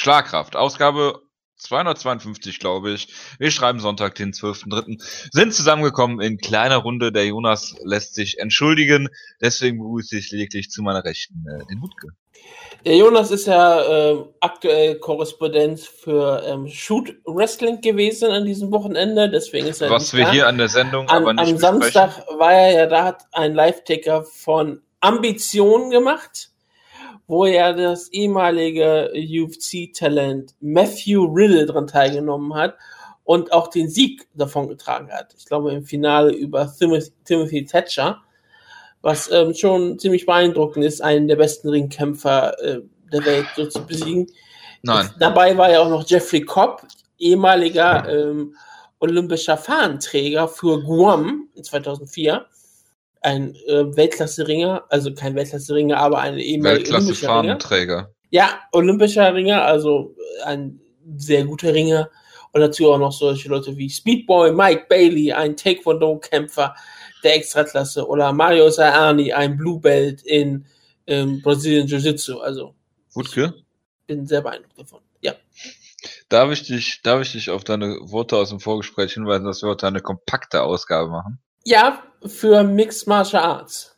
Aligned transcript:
Schlagkraft, 0.00 0.56
Ausgabe 0.56 1.20
252, 1.58 2.58
glaube 2.58 2.92
ich. 2.92 3.08
Wir 3.38 3.50
schreiben 3.50 3.80
Sonntag, 3.80 4.14
den 4.14 4.32
12.3. 4.32 4.98
Sind 5.30 5.52
zusammengekommen 5.52 6.22
in 6.22 6.38
kleiner 6.38 6.78
Runde. 6.78 7.12
Der 7.12 7.26
Jonas 7.26 7.76
lässt 7.84 8.14
sich 8.14 8.38
entschuldigen. 8.38 9.10
Deswegen 9.42 9.76
begrüße 9.76 10.16
ich 10.16 10.30
lediglich 10.30 10.70
zu 10.70 10.80
meiner 10.82 11.04
Rechten 11.04 11.44
äh, 11.46 11.66
den 11.66 11.82
Wutke. 11.82 12.08
Der 12.86 12.96
Jonas 12.96 13.30
ist 13.30 13.46
ja 13.46 13.82
äh, 13.82 14.24
aktuell 14.40 14.98
Korrespondent 15.00 15.80
für 15.80 16.44
ähm, 16.46 16.66
Shoot 16.66 17.14
Wrestling 17.26 17.82
gewesen 17.82 18.30
an 18.30 18.46
diesem 18.46 18.72
Wochenende. 18.72 19.28
Deswegen 19.28 19.66
ist 19.66 19.82
er. 19.82 19.90
Was 19.90 20.14
wir 20.14 20.24
da. 20.24 20.32
hier 20.32 20.48
an 20.48 20.56
der 20.56 20.70
Sendung 20.70 21.10
an, 21.10 21.24
aber 21.24 21.34
nicht 21.34 21.52
Am 21.52 21.58
Samstag 21.58 22.24
war 22.38 22.54
er 22.54 22.72
ja 22.72 22.86
da, 22.86 23.04
hat 23.04 23.24
ein 23.32 23.54
Live-Ticker 23.54 24.24
von 24.24 24.80
Ambition 25.00 25.90
gemacht 25.90 26.50
wo 27.30 27.46
ja 27.46 27.72
das 27.72 28.08
ehemalige 28.08 29.12
UFC-Talent 29.14 30.56
Matthew 30.60 31.26
Riddle 31.32 31.64
dran 31.64 31.86
teilgenommen 31.86 32.54
hat 32.54 32.74
und 33.22 33.52
auch 33.52 33.68
den 33.68 33.88
Sieg 33.88 34.26
davon 34.34 34.66
getragen 34.66 35.12
hat. 35.12 35.32
Ich 35.38 35.46
glaube 35.46 35.72
im 35.72 35.84
Finale 35.84 36.32
über 36.32 36.68
Timothy, 36.76 37.12
Timothy 37.24 37.64
Thatcher, 37.64 38.20
was 39.00 39.30
ähm, 39.30 39.54
schon 39.54 39.96
ziemlich 40.00 40.26
beeindruckend 40.26 40.84
ist, 40.84 41.02
einen 41.02 41.28
der 41.28 41.36
besten 41.36 41.68
Ringkämpfer 41.68 42.60
äh, 42.64 42.80
der 43.12 43.24
Welt 43.24 43.46
so 43.54 43.66
zu 43.66 43.86
besiegen. 43.86 44.26
Nein. 44.82 45.06
Jetzt, 45.06 45.14
dabei 45.20 45.56
war 45.56 45.70
ja 45.70 45.82
auch 45.82 45.88
noch 45.88 46.04
Jeffrey 46.08 46.40
Cobb, 46.40 46.82
ehemaliger 47.16 48.08
ähm, 48.08 48.56
olympischer 48.98 49.56
Fahnenträger 49.56 50.48
für 50.48 50.82
Guam 50.82 51.48
in 51.54 51.62
2004 51.62 52.44
ein 53.20 53.54
äh, 53.66 53.96
Weltklasse-Ringer, 53.96 54.84
also 54.88 55.12
kein 55.14 55.34
Weltklasse-Ringer, 55.34 55.96
aber 55.96 56.20
ein 56.20 56.38
ehemaliger 56.38 56.92
Weltklasse-Fahnenträger. 56.94 58.14
Ja, 58.30 58.60
olympischer 58.72 59.34
Ringer, 59.34 59.62
also 59.62 60.14
ein 60.44 60.80
sehr 61.16 61.44
guter 61.44 61.74
Ringer. 61.74 62.08
Und 62.52 62.60
dazu 62.60 62.92
auch 62.92 62.98
noch 62.98 63.12
solche 63.12 63.48
Leute 63.48 63.76
wie 63.76 63.88
Speedboy, 63.88 64.52
Mike 64.52 64.86
Bailey, 64.88 65.32
ein 65.32 65.56
Taekwondo-Kämpfer 65.56 66.74
der 67.22 67.36
Extraklasse, 67.36 68.06
oder 68.06 68.32
Mario 68.32 68.70
Saani, 68.70 69.32
ein 69.32 69.56
Blue 69.56 69.80
Belt 69.80 70.22
in 70.22 70.64
ähm, 71.06 71.42
Brazilian 71.42 71.86
Jiu-Jitsu. 71.86 72.38
Also, 72.38 72.74
Wutke? 73.12 73.54
bin 74.10 74.26
sehr 74.26 74.40
beeindruckt 74.40 74.78
davon. 74.78 75.00
Ja. 75.20 75.34
Darf 76.28 76.50
ich 76.50 76.64
dich, 76.64 77.02
darf 77.02 77.22
ich 77.22 77.32
dich 77.32 77.50
auf 77.50 77.62
deine 77.62 77.98
Worte 78.02 78.36
aus 78.36 78.48
dem 78.48 78.58
Vorgespräch 78.58 79.12
hinweisen, 79.12 79.44
dass 79.44 79.62
wir 79.62 79.68
heute 79.68 79.86
eine 79.86 80.00
kompakte 80.00 80.62
Ausgabe 80.62 81.10
machen? 81.10 81.38
Ja, 81.64 82.02
für 82.26 82.62
Mixed 82.62 83.06
Martial 83.06 83.42
Arts. 83.42 83.96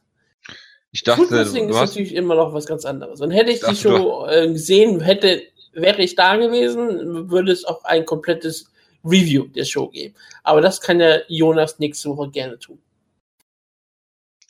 Ich 0.92 1.02
dachte, 1.04 1.22
Foodwrestling 1.22 1.70
ist 1.70 1.76
natürlich 1.76 2.14
immer 2.14 2.34
noch 2.34 2.52
was 2.52 2.66
ganz 2.66 2.84
anderes. 2.84 3.20
Und 3.20 3.30
hätte 3.30 3.50
ich 3.50 3.60
die 3.60 3.76
Show 3.76 4.26
äh, 4.26 4.48
gesehen, 4.48 5.00
hätte, 5.00 5.42
wäre 5.72 6.02
ich 6.02 6.14
da 6.14 6.36
gewesen, 6.36 7.30
würde 7.30 7.50
es 7.50 7.64
auch 7.64 7.82
ein 7.84 8.04
komplettes 8.04 8.70
Review 9.04 9.46
der 9.48 9.64
Show 9.64 9.88
geben. 9.88 10.14
Aber 10.42 10.60
das 10.60 10.80
kann 10.80 11.00
ja 11.00 11.20
Jonas 11.28 11.78
nächste 11.78 12.10
Woche 12.10 12.30
gerne 12.30 12.58
tun. 12.58 12.78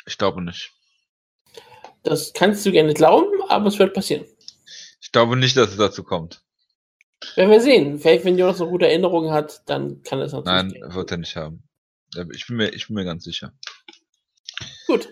Ich 0.04 0.18
glaube 0.18 0.42
nicht. 0.42 0.72
Das 2.02 2.32
kannst 2.32 2.66
du 2.66 2.72
gerne 2.72 2.92
glauben, 2.92 3.30
aber 3.48 3.68
es 3.68 3.78
wird 3.78 3.94
passieren. 3.94 4.24
Ich 5.00 5.12
glaube 5.12 5.36
nicht, 5.36 5.56
dass 5.56 5.70
es 5.70 5.76
dazu 5.76 6.02
kommt. 6.02 6.42
Werden 7.36 7.50
wir 7.50 7.60
sehen. 7.60 8.00
Vielleicht, 8.00 8.24
wenn 8.24 8.36
Jonas 8.36 8.58
noch 8.58 8.68
gute 8.68 8.88
Erinnerungen 8.88 9.30
hat, 9.30 9.62
dann 9.66 10.02
kann 10.02 10.20
es 10.20 10.32
natürlich. 10.32 10.74
Nein, 10.74 10.94
wird 10.94 11.10
er 11.12 11.18
nicht 11.18 11.36
haben. 11.36 11.62
Ich 12.34 12.46
bin 12.46 12.56
mir, 12.56 12.68
ich 12.70 12.86
bin 12.86 12.94
mir 12.94 13.04
ganz 13.04 13.24
sicher. 13.24 13.52
Gut. 14.86 15.08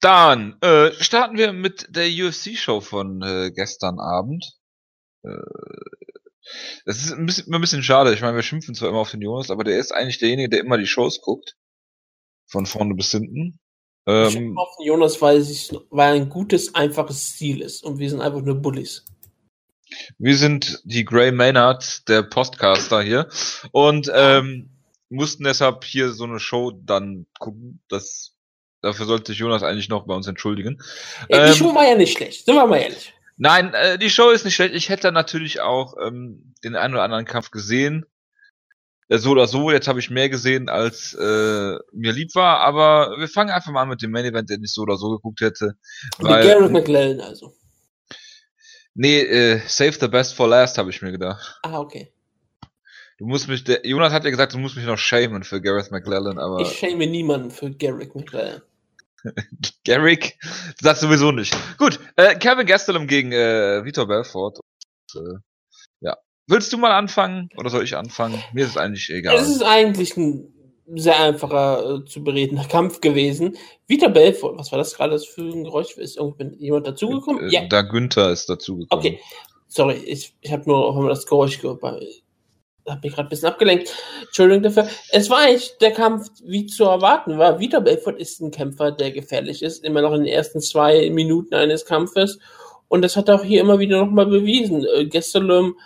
Dann 0.00 0.60
äh, 0.60 0.92
starten 1.02 1.38
wir 1.38 1.52
mit 1.52 1.86
der 1.88 2.06
UFC-Show 2.06 2.80
von 2.80 3.22
äh, 3.22 3.50
gestern 3.50 3.98
Abend. 3.98 4.58
Äh, 5.22 5.30
das 6.84 6.98
ist 6.98 7.12
ein 7.12 7.26
bisschen, 7.26 7.52
ein 7.52 7.60
bisschen 7.60 7.82
schade. 7.82 8.12
Ich 8.12 8.20
meine, 8.20 8.36
wir 8.36 8.42
schimpfen 8.42 8.74
zwar 8.74 8.90
immer 8.90 8.98
auf 8.98 9.10
den 9.10 9.22
Jonas, 9.22 9.50
aber 9.50 9.64
der 9.64 9.78
ist 9.78 9.92
eigentlich 9.92 10.18
derjenige, 10.18 10.50
der 10.50 10.60
immer 10.60 10.76
die 10.76 10.86
Shows 10.86 11.20
guckt. 11.22 11.56
Von 12.46 12.66
vorne 12.66 12.94
bis 12.94 13.10
hinten. 13.10 13.58
Ähm, 14.06 14.26
ich 14.26 14.32
schimpfe 14.34 14.60
auf 14.60 14.76
den 14.78 14.86
Jonas, 14.86 15.22
weil 15.22 15.38
es 15.38 15.74
weil 15.90 16.14
ein 16.14 16.28
gutes, 16.28 16.74
einfaches 16.74 17.34
Stil 17.34 17.62
ist. 17.62 17.82
Und 17.82 17.98
wir 17.98 18.10
sind 18.10 18.20
einfach 18.20 18.42
nur 18.42 18.56
Bullies. 18.56 19.06
Wir 20.18 20.36
sind 20.36 20.82
die 20.84 21.04
Grey 21.04 21.32
Maynard, 21.32 22.08
der 22.08 22.22
Postcaster 22.22 23.02
hier. 23.02 23.28
Und 23.72 24.10
ähm, 24.12 24.73
mussten 25.14 25.44
deshalb 25.44 25.84
hier 25.84 26.12
so 26.12 26.24
eine 26.24 26.40
Show 26.40 26.72
dann 26.72 27.26
gucken. 27.38 27.80
Das, 27.88 28.34
dafür 28.82 29.06
sollte 29.06 29.32
sich 29.32 29.38
Jonas 29.38 29.62
eigentlich 29.62 29.88
noch 29.88 30.06
bei 30.06 30.14
uns 30.14 30.26
entschuldigen. 30.26 30.82
Ja, 31.28 31.44
die 31.44 31.50
ähm, 31.50 31.56
Show 31.56 31.74
war 31.74 31.88
ja 31.88 31.96
nicht 31.96 32.16
schlecht, 32.16 32.44
sind 32.44 32.54
wir 32.54 32.66
mal 32.66 32.78
ehrlich. 32.78 33.14
Nein, 33.36 33.74
äh, 33.74 33.98
die 33.98 34.10
Show 34.10 34.30
ist 34.30 34.44
nicht 34.44 34.54
schlecht. 34.54 34.74
Ich 34.74 34.88
hätte 34.88 35.10
natürlich 35.10 35.60
auch 35.60 35.94
ähm, 36.00 36.54
den 36.62 36.76
einen 36.76 36.94
oder 36.94 37.02
anderen 37.02 37.24
Kampf 37.24 37.50
gesehen. 37.50 38.06
Äh, 39.08 39.18
so 39.18 39.30
oder 39.30 39.46
so, 39.46 39.70
jetzt 39.70 39.88
habe 39.88 39.98
ich 39.98 40.10
mehr 40.10 40.28
gesehen, 40.28 40.68
als 40.68 41.14
äh, 41.14 41.76
mir 41.92 42.12
lieb 42.12 42.34
war, 42.34 42.60
aber 42.60 43.16
wir 43.18 43.28
fangen 43.28 43.50
einfach 43.50 43.72
mal 43.72 43.82
an 43.82 43.88
mit 43.88 44.02
dem 44.02 44.10
Main 44.10 44.24
Event, 44.24 44.50
den 44.50 44.62
ich 44.62 44.72
so 44.72 44.82
oder 44.82 44.96
so 44.96 45.10
geguckt 45.10 45.40
hätte. 45.40 45.76
Weil, 46.18 46.46
Garrett 46.46 46.72
McLellan 46.72 47.20
also. 47.20 47.54
Nee, 48.94 49.20
äh, 49.20 49.60
Save 49.66 49.92
the 50.00 50.08
Best 50.08 50.34
for 50.34 50.48
Last, 50.48 50.78
habe 50.78 50.90
ich 50.90 51.02
mir 51.02 51.10
gedacht. 51.10 51.58
Ah, 51.62 51.80
okay. 51.80 52.13
Du 53.24 53.30
musst 53.30 53.48
mich, 53.48 53.64
der, 53.64 53.86
Jonas 53.86 54.12
hat 54.12 54.24
ja 54.24 54.30
gesagt, 54.30 54.52
du 54.52 54.58
musst 54.58 54.76
mich 54.76 54.84
noch 54.84 54.98
shamen 54.98 55.44
für 55.44 55.58
Gareth 55.58 55.90
McLellan, 55.90 56.38
aber. 56.38 56.60
Ich 56.60 56.78
shame 56.78 57.10
niemanden 57.10 57.50
für 57.50 57.70
Gareth 57.70 58.14
McLellan. 58.14 58.60
Garrick? 59.86 60.38
Das 60.82 61.00
sowieso 61.00 61.32
nicht. 61.32 61.56
Gut, 61.78 61.98
äh, 62.16 62.34
Kevin 62.34 62.66
Gastelum 62.66 63.06
gegen 63.06 63.32
äh, 63.32 63.82
Vitor 63.82 64.06
Belfort. 64.06 64.60
Und, 65.14 65.22
äh, 65.22 65.38
ja. 66.00 66.18
Willst 66.48 66.70
du 66.74 66.76
mal 66.76 66.92
anfangen 66.92 67.48
oder 67.56 67.70
soll 67.70 67.84
ich 67.84 67.96
anfangen? 67.96 68.42
Mir 68.52 68.64
ist 68.64 68.72
es 68.72 68.76
eigentlich 68.76 69.08
egal. 69.08 69.36
Es 69.36 69.48
ist 69.48 69.62
eigentlich 69.62 70.18
ein 70.18 70.52
sehr 70.94 71.18
einfacher 71.18 72.02
äh, 72.02 72.04
zu 72.04 72.22
beredender 72.22 72.64
Kampf 72.64 73.00
gewesen. 73.00 73.56
Vitor 73.86 74.10
Belfort, 74.10 74.58
was 74.58 74.70
war 74.70 74.78
das 74.78 74.94
gerade 74.94 75.18
für 75.18 75.50
ein 75.50 75.64
Geräusch? 75.64 75.96
Ist 75.96 76.18
irgendjemand 76.18 76.86
dazugekommen? 76.86 77.48
Äh, 77.48 77.52
ja. 77.54 77.66
Da 77.68 77.80
Günther 77.80 78.32
ist 78.32 78.50
dazugekommen. 78.50 78.88
Okay. 78.90 79.18
Sorry, 79.66 79.94
ich, 79.94 80.34
ich 80.42 80.52
habe 80.52 80.64
nur 80.66 80.84
auch 80.84 81.08
das 81.08 81.24
Geräusch 81.24 81.58
gehört 81.58 81.80
hab 82.86 83.02
mich 83.02 83.14
gerade 83.14 83.28
ein 83.28 83.30
bisschen 83.30 83.48
abgelenkt. 83.48 83.94
Entschuldigung 84.22 84.62
dafür. 84.62 84.88
Es 85.10 85.30
war 85.30 85.38
eigentlich 85.38 85.76
der 85.78 85.92
Kampf, 85.92 86.28
wie 86.44 86.66
zu 86.66 86.84
erwarten 86.84 87.38
war. 87.38 87.58
Vitor 87.58 87.80
Belfort 87.80 88.18
ist 88.18 88.40
ein 88.40 88.50
Kämpfer, 88.50 88.92
der 88.92 89.10
gefährlich 89.10 89.62
ist, 89.62 89.84
immer 89.84 90.02
noch 90.02 90.12
in 90.12 90.24
den 90.24 90.32
ersten 90.32 90.60
zwei 90.60 91.08
Minuten 91.10 91.54
eines 91.54 91.86
Kampfes. 91.86 92.38
Und 92.88 93.02
das 93.02 93.16
hat 93.16 93.28
er 93.28 93.36
auch 93.36 93.44
hier 93.44 93.60
immer 93.60 93.78
wieder 93.78 93.98
nochmal 93.98 94.26
bewiesen. 94.26 94.86
Äh, 94.94 95.06
Gestelum 95.06 95.76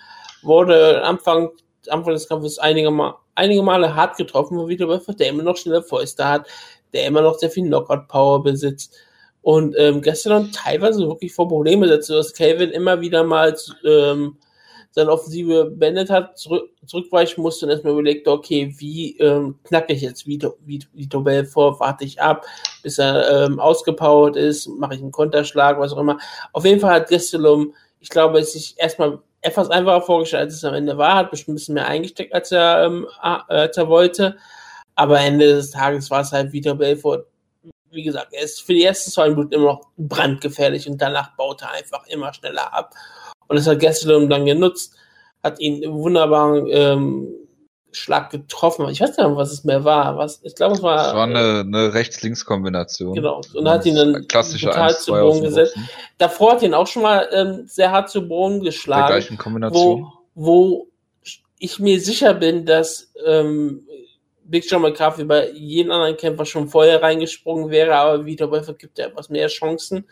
wurde 0.42 1.02
Anfang, 1.02 1.50
Anfang 1.88 2.12
des 2.12 2.28
Kampfes 2.28 2.58
einige, 2.58 2.90
Mal, 2.90 3.14
einige 3.34 3.62
Male 3.62 3.94
hart 3.94 4.16
getroffen 4.16 4.58
von 4.58 4.68
Vitor 4.68 4.88
Belfort, 4.88 5.20
der 5.20 5.28
immer 5.28 5.42
noch 5.42 5.56
schnelle 5.56 5.82
Fäuste 5.82 6.26
hat, 6.26 6.46
der 6.92 7.06
immer 7.06 7.22
noch 7.22 7.38
sehr 7.38 7.50
viel 7.50 7.64
Knockout-Power 7.64 8.42
besitzt. 8.42 8.96
Und 9.42 9.76
ähm, 9.78 10.02
Gestelum 10.02 10.50
teilweise 10.52 11.06
wirklich 11.06 11.32
vor 11.32 11.48
Probleme 11.48 11.86
setzt, 11.86 12.10
dass 12.10 12.34
Calvin 12.34 12.70
immer 12.70 13.00
wieder 13.00 13.22
mal 13.22 13.56
ähm, 13.84 14.36
seine 14.98 15.12
Offensive 15.12 15.70
beendet 15.70 16.10
hat, 16.10 16.36
zurück, 16.36 16.70
zurückweichen 16.84 17.40
musste 17.40 17.66
und 17.66 17.70
erstmal 17.70 17.92
überlegt, 17.92 18.26
okay, 18.26 18.74
wie 18.78 19.16
ähm, 19.18 19.56
knacke 19.62 19.92
ich 19.92 20.02
jetzt 20.02 20.26
Vito, 20.26 20.56
Vito 20.66 21.20
Belfort, 21.20 21.78
warte 21.78 22.04
ich 22.04 22.20
ab, 22.20 22.44
bis 22.82 22.98
er 22.98 23.46
ähm, 23.46 23.60
ausgepowert 23.60 24.34
ist, 24.34 24.66
mache 24.66 24.96
ich 24.96 25.00
einen 25.00 25.12
Konterschlag, 25.12 25.78
was 25.78 25.92
auch 25.92 25.98
immer. 25.98 26.18
Auf 26.52 26.64
jeden 26.64 26.80
Fall 26.80 26.94
hat 26.94 27.08
Gastelum, 27.08 27.74
ich 28.00 28.08
glaube, 28.08 28.40
es 28.40 28.54
sich 28.54 28.74
erstmal 28.76 29.20
etwas 29.40 29.70
einfacher 29.70 30.02
vorgestellt, 30.02 30.46
als 30.46 30.54
es 30.54 30.64
am 30.64 30.74
Ende 30.74 30.98
war, 30.98 31.14
hat 31.14 31.30
bestimmt 31.30 31.54
ein 31.54 31.58
bisschen 31.58 31.74
mehr 31.74 31.86
eingesteckt, 31.86 32.34
als 32.34 32.50
er, 32.50 32.84
ähm, 32.84 33.06
als 33.20 33.76
er 33.76 33.88
wollte. 33.88 34.36
Aber 34.96 35.20
Ende 35.20 35.46
des 35.46 35.70
Tages 35.70 36.10
war 36.10 36.22
es 36.22 36.32
halt 36.32 36.52
Vito 36.52 36.74
Belfort, 36.74 37.24
wie 37.92 38.02
gesagt, 38.02 38.32
er 38.32 38.42
ist 38.42 38.62
für 38.62 38.74
die 38.74 38.84
ersten 38.84 39.12
zwei 39.12 39.28
Minuten 39.28 39.52
immer 39.52 39.66
noch 39.66 39.88
brandgefährlich 39.96 40.88
und 40.88 41.00
danach 41.00 41.36
baut 41.36 41.62
er 41.62 41.70
einfach 41.70 42.04
immer 42.08 42.34
schneller 42.34 42.74
ab. 42.74 42.94
Und 43.48 43.56
das 43.56 43.66
hat 43.66 43.80
Gastelum 43.80 44.28
dann 44.28 44.46
genutzt, 44.46 44.94
hat 45.42 45.58
ihn 45.60 45.82
wunderbaren 45.90 46.66
ähm, 46.70 47.28
Schlag 47.90 48.30
getroffen. 48.30 48.88
Ich 48.90 49.00
weiß 49.00 49.10
nicht 49.10 49.18
mehr, 49.18 49.36
was 49.36 49.52
es 49.52 49.64
mehr 49.64 49.84
war. 49.84 50.16
Was, 50.18 50.40
ich 50.42 50.54
glaube, 50.54 50.74
es 50.74 50.82
war. 50.82 51.08
Es 51.08 51.14
war 51.14 51.24
eine, 51.24 51.60
eine 51.60 51.94
Rechts-Links-Kombination. 51.94 53.14
Genau. 53.14 53.40
Und 53.54 53.68
hat 53.68 53.86
ihn 53.86 53.96
dann 53.96 54.26
total 54.28 54.96
zu 54.96 55.12
Boden 55.12 55.42
gesetzt. 55.42 55.76
Davor 56.18 56.52
hat 56.52 56.62
ihn 56.62 56.74
auch 56.74 56.86
schon 56.86 57.02
mal 57.02 57.28
ähm, 57.32 57.64
sehr 57.66 57.90
hart 57.90 58.10
zu 58.10 58.28
Boden 58.28 58.60
geschlagen. 58.60 59.08
Der 59.08 59.20
gleichen 59.20 59.38
Kombination. 59.38 60.02
Wo, 60.34 60.34
wo 60.34 60.88
ich 61.58 61.78
mir 61.78 62.00
sicher 62.00 62.34
bin, 62.34 62.66
dass 62.66 63.10
ähm, 63.24 63.86
Big 64.44 64.70
John 64.70 64.82
McCarthy 64.82 65.24
bei 65.24 65.50
jedem 65.50 65.92
anderen 65.92 66.16
Kämpfer 66.16 66.44
schon 66.44 66.68
vorher 66.68 67.02
reingesprungen 67.02 67.70
wäre, 67.70 67.94
aber 67.96 68.24
Vitor 68.24 68.50
Belfort 68.50 68.78
gibt 68.78 68.98
ja 68.98 69.06
etwas 69.06 69.28
mehr 69.28 69.48
Chancen 69.48 70.06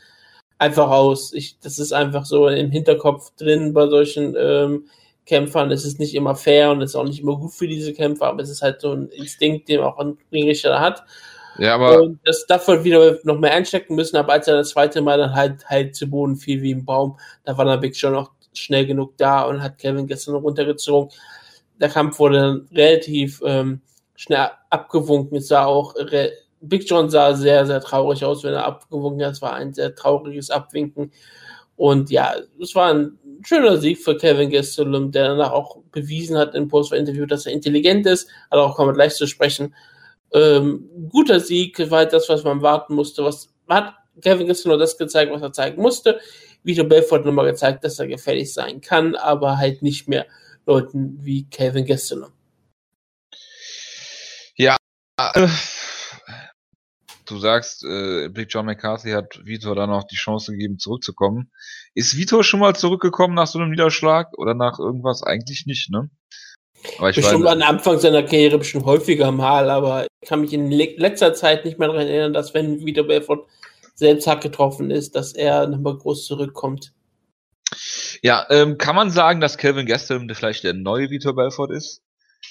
einfach 0.58 0.91
aus. 0.91 1.32
Ich, 1.32 1.58
das 1.61 1.79
ist 1.79 1.93
einfach 1.93 2.25
so 2.25 2.49
im 2.49 2.70
Hinterkopf 2.70 3.32
drin 3.37 3.73
bei 3.73 3.87
solchen 3.88 4.35
ähm, 4.38 4.87
Kämpfern. 5.26 5.70
Es 5.70 5.85
ist 5.85 5.99
nicht 5.99 6.14
immer 6.14 6.35
fair 6.35 6.70
und 6.70 6.82
es 6.82 6.91
ist 6.91 6.97
auch 6.97 7.05
nicht 7.05 7.20
immer 7.20 7.37
gut 7.37 7.53
für 7.53 7.69
diese 7.69 7.93
Kämpfer, 7.93 8.26
aber 8.26 8.43
es 8.43 8.50
ist 8.50 8.62
halt 8.62 8.81
so 8.81 8.93
ein 8.93 9.08
Instinkt, 9.08 9.69
den 9.69 9.81
auch 9.81 9.99
ein 9.99 10.19
Ringrichter 10.32 10.81
hat. 10.81 11.05
Ja, 11.58 11.75
aber. 11.75 12.03
Und 12.03 12.20
das 12.25 12.47
darf 12.47 12.69
er 12.69 12.85
wieder 12.85 13.19
noch 13.25 13.38
mehr 13.38 13.53
einstecken 13.53 13.94
müssen, 13.94 14.17
aber 14.17 14.35
als 14.35 14.47
er 14.47 14.56
das 14.56 14.70
zweite 14.70 15.00
Mal 15.00 15.19
dann 15.19 15.35
halt, 15.35 15.69
halt 15.69 15.97
zu 15.97 16.08
Boden 16.08 16.37
fiel 16.37 16.62
wie 16.62 16.75
ein 16.75 16.85
Baum, 16.85 17.19
da 17.44 17.56
war 17.56 17.64
dann 17.64 17.82
wirklich 17.82 17.99
schon 17.99 18.12
noch 18.12 18.32
schnell 18.52 18.87
genug 18.87 19.17
da 19.17 19.43
und 19.43 19.62
hat 19.62 19.79
Kevin 19.79 20.06
gestern 20.06 20.35
noch 20.35 20.43
runtergezogen. 20.43 21.11
Der 21.81 21.88
Kampf 21.88 22.19
wurde 22.19 22.38
dann 22.38 22.69
relativ 22.73 23.43
ähm, 23.44 23.81
schnell 24.14 24.49
abgewunken. 24.70 25.38
Es 25.38 25.49
sah 25.49 25.67
auch, 25.67 25.94
Big 26.61 26.88
John 26.88 27.11
sah 27.11 27.35
sehr, 27.35 27.67
sehr 27.67 27.81
traurig 27.81 28.25
aus, 28.25 28.44
wenn 28.44 28.55
er 28.55 28.64
abgewunken 28.64 29.25
hat. 29.25 29.32
Es 29.32 29.43
war 29.43 29.55
ein 29.55 29.75
sehr 29.75 29.94
trauriges 29.94 30.50
Abwinken. 30.50 31.12
Und 31.76 32.11
ja, 32.11 32.35
es 32.61 32.75
war 32.75 32.93
ein 32.93 33.19
schöner 33.43 33.76
Sieg 33.76 33.99
für 33.99 34.17
Kevin 34.17 34.50
Gastelum, 34.50 35.12
der 35.12 35.29
danach 35.29 35.53
auch 35.53 35.79
bewiesen 35.93 36.38
hat 36.38 36.55
im 36.55 36.69
Post-Interview, 36.69 37.26
dass 37.26 37.47
er 37.47 37.53
intelligent 37.53 38.06
ist. 38.06 38.29
Also 38.49 38.64
auch 38.64 38.76
kommen 38.76 38.91
wir 38.91 38.94
gleich 38.94 39.14
zu 39.14 39.26
sprechen. 39.26 39.75
Ähm, 40.32 40.88
guter 41.11 41.41
Sieg, 41.41 41.79
war 41.91 41.99
halt 41.99 42.12
das, 42.12 42.29
was 42.29 42.44
man 42.44 42.62
warten 42.62 42.94
musste. 42.94 43.25
Was 43.25 43.52
hat 43.69 43.94
Kevin 44.23 44.47
Gastelum 44.47 44.79
das 44.79 44.97
gezeigt, 44.97 45.32
was 45.32 45.43
er 45.43 45.52
zeigen 45.52 45.81
musste. 45.81 46.20
Vito 46.62 46.85
Belfort 46.85 47.25
nochmal 47.25 47.47
gezeigt, 47.47 47.85
dass 47.85 47.99
er 47.99 48.06
gefällig 48.06 48.52
sein 48.52 48.81
kann, 48.81 49.14
aber 49.14 49.59
halt 49.59 49.82
nicht 49.82 50.09
mehr 50.09 50.26
Leuten 50.67 51.19
wie 51.23 51.44
Kevin 51.44 51.87
Gastelum. 51.87 52.32
Ja, 54.56 54.76
äh, 55.35 55.47
du 57.26 57.38
sagst, 57.38 57.84
äh, 57.84 58.28
Big 58.28 58.49
John 58.50 58.67
McCarthy 58.67 59.11
hat 59.11 59.40
Vitor 59.44 59.75
dann 59.75 59.90
noch 59.90 60.05
die 60.05 60.17
Chance 60.17 60.52
gegeben, 60.52 60.78
zurückzukommen. 60.78 61.50
Ist 61.94 62.17
Vitor 62.17 62.44
schon 62.44 62.61
mal 62.61 62.75
zurückgekommen 62.75 63.34
nach 63.34 63.46
so 63.46 63.58
einem 63.58 63.70
Niederschlag 63.70 64.37
oder 64.38 64.55
nach 64.55 64.78
irgendwas? 64.78 65.23
Eigentlich 65.23 65.67
nicht, 65.67 65.90
ne? 65.90 66.11
Aber 66.99 67.11
ich 67.11 67.17
bestimmt 67.17 67.44
weiß, 67.44 67.52
an 67.52 67.62
Anfang 67.62 67.99
seiner 67.99 68.23
Karriere 68.23 68.58
bestimmt 68.58 68.84
häufiger 68.84 69.32
mal, 69.32 69.70
aber 69.70 70.06
ich 70.20 70.28
kann 70.28 70.40
mich 70.40 70.52
in 70.52 70.70
letzter 70.70 71.34
Zeit 71.34 71.64
nicht 71.64 71.78
mehr 71.78 71.88
daran 71.88 72.06
erinnern, 72.06 72.32
dass 72.32 72.55
wenn 72.55 72.84
Vitor 72.84 73.06
Belfort 73.06 73.46
selbst 73.94 74.26
hart 74.26 74.43
getroffen 74.43 74.90
ist, 74.90 75.17
dass 75.17 75.32
er 75.32 75.67
nochmal 75.67 75.96
groß 75.96 76.26
zurückkommt. 76.26 76.93
Ja, 78.23 78.46
ähm, 78.50 78.78
kann 78.78 78.96
man 78.96 79.11
sagen, 79.11 79.40
dass 79.40 79.58
Kelvin 79.58 79.87
Gastelum 79.87 80.28
vielleicht 80.28 80.64
der 80.64 80.75
neue 80.75 81.11
Vitor 81.11 81.34
Belfort 81.34 81.70
ist? 81.70 82.02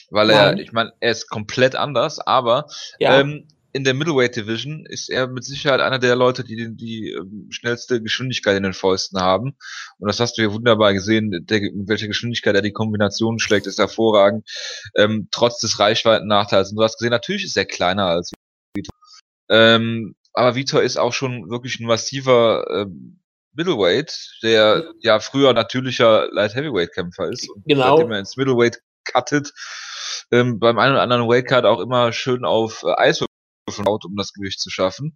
Weil 0.09 0.29
er, 0.29 0.45
Nein. 0.47 0.57
ich 0.59 0.71
meine, 0.71 0.93
er 0.99 1.11
ist 1.11 1.29
komplett 1.29 1.75
anders, 1.75 2.19
aber 2.19 2.67
ja. 2.99 3.19
ähm, 3.19 3.47
in 3.75 3.83
der 3.83 3.93
Middleweight 3.93 4.37
Division 4.37 4.85
ist 4.85 5.09
er 5.09 5.27
mit 5.27 5.43
Sicherheit 5.43 5.81
einer 5.81 5.99
der 5.99 6.15
Leute, 6.15 6.45
die 6.45 6.55
die, 6.55 6.75
die 6.77 7.11
ähm, 7.11 7.47
schnellste 7.49 8.01
Geschwindigkeit 8.01 8.55
in 8.55 8.63
den 8.63 8.71
Fäusten 8.71 9.19
haben. 9.19 9.57
Und 9.97 10.07
das 10.07 10.21
hast 10.21 10.37
du 10.37 10.43
ja 10.43 10.53
wunderbar 10.53 10.93
gesehen, 10.93 11.45
der, 11.45 11.59
mit 11.59 11.89
welcher 11.89 12.07
Geschwindigkeit 12.07 12.55
er 12.55 12.61
die 12.61 12.71
Kombination 12.71 13.37
schlägt, 13.37 13.67
ist 13.67 13.77
hervorragend. 13.77 14.49
Ähm, 14.95 15.27
trotz 15.29 15.59
des 15.59 15.77
Reichweiten-Nachteils. 15.77 16.69
Und 16.69 16.77
du 16.77 16.83
hast 16.83 16.99
gesehen, 16.99 17.11
natürlich 17.11 17.43
ist 17.43 17.57
er 17.57 17.65
kleiner 17.65 18.05
als 18.05 18.31
Vitor. 18.73 18.95
Ähm, 19.49 20.15
aber 20.31 20.55
Vitor 20.55 20.81
ist 20.81 20.95
auch 20.95 21.11
schon 21.11 21.49
wirklich 21.49 21.77
ein 21.81 21.85
massiver 21.85 22.65
ähm, 22.71 23.19
Middleweight, 23.55 24.37
der 24.41 24.85
ja 25.01 25.19
früher 25.19 25.51
natürlicher 25.51 26.29
Light 26.31 26.55
Heavyweight 26.55 26.93
Kämpfer 26.93 27.29
ist 27.29 27.49
und 27.49 27.65
genau. 27.65 27.97
seitdem 27.97 28.13
er 28.13 28.19
ins 28.19 28.37
Middleweight 28.37 28.79
cuttet, 29.03 29.51
ähm, 30.31 30.59
beim 30.59 30.79
einen 30.79 30.93
oder 30.93 31.01
anderen 31.01 31.27
Weightcut 31.27 31.65
auch 31.65 31.81
immer 31.81 32.13
schön 32.13 32.45
auf 32.45 32.83
äh, 32.83 32.93
Eis 32.97 33.21
Haut, 33.85 34.05
um 34.05 34.15
das 34.15 34.33
Gewicht 34.33 34.59
zu 34.59 34.69
schaffen. 34.69 35.15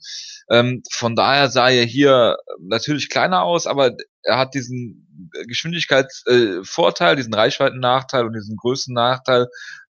Ähm, 0.50 0.82
von 0.92 1.16
daher 1.16 1.50
sah 1.50 1.70
er 1.70 1.86
hier 1.86 2.38
natürlich 2.60 3.10
kleiner 3.10 3.44
aus, 3.44 3.68
aber 3.68 3.92
er 4.24 4.38
hat 4.38 4.54
diesen 4.54 5.30
Geschwindigkeitsvorteil, 5.48 7.14
äh, 7.14 7.16
diesen 7.16 7.34
Reichweitennachteil 7.34 8.26
und 8.26 8.34
diesen 8.34 8.58
Größennachteil 8.58 9.48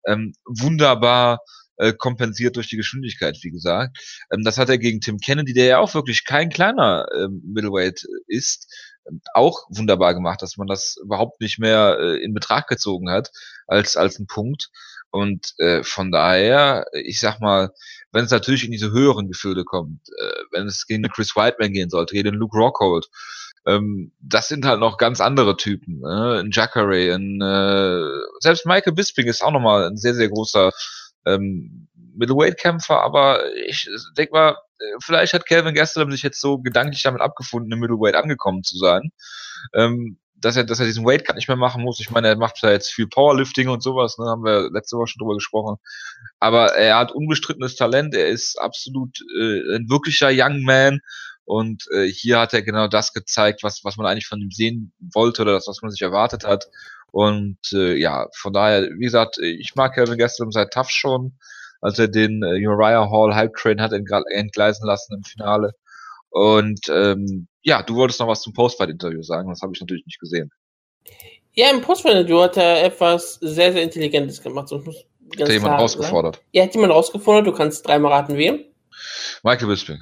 ähm, 0.07 0.33
wunderbar 0.45 1.41
äh, 1.77 1.93
kompensiert 1.93 2.57
durch 2.57 2.69
die 2.69 2.77
Geschwindigkeit, 2.77 3.39
wie 3.43 3.51
gesagt. 3.51 3.97
Ähm, 4.33 4.43
das 4.43 4.59
hat 4.59 4.69
er 4.69 4.79
gegen 4.79 5.01
Tim 5.01 5.19
Kennedy, 5.19 5.53
der 5.53 5.67
ja 5.67 5.79
auch 5.79 5.95
wirklich 5.95 6.25
kein 6.25 6.51
kleiner 6.51 7.07
ähm, 7.15 7.41
Middleweight 7.45 8.05
ist, 8.27 8.75
ähm, 9.09 9.21
auch 9.35 9.67
wunderbar 9.69 10.15
gemacht, 10.15 10.43
dass 10.43 10.57
man 10.57 10.67
das 10.67 10.97
überhaupt 11.03 11.41
nicht 11.41 11.59
mehr 11.59 11.99
äh, 12.01 12.23
in 12.23 12.35
Betracht 12.35 12.69
gezogen 12.69 13.11
hat 13.11 13.31
als 13.69 13.97
als 13.97 14.19
ein 14.19 14.27
Punkt. 14.27 14.71
Und 15.11 15.55
äh, 15.59 15.83
von 15.83 16.13
daher, 16.13 16.87
ich 16.93 17.21
sag 17.21 17.41
mal, 17.41 17.71
wenn 18.13 18.25
es 18.25 18.31
natürlich 18.31 18.65
in 18.65 18.73
diese 18.73 18.91
höheren 18.91 19.29
Gefilde 19.29 19.65
kommt, 19.65 20.01
äh, 20.09 20.43
wenn 20.53 20.67
es 20.67 20.87
gegen 20.87 21.05
eine 21.05 21.13
Chris 21.13 21.35
Whiteman 21.35 21.73
gehen 21.73 21.91
sollte, 21.91 22.15
gegen 22.15 22.31
den 22.31 22.39
Luke 22.39 22.57
Rockhold, 22.57 23.09
ähm, 23.67 24.13
das 24.21 24.49
sind 24.49 24.65
halt 24.65 24.81
noch 24.81 24.99
ganz 24.99 25.21
andere 25.21 25.57
Typen. 25.57 26.01
Ne? 26.01 26.41
Ein 26.41 26.51
Jacare, 26.51 27.15
ein, 27.15 27.41
äh, 27.41 28.21
selbst 28.41 28.67
Michael 28.67 28.95
Bisping 28.95 29.27
ist 29.27 29.43
auch 29.43 29.53
nochmal 29.53 29.87
ein 29.87 29.97
sehr, 29.97 30.15
sehr 30.15 30.29
großer 30.29 30.73
ähm, 31.27 31.89
Middleweight-Kämpfer, 32.15 33.01
aber 33.01 33.55
ich 33.57 33.89
denke 34.17 34.33
mal, 34.33 34.57
äh, 34.79 34.85
vielleicht 35.01 35.35
hat 35.35 35.47
Calvin 35.47 35.75
Gastelum 35.75 36.11
sich 36.11 36.23
jetzt 36.23 36.41
so 36.41 36.59
gedanklich 36.59 37.03
damit 37.03 37.21
abgefunden, 37.21 37.73
im 37.73 37.81
Middleweight 37.81 38.15
angekommen 38.15 38.63
zu 38.63 38.77
sein. 38.77 39.11
Ähm, 39.75 40.19
dass 40.41 40.57
er, 40.57 40.65
dass 40.65 40.81
er 40.81 40.87
diesen 40.87 41.05
Weight 41.05 41.25
Cut 41.25 41.37
nicht 41.37 41.49
mehr 41.49 41.57
machen 41.57 41.83
muss. 41.83 42.01
Ich 42.01 42.11
meine, 42.11 42.29
er 42.29 42.37
macht 42.37 42.59
da 42.63 42.71
jetzt 42.71 42.93
viel 42.93 43.07
Powerlifting 43.07 43.69
und 43.69 43.83
sowas, 43.83 44.19
ne, 44.19 44.27
haben 44.27 44.45
wir 44.45 44.71
letzte 44.71 44.97
Woche 44.97 45.09
schon 45.09 45.21
drüber 45.21 45.35
gesprochen. 45.35 45.77
Aber 46.39 46.75
er 46.75 46.99
hat 46.99 47.13
unbestrittenes 47.13 47.77
Talent, 47.77 48.15
er 48.15 48.29
ist 48.29 48.61
absolut 48.61 49.21
äh, 49.39 49.77
ein 49.77 49.89
wirklicher 49.89 50.31
Young 50.33 50.63
Man. 50.63 51.01
Und 51.45 51.85
äh, 51.93 52.07
hier 52.07 52.39
hat 52.41 52.53
er 52.53 52.63
genau 52.63 52.89
das 52.89 53.15
gezeigt, 53.15 53.63
was, 53.63 53.81
was 53.83 53.97
man 53.97 54.07
eigentlich 54.07 54.27
von 54.27 54.41
ihm 54.41 54.51
sehen 54.51 54.93
wollte 55.15 55.43
oder 55.43 55.53
das, 55.53 55.67
was 55.67 55.81
man 55.81 55.91
sich 55.91 56.03
erwartet 56.03 56.45
hat. 56.45 56.69
Und 57.11 57.59
äh, 57.73 57.95
ja, 57.95 58.29
von 58.37 58.53
daher, 58.53 58.83
wie 58.83 59.05
gesagt, 59.05 59.39
ich 59.39 59.75
mag 59.75 59.95
Kevin 59.95 60.19
Gastelum 60.19 60.53
seit 60.53 60.73
Tough 60.73 60.91
schon, 60.91 61.39
als 61.81 61.99
er 61.99 62.09
den 62.09 62.43
äh, 62.43 62.67
Uriah 62.67 63.11
Hall 63.11 63.35
Hype 63.35 63.55
Train 63.55 63.81
hat 63.81 63.93
entgleisen 63.93 64.87
lassen 64.87 65.15
im 65.15 65.25
Finale. 65.25 65.73
Und 66.31 66.81
ähm, 66.91 67.49
ja, 67.69 67.83
du 67.83 67.97
wolltest 67.97 68.19
noch 68.19 68.29
was 68.29 68.41
zum 68.41 68.55
Postfight-Interview 68.55 69.23
sagen, 69.23 69.51
das 69.51 69.61
habe 69.61 69.73
ich 69.75 69.81
natürlich 69.81 70.07
nicht 70.07 70.19
gesehen. 70.19 70.51
Ja, 71.53 71.71
im 71.71 71.83
Postfight-Interview 71.83 72.41
hat 72.41 72.57
er 72.57 72.83
etwas 72.83 73.35
sehr, 73.35 73.73
sehr 73.73 73.83
Intelligentes 73.83 74.43
gemacht. 74.43 74.69
So, 74.69 74.83
hat 75.39 75.49
jemand 75.49 75.79
rausgefordert? 75.79 76.37
Sagen. 76.37 76.47
Ja, 76.53 76.65
hat 76.65 76.75
jemand 76.75 76.95
rausgefordert, 76.95 77.47
du 77.47 77.53
kannst 77.53 77.87
dreimal 77.87 78.13
raten, 78.13 78.37
wem? 78.39 78.65
Michael 79.43 79.69
Bisping. 79.69 79.99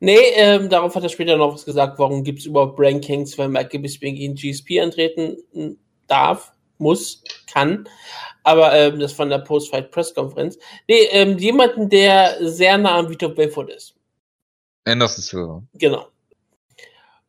Nee, 0.00 0.18
ähm, 0.34 0.68
darauf 0.68 0.94
hat 0.94 1.04
er 1.04 1.08
später 1.08 1.36
noch 1.36 1.54
was 1.54 1.64
gesagt, 1.64 1.98
warum 1.98 2.24
gibt 2.24 2.40
es 2.40 2.46
überhaupt 2.46 2.78
Rankings, 2.78 3.38
weil 3.38 3.48
Michael 3.48 3.80
Bisping 3.80 4.16
in 4.16 4.34
GSP 4.34 4.80
antreten 4.80 5.78
darf, 6.08 6.52
muss, 6.78 7.22
kann. 7.50 7.88
Aber 8.42 8.74
ähm, 8.74 8.98
das 8.98 9.12
von 9.12 9.30
der 9.30 9.38
Post-Fight-Press-Konferenz. 9.38 10.58
Nee, 10.88 11.04
ähm, 11.12 11.38
jemanden, 11.38 11.88
der 11.88 12.36
sehr 12.40 12.76
nah 12.76 12.98
am 12.98 13.08
Vitor 13.08 13.30
Belfort 13.30 13.70
ist. 13.70 13.94
Anderson 14.84 15.22
Silver. 15.22 15.62
Genau. 15.74 16.06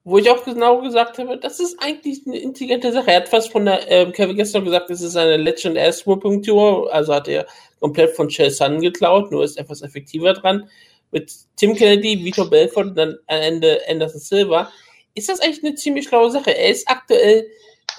Wo 0.10 0.18
ich 0.18 0.30
auch 0.30 0.46
genau 0.46 0.80
gesagt 0.80 1.18
habe, 1.18 1.38
das 1.38 1.60
ist 1.60 1.82
eigentlich 1.82 2.22
eine 2.26 2.38
intelligente 2.38 2.94
Sache. 2.94 3.12
Er 3.12 3.18
hat 3.18 3.28
fast 3.28 3.52
von 3.52 3.66
der, 3.66 3.92
ähm, 3.92 4.14
Kevin 4.14 4.38
gestern 4.38 4.64
gesagt, 4.64 4.90
es 4.90 5.02
ist 5.02 5.18
eine 5.18 5.36
Legend 5.36 5.78
Ass 5.78 6.08
Whooping 6.08 6.42
Tour, 6.44 6.90
also 6.94 7.14
hat 7.14 7.28
er 7.28 7.46
komplett 7.82 8.16
von 8.16 8.30
Chael 8.30 8.50
Sun 8.50 8.80
geklaut, 8.80 9.34
nur 9.34 9.44
ist 9.44 9.58
etwas 9.58 9.82
effektiver 9.82 10.32
dran. 10.32 10.70
Mit 11.12 11.34
Tim 11.58 11.76
Kennedy, 11.76 12.24
Vitor 12.24 12.50
Belfort 12.50 12.86
und 12.86 12.98
dann 12.98 13.18
am 13.28 13.42
Ende 13.42 13.82
Anderson 13.90 14.22
Silva. 14.22 14.72
Ist 15.14 15.28
das 15.28 15.42
eigentlich 15.42 15.66
eine 15.66 15.76
ziemlich 15.76 16.08
schlaue 16.08 16.32
Sache? 16.32 16.58
Er 16.58 16.70
ist 16.70 16.90
aktuell 16.90 17.46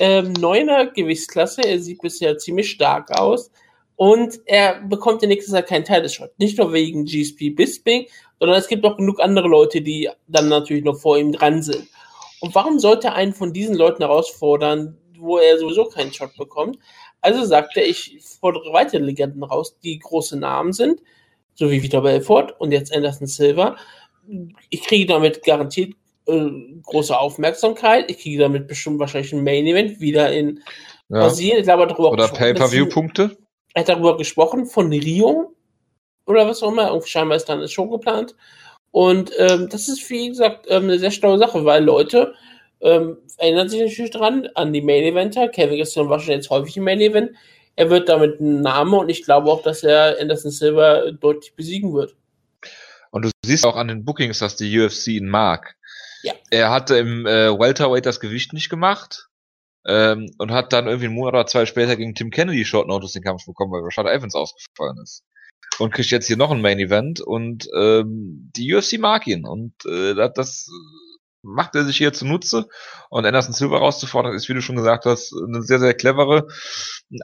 ähm, 0.00 0.33
neuner 0.33 0.87
Gewichtsklasse, 0.87 1.61
er 1.61 1.79
sieht 1.79 2.00
bisher 2.00 2.38
ziemlich 2.38 2.71
stark 2.71 3.11
aus 3.21 3.50
und 3.97 4.41
er 4.47 4.81
bekommt 4.81 5.23
in 5.23 5.29
nächster 5.29 5.53
Zeit 5.53 5.67
keinen 5.67 5.85
Title-Shot. 5.85 6.38
Nicht 6.38 6.57
nur 6.57 6.73
wegen 6.73 7.05
GSP 7.05 7.50
Bisping, 7.50 8.07
sondern 8.41 8.57
es 8.59 8.67
gibt 8.67 8.87
auch 8.87 8.97
genug 8.97 9.21
andere 9.21 9.49
Leute, 9.49 9.83
die 9.83 10.09
dann 10.27 10.49
natürlich 10.49 10.85
noch 10.85 10.99
vor 10.99 11.19
ihm 11.19 11.33
dran 11.33 11.62
sind. 11.62 11.87
Und 12.40 12.54
warum 12.54 12.78
sollte 12.78 13.09
er 13.09 13.14
einen 13.14 13.35
von 13.35 13.52
diesen 13.52 13.76
Leuten 13.76 14.02
herausfordern, 14.02 14.97
wo 15.18 15.38
er 15.38 15.59
sowieso 15.59 15.87
keinen 15.87 16.12
Shot 16.12 16.37
bekommt? 16.37 16.78
Also 17.21 17.45
sagte 17.45 17.80
er, 17.80 17.88
ich 17.88 18.18
fordere 18.40 18.73
weitere 18.73 19.02
Legenden 19.02 19.42
raus, 19.42 19.78
die 19.80 19.99
große 19.99 20.38
Namen 20.38 20.73
sind, 20.73 21.00
so 21.54 21.71
wie 21.71 21.83
Vitor 21.83 22.02
Belfort 22.02 22.52
und 22.59 22.73
jetzt 22.73 22.95
Anderson 22.95 23.26
Silva. 23.26 23.76
Ich 24.71 24.83
kriege 24.83 25.07
damit 25.07 25.42
garantiert 25.42 25.95
äh, 26.26 26.50
große 26.85 27.18
Aufmerksamkeit. 27.18 28.11
Ich 28.11 28.18
kriege 28.18 28.38
damit 28.38 28.68
bestimmt 28.68 29.00
wahrscheinlich 29.00 29.33
ein 29.33 29.42
Main 29.42 29.66
Event 29.66 30.00
wieder 30.00 30.33
in 30.33 30.61
ja. 31.09 31.21
Brasilien. 31.21 31.59
Ich 31.59 31.64
glaube, 31.64 31.87
darüber 31.87 32.12
Oder 32.12 32.28
Pay-Per-View-Punkte. 32.28 33.37
Er 33.75 33.80
hat 33.80 33.88
darüber 33.88 34.16
gesprochen, 34.16 34.66
von 34.66 34.92
Rio 34.92 35.54
oder 36.26 36.47
was 36.47 36.62
auch 36.62 36.71
immer. 36.71 36.92
Und 36.92 37.09
scheinbar 37.09 37.37
ist 37.37 37.49
dann 37.49 37.59
eine 37.59 37.68
Show 37.68 37.88
geplant. 37.88 38.37
Und 38.90 39.30
ähm, 39.38 39.68
das 39.68 39.88
ist, 39.88 40.09
wie 40.11 40.28
gesagt, 40.28 40.66
ähm, 40.68 40.85
eine 40.85 40.99
sehr 40.99 41.11
schlaue 41.11 41.38
Sache, 41.38 41.64
weil 41.64 41.85
Leute 41.85 42.35
ähm, 42.80 43.18
erinnern 43.37 43.68
sich 43.68 43.80
natürlich 43.80 44.11
dran 44.11 44.49
an 44.54 44.73
die 44.73 44.83
Main 44.83 45.04
Eventer. 45.04 45.49
Kevin 45.49 45.78
Gaston 45.78 46.09
war 46.09 46.21
schon 46.21 46.35
jetzt 46.35 46.50
häufig 46.50 46.76
im 46.76 46.85
Main 46.85 47.00
Event. 47.00 47.33
Er 47.76 47.90
wird 47.90 48.09
damit 48.09 48.40
ein 48.40 48.61
Name 48.61 48.97
und 48.97 49.09
ich 49.09 49.25
glaube 49.25 49.50
auch, 49.50 49.62
dass 49.62 49.83
er 49.85 50.16
Anderson 50.21 50.50
Silver 50.50 51.12
deutlich 51.12 51.54
besiegen 51.54 51.95
wird. 51.95 52.16
Und 53.11 53.25
du 53.25 53.30
siehst 53.45 53.64
auch 53.64 53.76
an 53.76 53.88
den 53.88 54.04
Bookings, 54.04 54.38
dass 54.38 54.57
die 54.57 54.78
UFC 54.78 55.09
ihn 55.09 55.28
mag. 55.28 55.76
Ja. 56.23 56.35
Er 56.50 56.71
hatte 56.71 56.97
im 56.97 57.26
äh, 57.26 57.57
Welterweight 57.57 58.04
das 58.04 58.21
Gewicht 58.21 58.52
nicht 58.52 58.68
gemacht 58.68 59.28
ähm, 59.87 60.35
und 60.38 60.50
hat 60.50 60.73
dann 60.73 60.87
irgendwie 60.87 61.07
einen 61.07 61.14
Monat 61.14 61.35
oder 61.35 61.47
zwei 61.47 61.66
später 61.66 61.95
gegen 61.97 62.14
Tim 62.14 62.30
Kennedy 62.30 62.64
Short 62.64 62.88
Notice 62.88 63.12
den 63.12 63.23
Kampf 63.23 63.47
bekommen, 63.47 63.73
weil 63.73 63.83
Rashad 63.83 64.07
Evans 64.07 64.35
ausgefallen 64.35 64.97
ist 65.02 65.25
und 65.78 65.92
kriegt 65.92 66.11
jetzt 66.11 66.26
hier 66.26 66.37
noch 66.37 66.50
ein 66.50 66.61
Main 66.61 66.78
Event 66.78 67.20
und 67.20 67.68
ähm, 67.76 68.50
die 68.56 68.75
UFC 68.75 68.99
mag 68.99 69.26
ihn 69.26 69.47
und 69.47 69.73
äh, 69.87 70.14
das 70.14 70.68
macht 71.42 71.75
er 71.75 71.85
sich 71.85 71.97
hier 71.97 72.12
zunutze. 72.12 72.68
Und 73.11 73.25
Anderson 73.25 73.54
Silver 73.54 73.78
rauszufordern, 73.78 74.35
ist, 74.35 74.49
wie 74.49 74.54
du 74.54 74.62
schon 74.62 74.76
gesagt 74.76 75.04
hast, 75.06 75.32
eine 75.35 75.62
sehr, 75.62 75.78
sehr 75.78 75.94
clevere 75.94 76.49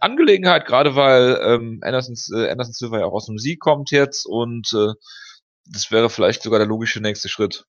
Angelegenheit, 0.01 0.67
gerade 0.67 0.97
weil 0.97 1.39
ähm, 1.43 1.81
Anderson, 1.83 2.17
äh, 2.35 2.51
Anderson 2.51 2.75
Silver 2.75 3.01
ja 3.01 3.07
auch 3.07 3.13
aus 3.13 3.27
dem 3.27 3.39
Sieg 3.39 3.61
kommt 3.61 3.91
jetzt 3.91 4.25
und 4.27 4.73
äh, 4.73 4.93
das 5.67 5.91
wäre 5.91 6.11
vielleicht 6.11 6.43
sogar 6.43 6.59
der 6.59 6.69
logische 6.69 7.01
nächste 7.01 7.29
Schritt. 7.29 7.65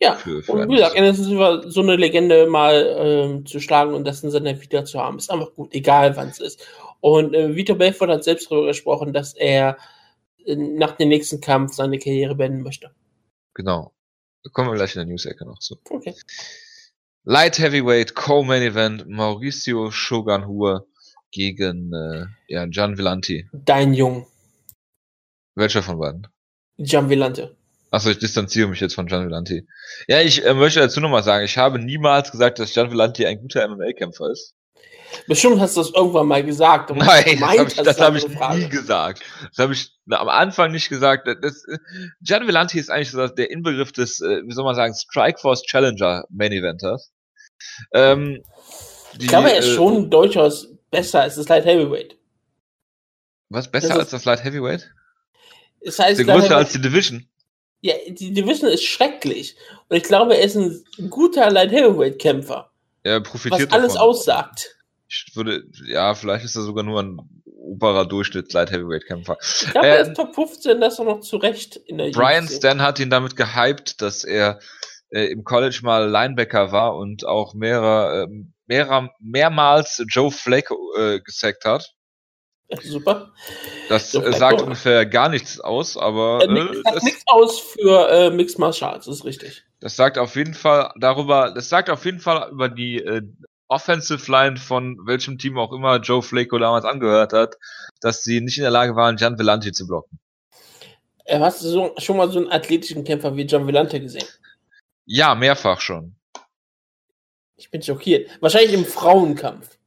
Ja, 0.00 0.14
für, 0.14 0.42
für 0.42 0.52
und 0.52 0.68
wie 0.68 0.76
gesagt, 0.76 0.96
Anderson 0.96 1.24
Silver 1.24 1.70
so 1.70 1.80
eine 1.80 1.96
Legende 1.96 2.46
mal 2.46 2.96
ähm, 2.98 3.46
zu 3.46 3.58
schlagen 3.60 3.94
und 3.94 4.06
das 4.06 4.22
in 4.22 4.30
seiner 4.30 4.60
Vita 4.60 4.84
zu 4.84 5.00
haben, 5.00 5.18
ist 5.18 5.30
einfach 5.30 5.54
gut, 5.54 5.74
egal 5.74 6.16
wann 6.16 6.28
es 6.28 6.40
ist. 6.40 6.66
Und 7.00 7.34
äh, 7.34 7.54
Vitor 7.54 7.76
Belfort 7.76 8.08
hat 8.08 8.24
selbst 8.24 8.50
darüber 8.50 8.68
gesprochen, 8.68 9.12
dass 9.12 9.34
er 9.34 9.76
nach 10.56 10.96
dem 10.96 11.08
nächsten 11.08 11.40
Kampf 11.40 11.74
seine 11.74 11.98
Karriere 11.98 12.34
beenden 12.34 12.62
möchte. 12.62 12.90
Genau. 13.54 13.92
Kommen 14.52 14.70
wir 14.70 14.76
gleich 14.76 14.94
in 14.94 15.00
der 15.00 15.06
News-Ecke 15.06 15.44
noch 15.44 15.58
zu. 15.58 15.78
Okay. 15.90 16.14
Light 17.24 17.58
Heavyweight 17.58 18.14
Co-Main 18.14 18.62
Event 18.62 19.08
Mauricio 19.08 19.90
Shogun 19.90 20.46
Hua 20.46 20.84
gegen 21.30 21.92
äh, 21.92 22.26
ja, 22.46 22.66
Gian 22.66 22.96
Villanti. 22.96 23.48
Dein 23.52 23.92
Jung. 23.92 24.26
Welcher 25.54 25.82
von 25.82 25.98
beiden? 25.98 26.26
Gian 26.78 27.08
Villante. 27.08 27.56
Achso, 27.90 28.10
ich 28.10 28.18
distanziere 28.18 28.68
mich 28.68 28.80
jetzt 28.80 28.94
von 28.94 29.06
Gian 29.06 29.26
Villanti. 29.26 29.66
Ja, 30.06 30.20
ich 30.20 30.44
äh, 30.44 30.54
möchte 30.54 30.80
dazu 30.80 31.00
nochmal 31.00 31.22
sagen, 31.22 31.44
ich 31.44 31.58
habe 31.58 31.78
niemals 31.78 32.30
gesagt, 32.30 32.58
dass 32.58 32.72
Gian 32.72 32.90
Villanti 32.90 33.26
ein 33.26 33.40
guter 33.40 33.66
MMA-Kämpfer 33.66 34.30
ist. 34.30 34.54
Bestimmt 35.26 35.60
hast 35.60 35.76
du 35.76 35.80
das 35.80 35.90
irgendwann 35.94 36.26
mal 36.26 36.44
gesagt. 36.44 36.90
Nein, 36.90 37.38
das 37.40 37.58
habe 37.58 37.68
ich, 37.68 37.74
das 37.74 38.00
hab 38.00 38.14
ich 38.14 38.28
nie 38.28 38.68
gesagt. 38.68 39.22
Das 39.50 39.58
habe 39.58 39.72
ich 39.72 39.92
am 40.10 40.28
Anfang 40.28 40.72
nicht 40.72 40.88
gesagt. 40.88 41.28
Das, 41.42 41.64
Gian 42.22 42.46
Villanti 42.46 42.78
ist 42.78 42.90
eigentlich 42.90 43.10
so 43.10 43.26
der 43.26 43.50
Inbegriff 43.50 43.92
des, 43.92 44.20
äh, 44.20 44.42
wie 44.44 44.52
soll 44.52 44.64
man 44.64 44.74
sagen, 44.74 44.94
Strikeforce 44.94 45.62
Challenger 45.62 46.24
Main 46.30 46.52
Eventers. 46.52 47.12
Ähm, 47.92 48.42
die, 49.14 49.24
ich 49.24 49.28
glaube, 49.28 49.52
er 49.52 49.58
ist 49.58 49.68
äh, 49.68 49.74
schon 49.74 50.10
durchaus 50.10 50.68
besser 50.90 51.22
als 51.22 51.36
das 51.36 51.48
Light 51.48 51.64
Heavyweight. 51.64 52.16
Was 53.50 53.70
besser 53.70 53.88
das 53.88 53.98
als 53.98 54.10
das 54.10 54.24
Light 54.24 54.44
Heavyweight? 54.44 54.90
Das 55.84 55.98
heißt, 55.98 56.18
der 56.18 56.26
größer 56.26 56.56
als 56.56 56.72
die 56.72 56.80
Division. 56.80 57.26
Ja, 57.80 57.94
die 58.08 58.32
Division 58.32 58.70
ist 58.70 58.84
schrecklich. 58.84 59.56
Und 59.88 59.96
ich 59.96 60.02
glaube, 60.02 60.36
er 60.36 60.44
ist 60.44 60.56
ein 60.56 60.84
guter 61.08 61.50
Light 61.50 61.70
Heavyweight 61.70 62.18
Kämpfer. 62.18 62.70
Er 63.08 63.20
profitiert 63.20 63.70
was 63.70 63.78
alles 63.78 63.92
davon. 63.94 64.08
aussagt. 64.08 64.76
Ich 65.08 65.32
würde, 65.34 65.64
ja, 65.86 66.14
vielleicht 66.14 66.44
ist 66.44 66.56
er 66.56 66.62
sogar 66.62 66.84
nur 66.84 67.02
ein 67.02 67.18
oberer 67.44 68.06
Durchschnitt 68.06 68.52
Light 68.52 68.70
Heavyweight 68.70 69.06
Kämpfer. 69.06 69.38
Ich 69.40 69.70
glaube, 69.70 69.86
äh, 69.86 69.96
er 69.96 70.00
ist 70.00 70.14
Top 70.14 70.34
15, 70.34 70.80
das 70.80 70.94
ist 70.94 71.04
noch 71.04 71.20
zu 71.20 71.36
Recht 71.36 71.76
in 71.76 71.98
der 71.98 72.10
Brian 72.10 72.44
UFC. 72.44 72.56
Stan 72.56 72.82
hat 72.82 72.98
ihn 72.98 73.10
damit 73.10 73.36
gehypt, 73.36 74.02
dass 74.02 74.24
er 74.24 74.58
äh, 75.10 75.26
im 75.26 75.44
College 75.44 75.80
mal 75.82 76.08
Linebacker 76.08 76.72
war 76.72 76.96
und 76.96 77.26
auch 77.26 77.54
mehrere, 77.54 78.24
äh, 78.24 78.44
mehrer, 78.66 79.10
mehrmals 79.20 80.02
Joe 80.08 80.30
Flake 80.30 80.74
äh, 80.98 81.20
gesackt 81.20 81.64
hat. 81.64 81.94
Super. 82.82 83.32
Das 83.88 84.14
äh, 84.14 84.32
sagt 84.32 84.60
ungefähr 84.60 85.06
gar 85.06 85.30
nichts 85.30 85.58
aus, 85.58 85.96
aber. 85.96 86.40
Äh, 86.42 86.52
äh, 86.52 86.82
sagt 86.82 87.02
nichts 87.02 87.22
aus 87.26 87.60
für 87.60 88.08
äh, 88.10 88.30
Mixed 88.30 88.58
Martial 88.58 88.92
Arts, 88.92 89.06
das 89.06 89.16
ist 89.16 89.24
richtig. 89.24 89.64
Das 89.80 89.96
sagt 89.96 90.18
auf 90.18 90.36
jeden 90.36 90.54
Fall 90.54 90.92
darüber, 90.98 91.52
das 91.54 91.68
sagt 91.68 91.88
auf 91.88 92.04
jeden 92.04 92.20
Fall 92.20 92.50
über 92.50 92.68
die 92.68 92.98
äh, 92.98 93.22
Offensive 93.68 94.30
Line 94.30 94.56
von 94.56 94.98
welchem 95.06 95.38
Team 95.38 95.58
auch 95.58 95.72
immer 95.72 95.98
Joe 95.98 96.22
Flacco 96.22 96.58
damals 96.58 96.84
angehört 96.84 97.32
hat, 97.32 97.56
dass 98.00 98.22
sie 98.22 98.40
nicht 98.40 98.58
in 98.58 98.62
der 98.62 98.70
Lage 98.70 98.96
waren, 98.96 99.16
Gian 99.16 99.38
Velante 99.38 99.72
zu 99.72 99.86
blocken. 99.86 100.18
Äh, 101.24 101.38
hast 101.40 101.62
du 101.62 101.68
so, 101.68 101.94
schon 101.98 102.16
mal 102.16 102.30
so 102.30 102.38
einen 102.38 102.50
athletischen 102.50 103.04
Kämpfer 103.04 103.34
wie 103.36 103.46
Gian 103.46 103.66
Velante 103.66 104.00
gesehen? 104.00 104.26
Ja, 105.06 105.34
mehrfach 105.34 105.80
schon. 105.80 106.16
Ich 107.56 107.70
bin 107.70 107.82
schockiert. 107.82 108.30
Wahrscheinlich 108.40 108.74
im 108.74 108.84
Frauenkampf. 108.84 109.78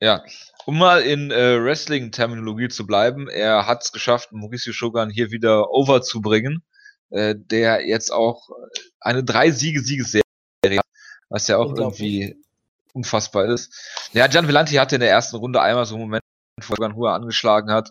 Ja, 0.00 0.22
um 0.66 0.78
mal 0.78 1.00
in 1.00 1.30
äh, 1.30 1.62
Wrestling-Terminologie 1.62 2.68
zu 2.68 2.86
bleiben, 2.86 3.28
er 3.28 3.68
hat 3.68 3.84
es 3.84 3.92
geschafft, 3.92 4.32
Mauricio 4.32 4.72
Shogun 4.72 5.10
hier 5.10 5.30
wieder 5.30 5.70
over 5.70 6.02
zu 6.02 6.20
bringen, 6.20 6.64
äh, 7.10 7.36
der 7.38 7.86
jetzt 7.86 8.12
auch 8.12 8.48
eine 9.00 9.22
drei 9.22 9.52
Siege 9.52 9.80
Siegesserie 9.80 10.22
hat, 10.64 10.84
was 11.28 11.46
ja 11.46 11.58
auch 11.58 11.72
irgendwie 11.76 12.36
unfassbar 12.92 13.44
ist. 13.44 13.72
Ja, 14.12 14.26
Gian 14.26 14.48
Villanti 14.48 14.74
hatte 14.74 14.96
in 14.96 15.00
der 15.00 15.10
ersten 15.10 15.36
Runde 15.36 15.62
einmal 15.62 15.86
so 15.86 15.94
einen 15.94 16.04
Moment, 16.04 16.24
wo 16.56 16.62
Shogun 16.74 16.96
Hua 16.96 17.14
angeschlagen 17.14 17.70
hat, 17.70 17.90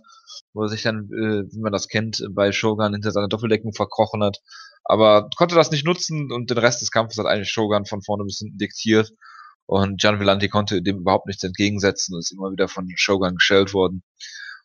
wo 0.53 0.63
er 0.63 0.69
sich 0.69 0.83
dann, 0.83 1.05
äh, 1.13 1.49
wie 1.49 1.61
man 1.61 1.71
das 1.71 1.87
kennt, 1.87 2.27
bei 2.31 2.51
Shogun 2.51 2.91
hinter 2.91 3.11
seiner 3.11 3.29
Doppeldeckung 3.29 3.71
verkrochen 3.71 4.21
hat, 4.21 4.39
aber 4.83 5.29
konnte 5.37 5.55
das 5.55 5.71
nicht 5.71 5.85
nutzen 5.85 6.29
und 6.29 6.49
den 6.49 6.57
Rest 6.57 6.81
des 6.81 6.91
Kampfes 6.91 7.17
hat 7.19 7.25
eigentlich 7.25 7.51
Shogun 7.51 7.85
von 7.85 8.01
vorne 8.01 8.25
bis 8.25 8.39
hinten 8.39 8.57
diktiert 8.57 9.13
und 9.65 10.01
Gian 10.01 10.19
Villanti 10.19 10.49
konnte 10.49 10.81
dem 10.81 10.99
überhaupt 10.99 11.27
nichts 11.27 11.43
entgegensetzen 11.43 12.13
und 12.13 12.19
ist 12.19 12.31
immer 12.31 12.51
wieder 12.51 12.67
von 12.67 12.87
Shogun 12.95 13.35
geschellt 13.35 13.73
worden. 13.73 14.03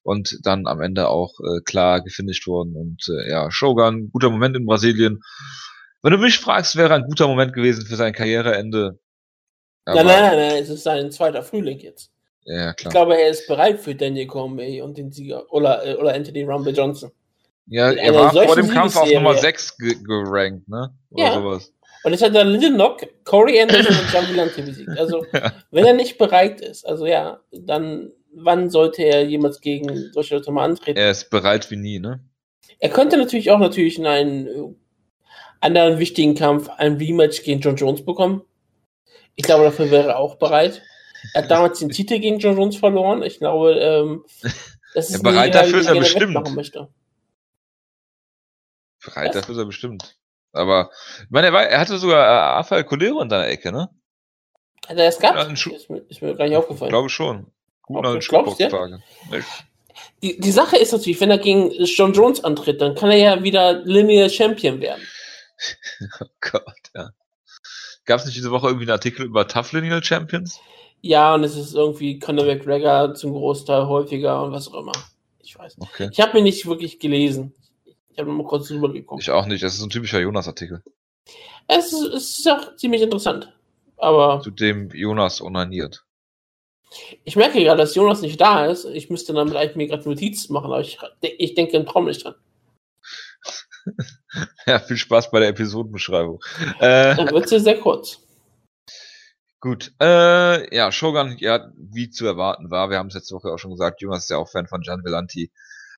Und 0.02 0.38
dann 0.45 0.66
am 0.66 0.80
Ende 0.80 1.09
auch 1.09 1.33
äh, 1.40 1.61
klar 1.64 2.02
gefinisht 2.02 2.47
worden. 2.47 2.75
Und 2.75 3.07
äh, 3.09 3.30
ja, 3.30 3.50
Shogun, 3.50 4.11
guter 4.11 4.30
Moment 4.30 4.57
in 4.57 4.64
Brasilien. 4.64 5.23
Wenn 6.02 6.12
du 6.12 6.19
mich 6.19 6.38
fragst, 6.38 6.76
wäre 6.76 6.95
ein 6.95 7.04
guter 7.04 7.28
Moment 7.28 7.52
gewesen 7.52 7.85
für 7.85 7.97
sein 7.97 8.14
Karriereende. 8.14 8.99
Aber, 9.85 10.04
nein, 10.04 10.23
nein, 10.23 10.37
nein, 10.37 10.62
es 10.62 10.71
ist 10.71 10.85
sein 10.85 11.11
zweiter 11.11 11.42
Frühling 11.42 11.78
jetzt. 11.78 12.11
Ja, 12.45 12.73
klar. 12.73 12.90
Ich 12.90 12.95
glaube, 12.95 13.21
er 13.21 13.28
ist 13.28 13.47
bereit 13.47 13.80
für 13.80 13.95
Daniel 13.95 14.26
Cormier 14.26 14.85
und 14.85 14.97
den 14.97 15.12
Sieger 15.12 15.50
oder, 15.52 15.85
äh, 15.87 15.95
oder 15.95 16.14
Anthony 16.14 16.45
Rumble 16.45 16.75
Johnson. 16.75 17.11
Ja, 17.66 17.92
er 17.92 18.14
war 18.14 18.33
vor 18.33 18.57
dem 18.57 18.69
Kampf 18.69 18.97
auf 18.97 19.12
Nummer 19.12 19.35
6 19.35 19.76
gerankt, 19.76 20.69
ne? 20.69 20.92
Oder 21.11 21.25
ja. 21.25 21.35
sowas. 21.35 21.73
Und 22.02 22.12
jetzt 22.12 22.23
hat 22.23 22.33
Little 22.33 22.73
Knock, 22.73 23.07
Corey 23.25 23.61
Anderson 23.61 23.95
und 23.95 24.12
John 24.12 24.26
Villante 24.26 24.62
besiegt. 24.62 24.90
Also, 24.99 25.26
wenn 25.71 25.85
er 25.85 25.92
nicht 25.92 26.16
bereit 26.19 26.61
ist, 26.61 26.87
also 26.87 27.07
ja, 27.07 27.40
dann 27.50 28.12
wann 28.33 28.71
sollte 28.71 29.02
er 29.02 29.25
jemals 29.25 29.61
gegen 29.61 30.12
solche 30.12 30.37
Leute 30.37 30.52
mal 30.52 30.64
antreten? 30.64 30.99
Er 30.99 31.11
ist 31.11 31.30
bereit 31.30 31.71
wie 31.71 31.76
nie, 31.76 31.99
ne? 31.99 32.21
Er 32.78 32.90
könnte 32.90 33.16
natürlich 33.16 33.50
auch 33.50 33.59
natürlich 33.59 33.99
in 33.99 34.07
einen 34.07 34.47
äh, 34.47 34.75
anderen 35.61 35.99
wichtigen 35.99 36.35
Kampf 36.35 36.69
ein 36.69 36.97
Rematch 36.97 37.42
gegen 37.42 37.61
John 37.61 37.76
Jones 37.76 38.04
bekommen. 38.04 38.42
Ich 39.35 39.45
glaube, 39.45 39.64
dafür 39.64 39.90
wäre 39.90 40.11
er 40.11 40.19
auch 40.19 40.37
bereit. 40.37 40.83
Er 41.35 41.42
hat 41.42 41.50
damals 41.50 41.78
den 41.78 41.90
Titel 41.90 42.19
gegen 42.19 42.38
John 42.38 42.57
Jones 42.57 42.76
verloren. 42.76 43.23
Ich 43.23 43.38
glaube, 43.38 43.75
ähm, 43.75 44.25
das 44.95 45.11
ist 45.11 45.16
ja, 45.16 45.23
bereit 45.23 45.54
dafür 45.54 45.80
ist 45.80 45.87
er 45.87 45.95
bestimmt. 45.97 46.35
Bereit 49.04 49.35
dafür 49.35 49.54
ist 49.54 49.59
er 49.59 49.66
bestimmt. 49.66 50.20
Aber, 50.52 50.90
ich 51.23 51.30
meine, 51.30 51.49
er, 51.49 51.52
war, 51.52 51.62
er 51.64 51.80
hatte 51.80 51.99
sogar 51.99 52.26
äh, 52.26 52.57
Rafael 52.57 52.85
Colero 52.85 53.21
in 53.21 53.30
seiner 53.30 53.49
Ecke, 53.49 53.73
ne? 53.73 53.88
Hat 54.88 54.97
er 54.97 55.07
das 55.07 55.19
gehabt? 55.19 55.52
Ist, 55.52 55.90
mir, 55.90 55.99
ist 56.09 56.23
mir 56.23 56.35
gar 56.35 56.49
nicht 56.49 56.57
aufgefallen. 56.57 56.88
Ich 56.88 56.92
glaube 56.92 57.09
schon. 57.09 57.47
Gut 57.83 58.02
nach 58.02 58.57
den 58.57 59.02
Die, 60.23 60.40
die 60.40 60.50
Sache 60.50 60.76
ist 60.76 60.92
natürlich, 60.92 61.21
wenn 61.21 61.30
er 61.30 61.38
gegen 61.38 61.71
John 61.85 62.12
Jones 62.12 62.42
antritt, 62.42 62.80
dann 62.80 62.95
kann 62.95 63.11
er 63.11 63.16
ja 63.16 63.42
wieder 63.42 63.85
Lineal 63.85 64.30
Champion 64.30 64.80
werden. 64.80 65.02
oh 66.21 66.26
Gott, 66.40 66.90
ja. 66.95 67.11
Gab 68.04 68.19
es 68.19 68.26
nicht 68.26 68.37
diese 68.37 68.50
Woche 68.50 68.66
irgendwie 68.66 68.85
einen 68.85 68.92
Artikel 68.92 69.26
über 69.26 69.47
Tough 69.47 69.73
Lineal 69.73 70.02
Champions? 70.02 70.59
Ja, 71.02 71.35
und 71.35 71.45
es 71.45 71.57
ist 71.57 71.75
irgendwie 71.75 72.19
Conor 72.19 72.47
McGregor 72.47 73.14
zum 73.14 73.33
Großteil 73.33 73.87
häufiger 73.87 74.42
und 74.42 74.52
was 74.52 74.69
auch 74.69 74.80
immer. 74.80 74.92
Ich 75.38 75.59
weiß 75.59 75.78
nicht. 75.78 75.90
Okay. 75.90 76.09
Ich 76.12 76.21
habe 76.21 76.35
mir 76.35 76.42
nicht 76.42 76.66
wirklich 76.66 76.99
gelesen. 76.99 77.54
Ich 78.12 78.19
habe 78.19 78.29
nur 78.29 78.43
mal 78.43 78.49
kurz 78.49 78.69
drüber 78.69 78.93
geguckt. 78.93 79.23
Ich 79.23 79.31
auch 79.31 79.47
nicht. 79.47 79.62
Das 79.62 79.75
ist 79.75 79.83
ein 79.83 79.90
typischer 79.90 80.21
Jonas-Artikel. 80.21 80.83
Es, 81.69 81.93
ist, 81.93 82.02
es 82.02 82.38
ist 82.40 82.49
auch 82.49 82.76
ziemlich 82.76 83.02
interessant. 83.02 83.52
Aber. 83.97 84.40
Zu 84.43 84.50
dem 84.50 84.90
Jonas 84.90 85.40
onaniert. 85.40 86.05
Ich 87.25 87.37
merke 87.37 87.62
gerade, 87.62 87.81
dass 87.81 87.95
Jonas 87.95 88.21
nicht 88.21 88.40
da 88.40 88.67
ist. 88.67 88.85
Ich 88.85 89.11
müsste 89.11 89.33
dann 89.33 89.49
vielleicht 89.49 89.76
mir 89.76 89.87
gerade 89.87 90.09
Notizen 90.09 90.52
machen, 90.52 90.67
aber 90.67 90.81
ich, 90.81 90.99
ich 91.21 91.55
denke 91.55 91.76
im 91.76 91.87
Traum 91.87 92.07
nicht 92.07 92.25
dran. 92.25 92.35
ja, 94.67 94.81
viel 94.81 94.97
Spaß 94.97 95.31
bei 95.31 95.40
der 95.40 95.50
Episodenbeschreibung. 95.50 96.40
Äh, 96.81 97.14
dann 97.14 97.31
wird 97.31 97.49
sie 97.49 97.61
sehr 97.61 97.79
kurz. 97.79 98.19
Gut, 99.61 99.93
äh, 100.00 100.75
ja, 100.75 100.90
Shogun, 100.90 101.37
ja, 101.38 101.71
wie 101.76 102.09
zu 102.09 102.26
erwarten 102.26 102.71
war, 102.71 102.88
wir 102.88 102.97
haben 102.97 103.09
es 103.09 103.14
letzte 103.14 103.35
Woche 103.35 103.52
auch 103.52 103.59
schon 103.59 103.73
gesagt, 103.73 104.00
Jonas 104.00 104.25
ist 104.25 104.31
ja 104.31 104.38
auch 104.38 104.49
Fan 104.49 104.67
von 104.67 104.81
Gian 104.81 105.05
Villanti. 105.05 105.52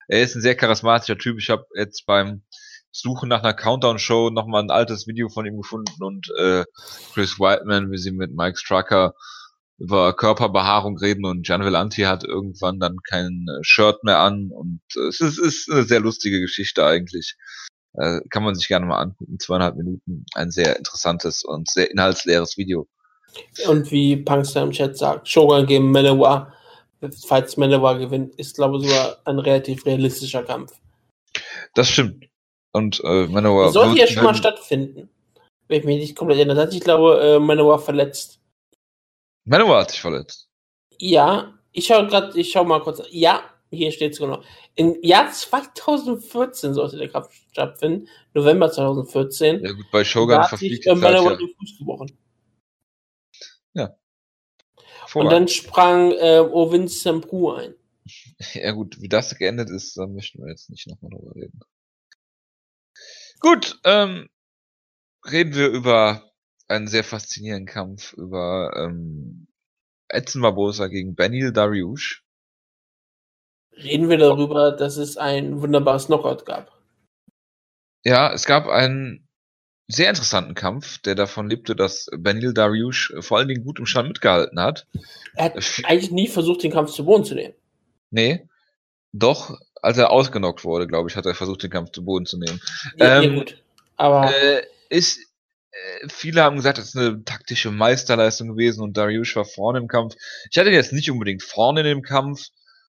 Er 0.09 0.23
ist 0.23 0.35
ein 0.35 0.43
sehr 0.43 0.57
charismatischer 0.57 1.19
Typ. 1.19 1.39
Ich 1.39 1.51
habe 1.51 1.67
jetzt 1.75 2.07
beim 2.07 2.43
Suchen 2.91 3.29
nach 3.29 3.43
einer 3.43 3.55
Countdown-Show 3.55 4.31
nochmal 4.31 4.63
ein 4.63 4.71
altes 4.71 5.07
Video 5.07 5.29
von 5.29 5.47
ihm 5.47 5.57
gefunden 5.57 6.03
und 6.03 6.29
äh, 6.39 6.65
Chris 7.15 7.39
Whiteman, 7.39 7.91
wie 7.91 7.99
sie 7.99 8.13
mit 8.13 8.35
Mike 8.35 8.59
Strucker 8.59 9.15
über 9.79 10.15
Körperbehaarung 10.15 10.99
reden 10.99 11.25
und 11.25 11.47
Gian 11.47 11.65
Vellanti 11.65 12.03
hat 12.03 12.23
irgendwann 12.23 12.79
dann 12.79 12.99
kein 13.09 13.47
äh, 13.49 13.59
Shirt 13.63 14.05
mehr 14.05 14.19
an 14.19 14.51
und 14.53 14.81
äh, 14.97 15.09
es 15.09 15.21
ist, 15.21 15.39
ist 15.39 15.71
eine 15.71 15.85
sehr 15.85 16.01
lustige 16.01 16.41
Geschichte 16.41 16.85
eigentlich. 16.85 17.37
Äh, 17.95 18.21
kann 18.31 18.45
man 18.45 18.55
sich 18.55 18.69
gerne 18.69 18.87
mal 18.87 19.01
angucken. 19.01 19.39
Zweieinhalb 19.39 19.77
Minuten. 19.77 20.25
Ein 20.35 20.51
sehr 20.51 20.77
interessantes 20.77 21.45
und 21.45 21.71
sehr 21.71 21.91
inhaltsleeres 21.91 22.57
Video. 22.57 22.87
Und 23.67 23.91
wie 23.91 24.17
Punkster 24.17 24.63
im 24.63 24.71
Chat 24.71 24.97
sagt, 24.97 25.29
Shogun 25.29 25.67
gegen 25.67 25.91
Manoa 25.91 26.53
falls 27.27 27.57
Manowar 27.57 27.99
gewinnt, 27.99 28.35
ist, 28.37 28.57
glaube 28.57 28.79
ich, 28.79 28.89
sogar 28.89 29.19
ein 29.25 29.39
relativ 29.39 29.85
realistischer 29.87 30.43
Kampf. 30.43 30.73
Das 31.75 31.89
stimmt. 31.89 32.27
Und 32.73 33.01
äh, 33.05 33.27
Manowar. 33.27 33.71
Sollte 33.71 33.99
ja 33.99 34.07
schon 34.07 34.25
mal 34.25 34.35
stattfinden. 34.35 35.09
wenn 35.69 35.81
ich 35.81 35.85
mich 35.85 36.01
nicht 36.01 36.17
komplett 36.17 36.39
erinnere. 36.39 36.69
Ich 36.73 36.81
glaube, 36.81 37.21
äh, 37.21 37.39
Manowar 37.39 37.79
verletzt. 37.79 38.41
Manowar 39.45 39.83
hat 39.83 39.91
sich 39.91 40.01
verletzt. 40.01 40.49
Ja, 40.99 41.59
ich 41.73 41.87
schaue 41.87 42.07
gerade, 42.07 42.39
ich 42.39 42.51
schaue 42.51 42.67
mal 42.67 42.81
kurz. 42.81 43.03
Ja, 43.11 43.43
hier 43.71 43.91
steht 43.91 44.13
es 44.13 44.19
genau. 44.19 44.43
Im 44.75 44.97
Jahr 45.03 45.31
2014 45.31 46.75
sollte 46.75 46.99
der 46.99 47.09
Kampf 47.09 47.31
stattfinden. 47.51 48.09
November 48.35 48.71
2014. 48.71 49.65
Ja 49.65 49.73
gut, 49.73 49.87
bei 49.91 50.05
Shogun 50.05 50.45
verfliegt 50.45 50.85
die 50.85 51.01
Zeit, 51.01 51.15
ja. 51.15 51.37
den 51.37 51.55
Fuß 51.59 51.79
gebrochen. 51.79 52.19
Ja. 53.75 53.97
Und 55.15 55.31
dann 55.31 55.49
sprang 55.49 56.13
äh, 56.13 56.41
Ovin 56.41 56.89
Sempru 56.89 57.53
ein. 57.53 57.75
Ja 58.55 58.73
gut, 58.73 59.01
wie 59.01 59.09
das 59.09 59.37
geendet 59.37 59.71
ist, 59.71 59.97
da 59.97 60.07
möchten 60.07 60.43
wir 60.43 60.51
jetzt 60.51 60.71
nicht 60.71 60.89
nochmal 60.89 61.11
drüber 61.11 61.35
reden. 61.37 61.61
Gut, 63.41 63.81
ähm, 63.85 64.29
reden 65.25 65.55
wir 65.55 65.69
über 65.69 66.31
einen 66.69 66.87
sehr 66.87 67.05
faszinierenden 67.05 67.67
Kampf, 67.67 68.13
über 68.15 68.73
ähm, 68.77 69.49
Edson 70.09 70.43
Barbosa 70.43 70.89
gegen 70.89 71.15
Benil 71.15 71.53
Dariush. 71.53 72.25
Reden 73.73 74.09
wir 74.11 74.19
darüber, 74.19 74.73
dass 74.73 74.97
es 74.97 75.17
ein 75.17 75.61
wunderbares 75.61 76.07
Knockout 76.07 76.45
gab. 76.45 76.71
Ja, 78.05 78.33
es 78.33 78.47
gab 78.47 78.67
einen 78.67 79.29
sehr 79.89 80.09
interessanten 80.09 80.55
Kampf, 80.55 80.99
der 80.99 81.15
davon 81.15 81.49
lebte, 81.49 81.77
dass 81.77 82.09
Benil 82.17 82.55
Dariush 82.55 83.15
vor 83.21 83.39
allen 83.39 83.49
Dingen 83.49 83.65
gut 83.65 83.79
im 83.79 83.87
Stand 83.87 84.09
mitgehalten 84.09 84.59
hat. 84.61 84.87
Er 85.35 85.47
hat 85.47 85.57
eigentlich 85.85 86.11
nie 86.11 86.29
versucht, 86.29 86.63
den 86.63 86.73
Kampf 86.73 86.93
zu 86.93 87.05
Boden 87.05 87.25
zu 87.25 87.35
nehmen. 87.35 87.55
Nee, 88.11 88.47
doch, 89.13 89.59
als 89.83 89.99
er 89.99 90.11
ausgenockt 90.11 90.65
wurde, 90.65 90.87
glaube 90.87 91.11
ich, 91.11 91.17
hat 91.17 91.27
er 91.27 91.35
versucht, 91.35 91.63
den 91.63 91.71
Kampf 91.71 91.91
zu 91.93 92.05
Boden 92.05 92.27
zu 92.27 92.39
nehmen. 92.39 92.61
Ja, 92.97 93.21
ähm, 93.21 93.37
gut. 93.37 93.63
Aber 93.97 94.33
äh, 94.35 94.63
ist, 94.89 95.19
äh, 95.71 96.09
viele 96.09 96.43
haben 96.43 96.57
gesagt, 96.57 96.79
das 96.79 96.89
ist 96.89 96.97
eine 96.97 97.25
taktische 97.25 97.71
Meisterleistung 97.71 98.49
gewesen 98.49 98.83
und 98.83 98.97
Dariush 98.97 99.37
war 99.37 99.45
vorne 99.45 99.79
im 99.79 99.89
Kampf. 99.89 100.15
Ich 100.51 100.59
hatte 100.59 100.71
jetzt 100.71 100.93
nicht 100.93 101.11
unbedingt 101.11 101.43
vorne 101.43 101.81
in 101.81 101.87
dem 101.87 102.03
Kampf, 102.03 102.49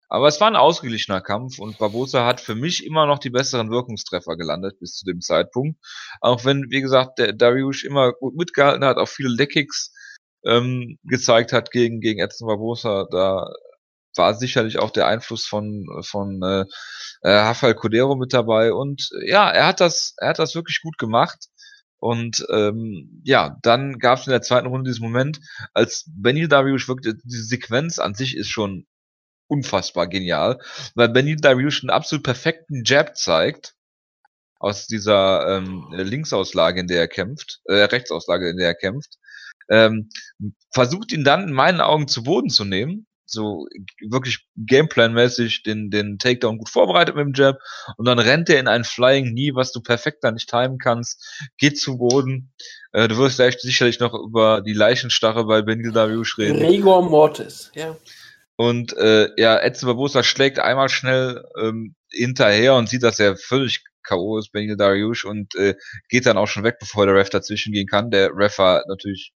aber 0.09 0.27
es 0.27 0.41
war 0.41 0.47
ein 0.47 0.55
ausgeglichener 0.55 1.21
Kampf 1.21 1.59
und 1.59 1.77
Barbosa 1.77 2.25
hat 2.25 2.41
für 2.41 2.55
mich 2.55 2.85
immer 2.85 3.05
noch 3.05 3.19
die 3.19 3.29
besseren 3.29 3.69
Wirkungstreffer 3.69 4.35
gelandet 4.37 4.79
bis 4.79 4.95
zu 4.95 5.05
dem 5.05 5.21
Zeitpunkt. 5.21 5.79
Auch 6.19 6.45
wenn, 6.45 6.65
wie 6.69 6.81
gesagt, 6.81 7.19
der 7.19 7.33
Dariush 7.33 7.83
immer 7.85 8.13
gut 8.13 8.35
mitgehalten 8.35 8.83
hat, 8.83 8.97
auch 8.97 9.07
viele 9.07 9.29
Leckkicks 9.29 9.93
ähm, 10.43 10.97
gezeigt 11.03 11.53
hat 11.53 11.69
gegen, 11.69 12.01
gegen 12.01 12.19
Edson 12.19 12.47
Barbosa, 12.47 13.05
da 13.11 13.47
war 14.15 14.33
sicherlich 14.33 14.79
auch 14.79 14.89
der 14.89 15.07
Einfluss 15.07 15.45
von, 15.45 15.85
von 16.01 16.41
äh, 16.41 16.65
äh, 17.21 17.29
Rafael 17.29 17.75
Cordero 17.75 18.15
mit 18.15 18.33
dabei 18.33 18.73
und 18.73 19.09
ja, 19.25 19.49
er 19.49 19.67
hat 19.67 19.79
das, 19.79 20.15
er 20.17 20.29
hat 20.29 20.39
das 20.39 20.55
wirklich 20.55 20.81
gut 20.81 20.97
gemacht. 20.97 21.37
Und 22.01 22.45
ähm, 22.49 23.21
ja, 23.25 23.57
dann 23.61 23.99
gab 23.99 24.19
es 24.19 24.27
in 24.27 24.31
der 24.31 24.41
zweiten 24.41 24.67
Runde 24.67 24.89
diesen 24.89 25.03
Moment, 25.03 25.41
als 25.73 26.05
Benil 26.07 26.47
Dariush 26.47 26.87
wirklich, 26.87 27.15
diese 27.25 27.43
Sequenz 27.43 27.99
an 27.99 28.15
sich 28.15 28.37
ist 28.37 28.47
schon 28.47 28.85
unfassbar 29.49 30.07
genial, 30.07 30.59
weil 30.95 31.09
Benil 31.09 31.37
Dariush 31.37 31.83
einen 31.83 31.89
absolut 31.89 32.23
perfekten 32.23 32.83
Jab 32.85 33.17
zeigt 33.17 33.73
aus 34.59 34.87
dieser 34.87 35.57
ähm, 35.57 35.87
Linksauslage, 35.91 36.81
in 36.81 36.87
der 36.87 36.99
er 36.99 37.07
kämpft, 37.07 37.61
äh, 37.65 37.75
Rechtsauslage, 37.75 38.49
in 38.49 38.57
der 38.57 38.67
er 38.67 38.75
kämpft, 38.75 39.17
ähm, 39.69 40.09
versucht 40.71 41.11
ihn 41.11 41.23
dann 41.23 41.47
in 41.47 41.53
meinen 41.53 41.81
Augen 41.81 42.07
zu 42.07 42.23
Boden 42.23 42.49
zu 42.49 42.65
nehmen, 42.65 43.07
so 43.25 43.67
wirklich 44.01 44.47
Gameplan-mäßig 44.57 45.63
den, 45.63 45.89
den 45.91 46.17
Takedown 46.17 46.57
gut 46.57 46.69
vorbereitet 46.69 47.15
mit 47.15 47.25
dem 47.25 47.33
Jab 47.33 47.59
und 47.97 48.05
dann 48.05 48.19
rennt 48.19 48.49
er 48.49 48.59
in 48.59 48.67
ein 48.67 48.83
Flying 48.83 49.27
Knee, 49.27 49.51
was 49.53 49.71
du 49.71 49.81
perfekt 49.81 50.23
da 50.23 50.31
nicht 50.31 50.49
timen 50.49 50.77
kannst, 50.77 51.23
geht 51.57 51.79
zu 51.79 51.97
Boden. 51.97 52.51
Äh, 52.91 53.07
du 53.07 53.17
wirst 53.17 53.37
gleich 53.37 53.57
sicherlich 53.59 53.99
noch 53.99 54.13
über 54.13 54.61
die 54.61 54.73
Leichenstarre 54.73 55.45
bei 55.45 55.61
Benil 55.61 55.91
Dariush 55.91 56.37
reden. 56.37 56.65
Rigor 56.65 57.07
Mortis, 57.07 57.71
ja. 57.75 57.95
Und 58.59 58.91
äh, 58.97 59.29
ja, 59.37 59.57
Edson 59.57 59.87
Barbosa 59.87 60.21
schlägt 60.21 60.59
einmal 60.59 60.89
schnell 60.89 61.45
ähm, 61.57 61.95
hinterher 62.11 62.75
und 62.75 62.89
sieht, 62.89 63.03
dass 63.03 63.17
er 63.17 63.37
völlig 63.37 63.85
K.O. 64.03 64.37
ist, 64.37 64.51
Benil 64.51 64.75
Dariush, 64.75 65.23
und 65.23 65.55
äh, 65.55 65.75
geht 66.09 66.25
dann 66.25 66.37
auch 66.37 66.47
schon 66.47 66.65
weg, 66.65 66.75
bevor 66.77 67.05
der 67.05 67.15
Ref 67.15 67.29
dazwischen 67.29 67.71
gehen 67.71 67.87
kann. 67.87 68.11
Der 68.11 68.31
Ref 68.35 68.57
war 68.57 68.83
natürlich, 68.89 69.31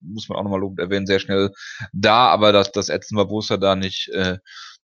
muss 0.00 0.30
man 0.30 0.38
auch 0.38 0.42
nochmal 0.44 0.60
lobend 0.60 0.80
erwähnen, 0.80 1.04
sehr 1.06 1.18
schnell 1.18 1.50
da, 1.92 2.28
aber 2.28 2.52
dass, 2.52 2.72
dass 2.72 2.88
Edson 2.88 3.16
Barbosa 3.16 3.58
da 3.58 3.76
nicht 3.76 4.08
äh, 4.14 4.38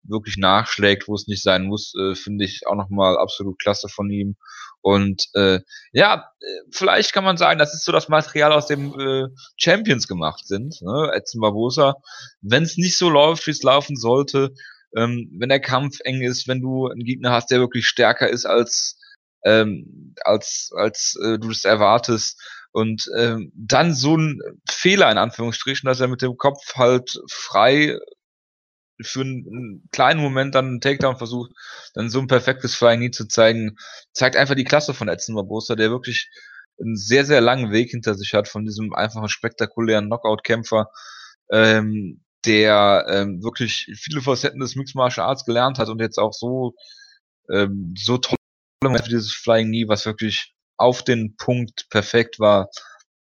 wirklich 0.04 0.36
nachschlägt, 0.36 1.08
wo 1.08 1.14
es 1.14 1.26
nicht 1.26 1.42
sein 1.42 1.64
muss, 1.64 1.94
äh, 1.98 2.14
finde 2.14 2.44
ich 2.44 2.66
auch 2.66 2.74
nochmal 2.74 3.18
absolut 3.18 3.58
klasse 3.58 3.88
von 3.88 4.10
ihm. 4.10 4.36
Und 4.80 5.28
äh, 5.34 5.60
ja, 5.92 6.28
vielleicht 6.72 7.12
kann 7.12 7.22
man 7.22 7.36
sagen, 7.36 7.58
das 7.58 7.72
ist 7.72 7.84
so 7.84 7.92
das 7.92 8.08
Material, 8.08 8.52
aus 8.52 8.66
dem 8.66 8.98
äh, 8.98 9.28
Champions 9.56 10.08
gemacht 10.08 10.46
sind. 10.46 10.82
Ne? 10.82 11.10
Edson 11.14 11.40
Barbosa, 11.40 11.94
wenn 12.40 12.64
es 12.64 12.76
nicht 12.76 12.96
so 12.96 13.08
läuft, 13.08 13.46
wie 13.46 13.52
es 13.52 13.62
laufen 13.62 13.96
sollte, 13.96 14.52
ähm, 14.96 15.30
wenn 15.38 15.48
der 15.48 15.60
Kampf 15.60 16.00
eng 16.04 16.22
ist, 16.22 16.48
wenn 16.48 16.60
du 16.60 16.88
einen 16.88 17.04
Gegner 17.04 17.30
hast, 17.30 17.50
der 17.50 17.60
wirklich 17.60 17.86
stärker 17.86 18.28
ist 18.28 18.44
als 18.44 18.98
ähm, 19.44 20.14
als 20.24 20.70
als 20.76 21.16
äh, 21.22 21.38
du 21.38 21.50
es 21.50 21.64
erwartest 21.64 22.40
und 22.72 23.08
ähm, 23.16 23.52
dann 23.54 23.94
so 23.94 24.16
ein 24.16 24.40
Fehler 24.68 25.10
in 25.10 25.18
Anführungsstrichen, 25.18 25.86
dass 25.86 26.00
er 26.00 26.08
mit 26.08 26.22
dem 26.22 26.36
Kopf 26.36 26.74
halt 26.74 27.20
frei 27.30 27.98
für 29.04 29.22
einen 29.22 29.88
kleinen 29.92 30.20
Moment 30.20 30.54
dann 30.54 30.66
einen 30.66 30.80
Takedown 30.80 31.16
versucht, 31.16 31.50
dann 31.94 32.10
so 32.10 32.20
ein 32.20 32.26
perfektes 32.26 32.74
Flying 32.74 33.00
Knee 33.00 33.10
zu 33.10 33.26
zeigen, 33.26 33.76
zeigt 34.12 34.36
einfach 34.36 34.54
die 34.54 34.64
Klasse 34.64 34.94
von 34.94 35.08
Edson 35.08 35.34
Barbosa, 35.34 35.74
der 35.74 35.90
wirklich 35.90 36.30
einen 36.80 36.96
sehr, 36.96 37.24
sehr 37.24 37.40
langen 37.40 37.72
Weg 37.72 37.90
hinter 37.90 38.14
sich 38.14 38.34
hat 38.34 38.48
von 38.48 38.64
diesem 38.64 38.94
einfachen, 38.94 39.28
spektakulären 39.28 40.06
Knockout-Kämpfer, 40.06 40.90
ähm, 41.50 42.22
der 42.44 43.06
ähm, 43.08 43.42
wirklich 43.42 43.88
viele 43.96 44.20
Facetten 44.20 44.60
des 44.60 44.74
Mixed 44.74 44.96
Martial 44.96 45.26
Arts 45.26 45.44
gelernt 45.44 45.78
hat 45.78 45.88
und 45.88 46.00
jetzt 46.00 46.18
auch 46.18 46.32
so 46.32 46.74
ähm, 47.50 47.94
so 47.96 48.18
toll 48.18 48.36
für 48.82 49.08
dieses 49.08 49.32
Flying 49.32 49.68
Knee, 49.68 49.88
was 49.88 50.06
wirklich 50.06 50.54
auf 50.76 51.02
den 51.02 51.36
Punkt 51.36 51.88
perfekt 51.90 52.40
war. 52.40 52.68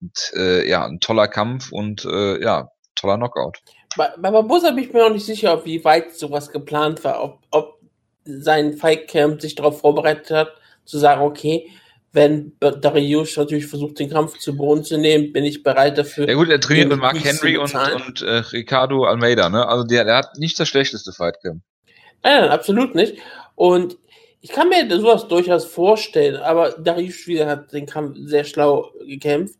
Und, 0.01 0.31
äh, 0.35 0.67
ja, 0.67 0.85
ein 0.85 0.99
toller 0.99 1.27
Kampf 1.27 1.71
und 1.71 2.05
äh, 2.05 2.41
ja, 2.41 2.69
toller 2.95 3.17
Knockout. 3.17 3.59
Bei, 3.97 4.10
bei 4.17 4.32
Barbosa 4.32 4.71
bin 4.71 4.86
ich 4.86 4.93
mir 4.93 5.04
noch 5.04 5.13
nicht 5.13 5.25
sicher, 5.25 5.63
wie 5.65 5.84
weit 5.84 6.15
sowas 6.15 6.51
geplant 6.51 7.04
war, 7.04 7.23
ob, 7.23 7.39
ob 7.51 7.80
sein 8.25 8.73
Fightcamp 8.73 9.41
sich 9.41 9.56
darauf 9.56 9.80
vorbereitet 9.82 10.32
hat, 10.32 10.54
zu 10.86 10.97
sagen, 10.97 11.21
okay, 11.21 11.69
wenn 12.13 12.54
Darius 12.60 13.38
natürlich 13.38 13.67
versucht, 13.67 13.99
den 13.99 14.10
Kampf 14.10 14.38
zu 14.38 14.56
Boden 14.58 14.84
zu 14.84 14.97
nehmen, 14.97 15.32
bin 15.32 15.45
ich 15.45 15.63
bereit 15.63 15.97
dafür. 15.97 16.27
Ja 16.27 16.34
gut, 16.36 16.49
er 16.49 16.60
trainiert 16.60 16.89
mit 16.89 16.99
Mark 16.99 17.23
Henry 17.23 17.58
und, 17.58 17.73
und 17.73 18.21
äh, 18.21 18.38
Ricardo 18.51 19.06
Almeida, 19.06 19.49
ne? 19.49 19.65
Also 19.65 19.86
der, 19.86 20.04
der 20.04 20.17
hat 20.17 20.38
nicht 20.38 20.60
das 20.60 20.67
schlechteste 20.67 21.13
Fightcamp. 21.13 21.62
Nein, 22.23 22.41
nein, 22.41 22.49
absolut 22.49 22.95
nicht. 22.95 23.17
Und 23.56 23.97
ich 24.41 24.49
kann 24.49 24.69
mir 24.69 24.89
sowas 24.89 25.27
durchaus 25.27 25.65
vorstellen, 25.65 26.36
aber 26.38 26.71
Darius 26.71 27.27
wieder 27.27 27.47
hat 27.47 27.71
den 27.71 27.86
Kampf 27.86 28.17
sehr 28.19 28.43
schlau 28.43 28.91
gekämpft, 29.06 29.56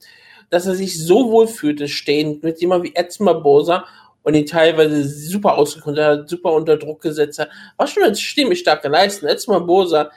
dass 0.50 0.66
er 0.66 0.76
sich 0.76 1.02
so 1.02 1.32
wohl 1.32 1.48
fühlte, 1.48 1.88
stehend 1.88 2.44
mit 2.44 2.60
jemandem 2.60 2.92
wie 2.92 2.96
Edson 2.96 3.26
Barbosa 3.26 3.86
und 4.24 4.36
ihn 4.36 4.46
teilweise 4.46 5.08
super 5.08 5.58
ausgekonnt 5.58 5.98
hat, 5.98 6.30
super 6.30 6.54
unter 6.54 6.78
Druck 6.78 7.02
gesetzt 7.02 7.40
hat. 7.40 7.50
War 7.78 7.88
schon 7.88 8.04
eine 8.04 8.14
ziemlich 8.14 8.60
starke 8.60 8.88
Leistung. 8.88 9.30
Edson 9.30 9.54
Barbosa 9.54 10.12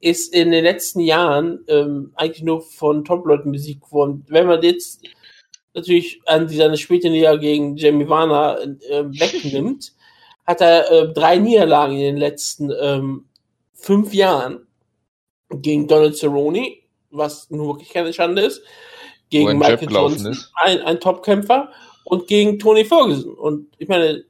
ist 0.00 0.32
in 0.34 0.50
den 0.50 0.64
letzten 0.64 1.00
Jahren 1.00 1.64
ähm, 1.68 2.12
eigentlich 2.14 2.42
nur 2.42 2.62
von 2.62 3.04
Top-Leuten 3.04 3.50
besiegt 3.50 3.90
worden. 3.90 4.24
Wenn 4.28 4.46
man 4.46 4.62
jetzt 4.62 5.02
natürlich 5.74 6.20
an 6.26 6.46
dieser 6.46 6.76
späten 6.76 7.12
Liga 7.12 7.36
gegen 7.36 7.76
Jamie 7.76 8.08
Warner 8.08 8.60
äh, 8.88 9.04
wegnimmt, 9.04 9.92
hat 10.46 10.60
er 10.60 10.90
äh, 10.90 11.12
drei 11.12 11.36
Niederlagen 11.38 11.94
in 11.94 12.02
den 12.02 12.16
letzten 12.16 12.70
ähm, 12.80 13.26
fünf 13.74 14.14
Jahren 14.14 14.66
gegen 15.50 15.88
Donald 15.88 16.16
Cerrone, 16.16 16.76
was 17.10 17.50
nun 17.50 17.66
wirklich 17.66 17.90
keine 17.90 18.12
Schande 18.12 18.42
ist, 18.42 18.62
gegen 19.30 19.58
Michael 19.58 19.90
Johnson, 19.90 20.36
ein, 20.54 20.80
ein 20.82 21.00
Top-Kämpfer, 21.00 21.70
und 22.08 22.26
gegen 22.26 22.58
Tony 22.58 22.86
Ferguson. 22.86 23.34
Und 23.34 23.68
ich 23.76 23.86
meine, 23.86 24.24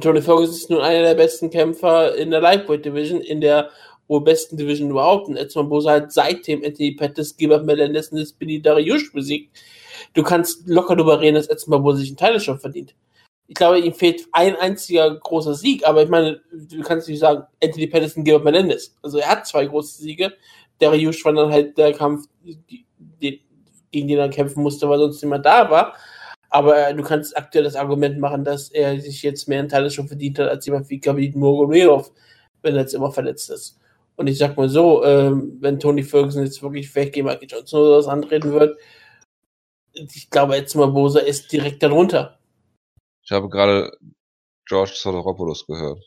Tony 0.00 0.20
Ferguson 0.20 0.54
ist 0.54 0.70
nun 0.70 0.80
einer 0.80 1.02
der 1.02 1.14
besten 1.14 1.48
Kämpfer 1.48 2.14
in 2.16 2.30
der 2.30 2.42
Lightweight 2.42 2.84
Division, 2.84 3.22
in 3.22 3.40
der 3.40 3.70
wohl 4.08 4.20
besten 4.20 4.58
Division 4.58 4.90
überhaupt. 4.90 5.26
Und 5.28 5.38
Edson 5.38 5.70
Bosa 5.70 5.92
hat 5.92 6.12
seitdem 6.12 6.62
Anthony 6.62 6.92
Pettis, 6.92 7.34
Gilbert 7.34 7.64
Melendez 7.64 8.08
und 8.08 8.38
Billy 8.38 8.60
Dariush 8.60 9.10
besiegt. 9.12 9.56
Du 10.12 10.22
kannst 10.22 10.68
locker 10.68 10.94
darüber 10.94 11.18
reden, 11.18 11.36
dass 11.36 11.46
Edson 11.46 11.70
Barbosa 11.70 11.98
sich 11.98 12.10
einen 12.10 12.18
Teil 12.18 12.38
schon 12.40 12.60
verdient. 12.60 12.94
Ich 13.48 13.54
glaube, 13.54 13.78
ihm 13.78 13.94
fehlt 13.94 14.26
ein 14.32 14.56
einziger 14.56 15.18
großer 15.18 15.54
Sieg, 15.54 15.86
aber 15.86 16.02
ich 16.02 16.10
meine, 16.10 16.42
du 16.52 16.82
kannst 16.82 17.08
nicht 17.08 17.20
sagen, 17.20 17.44
Anthony 17.62 17.86
Pettis 17.86 18.16
und 18.16 18.24
Gilbert 18.24 18.44
Melendez. 18.44 18.94
Also 19.00 19.16
er 19.16 19.28
hat 19.28 19.46
zwei 19.46 19.64
große 19.64 20.02
Siege. 20.02 20.34
Dariush 20.78 21.24
war 21.24 21.32
dann 21.32 21.50
halt 21.50 21.78
der 21.78 21.94
Kampf, 21.94 22.26
gegen 23.18 24.08
den 24.08 24.18
er 24.18 24.28
kämpfen 24.28 24.62
musste, 24.62 24.88
weil 24.90 24.98
sonst 24.98 25.22
niemand 25.22 25.46
da 25.46 25.70
war. 25.70 25.94
Aber 26.52 26.92
du 26.92 27.02
kannst 27.02 27.34
aktuell 27.34 27.64
das 27.64 27.76
Argument 27.76 28.18
machen, 28.18 28.44
dass 28.44 28.70
er 28.70 29.00
sich 29.00 29.22
jetzt 29.22 29.48
mehr 29.48 29.60
in 29.60 29.70
Teile 29.70 29.90
schon 29.90 30.06
verdient 30.06 30.38
hat 30.38 30.50
als 30.50 30.66
jemand 30.66 30.90
wie 30.90 31.00
Khabib 31.00 31.34
Nurmagomedov, 31.34 32.12
wenn 32.60 32.74
er 32.74 32.82
jetzt 32.82 32.92
immer 32.92 33.10
verletzt 33.10 33.48
ist. 33.48 33.80
Und 34.16 34.26
ich 34.26 34.36
sag 34.36 34.58
mal 34.58 34.68
so, 34.68 35.02
ähm, 35.02 35.56
wenn 35.60 35.80
Tony 35.80 36.02
Ferguson 36.02 36.44
jetzt 36.44 36.62
wirklich 36.62 36.94
weg 36.94 37.14
gegen 37.14 37.26
Michael 37.26 37.48
Johnson 37.48 37.80
oder 37.80 37.96
was 37.96 38.06
antreten 38.06 38.52
wird, 38.52 38.78
ich 39.94 40.28
glaube, 40.28 40.56
jetzt 40.56 40.74
Barbosa 40.74 41.20
ist 41.20 41.50
direkt 41.50 41.82
darunter. 41.82 42.38
Ich 43.24 43.32
habe 43.32 43.48
gerade 43.48 43.96
George 44.66 44.92
Soteropoulos 44.94 45.66
gehört. 45.66 46.04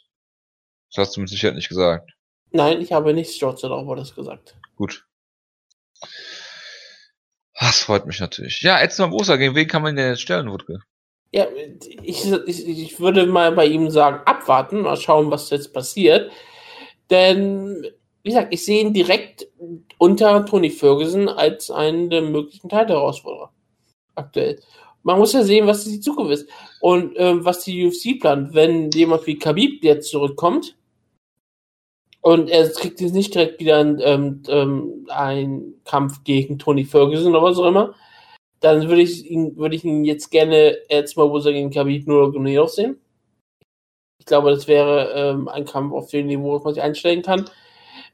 Das 0.93 1.07
hast 1.07 1.17
du 1.17 1.21
mit 1.21 1.29
Sicherheit 1.29 1.55
nicht 1.55 1.69
gesagt. 1.69 2.11
Nein, 2.51 2.81
ich 2.81 2.93
habe 2.93 3.15
nicht 3.15 3.39
George 3.39 3.57
Soteropoulos 3.61 4.13
gesagt. 4.13 4.55
Gut. 4.75 5.07
Das 7.59 7.79
freut 7.79 8.05
mich 8.05 8.19
natürlich. 8.19 8.61
Ja, 8.61 8.81
Edson 8.81 9.09
Barbosa, 9.09 9.37
gegen 9.37 9.55
wen 9.55 9.67
kann 9.67 9.81
man 9.81 9.95
denn 9.95 10.09
jetzt 10.09 10.21
stellen, 10.21 10.51
Wutke? 10.51 10.79
Ja, 11.31 11.47
ich, 12.03 12.31
ich, 12.31 12.67
ich 12.67 12.99
würde 12.99 13.25
mal 13.25 13.51
bei 13.51 13.65
ihm 13.65 13.89
sagen, 13.89 14.21
abwarten, 14.25 14.81
mal 14.81 14.97
schauen, 14.97 15.31
was 15.31 15.49
jetzt 15.49 15.73
passiert. 15.73 16.31
Denn, 17.09 17.85
wie 18.23 18.29
gesagt, 18.29 18.53
ich 18.53 18.63
sehe 18.63 18.81
ihn 18.81 18.93
direkt 18.93 19.47
unter 19.97 20.45
Tony 20.45 20.69
Ferguson 20.69 21.29
als 21.29 21.71
einen 21.71 22.09
der 22.09 22.21
möglichen 22.21 22.69
Teilherausforderer. 22.69 23.51
Aktuell. 24.15 24.61
Man 25.03 25.19
muss 25.19 25.33
ja 25.33 25.43
sehen, 25.43 25.67
was 25.67 25.83
die 25.83 25.99
Zukunft 25.99 26.33
ist. 26.33 26.49
Und 26.79 27.13
ähm, 27.17 27.45
was 27.45 27.63
die 27.63 27.85
UFC 27.85 28.19
plant, 28.19 28.53
wenn 28.53 28.89
jemand 28.91 29.27
wie 29.27 29.37
Khabib 29.37 29.83
jetzt 29.83 30.09
zurückkommt 30.09 30.75
und 32.25 32.49
er 32.49 32.67
kriegt 32.69 32.99
jetzt 33.01 33.13
nicht 33.13 33.35
direkt 33.35 33.59
wieder 33.59 33.77
einen, 33.77 33.99
ähm, 34.01 34.41
ähm, 34.47 35.05
einen 35.09 35.79
Kampf 35.85 36.23
gegen 36.23 36.57
Tony 36.57 36.83
Ferguson 36.83 37.35
oder 37.35 37.43
was 37.43 37.59
auch 37.59 37.67
immer, 37.67 37.93
dann 38.61 38.89
würde 38.89 39.03
ich 39.03 39.29
ihn, 39.29 39.55
würde 39.57 39.75
ich 39.75 39.83
ihn 39.83 40.03
jetzt 40.03 40.31
gerne 40.31 40.75
jetzt 40.89 41.15
mal, 41.17 41.29
er 41.29 41.53
gegen 41.53 41.69
Khabib 41.69 42.07
nur 42.07 42.21
Nurmagomedov 42.21 42.71
sehen. 42.71 42.99
Ich 44.17 44.25
glaube, 44.25 44.49
das 44.49 44.67
wäre 44.67 45.11
ähm, 45.13 45.47
ein 45.47 45.65
Kampf 45.65 45.93
auf 45.93 46.09
dem 46.09 46.25
Niveau, 46.25 46.57
man 46.57 46.73
sich 46.73 46.81
einstellen 46.81 47.21
kann. 47.21 47.47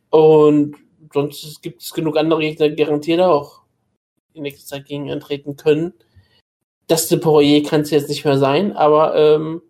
Und 0.09 0.75
sonst 1.13 1.61
gibt 1.61 1.81
es 1.81 1.93
genug 1.93 2.17
andere 2.17 2.41
Gegner, 2.41 2.67
die 2.67 2.83
garantiert 2.83 3.21
auch 3.21 3.61
in 4.33 4.43
nächster 4.43 4.75
Zeit 4.75 4.87
gegen 4.87 5.09
antreten 5.09 5.55
können. 5.55 5.93
Das 6.87 7.07
de 7.07 7.17
Poirier 7.17 7.63
kann 7.63 7.81
es 7.81 7.91
jetzt 7.91 8.09
nicht 8.09 8.25
mehr 8.25 8.37
sein, 8.37 8.73
aber 8.73 9.15
ähm, 9.15 9.61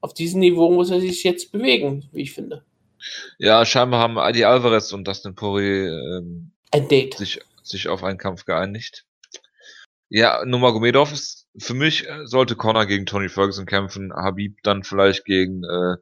auf 0.00 0.12
diesem 0.12 0.40
Niveau 0.40 0.72
muss 0.72 0.90
er 0.90 1.00
sich 1.00 1.22
jetzt 1.22 1.52
bewegen, 1.52 2.08
wie 2.10 2.22
ich 2.22 2.32
finde. 2.32 2.64
Ja, 3.38 3.64
scheinbar 3.64 4.00
haben 4.00 4.18
Adi 4.18 4.44
Alvarez 4.44 4.92
und 4.92 5.06
Dustin 5.06 5.34
Poirier 5.34 5.90
ähm, 5.92 6.52
sich, 7.16 7.40
sich 7.62 7.88
auf 7.88 8.04
einen 8.04 8.18
Kampf 8.18 8.44
geeinigt. 8.44 9.04
Ja, 10.08 10.44
Nurmagomedov 10.44 11.12
ist 11.12 11.46
für 11.56 11.74
mich 11.74 12.08
äh, 12.08 12.26
sollte 12.26 12.56
Connor 12.56 12.86
gegen 12.86 13.06
Tony 13.06 13.28
Ferguson 13.28 13.66
kämpfen, 13.66 14.12
Habib 14.12 14.58
dann 14.62 14.82
vielleicht 14.82 15.24
gegen 15.24 15.62
äh, 15.64 15.96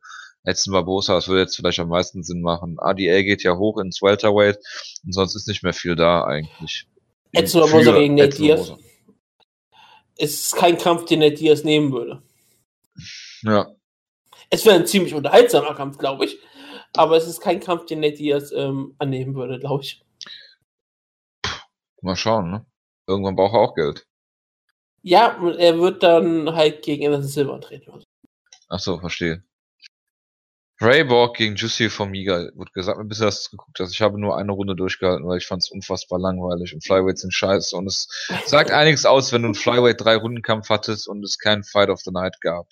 Edson 0.45 0.73
Barbosa, 0.73 1.15
das 1.15 1.29
würde 1.29 1.43
jetzt 1.43 1.57
vielleicht 1.57 1.79
am 1.79 1.89
meisten 1.89 2.23
Sinn 2.23 2.41
machen. 2.41 2.77
ADA 2.79 3.23
geht 3.23 3.43
ja 3.43 3.57
hoch 3.57 3.79
ins 3.79 4.01
Welterweight 4.03 4.59
und 5.05 5.13
sonst 5.13 5.35
ist 5.37 5.49
nicht 5.49 5.63
mehr 5.63 5.75
viel 5.75 5.95
da 5.97 6.25
eigentlich. 6.25 6.87
Edson 7.33 7.63
Barbosa 7.63 7.93
gegen 7.93 8.15
Nate 8.15 8.37
Diaz. 8.37 8.73
Es 10.17 10.35
ist 10.35 10.57
kein 10.57 10.79
Kampf, 10.79 11.05
den 11.05 11.21
Nate 11.21 11.37
Diaz 11.37 11.65
nehmen 11.65 11.93
würde. 11.93 12.23
Ja, 13.43 13.71
Es 14.51 14.65
wäre 14.67 14.77
ein 14.77 14.87
ziemlich 14.87 15.15
unterhaltsamer 15.15 15.75
Kampf, 15.75 15.99
glaube 15.99 16.25
ich. 16.25 16.39
Aber 16.99 17.17
es 17.17 17.29
ist 17.29 17.41
kein 17.41 17.61
Kampf, 17.61 17.87
den 17.87 18.01
Nate 18.01 18.17
Diaz 18.17 18.51
ähm, 18.51 18.97
annehmen 18.99 19.37
würde, 19.37 19.61
glaube 19.61 19.85
ich. 19.85 20.05
mal 22.03 22.17
schauen, 22.17 22.51
ne? 22.51 22.67
Irgendwann 23.07 23.37
braucht 23.37 23.55
er 23.55 23.61
auch 23.61 23.75
Geld. 23.77 24.05
Ja, 25.03 25.39
er 25.59 25.79
wird 25.79 26.03
dann 26.03 26.53
halt 26.57 26.83
gegen 26.83 27.07
Anderson 27.07 27.29
Silva 27.29 27.59
treten. 27.59 28.03
Ach 28.69 28.81
so, 28.81 28.99
verstehe. 28.99 29.45
Ray 30.81 31.05
Borg 31.05 31.37
gegen 31.37 31.55
Jussi 31.55 31.89
Formiga. 31.89 32.49
Wurde 32.57 32.73
gesagt, 32.73 32.99
mir 32.99 33.05
bisher 33.05 33.29
hast 33.29 33.39
du 33.39 33.47
es 33.47 33.51
geguckt 33.53 33.79
hast. 33.79 33.95
Ich 33.95 34.01
habe 34.01 34.21
nur 34.21 34.37
eine 34.37 34.51
Runde 34.51 34.75
durchgehalten, 34.75 35.25
weil 35.29 35.39
ich 35.39 35.47
fand 35.47 35.63
es 35.63 35.71
unfassbar 35.71 36.19
langweilig 36.19 36.75
und 36.75 36.85
Flyweights 36.85 37.21
sind 37.21 37.33
scheiße 37.33 37.77
und 37.77 37.87
es 37.87 38.09
sagt 38.47 38.73
einiges 38.73 39.07
aus, 39.07 39.33
wenn 39.33 39.43
du 39.43 39.47
einen 39.47 39.55
Flyweight 39.55 40.01
drei 40.01 40.17
Runden 40.17 40.43
Kampf 40.43 40.69
hattest 40.69 41.07
und 41.09 41.25
es 41.25 41.39
keinen 41.39 41.63
Fight 41.63 41.91
of 41.91 42.01
the 42.01 42.11
Night 42.11 42.41
gab. 42.41 42.67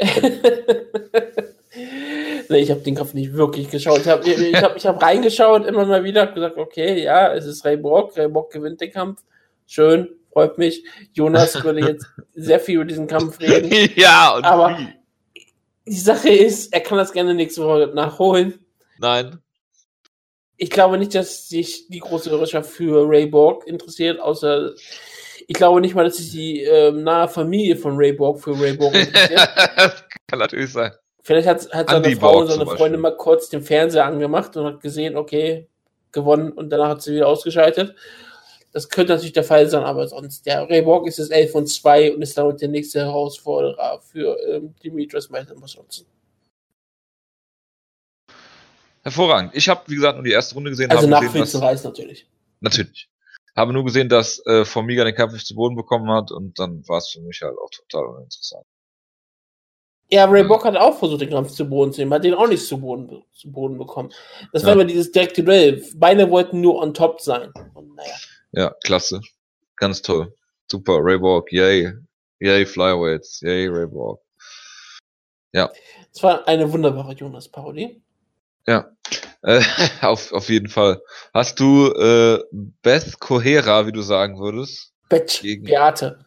nee, 2.48 2.58
ich 2.58 2.70
habe 2.70 2.80
den 2.80 2.94
Kampf 2.94 3.14
nicht 3.14 3.32
wirklich 3.34 3.70
geschaut. 3.70 4.00
Ich 4.00 4.08
habe 4.08 4.28
ich 4.28 4.54
hab, 4.56 4.76
ich 4.76 4.86
hab 4.86 5.02
reingeschaut, 5.02 5.66
immer 5.66 5.84
mal 5.86 6.04
wieder, 6.04 6.22
hab 6.22 6.34
gesagt, 6.34 6.56
okay, 6.58 7.02
ja, 7.02 7.32
es 7.34 7.46
ist 7.46 7.64
Ray 7.64 7.76
Borg. 7.76 8.16
Ray 8.16 8.28
Borg 8.28 8.52
gewinnt 8.52 8.80
den 8.80 8.90
Kampf. 8.92 9.22
Schön, 9.66 10.08
freut 10.32 10.58
mich. 10.58 10.84
Jonas 11.12 11.62
würde 11.64 11.80
jetzt 11.88 12.06
sehr 12.34 12.60
viel 12.60 12.76
über 12.76 12.84
diesen 12.84 13.06
Kampf 13.06 13.40
reden. 13.40 13.90
ja, 13.96 14.34
und 14.36 14.44
Aber- 14.44 14.78
wie? 14.78 14.88
Die 15.86 15.98
Sache 15.98 16.30
ist, 16.30 16.72
er 16.72 16.80
kann 16.80 16.96
das 16.96 17.12
gerne 17.12 17.34
nächste 17.34 17.62
Woche 17.62 17.90
nachholen. 17.94 18.64
Nein. 18.98 19.38
Ich 20.56 20.70
glaube 20.70 20.96
nicht, 20.96 21.14
dass 21.14 21.48
sich 21.48 21.88
die 21.88 21.98
große 21.98 22.30
Hörerschaft 22.30 22.70
für 22.70 23.06
Ray 23.06 23.26
Borg 23.26 23.66
interessiert, 23.66 24.18
außer 24.18 24.72
ich 25.46 25.54
glaube 25.54 25.82
nicht 25.82 25.94
mal, 25.94 26.04
dass 26.04 26.16
sich 26.16 26.30
die 26.30 26.62
ähm, 26.62 27.02
nahe 27.02 27.28
Familie 27.28 27.76
von 27.76 27.96
Ray 27.96 28.12
Borg 28.14 28.40
für 28.40 28.58
Ray 28.58 28.72
Borg 28.74 28.94
interessiert. 28.94 30.06
Kann 30.26 30.38
natürlich 30.38 30.72
sein. 30.72 30.92
Vielleicht 31.24 31.48
hat, 31.48 31.72
hat 31.72 31.88
seine 31.88 32.04
Andy 32.04 32.16
Frau 32.16 32.40
und 32.40 32.48
seine 32.48 32.66
Freundin 32.66 33.00
mal 33.00 33.16
kurz 33.16 33.48
den 33.48 33.62
Fernseher 33.62 34.04
angemacht 34.04 34.54
und 34.58 34.66
hat 34.66 34.80
gesehen, 34.82 35.16
okay, 35.16 35.66
gewonnen 36.12 36.52
und 36.52 36.68
danach 36.68 36.90
hat 36.90 37.02
sie 37.02 37.14
wieder 37.14 37.28
ausgeschaltet. 37.28 37.96
Das 38.72 38.90
könnte 38.90 39.14
natürlich 39.14 39.32
der 39.32 39.44
Fall 39.44 39.66
sein, 39.70 39.84
aber 39.84 40.06
sonst, 40.06 40.44
der 40.44 40.68
Ray 40.68 40.82
Borg 40.82 41.06
ist 41.06 41.18
jetzt 41.18 41.32
11 41.32 41.54
und 41.54 41.66
2 41.68 42.14
und 42.14 42.22
ist 42.22 42.36
damit 42.36 42.60
der 42.60 42.68
nächste 42.68 43.00
Herausforderer 43.00 44.02
für 44.02 44.36
ähm, 44.48 44.74
Demetrius 44.84 45.30
Johnson. 45.30 46.06
Hervorragend. 49.02 49.54
Ich 49.54 49.68
habe, 49.68 49.80
wie 49.86 49.94
gesagt, 49.94 50.16
nur 50.16 50.24
die 50.24 50.32
erste 50.32 50.54
Runde 50.54 50.70
gesehen. 50.70 50.90
Also 50.90 51.06
nach 51.06 51.20
gesehen, 51.20 51.46
Vize 51.46 51.84
natürlich. 51.86 52.26
Natürlich. 52.60 53.08
Habe 53.56 53.72
nur 53.72 53.84
gesehen, 53.84 54.10
dass 54.10 54.44
äh, 54.46 54.64
Formiga 54.66 55.04
den 55.04 55.14
Kampf 55.14 55.32
nicht 55.32 55.46
zu 55.46 55.54
Boden 55.54 55.76
bekommen 55.76 56.10
hat 56.10 56.32
und 56.32 56.58
dann 56.58 56.86
war 56.86 56.98
es 56.98 57.08
für 57.08 57.20
mich 57.20 57.40
halt 57.40 57.56
auch 57.56 57.70
total 57.70 58.08
uninteressant. 58.08 58.66
Ja, 60.10 60.26
Ray. 60.26 60.44
Borg 60.44 60.64
hat 60.64 60.76
auch 60.76 60.98
versucht, 60.98 61.22
den 61.22 61.30
Kampf 61.30 61.50
zu 61.52 61.68
Boden 61.68 61.92
zu 61.92 62.00
nehmen, 62.00 62.12
hat 62.12 62.24
den 62.24 62.34
auch 62.34 62.46
nicht 62.46 62.64
zu 62.66 62.78
Boden, 62.78 63.22
zu 63.32 63.50
Boden 63.50 63.78
bekommen. 63.78 64.10
Das 64.52 64.62
Ja. 64.62 64.68
war 64.68 64.74
immer 64.74 64.84
dieses 64.84 65.10
direkte 65.10 65.42
Duell. 65.42 65.82
Beide 65.96 66.30
wollten 66.30 66.60
nur 66.60 66.76
on 66.80 66.92
top 66.94 67.20
sein. 67.20 67.52
Und 67.74 67.94
naja. 67.96 68.14
Ja, 68.52 68.74
klasse. 68.84 69.20
Ganz 69.76 70.02
toll. 70.02 70.34
Super. 70.70 70.98
Ray 71.00 71.18
Borg, 71.18 71.50
yay. 71.52 71.92
Yay, 72.40 72.66
Flyweights. 72.66 73.40
Yay, 73.40 73.68
Ray 73.68 73.86
Borg. 73.86 74.20
Es 76.12 76.22
war 76.22 76.46
eine 76.46 76.70
wunderbare 76.70 77.12
Jonas-Parodie. 77.12 78.00
Ja. 78.66 78.90
Äh, 79.42 79.60
auf, 80.02 80.32
auf 80.32 80.48
jeden 80.48 80.68
Fall. 80.68 81.02
Hast 81.32 81.58
du 81.58 81.88
äh, 81.92 82.40
Beth 82.82 83.18
Kohera, 83.18 83.86
wie 83.86 83.92
du 83.92 84.00
sagen 84.02 84.38
würdest, 84.38 84.92
Betch, 85.08 85.42
Gegen- 85.42 85.64
Beate. 85.64 86.23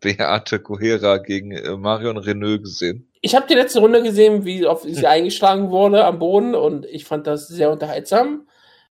Beate 0.00 0.60
Kohera 0.60 1.18
gegen 1.18 1.52
äh, 1.52 1.76
Marion 1.76 2.16
Renault 2.16 2.62
gesehen? 2.62 3.10
Ich 3.20 3.34
habe 3.34 3.46
die 3.48 3.54
letzte 3.54 3.80
Runde 3.80 4.02
gesehen, 4.02 4.44
wie 4.44 4.66
oft 4.66 4.84
sie 4.84 5.06
eingeschlagen 5.08 5.70
wurde 5.70 6.04
am 6.04 6.18
Boden 6.18 6.54
und 6.54 6.86
ich 6.86 7.04
fand 7.04 7.26
das 7.26 7.48
sehr 7.48 7.70
unterhaltsam. 7.70 8.46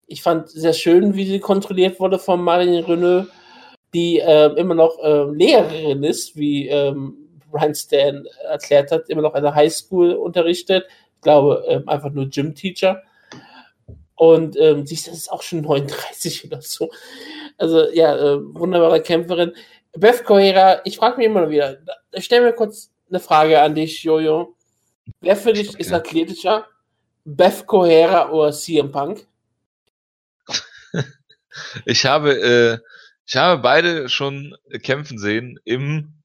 Ich 0.07 0.23
fand 0.23 0.49
sehr 0.49 0.73
schön, 0.73 1.15
wie 1.15 1.27
sie 1.27 1.39
kontrolliert 1.39 2.01
wurde 2.01 2.19
von 2.19 2.43
Marine 2.43 2.87
Renault, 2.87 3.29
die 3.95 4.19
äh, 4.19 4.53
immer 4.57 4.75
noch 4.75 4.99
äh, 5.03 5.25
Lehrerin 5.31 6.03
ist, 6.03 6.37
wie 6.37 6.69
ähm, 6.69 7.29
Brian 7.51 7.75
Stan 7.75 8.27
erklärt 8.49 8.91
hat, 8.91 9.09
immer 9.09 9.23
noch 9.23 9.35
an 9.35 9.43
der 9.43 9.55
Highschool 9.55 10.13
unterrichtet. 10.13 10.87
Ich 11.17 11.23
glaube, 11.23 11.65
ähm, 11.69 11.89
einfach 11.89 12.11
nur 12.11 12.29
Gym-Teacher. 12.29 13.03
Und 14.15 14.57
ähm, 14.59 14.85
sie 14.85 14.95
ist 14.95 15.31
auch 15.31 15.43
schon 15.43 15.61
39 15.61 16.47
oder 16.47 16.61
so. 16.61 16.91
Also 17.57 17.89
ja, 17.93 18.17
äh, 18.17 18.39
wunderbare 18.43 19.01
Kämpferin. 19.01 19.53
Beth 19.97 20.25
Correa, 20.25 20.81
ich 20.85 20.97
frage 20.97 21.17
mich 21.19 21.27
immer 21.27 21.49
wieder, 21.49 21.79
stell 22.19 22.43
mir 22.43 22.53
kurz 22.53 22.91
eine 23.09 23.21
Frage 23.21 23.61
an 23.61 23.75
dich, 23.75 24.03
Jojo. 24.03 24.55
Wer 25.21 25.37
für 25.37 25.53
dich 25.53 25.71
Okay. 25.71 25.81
ist 25.81 25.93
athletischer? 25.93 26.67
Beth 27.25 27.67
Correa 27.67 28.29
oder 28.31 28.53
CM 28.53 28.91
Punk? 28.93 29.27
Ich 31.87 32.07
habe, 32.07 32.33
äh, 32.41 32.79
ich 33.27 33.37
habe 33.37 33.61
beide 33.61 34.09
schon 34.09 34.55
kämpfen 34.83 35.19
sehen 35.19 35.59
im 35.65 36.23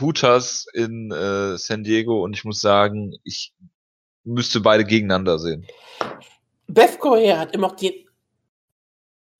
Hooters 0.00 0.66
in 0.74 1.10
äh, 1.10 1.56
San 1.56 1.82
Diego 1.82 2.22
und 2.22 2.34
ich 2.34 2.44
muss 2.44 2.60
sagen, 2.60 3.16
ich 3.24 3.54
müsste 4.24 4.60
beide 4.60 4.84
gegeneinander 4.84 5.38
sehen. 5.38 5.66
Beth 6.66 6.98
Correa 6.98 7.38
hat 7.38 7.54
immer 7.54 7.74
den. 7.74 8.07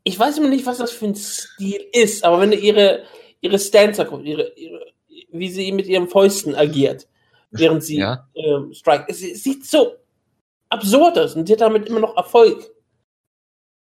Ich 0.09 0.19
weiß 0.19 0.39
immer 0.39 0.49
nicht, 0.49 0.65
was 0.65 0.79
das 0.79 0.91
für 0.91 1.05
ein 1.07 1.15
Stil 1.15 1.85
ist, 1.93 2.25
aber 2.25 2.41
wenn 2.41 2.51
du 2.51 2.57
ihre, 2.57 3.05
ihre 3.43 3.59
Stancer 3.59 4.07
guckst, 4.07 4.27
ihre, 4.27 4.53
ihre, 4.57 4.87
wie 5.31 5.51
sie 5.51 5.71
mit 5.73 5.87
ihren 5.87 6.09
Fäusten 6.09 6.55
agiert, 6.55 7.07
während 7.51 7.85
sie 7.85 7.99
Ja. 7.99 8.27
ähm, 8.35 8.73
strikt, 8.73 9.11
es, 9.11 9.23
es 9.23 9.43
sieht 9.43 9.67
so 9.67 9.93
absurd 10.71 11.19
aus 11.19 11.35
und 11.35 11.47
sie 11.47 11.53
hat 11.53 11.61
damit 11.61 11.87
immer 11.87 12.01
noch 12.01 12.17
Erfolg. 12.17 12.71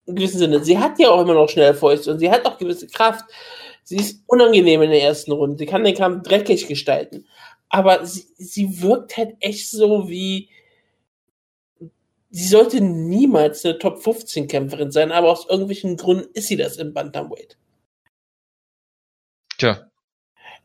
In 0.07 0.15
gewissem 0.15 0.39
Sinne. 0.39 0.63
Sie 0.63 0.77
hat 0.79 0.97
ja 0.99 1.09
auch 1.09 1.21
immer 1.21 1.33
noch 1.35 1.47
schnelle 1.49 1.73
Fäuste 1.75 2.11
und 2.11 2.19
sie 2.19 2.29
hat 2.31 2.45
auch 2.45 2.57
gewisse 2.57 2.87
Kraft. 2.87 3.25
Sie 3.83 3.97
ist 3.97 4.23
unangenehm 4.27 4.81
in 4.81 4.89
der 4.91 5.01
ersten 5.03 5.31
Runde. 5.31 5.57
Sie 5.57 5.65
kann 5.67 5.83
den 5.83 5.95
Kampf 5.95 6.23
dreckig 6.27 6.67
gestalten. 6.67 7.27
Aber 7.69 8.03
sie, 8.05 8.25
sie 8.37 8.81
wirkt 8.81 9.15
halt 9.17 9.35
echt 9.41 9.69
so 9.69 10.09
wie. 10.09 10.49
Sie 12.35 12.47
sollte 12.47 12.81
niemals 12.81 13.63
eine 13.63 13.79
Top 13.79 14.03
15 14.03 14.49
Kämpferin 14.49 14.91
sein, 14.91 15.13
aber 15.13 15.31
aus 15.31 15.47
irgendwelchen 15.49 15.95
Gründen 15.95 16.27
ist 16.33 16.49
sie 16.49 16.57
das 16.57 16.75
im 16.75 16.93
Bantamweight. 16.93 17.57
Tja. 19.57 19.89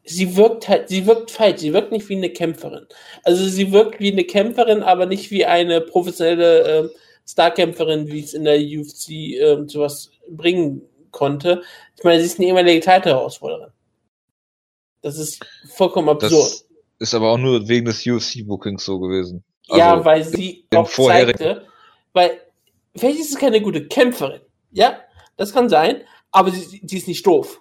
Sie 0.03 0.35
wirkt 0.35 0.69
halt, 0.69 0.89
sie 0.89 1.07
wirkt 1.07 1.31
falsch, 1.31 1.61
sie 1.61 1.73
wirkt 1.73 1.93
nicht 1.93 2.09
wie 2.09 2.17
eine 2.17 2.31
Kämpferin. 2.31 2.87
Also 3.23 3.47
sie 3.47 3.71
wirkt 3.71 4.01
wie 4.01 4.11
eine 4.11 4.25
Kämpferin, 4.25 4.83
aber 4.83 5.07
nicht 5.07 5.31
wie 5.31 5.45
eine 5.45 5.81
professionelle 5.81 6.63
äh, 6.63 6.89
Starkämpferin, 7.25 8.09
wie 8.09 8.25
es 8.25 8.35
in 8.35 8.43
der 8.43 8.59
UFC 8.59 9.11
äh, 9.39 9.63
sowas 9.69 10.11
bringen 10.29 10.83
konnte. 11.13 11.63
Ich 11.97 12.03
meine, 12.03 12.19
sie 12.19 12.27
ist 12.27 12.41
eine 12.41 12.49
ehemalige 12.49 12.81
Title-Herausforderin. 12.81 13.71
Das 15.03 15.17
ist 15.19 15.39
vollkommen 15.77 16.09
absurd. 16.09 16.51
Das 16.99 17.11
ist 17.11 17.15
aber 17.15 17.31
auch 17.31 17.39
nur 17.39 17.69
wegen 17.69 17.85
des 17.87 18.05
UFC-Bookings 18.05 18.85
so 18.85 18.99
gewesen. 18.99 19.45
Ja, 19.77 19.93
also, 19.93 20.05
weil 20.05 20.25
sie 20.25 20.67
auch 20.75 20.89
zeigte, 20.89 21.67
weil 22.13 22.41
vielleicht 22.97 23.21
ist 23.21 23.31
es 23.31 23.39
keine 23.39 23.61
gute 23.61 23.87
Kämpferin. 23.87 24.41
Ja, 24.73 25.01
das 25.37 25.53
kann 25.53 25.69
sein, 25.69 26.03
aber 26.31 26.51
sie, 26.51 26.81
sie 26.85 26.97
ist 26.97 27.09
nicht 27.09 27.27
doof. 27.27 27.61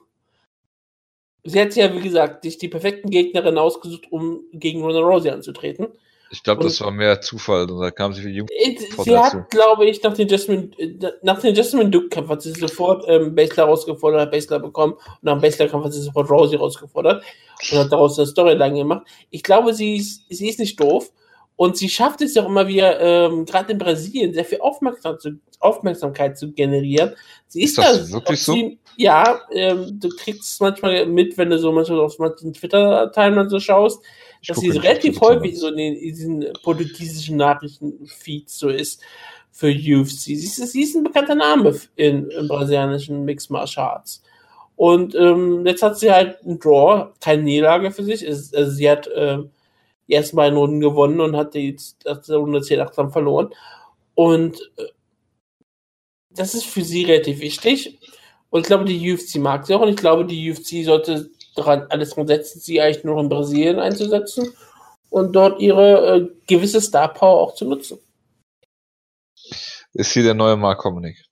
Sie 1.43 1.59
hat 1.59 1.75
ja, 1.75 1.93
wie 1.93 2.01
gesagt, 2.01 2.43
sich 2.43 2.57
die 2.57 2.67
perfekten 2.67 3.09
Gegnerin 3.09 3.57
ausgesucht, 3.57 4.11
um 4.11 4.41
gegen 4.51 4.81
Ronda 4.81 4.99
Rousey 4.99 5.29
anzutreten. 5.29 5.87
Ich 6.31 6.43
glaube, 6.43 6.63
das 6.63 6.79
war 6.81 6.91
mehr 6.91 7.21
Zufall. 7.21 7.65
Da 7.65 7.89
kam 7.89 8.13
sie 8.13 8.21
für 8.21 8.29
Jung. 8.29 8.47
Äh, 8.51 8.75
sie 9.03 9.17
hat, 9.17 9.49
glaube 9.49 9.85
ich, 9.85 10.03
nach 10.03 10.13
dem 10.13 10.27
Jasmine, 10.27 10.69
äh, 10.77 10.93
nach 11.23 11.39
dem 11.39 11.55
Jasmine 11.55 11.89
Duke 11.89 12.09
Kampf 12.09 12.29
hat 12.29 12.41
sie 12.43 12.51
sofort 12.51 13.05
ähm, 13.07 13.33
Basler 13.33 13.63
rausgefordert, 13.63 14.21
hat 14.21 14.31
Basler 14.31 14.59
bekommen 14.59 14.93
und 14.93 15.23
nach 15.23 15.33
dem 15.33 15.41
Basler 15.41 15.67
Kampf 15.67 15.85
hat 15.85 15.93
sie 15.93 16.01
sofort 16.01 16.29
Rousey 16.29 16.57
rausgefordert 16.57 17.23
und 17.71 17.77
hat 17.77 17.91
daraus 17.91 18.19
eine 18.19 18.27
Storyline 18.27 18.75
gemacht. 18.75 19.07
Ich 19.31 19.41
glaube, 19.41 19.73
sie 19.73 19.95
ist, 19.95 20.25
sie 20.29 20.49
ist 20.49 20.59
nicht 20.59 20.79
doof 20.79 21.11
und 21.59 21.75
sie 21.75 21.89
schafft 21.89 22.21
es 22.21 22.35
ja 22.35 22.43
auch 22.43 22.47
immer 22.47 22.69
wieder, 22.69 23.01
ähm, 23.01 23.43
gerade 23.43 23.73
in 23.73 23.77
Brasilien, 23.77 24.33
sehr 24.33 24.45
viel 24.45 24.61
Aufmerksam 24.61 25.19
zu, 25.19 25.41
Aufmerksamkeit 25.59 26.37
zu 26.37 26.53
generieren. 26.53 27.15
Sie 27.47 27.63
ist, 27.63 27.71
ist 27.71 27.79
das 27.79 28.07
da, 28.07 28.13
wirklich 28.13 28.41
so? 28.41 28.53
Sie, 28.53 28.79
ja, 28.95 29.41
ähm, 29.51 29.99
du 29.99 30.07
kriegst 30.07 30.53
es 30.53 30.59
manchmal 30.61 31.05
mit, 31.05 31.37
wenn 31.37 31.49
du 31.49 31.59
so 31.59 31.73
manchmal 31.73 31.99
auf 31.99 32.17
manchen 32.17 32.53
Twitter-Timeline 32.53 33.49
so 33.49 33.59
schaust 33.59 34.01
dass 34.47 34.57
sie 34.57 34.69
relativ 34.69 35.19
häufig 35.19 35.59
so 35.59 35.67
in, 35.67 35.75
den, 35.75 35.95
in 35.95 36.15
diesen 36.15 36.45
portugiesischen 36.63 37.35
Nachrichtenfeeds 37.35 38.57
so 38.57 38.69
ist 38.69 39.01
für 39.51 39.67
UFC. 39.67 40.07
Sie 40.07 40.35
ist, 40.35 40.55
sie 40.55 40.83
ist 40.83 40.95
ein 40.95 41.03
bekannter 41.03 41.35
Name 41.35 41.77
in, 41.97 42.29
in 42.29 42.47
brasilianischen 42.47 43.25
Mixed 43.25 43.49
Martial 43.49 43.85
Arts. 43.85 44.23
Und 44.77 45.13
ähm, 45.13 45.65
jetzt 45.65 45.83
hat 45.83 45.99
sie 45.99 46.09
halt 46.09 46.41
einen 46.45 46.57
Draw, 46.57 47.11
keine 47.19 47.43
Niederlage 47.43 47.91
für 47.91 48.05
sich. 48.05 48.23
Es, 48.23 48.53
also 48.53 48.71
sie 48.71 48.89
hat 48.89 49.07
äh, 49.07 49.39
die 49.39 49.49
ersten 50.11 50.35
beiden 50.35 50.57
Runden 50.57 50.79
gewonnen 50.79 51.19
und 51.19 51.35
hat 51.35 51.53
die 51.53 51.77
Runde 52.29 52.61
10 52.61 52.79
achtsam 52.79 53.11
verloren. 53.11 53.53
Und 54.15 54.59
äh, 54.77 54.85
das 56.29 56.53
ist 56.53 56.65
für 56.65 56.83
sie 56.83 57.05
relativ 57.05 57.39
wichtig. 57.39 57.99
Und 58.49 58.61
ich 58.61 58.67
glaube, 58.67 58.85
die 58.85 59.13
UFC 59.13 59.35
mag 59.35 59.65
sie 59.65 59.73
auch. 59.73 59.81
Und 59.81 59.89
ich 59.89 59.97
glaube, 59.97 60.25
die 60.25 60.51
UFC 60.51 60.85
sollte 60.85 61.29
dran, 61.55 61.85
alles 61.89 62.11
dran 62.11 62.27
setzen, 62.27 62.59
sie 62.59 62.81
eigentlich 62.81 63.03
nur 63.03 63.19
in 63.19 63.29
Brasilien 63.29 63.79
einzusetzen 63.79 64.53
und 65.09 65.33
dort 65.33 65.59
ihre 65.59 66.15
äh, 66.15 66.27
gewisse 66.47 66.81
Star 66.81 67.13
Power 67.13 67.41
auch 67.41 67.55
zu 67.55 67.65
nutzen. 67.65 67.99
Ist 69.93 70.13
sie 70.13 70.23
der 70.23 70.33
neue 70.33 70.55
Mark 70.55 70.83
Hominick? 70.83 71.23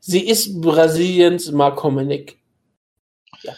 Sie 0.00 0.26
ist 0.26 0.60
Brasiliens 0.60 1.50
Mark 1.52 1.82
Hominick. 1.82 2.38
Ja. 3.42 3.54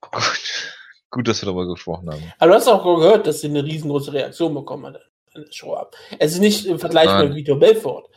Gut. 0.00 0.74
Gut, 1.14 1.28
dass 1.28 1.40
wir 1.40 1.46
darüber 1.46 1.68
gesprochen 1.68 2.10
haben. 2.10 2.32
Aber 2.40 2.50
du 2.50 2.56
hast 2.56 2.66
auch 2.66 2.82
gehört, 2.82 3.28
dass 3.28 3.40
sie 3.40 3.46
eine 3.46 3.62
riesengroße 3.64 4.12
Reaktion 4.12 4.52
bekommen 4.52 4.86
hat 4.86 4.96
an 5.32 5.44
der 5.44 5.52
Show 5.52 5.74
ab. 5.74 5.94
Es 6.18 6.32
ist 6.32 6.40
nicht 6.40 6.66
im 6.66 6.80
Vergleich 6.80 7.06
Nein. 7.06 7.28
mit 7.28 7.36
Vito 7.36 7.54
Belfort, 7.54 8.08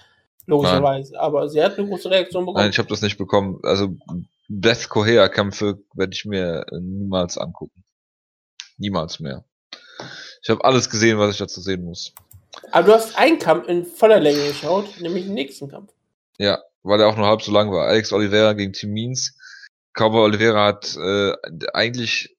logischerweise, 0.48 1.14
Nein. 1.14 1.22
aber 1.22 1.48
sie 1.48 1.64
hat 1.64 1.78
eine 1.78 1.88
große 1.88 2.10
Reaktion 2.10 2.44
bekommen. 2.44 2.64
Nein, 2.64 2.72
ich 2.72 2.80
habe 2.80 2.90
das 2.90 3.04
nicht 3.04 3.20
bekommen. 3.20 3.60
Also 3.62 3.96
Beth 4.48 4.90
Correa-Kämpfe 4.90 5.78
werde 5.94 6.14
ich 6.16 6.26
mir 6.26 6.66
niemals 6.72 7.38
angucken. 7.38 7.84
Niemals 8.80 9.20
mehr. 9.20 9.46
Ich 10.42 10.50
habe 10.50 10.66
alles 10.66 10.90
gesehen, 10.90 11.20
was 11.20 11.34
ich 11.34 11.38
dazu 11.38 11.62
sehen 11.62 11.84
muss. 11.84 12.16
Aber 12.72 12.88
du 12.88 12.94
hast 12.96 13.16
einen 13.16 13.38
Kampf 13.38 13.68
in 13.68 13.86
voller 13.86 14.20
Länge 14.20 14.44
geschaut, 14.48 15.00
nämlich 15.00 15.26
den 15.26 15.36
nächsten 15.36 15.68
Kampf. 15.68 15.94
Ja, 16.40 16.64
weil 16.82 16.98
der 16.98 17.10
auch 17.10 17.16
nur 17.16 17.28
halb 17.28 17.44
so 17.44 17.52
lang 17.52 17.72
war. 17.72 17.86
Alex 17.86 18.12
Oliveira 18.12 18.54
gegen 18.54 18.74
Tim 18.74 18.90
Means. 18.90 19.38
Cowboy 19.94 20.24
Oliveira 20.24 20.66
hat 20.66 20.96
äh, 20.96 21.34
eigentlich 21.74 22.37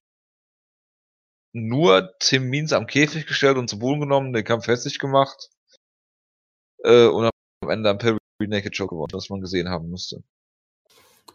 nur 1.53 2.15
Tim 2.21 2.49
Means 2.51 2.73
am 2.73 2.87
Käfig 2.87 3.27
gestellt 3.27 3.57
und 3.57 3.69
zu 3.69 3.79
Boden 3.79 4.01
genommen, 4.01 4.33
den 4.33 4.45
Kampf 4.45 4.67
hässlich 4.67 4.99
gemacht 4.99 5.51
äh, 6.85 7.07
und 7.07 7.31
am 7.63 7.71
Ende 7.71 7.91
am 7.91 7.99
Perry 7.99 8.19
Naked 8.41 8.77
Show 8.77 8.87
gewonnen, 8.87 9.13
was 9.13 9.31
man 9.31 9.41
gesehen 9.41 9.69
haben 9.69 9.91
müsste. 9.91 10.23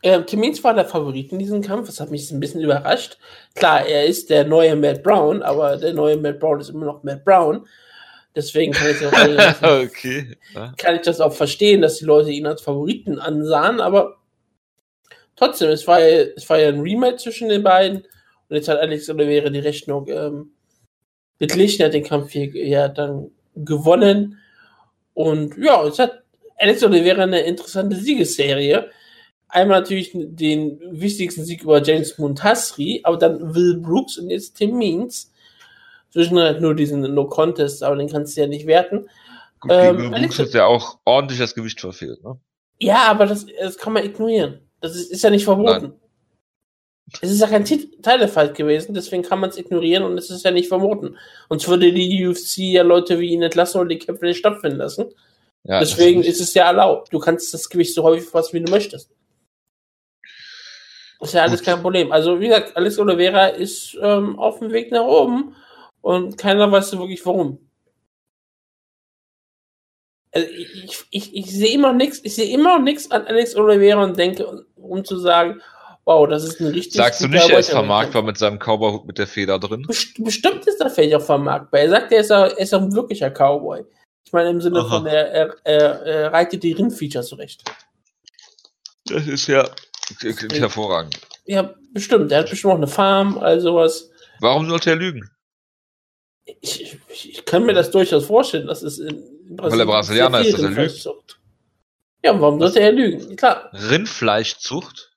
Ähm, 0.02 0.26
Timmins 0.26 0.62
war 0.64 0.74
der 0.74 0.86
Favorit 0.86 1.32
in 1.32 1.40
diesem 1.40 1.62
Kampf, 1.62 1.88
das 1.88 2.02
hat 2.02 2.12
mich 2.12 2.30
ein 2.30 2.40
bisschen 2.40 2.62
überrascht. 2.62 3.18
Klar, 3.56 3.86
er 3.86 4.06
ist 4.06 4.30
der 4.30 4.44
neue 4.44 4.76
Matt 4.76 5.02
Brown, 5.02 5.42
aber 5.42 5.78
der 5.78 5.94
neue 5.94 6.18
Matt 6.18 6.40
Brown 6.40 6.60
ist 6.60 6.70
immer 6.70 6.86
noch 6.86 7.04
Matt 7.04 7.24
Brown. 7.24 7.66
Deswegen 8.36 8.74
kann 8.74 8.92
ich, 8.92 9.06
auch, 9.06 9.84
okay. 9.84 10.36
kann 10.78 10.96
ich 10.96 11.04
das 11.04 11.22
auch 11.22 11.34
verstehen, 11.34 11.82
dass 11.82 12.00
die 12.00 12.06
Leute 12.06 12.32
ihn 12.32 12.48
als 12.48 12.62
Favoriten 12.62 13.20
ansahen, 13.20 13.80
aber 13.80 14.18
trotzdem, 15.38 15.70
es 15.70 15.88
war 15.88 16.02
ja, 16.02 16.26
es 16.36 16.50
war 16.50 16.60
ja 16.60 16.68
ein 16.68 16.82
Rematch 16.82 17.24
zwischen 17.24 17.48
den 17.48 17.64
beiden 17.64 18.06
und 18.54 18.58
jetzt 18.58 18.68
hat 18.68 18.80
Alex 18.80 19.10
Oliveira 19.10 19.50
die 19.50 19.60
Rechnung 19.60 20.08
ähm, 20.10 20.52
beglichen, 21.40 21.84
hat 21.84 21.94
den 21.94 22.04
Kampf 22.04 22.32
hier 22.32 22.56
ja 22.56 22.88
dann 22.88 23.32
gewonnen 23.56 24.38
und 25.16 25.58
ja, 25.58 25.84
es 25.86 25.98
hat 25.98 26.24
Alex 26.58 26.84
Oliveira 26.84 27.24
eine 27.24 27.42
interessante 27.42 27.96
Siegesserie 27.96 28.90
einmal 29.54 29.82
natürlich 29.82 30.12
den 30.14 30.80
wichtigsten 30.92 31.46
Sieg 31.46 31.64
über 31.64 31.82
James 31.82 32.18
Muntasri, 32.18 33.02
aber 33.04 33.18
dann 33.18 33.54
Will 33.54 33.78
Brooks 33.78 34.18
und 34.18 34.30
jetzt 34.30 34.56
Tim 34.56 34.78
Means. 34.78 35.32
Zwischen 36.12 36.38
halt 36.38 36.62
nur 36.62 36.76
diesen 36.76 37.02
No 37.16 37.26
Contest, 37.26 37.82
aber 37.82 37.96
den 37.96 38.10
kannst 38.10 38.38
du 38.38 38.42
ja 38.42 38.48
nicht 38.48 38.68
werten. 38.68 39.10
Gut, 39.60 39.72
ähm, 39.74 39.98
Will 39.98 40.10
Brooks 40.10 40.40
hat 40.40 40.54
ja 40.54 40.66
auch 40.66 41.00
ordentlich 41.06 41.40
das 41.40 41.56
Gewicht 41.56 41.80
verfehlt, 41.80 42.24
ne? 42.24 42.38
Ja, 42.80 43.06
aber 43.08 43.26
das, 43.26 43.46
das 43.60 43.78
kann 43.78 43.94
man 43.94 44.04
ignorieren. 44.04 44.60
Das 44.80 44.96
ist, 44.96 45.12
ist 45.12 45.24
ja 45.24 45.30
nicht 45.30 45.46
verboten. 45.46 45.86
Nein. 45.86 45.94
Es 47.22 47.30
ist 47.30 47.42
ja 47.42 47.48
kein 47.48 47.66
Teilefall 48.02 48.54
gewesen, 48.54 48.94
deswegen 48.94 49.24
kann 49.24 49.40
man 49.40 49.50
es 49.50 49.58
ignorieren 49.58 50.04
und 50.04 50.18
es 50.18 50.30
ist 50.30 50.46
ja 50.46 50.52
nicht 50.52 50.68
verboten. 50.68 51.18
Sonst 51.50 51.68
würde 51.68 51.92
die 51.92 52.26
UFC 52.26 52.60
ja 52.60 52.82
Leute 52.82 53.20
wie 53.20 53.30
ihn 53.30 53.44
entlassen 53.44 53.82
oder 53.82 53.90
die 53.90 54.00
Kämpfe 54.00 54.26
nicht 54.26 54.38
stattfinden 54.38 54.78
lassen. 54.78 55.14
Ja, 55.64 55.80
deswegen 55.80 56.22
ist, 56.22 56.28
ist 56.28 56.42
es 56.42 56.54
ja 56.54 56.66
erlaubt. 56.66 57.14
Du 57.14 57.20
kannst 57.20 57.54
das 57.54 57.70
Gewicht 57.70 57.94
so 57.94 58.04
häufig 58.04 58.28
fassen, 58.28 58.54
wie 58.54 58.64
du 58.64 58.72
möchtest. 58.72 59.12
Ist 61.22 61.34
ja 61.34 61.44
alles 61.44 61.62
Gut. 61.62 61.68
kein 61.68 61.82
Problem. 61.82 62.12
Also, 62.12 62.40
wie 62.40 62.48
gesagt, 62.48 62.76
Alex 62.76 63.00
Oliveira 63.00 63.48
ist 63.48 63.98
ähm, 64.02 64.38
auf 64.38 64.60
dem 64.60 64.72
Weg 64.72 64.92
nach 64.92 65.06
oben 65.06 65.56
und 66.02 66.38
keiner 66.38 66.70
weiß 66.70 66.90
so 66.90 67.00
wirklich 67.00 67.26
warum. 67.26 67.60
Also 70.34 70.48
ich, 70.50 71.06
ich, 71.12 71.36
ich 71.36 71.52
sehe 71.52 71.74
immer 71.74 71.90
noch 71.90 71.98
nichts, 71.98 72.20
ich 72.24 72.36
sehe 72.36 72.52
immer 72.52 72.80
nichts 72.80 73.12
an 73.12 73.26
Alex 73.28 73.56
Oliveira 73.56 74.04
und 74.04 74.18
denke, 74.18 74.66
um 74.76 75.06
zu 75.06 75.18
sagen, 75.18 75.62
wow, 76.06 76.28
das 76.28 76.44
ist 76.44 76.60
ein 76.60 76.68
richtig. 76.68 76.94
Sagst 76.94 77.22
du 77.22 77.28
nicht, 77.28 77.50
er 77.50 77.60
ist 77.60 77.70
vermarktbar 77.70 78.24
mit 78.24 78.38
seinem 78.38 78.60
Cowboy-Hut 78.60 79.06
mit 79.06 79.18
der 79.18 79.28
Feder 79.28 79.60
drin? 79.60 79.86
Bestimmt 79.88 80.66
ist 80.66 80.82
er 80.82 80.90
vielleicht 80.90 81.16
auch 81.16 81.22
vermarktbar. 81.22 81.82
Er 81.82 81.90
sagt, 81.90 82.12
er 82.12 82.20
ist, 82.22 82.30
er 82.30 82.58
ist 82.58 82.74
auch 82.74 82.82
ein 82.82 82.94
wirklicher 82.94 83.30
Cowboy. 83.30 83.84
Ich 84.26 84.34
meine, 84.34 84.50
im 84.50 84.62
Sinne 84.62 84.80
Aha. 84.80 84.90
von, 84.90 85.06
er, 85.06 85.32
er, 85.32 85.56
er, 85.64 86.02
er 86.06 86.34
reitet 86.34 86.64
die 86.64 86.74
Rindfeature 86.74 87.24
zurecht. 87.24 87.64
Das 89.06 89.28
ist 89.28 89.48
ja 89.48 89.70
Klingt 90.20 90.54
hervorragend. 90.54 91.20
Ja, 91.46 91.74
bestimmt. 91.92 92.32
Er 92.32 92.40
hat 92.40 92.50
bestimmt 92.50 92.74
auch 92.74 92.78
eine 92.78 92.88
Farm, 92.88 93.38
all 93.38 93.60
sowas. 93.60 94.10
Warum 94.40 94.68
sollte 94.68 94.92
er 94.92 94.96
lügen? 94.96 95.30
Ich, 96.60 97.00
ich, 97.08 97.30
ich 97.30 97.46
kann 97.46 97.66
mir 97.66 97.74
das 97.74 97.92
durchaus 97.92 98.26
vorstellen, 98.26 98.68
dass 98.68 98.84
es 98.84 99.00
in 99.00 99.56
Brasilien 99.56 99.72
Weil 99.72 99.80
er 99.80 99.86
Brasilianer 99.86 100.42
ist, 100.42 100.54
dass 100.54 100.62
er 100.62 100.70
lügt. 100.70 101.40
Ja, 102.24 102.40
warum 102.40 102.60
sollte 102.60 102.80
er 102.80 102.92
lügen? 102.92 103.36
Klar. 103.36 103.70
Rindfleischzucht? 103.74 105.13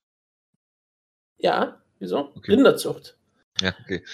Ja, 1.38 1.80
wieso? 1.98 2.32
Okay. 2.36 2.52
Rinderzucht. 2.52 3.16
Ja, 3.60 3.74
okay. 3.82 4.04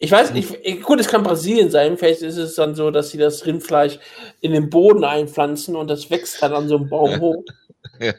Ich 0.00 0.12
weiß 0.12 0.32
nicht, 0.32 0.82
gut, 0.84 1.00
es 1.00 1.08
kann 1.08 1.24
Brasilien 1.24 1.70
sein, 1.70 1.98
vielleicht 1.98 2.22
ist 2.22 2.36
es 2.36 2.54
dann 2.54 2.76
so, 2.76 2.92
dass 2.92 3.10
sie 3.10 3.18
das 3.18 3.44
Rindfleisch 3.46 3.98
in 4.40 4.52
den 4.52 4.70
Boden 4.70 5.02
einpflanzen 5.02 5.74
und 5.74 5.88
das 5.88 6.08
wächst 6.08 6.40
dann 6.40 6.52
an 6.52 6.68
so 6.68 6.76
einem 6.76 6.88
Baum 6.88 7.20
hoch. 7.20 7.44
ja. 7.98 8.14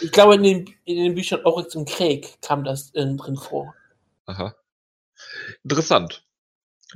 Ich 0.00 0.12
glaube, 0.12 0.36
in 0.36 0.42
den, 0.42 0.74
in 0.84 0.96
den 0.96 1.14
Büchern 1.14 1.44
Oryx 1.44 1.76
und 1.76 1.86
Craig 1.86 2.40
kam 2.40 2.64
das 2.64 2.94
äh, 2.94 3.04
drin 3.04 3.36
vor. 3.36 3.74
Aha. 4.24 4.54
Interessant. 5.62 6.24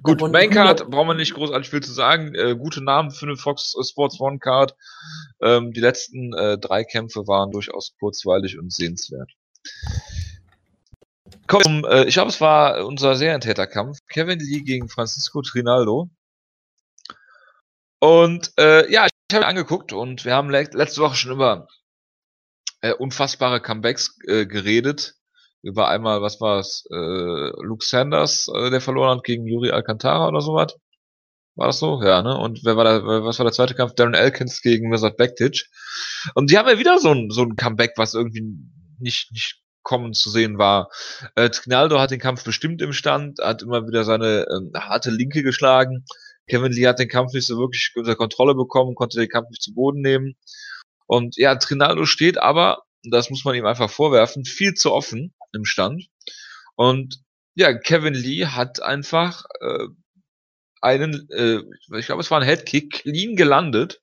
Gut, 0.03 0.23
Maincard 0.23 0.89
brauchen 0.91 1.09
wir 1.09 1.15
nicht 1.15 1.35
großartig 1.35 1.69
viel 1.69 1.83
zu 1.83 1.93
sagen. 1.93 2.35
Äh, 2.35 2.57
gute 2.57 2.83
Namen 2.83 3.11
für 3.11 3.27
eine 3.27 3.37
Fox 3.37 3.77
Sports 3.87 4.19
One 4.21 4.39
Card. 4.39 4.75
Ähm, 5.43 5.73
die 5.73 5.81
letzten 5.81 6.33
äh, 6.33 6.57
drei 6.57 6.85
Kämpfe 6.85 7.27
waren 7.27 7.51
durchaus 7.51 7.95
kurzweilig 7.99 8.59
und 8.59 8.73
sehenswert. 8.73 9.31
Komm, 11.47 11.63
zum, 11.63 11.85
äh, 11.85 12.05
ich 12.05 12.15
glaube, 12.15 12.31
es 12.31 12.41
war 12.41 12.87
unser 12.87 13.15
Serientäterkampf. 13.17 13.99
Kevin 14.09 14.39
Lee 14.41 14.63
gegen 14.63 14.89
Francisco 14.89 15.43
Trinaldo. 15.43 16.11
Und 18.01 18.53
äh, 18.59 18.91
ja, 18.91 19.07
ich 19.07 19.37
habe 19.37 19.47
angeguckt 19.47 19.93
und 19.93 20.25
wir 20.25 20.35
haben 20.35 20.51
le 20.51 20.69
letzte 20.73 21.01
Woche 21.01 21.17
schon 21.17 21.33
über 21.33 21.69
äh, 22.81 22.93
unfassbare 22.93 23.61
Comebacks 23.61 24.19
äh, 24.27 24.47
geredet. 24.47 25.15
über 25.63 25.89
einmal, 25.89 26.23
was 26.23 26.41
war 26.41 26.59
es, 26.59 26.85
äh, 26.91 26.95
Luke 27.63 27.85
Sanders, 27.85 28.49
äh, 28.55 28.71
der 28.71 28.81
verloren 28.81 29.19
hat 29.19 29.25
gegen 29.25 29.47
Yuri 29.47 29.71
Alcantara 29.71 30.29
oder 30.29 30.41
sowas. 30.41 30.75
War 31.55 31.69
das 31.69 31.79
so? 31.79 32.03
Ja, 32.03 32.23
ne? 32.23 32.37
Und 32.37 32.65
wer 32.65 32.77
war 32.77 32.85
der, 32.85 33.05
was 33.05 33.39
war 33.39 33.45
der 33.45 33.53
zweite 33.53 33.75
Kampf? 33.75 33.95
Darren 33.95 34.15
Elkins 34.15 34.63
gegen 34.63 34.89
Mirsad 34.89 35.17
Bektic. 35.17 35.67
Und 36.35 36.51
die 36.51 36.59
haben 36.59 36.69
ja 36.69 36.79
wieder 36.79 36.99
so 36.99 37.11
ein, 37.13 37.31
so 37.31 37.43
ein 37.43 37.57
Comeback, 37.57 37.93
was 37.97 38.15
irgendwie 38.15 38.43
nicht, 39.03 39.33
nicht 39.33 39.63
kommen 39.83 40.15
zu 40.15 40.31
sehen 40.31 40.59
war. 40.59 40.91
Äh, 41.35 41.51
Trinaldo 41.51 41.99
hat 41.99 42.11
den 42.11 42.21
Kampf 42.21 42.45
bestimmt 42.45 42.81
im 42.83 42.93
Stand, 42.93 43.41
hat 43.41 43.63
immer 43.63 43.87
wieder 43.87 44.05
seine 44.05 44.47
äh, 44.47 44.79
harte 44.79 45.11
Linke 45.11 45.43
geschlagen. 45.43 46.05
Kevin 46.49 46.73
Lee 46.73 46.87
hat 46.87 46.99
den 46.99 47.09
Kampf 47.09 47.33
nicht 47.33 47.47
so 47.47 47.59
wirklich 47.59 47.93
unter 47.95 48.17
Kontrolle 48.17 48.55
bekommen, 48.55 48.95
konnte 48.95 49.19
den 49.19 49.29
Kampf 49.29 49.51
nicht 49.51 49.63
zu 49.63 49.75
Boden 49.75 50.01
nehmen. 50.01 50.37
Und 51.07 51.37
ja, 51.37 51.55
Trinaldo 51.57 52.05
steht 52.05 52.39
aber, 52.39 52.83
das 53.05 53.31
muss 53.31 53.45
man 53.45 53.55
ihm 53.55 53.67
einfach 53.67 53.91
vorwerfen, 53.91 54.45
viel 54.45 54.75
zu 54.75 54.93
offen 54.93 55.35
im 55.53 55.65
Stand. 55.65 56.07
Und 56.77 57.21
ja, 57.55 57.75
Kevin 57.75 58.15
Lee 58.15 58.47
hat 58.47 58.83
einfach 58.83 59.45
äh, 59.61 59.87
einen, 60.81 61.29
äh, 61.31 61.61
ich 61.99 62.07
glaube, 62.07 62.23
es 62.23 62.31
war 62.31 62.41
ein 62.41 62.47
Headkick, 62.47 63.03
clean 63.03 63.37
gelandet. 63.37 64.01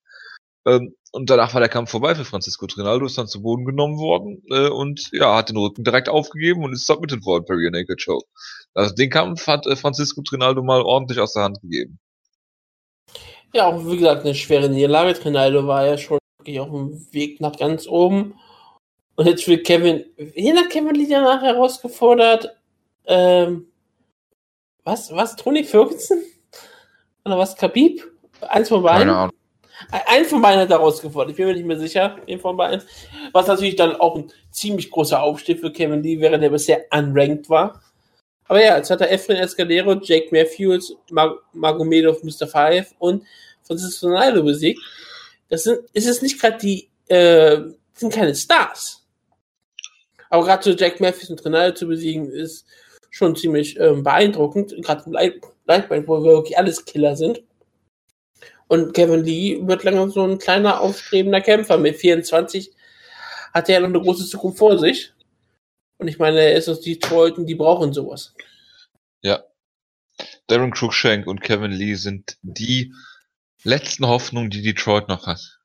Ähm, 0.65 0.95
und 1.11 1.29
danach 1.29 1.53
war 1.53 1.61
der 1.61 1.69
Kampf 1.69 1.89
vorbei 1.89 2.13
für 2.13 2.25
Francisco 2.25 2.67
Trinaldo, 2.67 3.05
ist 3.05 3.17
dann 3.17 3.27
zu 3.27 3.41
Boden 3.41 3.65
genommen 3.65 3.97
worden 3.97 4.43
äh, 4.51 4.69
und 4.69 5.09
ja, 5.11 5.35
hat 5.35 5.49
den 5.49 5.57
Rücken 5.57 5.83
direkt 5.83 6.09
aufgegeben 6.09 6.63
und 6.63 6.73
ist 6.73 6.85
submitted 6.85 7.25
worden 7.25 7.45
per 7.45 7.57
Rear 7.57 7.71
Naked 7.71 8.01
Show. 8.01 8.21
Also 8.73 8.93
den 8.93 9.09
Kampf 9.09 9.47
hat 9.47 9.65
äh, 9.65 9.75
Francisco 9.75 10.21
Trinaldo 10.21 10.61
mal 10.61 10.81
ordentlich 10.81 11.19
aus 11.19 11.33
der 11.33 11.43
Hand 11.43 11.61
gegeben. 11.61 11.99
Ja, 13.53 13.65
auch 13.65 13.83
wie 13.85 13.97
gesagt, 13.97 14.25
eine 14.25 14.35
schwere 14.35 14.69
Niederlage. 14.69 15.19
Trinaldo 15.19 15.65
war 15.65 15.85
ja 15.85 15.97
schon 15.97 16.19
wirklich 16.37 16.59
auf 16.59 16.69
dem 16.69 17.07
Weg 17.11 17.41
nach 17.41 17.57
ganz 17.57 17.87
oben. 17.87 18.35
Und 19.15 19.25
jetzt 19.25 19.47
wird 19.47 19.65
Kevin, 19.65 20.05
wen 20.17 20.57
hat 20.57 20.69
Kevin 20.69 20.95
Lee 20.95 21.07
danach 21.09 21.41
herausgefordert? 21.41 22.55
Ähm, 23.05 23.67
was, 24.83 25.11
was, 25.11 25.35
Tony 25.35 25.63
Ferguson? 25.63 26.19
Oder 27.25 27.37
was, 27.37 27.55
Khabib? 27.55 28.03
Eins 28.41 28.69
von 28.69 28.83
beiden? 28.83 29.07
Keine 29.07 29.17
Ahnung. 29.17 29.38
Ein 29.91 30.25
von 30.25 30.41
beiden 30.41 30.61
hat 30.61 30.71
er 30.71 30.77
rausgefordert. 30.77 31.31
Ich 31.31 31.37
bin 31.37 31.47
mir 31.47 31.53
nicht 31.53 31.65
mehr 31.65 31.79
sicher, 31.79 32.17
wen 32.25 32.39
von 32.39 32.57
beiden. 32.57 32.83
Was 33.31 33.47
natürlich 33.47 33.75
dann 33.75 33.95
auch 33.95 34.15
ein 34.15 34.31
ziemlich 34.51 34.91
großer 34.91 35.21
Aufstieg 35.21 35.59
für 35.59 35.71
Kevin 35.71 36.03
Lee 36.03 36.19
wäre, 36.19 36.39
der 36.39 36.49
bisher 36.49 36.85
unranked 36.91 37.49
war. 37.49 37.81
Aber 38.45 38.63
ja, 38.63 38.77
jetzt 38.77 38.89
hat 38.89 39.01
er 39.01 39.11
Efren 39.11 39.37
Escalero, 39.37 39.93
Jake 40.01 40.29
Matthews, 40.31 40.95
Mag 41.11 41.33
Magomedov, 41.53 42.23
Mr. 42.23 42.47
Five 42.47 42.93
und 42.97 43.23
Francisco 43.63 44.07
Ronaldo 44.07 44.43
besiegt. 44.43 44.79
Das 45.49 45.63
sind, 45.63 45.79
ist 45.93 46.07
es 46.07 46.21
nicht 46.21 46.41
gerade 46.41 46.57
die, 46.57 46.89
äh, 47.07 47.59
sind 47.93 48.13
keine 48.13 48.35
Stars. 48.35 49.05
Aber 50.29 50.43
gerade 50.43 50.63
so 50.63 50.71
Jack 50.71 50.99
Matthews 50.99 51.29
und 51.29 51.43
Ronaldo 51.45 51.75
zu 51.75 51.87
besiegen, 51.87 52.31
ist 52.31 52.65
schon 53.09 53.35
ziemlich 53.35 53.79
ähm, 53.79 54.03
beeindruckend. 54.03 54.75
Gerade 54.81 55.03
im 55.05 55.13
Lightweight, 55.65 56.07
wo 56.07 56.23
wir 56.23 56.33
wirklich 56.33 56.57
alles 56.57 56.85
Killer 56.85 57.15
sind. 57.15 57.41
Und 58.69 58.93
Kevin 58.93 59.23
Lee 59.23 59.59
wird 59.65 59.83
langsam 59.83 60.11
so 60.11 60.23
ein 60.23 60.37
kleiner, 60.37 60.79
aufstrebender 60.79 61.41
Kämpfer. 61.41 61.77
Mit 61.77 61.97
24 61.97 62.71
hat 63.51 63.67
er 63.67 63.75
ja 63.75 63.79
noch 63.81 63.89
eine 63.89 63.99
große 63.99 64.27
Zukunft 64.27 64.59
vor 64.59 64.77
sich. 64.77 65.11
Und 65.97 66.07
ich 66.07 66.19
meine, 66.19 66.39
er 66.39 66.53
ist 66.53 66.69
aus 66.69 66.79
Detroit 66.79 67.37
und 67.39 67.47
die 67.47 67.55
brauchen 67.55 67.93
sowas. 67.93 68.35
Ja. 69.23 69.43
Darren 70.45 70.71
Cruikshank 70.71 71.25
und 71.25 71.41
Kevin 71.41 71.71
Lee 71.71 71.95
sind 71.95 72.37
die 72.43 72.93
letzten 73.63 74.07
Hoffnungen, 74.07 74.51
die 74.51 74.61
Detroit 74.61 75.07
noch 75.07 75.25
hat. 75.25 75.59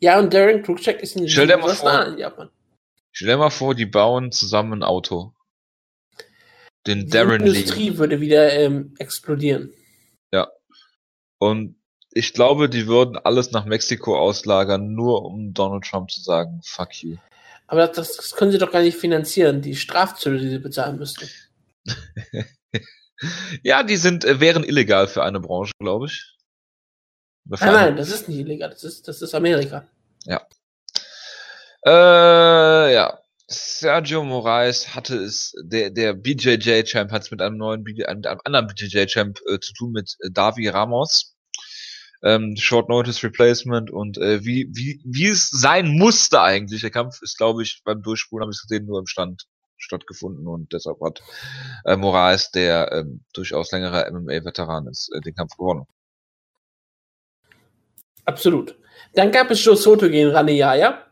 Ja, 0.00 0.18
und 0.18 0.34
Darren 0.34 0.64
Cruikshank 0.64 1.00
ist 1.00 1.16
ein 1.16 1.28
stell 1.28 1.46
dir 1.46 1.58
mal 1.58 1.74
vor, 1.74 2.06
in 2.06 2.18
Japan. 2.18 2.50
Stell 3.12 3.28
dir 3.28 3.36
mal 3.36 3.50
vor, 3.50 3.76
die 3.76 3.86
bauen 3.86 4.32
zusammen 4.32 4.80
ein 4.80 4.82
Auto. 4.82 5.32
Den 6.88 7.06
die 7.06 7.10
Darren 7.10 7.42
Lee. 7.42 7.60
Industrie 7.60 7.96
würde 7.98 8.20
wieder 8.20 8.52
ähm, 8.52 8.94
explodieren. 8.98 9.72
Ja. 10.32 10.50
Und 11.38 11.79
ich 12.12 12.32
glaube, 12.32 12.68
die 12.68 12.86
würden 12.86 13.16
alles 13.16 13.52
nach 13.52 13.64
Mexiko 13.64 14.18
auslagern, 14.18 14.94
nur 14.94 15.24
um 15.24 15.54
Donald 15.54 15.84
Trump 15.84 16.10
zu 16.10 16.20
sagen, 16.20 16.60
fuck 16.64 16.94
you. 17.02 17.16
Aber 17.66 17.86
das, 17.86 18.16
das 18.16 18.34
können 18.34 18.50
sie 18.50 18.58
doch 18.58 18.72
gar 18.72 18.82
nicht 18.82 18.98
finanzieren, 18.98 19.62
die 19.62 19.76
Strafzölle, 19.76 20.40
die 20.40 20.48
sie 20.48 20.58
bezahlen 20.58 20.98
müssten. 20.98 21.28
ja, 23.62 23.84
die 23.84 23.96
sind, 23.96 24.24
äh, 24.24 24.40
wären 24.40 24.64
illegal 24.64 25.06
für 25.06 25.22
eine 25.22 25.38
Branche, 25.38 25.72
glaube 25.78 26.06
ich. 26.06 26.36
Nein, 27.44 27.72
nein, 27.72 27.96
das 27.96 28.10
ist 28.10 28.28
nicht 28.28 28.38
illegal, 28.38 28.70
das 28.70 28.82
ist, 28.82 29.06
das 29.06 29.22
ist 29.22 29.34
Amerika. 29.34 29.86
Ja. 30.24 30.46
Äh, 31.86 32.94
ja. 32.94 33.18
Sergio 33.52 34.22
Moraes 34.22 34.94
hatte 34.94 35.16
es, 35.16 35.52
der, 35.64 35.90
der 35.90 36.14
BJJ-Champ 36.14 37.10
hat 37.10 37.22
es 37.22 37.30
mit 37.32 37.42
einem 37.42 37.56
neuen, 37.56 37.82
mit 37.82 38.06
einem 38.06 38.40
anderen 38.44 38.68
BJJ-Champ 38.68 39.40
äh, 39.48 39.58
zu 39.58 39.72
tun, 39.72 39.90
mit 39.90 40.16
äh, 40.20 40.30
Davi 40.30 40.68
Ramos 40.68 41.34
ähm, 42.22 42.56
Short 42.56 42.88
Notice 42.88 43.22
Replacement 43.22 43.90
und 43.90 44.18
äh, 44.18 44.44
wie, 44.44 44.68
wie, 44.72 45.00
wie 45.04 45.26
es 45.26 45.48
sein 45.50 45.88
musste 45.88 46.40
eigentlich. 46.40 46.82
Der 46.82 46.90
Kampf 46.90 47.22
ist, 47.22 47.38
glaube 47.38 47.62
ich, 47.62 47.82
beim 47.84 48.02
Durchspulen 48.02 48.42
habe 48.42 48.52
ich 48.52 48.60
gesehen, 48.60 48.86
nur 48.86 48.98
im 48.98 49.06
Stand 49.06 49.46
stattgefunden 49.78 50.46
und 50.46 50.72
deshalb 50.72 51.00
hat 51.00 51.22
äh, 51.84 51.96
Moraes, 51.96 52.50
der 52.50 52.92
ähm, 52.92 53.24
durchaus 53.32 53.72
längerer 53.72 54.10
MMA-Veteran 54.10 54.86
ist, 54.88 55.10
äh, 55.14 55.20
den 55.20 55.34
Kampf 55.34 55.56
gewonnen. 55.56 55.86
Absolut. 58.26 58.76
Dann 59.14 59.32
gab 59.32 59.50
es 59.50 59.64
Joe 59.64 59.76
Soto 59.76 60.08
gegen 60.08 60.30
Rani 60.30 60.52
Yaya. 60.52 61.06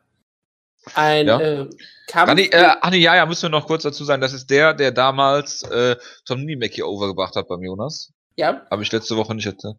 Ein 0.95 1.27
ja. 1.27 1.41
äh, 1.41 1.71
Kampf. 2.07 2.31
Rani, 2.31 2.49
äh, 2.49 2.61
Rani 2.61 2.99
Yaya 2.99 3.27
müssen 3.27 3.45
wir 3.45 3.59
noch 3.59 3.67
kurz 3.67 3.83
dazu 3.83 4.05
sagen, 4.05 4.21
das 4.21 4.33
ist 4.33 4.49
der, 4.51 4.75
der 4.75 4.93
damals 4.93 5.63
äh, 5.63 5.97
Tom 6.25 6.45
Niemecki 6.45 6.83
overgebracht 6.83 7.35
hat 7.37 7.49
beim 7.49 7.63
Jonas. 7.63 8.13
Ja. 8.37 8.67
Habe 8.71 8.83
ich 8.83 8.93
letzte 8.93 9.17
Woche 9.17 9.35
nicht 9.35 9.47
erzählt. 9.47 9.77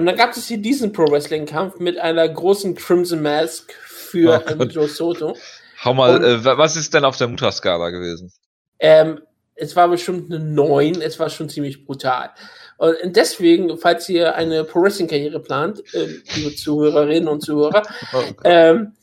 Und 0.00 0.06
dann 0.06 0.16
gab 0.16 0.34
es 0.34 0.48
hier 0.48 0.56
diesen 0.56 0.92
Pro 0.92 1.10
Wrestling 1.10 1.44
Kampf 1.44 1.78
mit 1.78 1.98
einer 1.98 2.26
großen 2.26 2.74
Crimson 2.74 3.20
Mask 3.20 3.70
für 3.84 4.42
oh, 4.58 4.64
Joe 4.64 4.88
Soto. 4.88 5.36
Hau 5.84 5.92
mal, 5.92 6.16
Und, 6.16 6.24
äh, 6.24 6.42
was 6.56 6.74
ist 6.76 6.94
denn 6.94 7.04
auf 7.04 7.18
der 7.18 7.28
Mutterskala 7.28 7.90
gewesen? 7.90 8.32
Ähm, 8.78 9.20
es 9.56 9.76
war 9.76 9.88
bestimmt 9.88 10.32
eine 10.32 10.42
9, 10.42 11.02
es 11.02 11.18
war 11.18 11.28
schon 11.28 11.50
ziemlich 11.50 11.84
brutal. 11.84 12.30
Und 12.78 13.14
deswegen, 13.14 13.76
falls 13.76 14.08
ihr 14.08 14.34
eine 14.36 14.64
Pro 14.64 14.80
Wrestling 14.80 15.06
Karriere 15.06 15.38
plant, 15.38 15.82
äh, 15.92 16.06
liebe 16.34 16.56
Zuhörerinnen 16.56 17.28
und 17.28 17.42
Zuhörer, 17.42 17.82
oh, 18.14 18.22
ähm, 18.44 18.94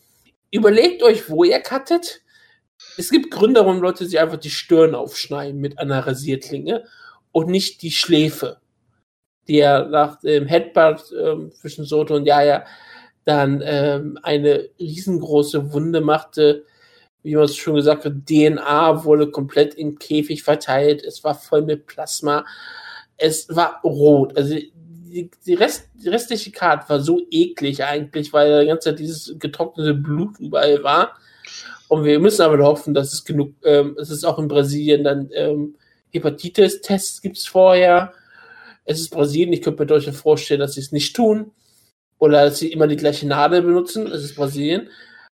überlegt 0.50 1.04
euch, 1.04 1.30
wo 1.30 1.44
ihr 1.44 1.60
cuttet. 1.60 2.22
Es 2.98 3.12
gibt 3.12 3.30
Gründe, 3.30 3.60
warum 3.60 3.84
Leute 3.84 4.04
sich 4.04 4.20
einfach 4.20 4.38
die 4.38 4.50
Stirn 4.50 4.96
aufschneiden 4.96 5.62
mit 5.62 5.78
einer 5.78 6.08
Rasierklinge 6.08 6.86
und 7.32 7.50
nicht 7.50 7.84
die 7.84 7.92
Schläfe 7.92 8.58
die 9.48 9.60
er 9.60 9.88
nach 9.88 10.20
dem 10.20 10.46
Headbutt 10.46 11.14
ähm, 11.18 11.52
zwischen 11.54 11.86
Soto 11.86 12.16
und 12.16 12.26
Jaya 12.26 12.66
dann 13.26 13.62
ähm, 13.64 14.18
eine 14.24 14.70
riesengroße 14.80 15.74
Wunde 15.74 16.02
machte. 16.02 16.64
Wie 17.24 17.36
man 17.36 17.44
es 17.44 17.58
schon 17.58 17.76
gesagt 17.76 18.06
hat, 18.06 18.14
DNA 18.30 19.04
wurde 19.04 19.32
komplett 19.32 19.74
im 19.76 20.00
Käfig 20.00 20.44
verteilt. 20.44 21.04
Es 21.04 21.24
war 21.24 21.36
voll 21.36 21.62
mit 21.62 21.88
Plasma. 21.88 22.46
Es 23.18 23.54
war 23.54 23.82
rot. 23.84 24.38
Also 24.38 24.56
die, 24.56 25.30
die, 25.46 25.54
Rest, 25.56 25.90
die 25.96 26.10
restliche 26.10 26.52
Karte 26.52 26.88
war 26.90 27.00
so 27.02 27.22
eklig 27.30 27.84
eigentlich, 27.84 28.32
weil 28.32 28.62
die 28.62 28.68
ganze 28.68 28.90
Zeit 28.90 29.00
dieses 29.00 29.36
getrocknete 29.38 29.94
Blut 29.94 30.40
überall 30.40 30.84
war. 30.84 31.18
Und 31.90 32.04
wir 32.04 32.20
müssen 32.20 32.42
aber 32.42 32.58
hoffen, 32.64 32.94
dass 32.94 33.14
es 33.14 33.26
genug, 33.26 33.54
ähm, 33.64 33.98
es 34.00 34.10
ist 34.10 34.26
auch 34.26 34.40
in 34.40 34.48
Brasilien 34.48 35.04
dann 35.04 35.30
ähm, 35.34 35.76
Hepatitis-Tests 36.12 37.22
gibt 37.22 37.38
es 37.38 37.48
vorher 37.48 38.14
es 38.88 39.02
ist 39.02 39.10
Brasilien, 39.10 39.54
ich 39.54 39.62
könnte 39.62 39.82
mir 39.82 39.88
durchaus 39.88 40.16
vorstellen, 40.16 40.62
dass 40.62 40.74
sie 40.74 40.80
es 40.80 40.92
nicht 40.92 41.16
tun. 41.16 41.52
Oder 42.20 42.46
dass 42.46 42.58
sie 42.58 42.72
immer 42.72 42.88
die 42.88 42.96
gleiche 42.96 43.28
Nadel 43.28 43.62
benutzen. 43.62 44.08
Es 44.08 44.24
ist 44.24 44.36
Brasilien. 44.36 44.90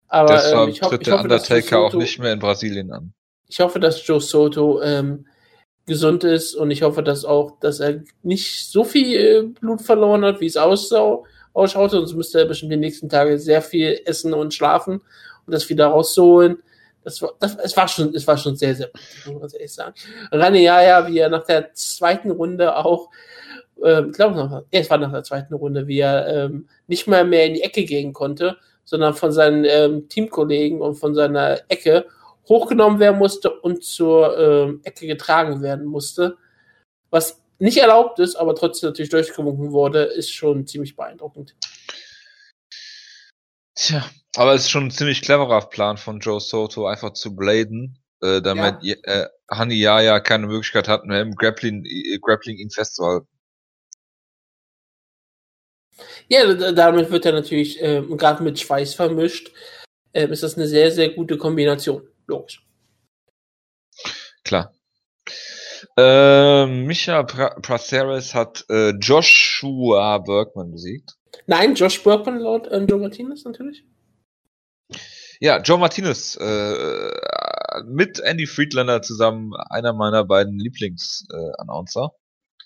Aber 0.07 0.33
Deshalb 0.33 0.67
ähm, 0.67 0.69
ich, 0.69 0.81
ho 0.81 0.89
tritt 0.89 1.01
ich 1.01 1.07
der 1.07 1.19
Undertaker 1.19 1.61
Soto, 1.61 1.85
auch 1.85 1.93
nicht 1.95 2.19
mehr 2.19 2.33
in 2.33 2.39
Brasilien 2.39 2.91
an. 2.91 3.13
Ich 3.47 3.59
hoffe, 3.59 3.79
dass 3.79 4.05
Joe 4.05 4.21
Soto 4.21 4.81
ähm, 4.81 5.25
gesund 5.87 6.23
ist 6.23 6.53
und 6.53 6.69
ich 6.69 6.83
hoffe, 6.83 7.01
dass 7.01 7.25
auch, 7.25 7.59
dass 7.59 7.79
er 7.79 8.03
nicht 8.21 8.69
so 8.69 8.83
viel 8.83 9.15
äh, 9.15 9.41
Blut 9.43 9.81
verloren 9.81 10.23
hat, 10.25 10.41
wie 10.41 10.45
es 10.45 10.57
aussah, 10.57 11.19
ausschaute. 11.53 11.97
Sonst 11.97 12.13
müsste 12.13 12.39
er 12.39 12.45
bestimmt 12.45 12.73
die 12.73 12.77
nächsten 12.77 13.09
Tage 13.09 13.39
sehr 13.39 13.61
viel 13.61 13.99
essen 14.05 14.33
und 14.33 14.53
schlafen 14.53 15.01
und 15.45 15.53
das 15.53 15.69
wieder 15.69 15.87
rausholen. 15.87 16.57
Das 17.03 17.21
war, 17.21 17.33
das, 17.39 17.55
es 17.55 17.77
war 17.77 17.87
schon, 17.87 18.13
es 18.13 18.27
war 18.27 18.37
schon 18.37 18.55
sehr, 18.55 18.75
sehr 18.75 18.91
muss 19.31 19.53
ich 19.53 19.59
ehrlich 19.59 19.73
sagen. 19.73 19.93
Rani 20.31 20.63
Yaya, 20.63 21.07
wie 21.07 21.19
er 21.19 21.29
nach 21.29 21.45
der 21.45 21.73
zweiten 21.73 22.31
Runde 22.31 22.75
auch 22.75 23.09
äh, 23.83 24.05
ich 24.07 24.13
glaube 24.13 24.35
noch, 24.35 24.63
es 24.71 24.89
war 24.89 24.97
nach 24.97 25.11
der 25.11 25.23
zweiten 25.23 25.53
Runde, 25.53 25.87
wie 25.87 25.99
er 25.99 26.27
ähm, 26.27 26.67
nicht 26.87 27.07
mal 27.07 27.25
mehr 27.25 27.45
in 27.45 27.55
die 27.55 27.63
Ecke 27.63 27.83
gehen 27.85 28.13
konnte, 28.13 28.57
sondern 28.83 29.13
von 29.13 29.31
seinen 29.31 29.65
ähm, 29.65 30.09
Teamkollegen 30.09 30.81
und 30.81 30.95
von 30.95 31.15
seiner 31.15 31.59
Ecke 31.69 32.05
hochgenommen 32.47 32.99
werden 32.99 33.17
musste 33.17 33.51
und 33.51 33.83
zur 33.83 34.37
ähm, 34.37 34.81
Ecke 34.83 35.07
getragen 35.07 35.61
werden 35.61 35.85
musste. 35.85 36.37
Was 37.09 37.41
nicht 37.57 37.77
erlaubt 37.77 38.19
ist, 38.19 38.35
aber 38.35 38.55
trotzdem 38.55 38.89
natürlich 38.89 39.09
durchgewunken 39.09 39.71
wurde, 39.71 40.03
ist 40.03 40.31
schon 40.31 40.67
ziemlich 40.67 40.95
beeindruckend. 40.95 41.55
Tja, 43.73 44.05
aber 44.35 44.53
es 44.53 44.61
ist 44.61 44.69
schon 44.69 44.85
ein 44.85 44.91
ziemlich 44.91 45.21
cleverer 45.21 45.69
Plan 45.69 45.97
von 45.97 46.19
Joe 46.19 46.39
Soto, 46.39 46.85
einfach 46.87 47.13
zu 47.13 47.35
bladen 47.35 47.99
äh, 48.21 48.41
damit 48.41 48.77
ja. 48.81 48.95
äh, 49.03 49.27
Hani 49.49 49.75
Yaya 49.75 50.19
keine 50.19 50.47
Möglichkeit 50.47 50.87
hat, 50.87 51.05
mehr 51.05 51.21
im 51.21 51.35
Grappling, 51.35 51.85
äh, 51.85 52.17
Grappling 52.21 52.57
ihn 52.57 52.69
festzuhalten. 52.69 53.27
Ja, 56.27 56.53
damit 56.71 57.11
wird 57.11 57.25
er 57.25 57.31
natürlich 57.33 57.81
äh, 57.81 58.01
gerade 58.01 58.43
mit 58.43 58.59
Schweiß 58.59 58.93
vermischt. 58.95 59.51
Äh, 60.11 60.27
ist 60.27 60.43
das 60.43 60.55
eine 60.55 60.67
sehr, 60.67 60.91
sehr 60.91 61.09
gute 61.09 61.37
Kombination. 61.37 62.07
Logisch. 62.27 62.65
Klar. 64.43 64.73
Äh, 65.97 66.65
Micha 66.65 67.23
pra 67.23 67.59
Praceres 67.61 68.33
hat 68.33 68.65
äh, 68.69 68.91
Joshua 68.99 70.17
Bergman 70.19 70.71
besiegt. 70.71 71.15
Nein, 71.47 71.75
Josh 71.75 72.03
Bergman 72.03 72.39
laut 72.39 72.67
äh, 72.67 72.79
Joe 72.83 72.99
Martinez 72.99 73.43
natürlich. 73.45 73.83
Ja, 75.39 75.61
Joe 75.61 75.77
Martinez 75.77 76.37
äh, 76.37 77.11
mit 77.85 78.19
Andy 78.19 78.47
Friedlander 78.47 79.01
zusammen 79.01 79.53
einer 79.69 79.93
meiner 79.93 80.23
beiden 80.23 80.57
Lieblingsannouncer. 80.59 82.11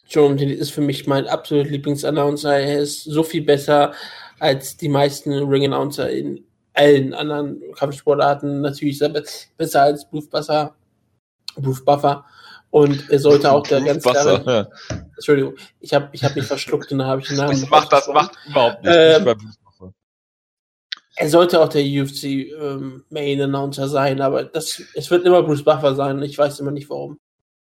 Joe 0.10 0.30
Martinez 0.30 0.60
ist 0.60 0.72
für 0.72 0.82
mich 0.82 1.06
mein 1.08 1.28
absolut 1.28 1.70
Lieblingsannouncer. 1.70 2.58
Er 2.58 2.80
ist 2.80 3.04
so 3.04 3.24
viel 3.24 3.44
besser 3.44 3.94
als 4.40 4.76
die 4.76 4.90
meisten 4.90 5.32
Ring-Announcer 5.32 6.10
in 6.10 6.44
allen 6.74 7.14
anderen 7.14 7.62
Kampfsportarten. 7.76 8.62
Natürlich 8.62 9.00
besser 9.58 9.84
als 9.84 10.10
Bruce 10.10 10.28
Buffer. 10.28 10.76
Bruce 11.56 11.86
Buffer. 11.86 12.26
Und 12.72 13.10
er 13.10 13.20
sollte 13.20 13.52
auch 13.52 13.64
der 13.64 13.82
ganz 13.82 14.04
klare. 14.04 14.44
Ja. 14.46 14.98
Entschuldigung, 15.16 15.56
ich 15.80 15.94
habe 15.94 16.10
ich 16.12 16.24
hab 16.24 16.36
mich 16.36 16.46
verschluckt 16.46 16.92
und 16.92 17.00
dann 17.00 17.08
habe 17.08 17.22
ich 17.22 17.28
den 17.28 17.38
Namen. 17.38 17.60
Das 17.62 17.70
macht 17.70 17.92
das 17.92 18.08
macht 18.08 18.38
überhaupt 18.48 18.84
nicht. 18.84 18.96
Ähm, 18.96 19.36
er 21.16 21.30
sollte 21.30 21.60
auch 21.60 21.68
der 21.68 21.82
UFC 21.82 22.24
ähm, 22.24 23.04
Main 23.10 23.42
Announcer 23.42 23.90
sein, 23.90 24.22
aber 24.22 24.46
das, 24.46 24.82
es 24.94 25.12
wird 25.12 25.26
immer 25.26 25.44
Bruce 25.44 25.64
Buffer 25.64 25.96
sein. 25.96 26.22
Ich 26.22 26.38
weiß 26.38 26.60
immer 26.60 26.72
nicht 26.72 26.90
warum. 26.90 27.20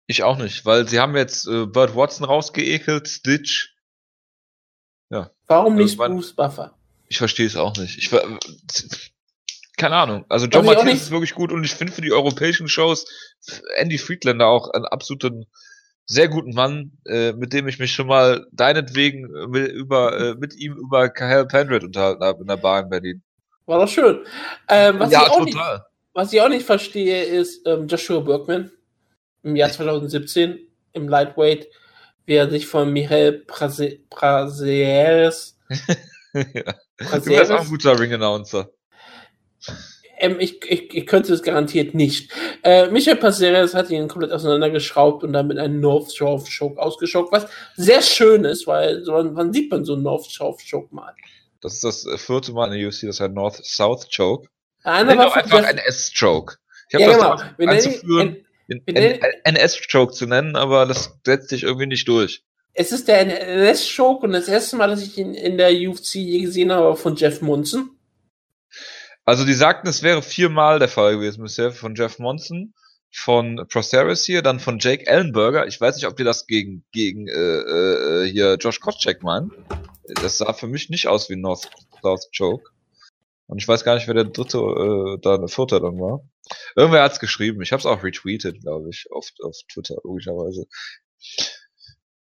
Ich 0.07 0.23
auch 0.23 0.37
nicht, 0.37 0.65
weil 0.65 0.87
sie 0.87 0.99
haben 0.99 1.15
jetzt 1.15 1.47
äh, 1.47 1.65
Burt 1.65 1.95
Watson 1.95 2.25
rausgeekelt, 2.25 3.07
Stitch. 3.07 3.75
Ja. 5.09 5.31
Warum 5.47 5.75
nicht 5.75 5.97
Bruce 5.97 6.33
Buffer? 6.33 6.77
Ich 7.07 7.17
verstehe 7.17 7.45
es 7.45 7.55
auch 7.55 7.75
nicht. 7.77 7.97
Ich, 7.97 8.09
keine 9.77 9.95
Ahnung. 9.95 10.25
Also 10.29 10.47
John 10.47 10.65
Martinez 10.65 11.01
ist 11.01 11.11
wirklich 11.11 11.33
gut 11.33 11.51
und 11.51 11.63
ich 11.63 11.73
finde 11.73 11.93
für 11.93 12.01
die 12.01 12.13
europäischen 12.13 12.67
Shows 12.67 13.05
Andy 13.75 13.97
Friedlander 13.97 14.47
auch 14.47 14.69
einen 14.69 14.85
absoluten 14.85 15.45
sehr 16.05 16.27
guten 16.27 16.53
Mann, 16.53 16.91
äh, 17.05 17.33
mit 17.33 17.53
dem 17.53 17.67
ich 17.67 17.79
mich 17.79 17.93
schon 17.93 18.07
mal 18.07 18.45
deinetwegen 18.51 19.27
mit, 19.49 19.71
über, 19.71 20.19
äh, 20.19 20.35
mit 20.35 20.55
ihm 20.55 20.75
über 20.77 21.09
Kyle 21.09 21.45
Pendred 21.45 21.83
unterhalten 21.83 22.23
habe 22.23 22.41
in 22.41 22.47
der 22.47 22.57
Bar 22.57 22.81
in 22.81 22.89
Berlin. 22.89 23.23
War 23.65 23.79
doch 23.79 23.87
schön. 23.87 24.19
Ähm, 24.67 24.99
was, 24.99 25.11
ja, 25.11 25.23
ich 25.23 25.27
total. 25.29 25.45
Nicht, 25.45 25.85
was 26.13 26.33
ich 26.33 26.41
auch 26.41 26.49
nicht 26.49 26.65
verstehe, 26.65 27.23
ist 27.23 27.65
ähm, 27.65 27.87
Joshua 27.87 28.19
Bergman 28.19 28.71
im 29.43 29.55
Jahr 29.55 29.71
2017 29.71 30.59
im 30.93 31.07
Lightweight, 31.07 31.67
wie 32.25 32.33
er 32.35 32.49
sich 32.49 32.67
von 32.67 32.91
Michael 32.91 33.43
Prazeres. 34.09 35.57
ja. 36.33 36.73
Du 36.97 37.21
bist 37.21 37.51
auch 37.51 37.61
ein 37.61 37.67
guter 37.67 37.99
Ring-Announcer. 37.99 38.69
Ähm, 40.21 40.39
ich, 40.39 40.63
ich, 40.69 40.93
ich 40.93 41.07
könnte 41.07 41.33
es 41.33 41.41
garantiert 41.41 41.95
nicht. 41.95 42.31
Äh, 42.63 42.89
Michael 42.91 43.17
Paceres 43.17 43.73
hat 43.73 43.89
ihn 43.89 44.07
komplett 44.07 44.31
auseinandergeschraubt 44.31 45.23
und 45.23 45.33
dann 45.33 45.47
mit 45.47 45.57
einem 45.57 45.79
North 45.79 46.11
South 46.11 46.47
Choke 46.55 46.79
ausgeschockt, 46.79 47.31
was 47.31 47.47
sehr 47.75 48.03
schön 48.03 48.45
ist, 48.45 48.67
weil 48.67 49.03
so, 49.03 49.13
wann 49.13 49.51
sieht 49.51 49.71
man 49.71 49.83
so 49.83 49.93
einen 49.93 50.03
North 50.03 50.29
South 50.29 50.59
Choke 50.69 50.93
mal? 50.93 51.15
Das 51.59 51.73
ist 51.73 51.83
das 51.83 52.07
vierte 52.21 52.51
Mal 52.53 52.71
in 52.71 52.79
der 52.79 52.87
UFC, 52.87 53.07
das 53.07 53.19
heißt 53.19 53.33
North 53.33 53.65
South 53.65 54.07
Choke. 54.15 54.47
Einer 54.83 55.17
war 55.17 55.35
einfach 55.35 55.63
ein 55.63 55.77
S-Choke. 55.79 56.57
Ich 56.89 56.95
habe 56.95 57.03
ja, 57.03 57.17
das 57.17 57.57
genau. 57.57 57.71
anzuführen, 57.71 58.27
einen 58.27 58.45
S-Choke 59.55 60.13
zu 60.13 60.25
nennen, 60.25 60.55
aber 60.55 60.85
das 60.85 61.17
setzt 61.25 61.49
sich 61.49 61.63
irgendwie 61.63 61.87
nicht 61.87 62.07
durch. 62.07 62.43
Es 62.73 62.91
ist 62.91 63.07
der 63.07 63.19
NS-Choke 63.19 64.25
und 64.25 64.31
das 64.31 64.47
erste 64.47 64.77
Mal, 64.77 64.87
dass 64.87 65.01
ich 65.01 65.17
ihn 65.17 65.33
in 65.33 65.57
der 65.57 65.71
UFC 65.71 66.15
je 66.15 66.41
gesehen 66.41 66.71
habe, 66.71 66.95
von 66.95 67.15
Jeff 67.15 67.41
Munson. 67.41 67.91
Also 69.25 69.45
die 69.45 69.53
sagten, 69.53 69.87
es 69.87 70.03
wäre 70.03 70.21
viermal 70.21 70.79
der 70.79 70.87
Fall 70.87 71.15
gewesen 71.15 71.43
bisher 71.43 71.71
von 71.71 71.95
Jeff 71.95 72.17
Monson, 72.17 72.73
von 73.11 73.67
Proceris 73.69 74.25
hier, 74.25 74.41
dann 74.41 74.59
von 74.59 74.79
Jake 74.79 75.05
Ellenberger. 75.05 75.67
Ich 75.67 75.79
weiß 75.79 75.95
nicht, 75.95 76.07
ob 76.07 76.15
die 76.15 76.23
das 76.23 76.47
gegen 76.47 76.83
gegen 76.91 77.27
äh, 77.27 77.31
äh, 77.31 78.31
hier 78.31 78.55
Josh 78.55 78.79
Koscheck 78.79 79.21
meinen. 79.21 79.51
Das 80.21 80.37
sah 80.37 80.53
für 80.53 80.67
mich 80.67 80.89
nicht 80.89 81.07
aus 81.07 81.29
wie 81.29 81.35
North 81.35 81.69
South 82.01 82.29
Choke. 82.35 82.71
Und 83.51 83.57
ich 83.61 83.67
weiß 83.67 83.83
gar 83.83 83.95
nicht, 83.95 84.07
wer 84.07 84.13
der 84.13 84.23
dritte, 84.23 84.59
äh, 84.59 85.17
da 85.21 85.37
der 85.37 85.49
vierte 85.49 85.81
dann 85.81 85.99
war. 85.99 86.21
Irgendwer 86.73 87.03
hat's 87.03 87.19
geschrieben. 87.19 87.61
Ich 87.61 87.73
habe 87.73 87.81
es 87.81 87.85
auch 87.85 88.01
retweetet, 88.01 88.61
glaube 88.61 88.87
ich, 88.89 89.07
auf, 89.11 89.27
auf 89.43 89.57
Twitter 89.69 89.97
logischerweise. 90.05 90.67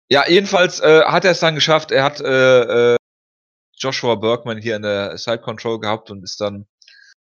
Ja, 0.09 0.27
jedenfalls 0.27 0.81
äh, 0.81 1.03
hat 1.05 1.23
er 1.23 1.31
es 1.31 1.39
dann 1.39 1.55
geschafft. 1.55 1.91
Er 1.91 2.03
hat 2.03 2.19
äh, 2.19 2.95
äh, 2.95 2.97
Joshua 3.77 4.15
Bergman 4.15 4.57
hier 4.57 4.75
in 4.75 4.81
der 4.81 5.17
Side 5.17 5.39
Control 5.39 5.79
gehabt 5.79 6.11
und 6.11 6.21
ist 6.21 6.41
dann 6.41 6.67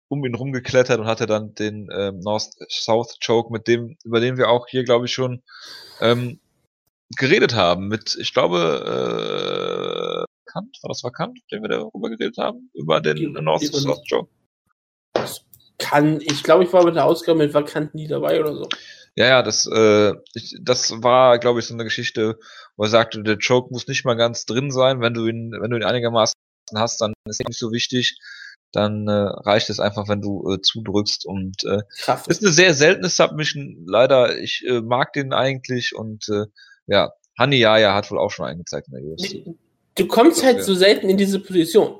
um 0.08 0.24
ihn 0.24 0.34
rumgeklettert 0.34 0.98
und 0.98 1.06
hatte 1.06 1.26
dann 1.26 1.54
den 1.54 1.90
ähm, 1.94 2.20
North-South 2.20 3.18
Choke, 3.22 3.52
mit 3.52 3.68
dem, 3.68 3.98
über 4.02 4.20
den 4.20 4.38
wir 4.38 4.48
auch 4.48 4.66
hier, 4.66 4.84
glaube 4.84 5.04
ich, 5.04 5.12
schon 5.12 5.42
ähm, 6.00 6.40
geredet 7.18 7.54
haben. 7.54 7.88
Mit, 7.88 8.16
ich 8.18 8.32
glaube, 8.32 8.56
äh, 8.86 9.99
Kant, 10.52 10.78
war 10.82 10.88
das 10.88 11.02
Vakant, 11.04 11.38
den 11.50 11.62
wir 11.62 11.68
darüber 11.68 12.10
geredet 12.10 12.36
haben? 12.38 12.70
Über 12.74 13.00
den 13.00 13.32
North-South 13.32 14.02
Choke? 14.08 14.30
Kann, 15.78 16.20
ich 16.20 16.42
glaube, 16.42 16.64
ich 16.64 16.72
war 16.72 16.84
mit 16.84 16.96
der 16.96 17.06
Ausgabe 17.06 17.38
mit 17.38 17.54
Vakant 17.54 17.94
nie 17.94 18.06
dabei 18.06 18.40
oder 18.40 18.54
so. 18.54 18.68
Ja, 19.16 19.26
ja, 19.26 19.42
das, 19.42 19.66
äh, 19.66 20.12
ich, 20.34 20.56
das 20.62 21.02
war, 21.02 21.38
glaube 21.38 21.60
ich, 21.60 21.66
so 21.66 21.74
eine 21.74 21.84
Geschichte, 21.84 22.38
wo 22.76 22.84
er 22.84 22.90
sagte, 22.90 23.22
der 23.22 23.38
Choke 23.38 23.72
muss 23.72 23.88
nicht 23.88 24.04
mal 24.04 24.14
ganz 24.14 24.46
drin 24.46 24.70
sein, 24.70 25.00
wenn 25.00 25.14
du 25.14 25.26
ihn, 25.26 25.52
wenn 25.60 25.70
du 25.70 25.76
ihn 25.76 25.84
einigermaßen 25.84 26.34
hast, 26.74 27.00
dann 27.00 27.12
ist 27.28 27.40
er 27.40 27.48
nicht 27.48 27.58
so 27.58 27.72
wichtig 27.72 28.18
dann 28.72 29.08
äh, 29.08 29.12
reicht 29.12 29.70
es 29.70 29.80
einfach, 29.80 30.08
wenn 30.08 30.20
du 30.20 30.52
äh, 30.52 30.60
zudrückst 30.60 31.26
und 31.26 31.64
äh, 31.64 31.82
Kraft. 31.98 32.28
ist 32.28 32.42
eine 32.42 32.52
sehr 32.52 32.74
seltene 32.74 33.08
Submission. 33.08 33.84
Leider, 33.86 34.38
ich 34.38 34.64
äh, 34.66 34.80
mag 34.80 35.12
den 35.12 35.32
eigentlich 35.32 35.94
und 35.94 36.28
äh, 36.28 36.46
ja, 36.86 37.12
Hani 37.38 37.56
Yaya 37.56 37.94
hat 37.94 38.10
wohl 38.10 38.18
auch 38.18 38.30
schon 38.30 38.46
eingezeigt 38.46 38.88
in 38.88 38.94
der 38.94 39.02
UFC. 39.02 39.56
Du 39.94 40.06
kommst 40.06 40.44
halt 40.44 40.62
so 40.64 40.74
selten 40.74 41.08
in 41.08 41.16
diese 41.16 41.40
Position. 41.40 41.98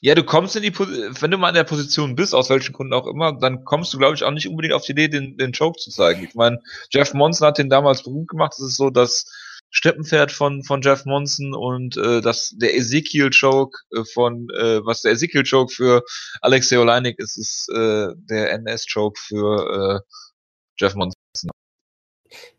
Ja, 0.00 0.14
du 0.14 0.24
kommst 0.24 0.54
in 0.56 0.62
die 0.62 0.70
Position, 0.70 1.16
wenn 1.20 1.30
du 1.30 1.38
mal 1.38 1.48
in 1.48 1.54
der 1.54 1.64
Position 1.64 2.14
bist, 2.14 2.34
aus 2.34 2.50
welchen 2.50 2.72
Gründen 2.72 2.92
auch 2.92 3.06
immer, 3.06 3.32
dann 3.32 3.64
kommst 3.64 3.92
du, 3.92 3.98
glaube 3.98 4.14
ich, 4.14 4.24
auch 4.24 4.30
nicht 4.30 4.48
unbedingt 4.48 4.74
auf 4.74 4.84
die 4.84 4.92
Idee, 4.92 5.08
den, 5.08 5.36
den 5.36 5.52
Choke 5.52 5.80
zu 5.80 5.90
zeigen. 5.90 6.24
Ich 6.24 6.34
meine, 6.34 6.60
Jeff 6.90 7.14
Monson 7.14 7.48
hat 7.48 7.58
den 7.58 7.70
damals 7.70 8.02
berühmt 8.02 8.28
gemacht. 8.28 8.52
Es 8.54 8.60
ist 8.60 8.76
so, 8.76 8.90
dass 8.90 9.26
Steppenpferd 9.70 10.32
von, 10.32 10.62
von 10.64 10.80
Jeff 10.82 11.04
Monson 11.06 11.54
und 11.54 11.96
äh, 11.96 12.20
das, 12.20 12.54
der 12.56 12.76
Ezekiel 12.76 13.30
Choke 13.30 13.78
äh, 13.90 14.04
von, 14.04 14.48
äh, 14.50 14.84
was 14.84 15.02
der 15.02 15.12
Ezekiel 15.12 15.42
Choke 15.42 15.72
für 15.74 16.02
Alexei 16.40 16.78
Oleinik 16.78 17.18
ist, 17.18 17.36
ist 17.36 17.68
äh, 17.74 18.08
der 18.16 18.52
NS 18.52 18.86
Choke 18.92 19.18
für 19.20 20.02
äh, 20.06 20.14
Jeff 20.78 20.94
Monson. 20.94 21.15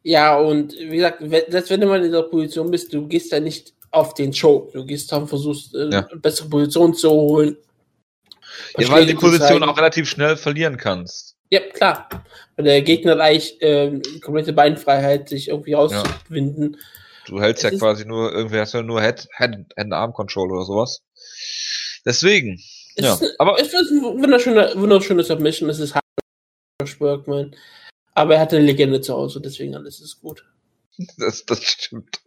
Ja, 0.03 0.37
und 0.37 0.73
wie 0.73 0.97
gesagt, 0.97 1.21
selbst 1.49 1.69
wenn 1.69 1.81
du 1.81 1.87
mal 1.87 1.97
in 1.97 2.05
dieser 2.05 2.23
Position 2.23 2.71
bist, 2.71 2.93
du 2.93 3.07
gehst 3.07 3.31
ja 3.31 3.39
nicht 3.39 3.73
auf 3.91 4.13
den 4.13 4.33
Choke. 4.33 4.71
Du 4.73 4.85
gehst 4.85 5.11
dann 5.11 5.27
versuchst, 5.27 5.75
äh, 5.75 5.89
ja. 5.89 6.07
eine 6.07 6.19
bessere 6.19 6.49
Position 6.49 6.93
zu 6.93 7.09
holen. 7.09 7.57
Ja, 8.77 8.89
weil 8.89 9.05
du 9.05 9.13
die 9.13 9.19
Position 9.19 9.63
auch 9.63 9.77
relativ 9.77 10.09
schnell 10.09 10.37
verlieren 10.37 10.77
kannst. 10.77 11.35
Ja, 11.49 11.61
klar. 11.61 12.09
Weil 12.55 12.65
der 12.65 12.81
Gegner 12.81 13.13
hat 13.13 13.19
eigentlich 13.19 13.61
äh, 13.61 13.99
komplette 14.21 14.53
Beinfreiheit, 14.53 15.29
sich 15.29 15.49
irgendwie 15.49 15.73
rauszuwinden. 15.73 16.73
Ja. 16.73 16.79
Du 17.25 17.41
hältst 17.41 17.63
es 17.63 17.71
ja 17.71 17.77
quasi 17.77 18.05
nur, 18.05 18.31
irgendwie 18.33 18.59
hast 18.59 18.73
du 18.73 18.81
nur 18.81 19.01
Head, 19.01 19.27
Head, 19.37 19.65
Head 19.75 19.91
Arm 19.91 20.13
Control 20.13 20.51
oder 20.51 20.65
sowas. 20.65 21.01
Deswegen. 22.05 22.61
Es 22.95 23.05
ja, 23.05 23.13
ist, 23.13 23.39
aber 23.39 23.59
es 23.59 23.67
ist 23.67 23.91
ein 23.91 24.01
wunderschöner, 24.01 24.75
wunderschöner 24.75 25.23
Submission. 25.23 25.69
Es 25.69 25.79
ist 25.79 25.93
Josh 26.81 26.97
Bergman. 26.97 27.55
Aber 28.17 28.33
er 28.33 28.41
hat 28.41 28.51
eine 28.51 28.65
Legende 28.65 28.99
zu 28.99 29.13
Hause, 29.13 29.39
deswegen 29.39 29.75
alles 29.75 29.99
ist 29.99 30.19
gut. 30.21 30.43
Das, 31.19 31.45
das 31.45 31.63
stimmt. 31.63 32.19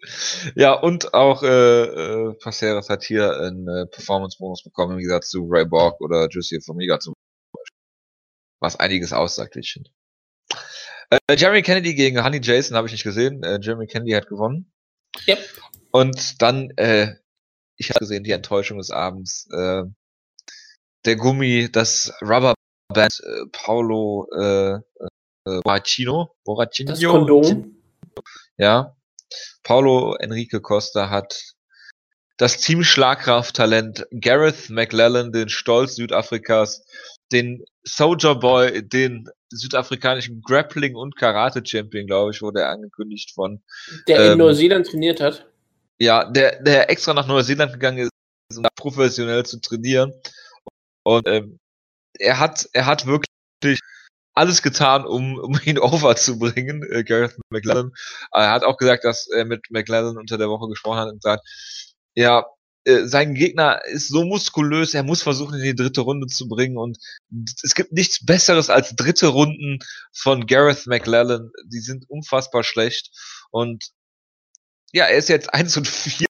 Ja, 0.54 0.74
und 0.74 1.12
auch 1.14 1.42
äh, 1.42 1.48
äh, 1.48 2.34
Paceras 2.34 2.88
hat 2.88 3.02
hier 3.02 3.36
einen 3.40 3.66
äh, 3.66 3.86
Performance-Bonus 3.86 4.62
bekommen, 4.62 4.92
im 4.92 4.98
Gegensatz 4.98 5.30
zu 5.30 5.44
Ray 5.50 5.64
Borg 5.64 6.00
oder 6.00 6.28
Juicy 6.30 6.60
Formiga 6.60 7.00
zum 7.00 7.14
Beispiel. 7.52 7.76
Was 8.60 8.78
einiges 8.78 9.12
aussagt, 9.12 9.56
wie 9.56 9.60
ich 9.60 9.72
finde. 9.72 9.90
Äh, 11.10 11.36
Jeremy 11.36 11.62
Kennedy 11.62 11.96
gegen 11.96 12.22
Honey 12.22 12.38
Jason 12.40 12.76
habe 12.76 12.86
ich 12.86 12.92
nicht 12.92 13.02
gesehen. 13.02 13.42
Äh, 13.42 13.58
Jeremy 13.60 13.88
Kennedy 13.88 14.12
hat 14.12 14.28
gewonnen. 14.28 14.70
Yep. 15.26 15.40
Und 15.90 16.40
dann, 16.40 16.70
äh, 16.76 17.16
ich 17.76 17.90
habe 17.90 17.98
gesehen, 17.98 18.22
die 18.22 18.30
Enttäuschung 18.30 18.78
des 18.78 18.92
Abends. 18.92 19.48
Äh, 19.50 19.82
der 21.04 21.16
Gummi, 21.16 21.68
das 21.72 22.12
Rubberband, 22.22 22.54
äh, 22.94 23.46
Paulo 23.50 24.28
äh, 24.38 24.78
äh, 25.50 25.60
Borracino. 25.62 26.34
Borracino. 26.44 26.90
Das 26.90 27.02
Kondom. 27.02 27.76
Ja. 28.56 28.96
Paulo 29.62 30.16
Enrique 30.16 30.60
Costa 30.60 31.10
hat 31.10 31.54
das 32.36 32.56
Team 32.56 32.82
Schlagkrafttalent 32.82 34.06
Gareth 34.12 34.70
McLellan, 34.70 35.30
den 35.30 35.48
Stolz 35.50 35.96
Südafrikas, 35.96 36.84
den 37.32 37.64
Soldier 37.84 38.34
Boy, 38.34 38.82
den 38.82 39.28
südafrikanischen 39.50 40.42
Grappling- 40.42 40.96
und 40.96 41.16
Karate-Champion, 41.16 42.06
glaube 42.06 42.32
ich, 42.32 42.40
wurde 42.40 42.60
er 42.60 42.70
angekündigt 42.70 43.32
von. 43.34 43.62
Der 44.08 44.20
ähm, 44.20 44.32
in 44.32 44.38
Neuseeland 44.38 44.86
trainiert 44.86 45.20
hat. 45.20 45.46
Ja, 45.98 46.24
der, 46.24 46.62
der 46.62 46.88
extra 46.88 47.12
nach 47.12 47.26
Neuseeland 47.26 47.74
gegangen 47.74 47.98
ist, 47.98 48.10
um 48.56 48.64
professionell 48.74 49.44
zu 49.44 49.60
trainieren. 49.60 50.12
Und 51.02 51.28
ähm, 51.28 51.58
er 52.18 52.38
hat, 52.38 52.68
er 52.72 52.86
hat 52.86 53.06
wirklich 53.06 53.80
alles 54.40 54.62
getan, 54.62 55.04
um, 55.04 55.38
um 55.38 55.60
ihn 55.64 55.78
over 55.78 56.16
zu 56.16 56.38
bringen, 56.38 56.82
äh, 56.90 57.04
Gareth 57.04 57.36
McLaren. 57.50 57.92
Er 58.32 58.50
hat 58.50 58.64
auch 58.64 58.78
gesagt, 58.78 59.04
dass 59.04 59.28
er 59.28 59.44
mit 59.44 59.70
McLaren 59.70 60.16
unter 60.16 60.38
der 60.38 60.48
Woche 60.48 60.68
gesprochen 60.68 60.98
hat 60.98 61.12
und 61.12 61.22
sagt, 61.22 61.46
ja, 62.14 62.46
äh, 62.84 63.04
sein 63.04 63.34
Gegner 63.34 63.84
ist 63.84 64.08
so 64.08 64.24
muskulös, 64.24 64.94
er 64.94 65.02
muss 65.02 65.22
versuchen, 65.22 65.56
in 65.56 65.62
die 65.62 65.74
dritte 65.74 66.00
Runde 66.00 66.26
zu 66.26 66.48
bringen 66.48 66.78
und 66.78 66.98
es 67.62 67.74
gibt 67.74 67.92
nichts 67.92 68.24
Besseres 68.24 68.70
als 68.70 68.96
dritte 68.96 69.28
Runden 69.28 69.78
von 70.12 70.46
Gareth 70.46 70.86
McLellan. 70.86 71.50
Die 71.66 71.80
sind 71.80 72.08
unfassbar 72.08 72.64
schlecht 72.64 73.10
und 73.50 73.90
ja, 74.92 75.04
er 75.04 75.18
ist 75.18 75.28
jetzt 75.28 75.52
1 75.52 75.76
und 75.76 75.86
4. 75.86 76.26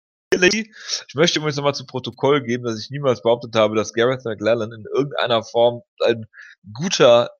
Ich 0.52 1.14
möchte 1.14 1.38
übrigens 1.38 1.56
nochmal 1.56 1.74
zu 1.74 1.86
Protokoll 1.86 2.42
geben, 2.42 2.64
dass 2.64 2.78
ich 2.78 2.90
niemals 2.90 3.22
behauptet 3.22 3.54
habe, 3.56 3.74
dass 3.74 3.92
Gareth 3.92 4.24
McLellan 4.24 4.72
in 4.72 4.84
irgendeiner 4.94 5.42
Form 5.42 5.82
ein 6.04 6.26
guter 6.72 7.30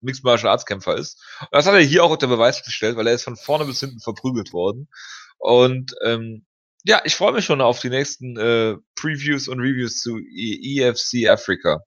Mixed 0.00 0.24
Martial 0.24 0.50
Arts 0.50 0.66
Kämpfer 0.66 0.96
ist. 0.96 1.22
Und 1.40 1.48
das 1.52 1.66
hat 1.66 1.74
er 1.74 1.80
hier 1.80 2.04
auch 2.04 2.10
unter 2.10 2.26
Beweis 2.26 2.62
gestellt, 2.64 2.96
weil 2.96 3.06
er 3.06 3.14
ist 3.14 3.24
von 3.24 3.36
vorne 3.36 3.64
bis 3.64 3.80
hinten 3.80 4.00
verprügelt 4.00 4.52
worden. 4.52 4.88
Und 5.38 5.94
ähm, 6.04 6.44
ja, 6.84 7.02
ich 7.04 7.14
freue 7.14 7.32
mich 7.32 7.44
schon 7.44 7.60
auf 7.60 7.80
die 7.80 7.90
nächsten 7.90 8.36
äh, 8.36 8.76
Previews 8.94 9.48
und 9.48 9.60
Reviews 9.60 10.00
zu 10.00 10.18
EFC 10.18 11.28
Africa. 11.28 11.80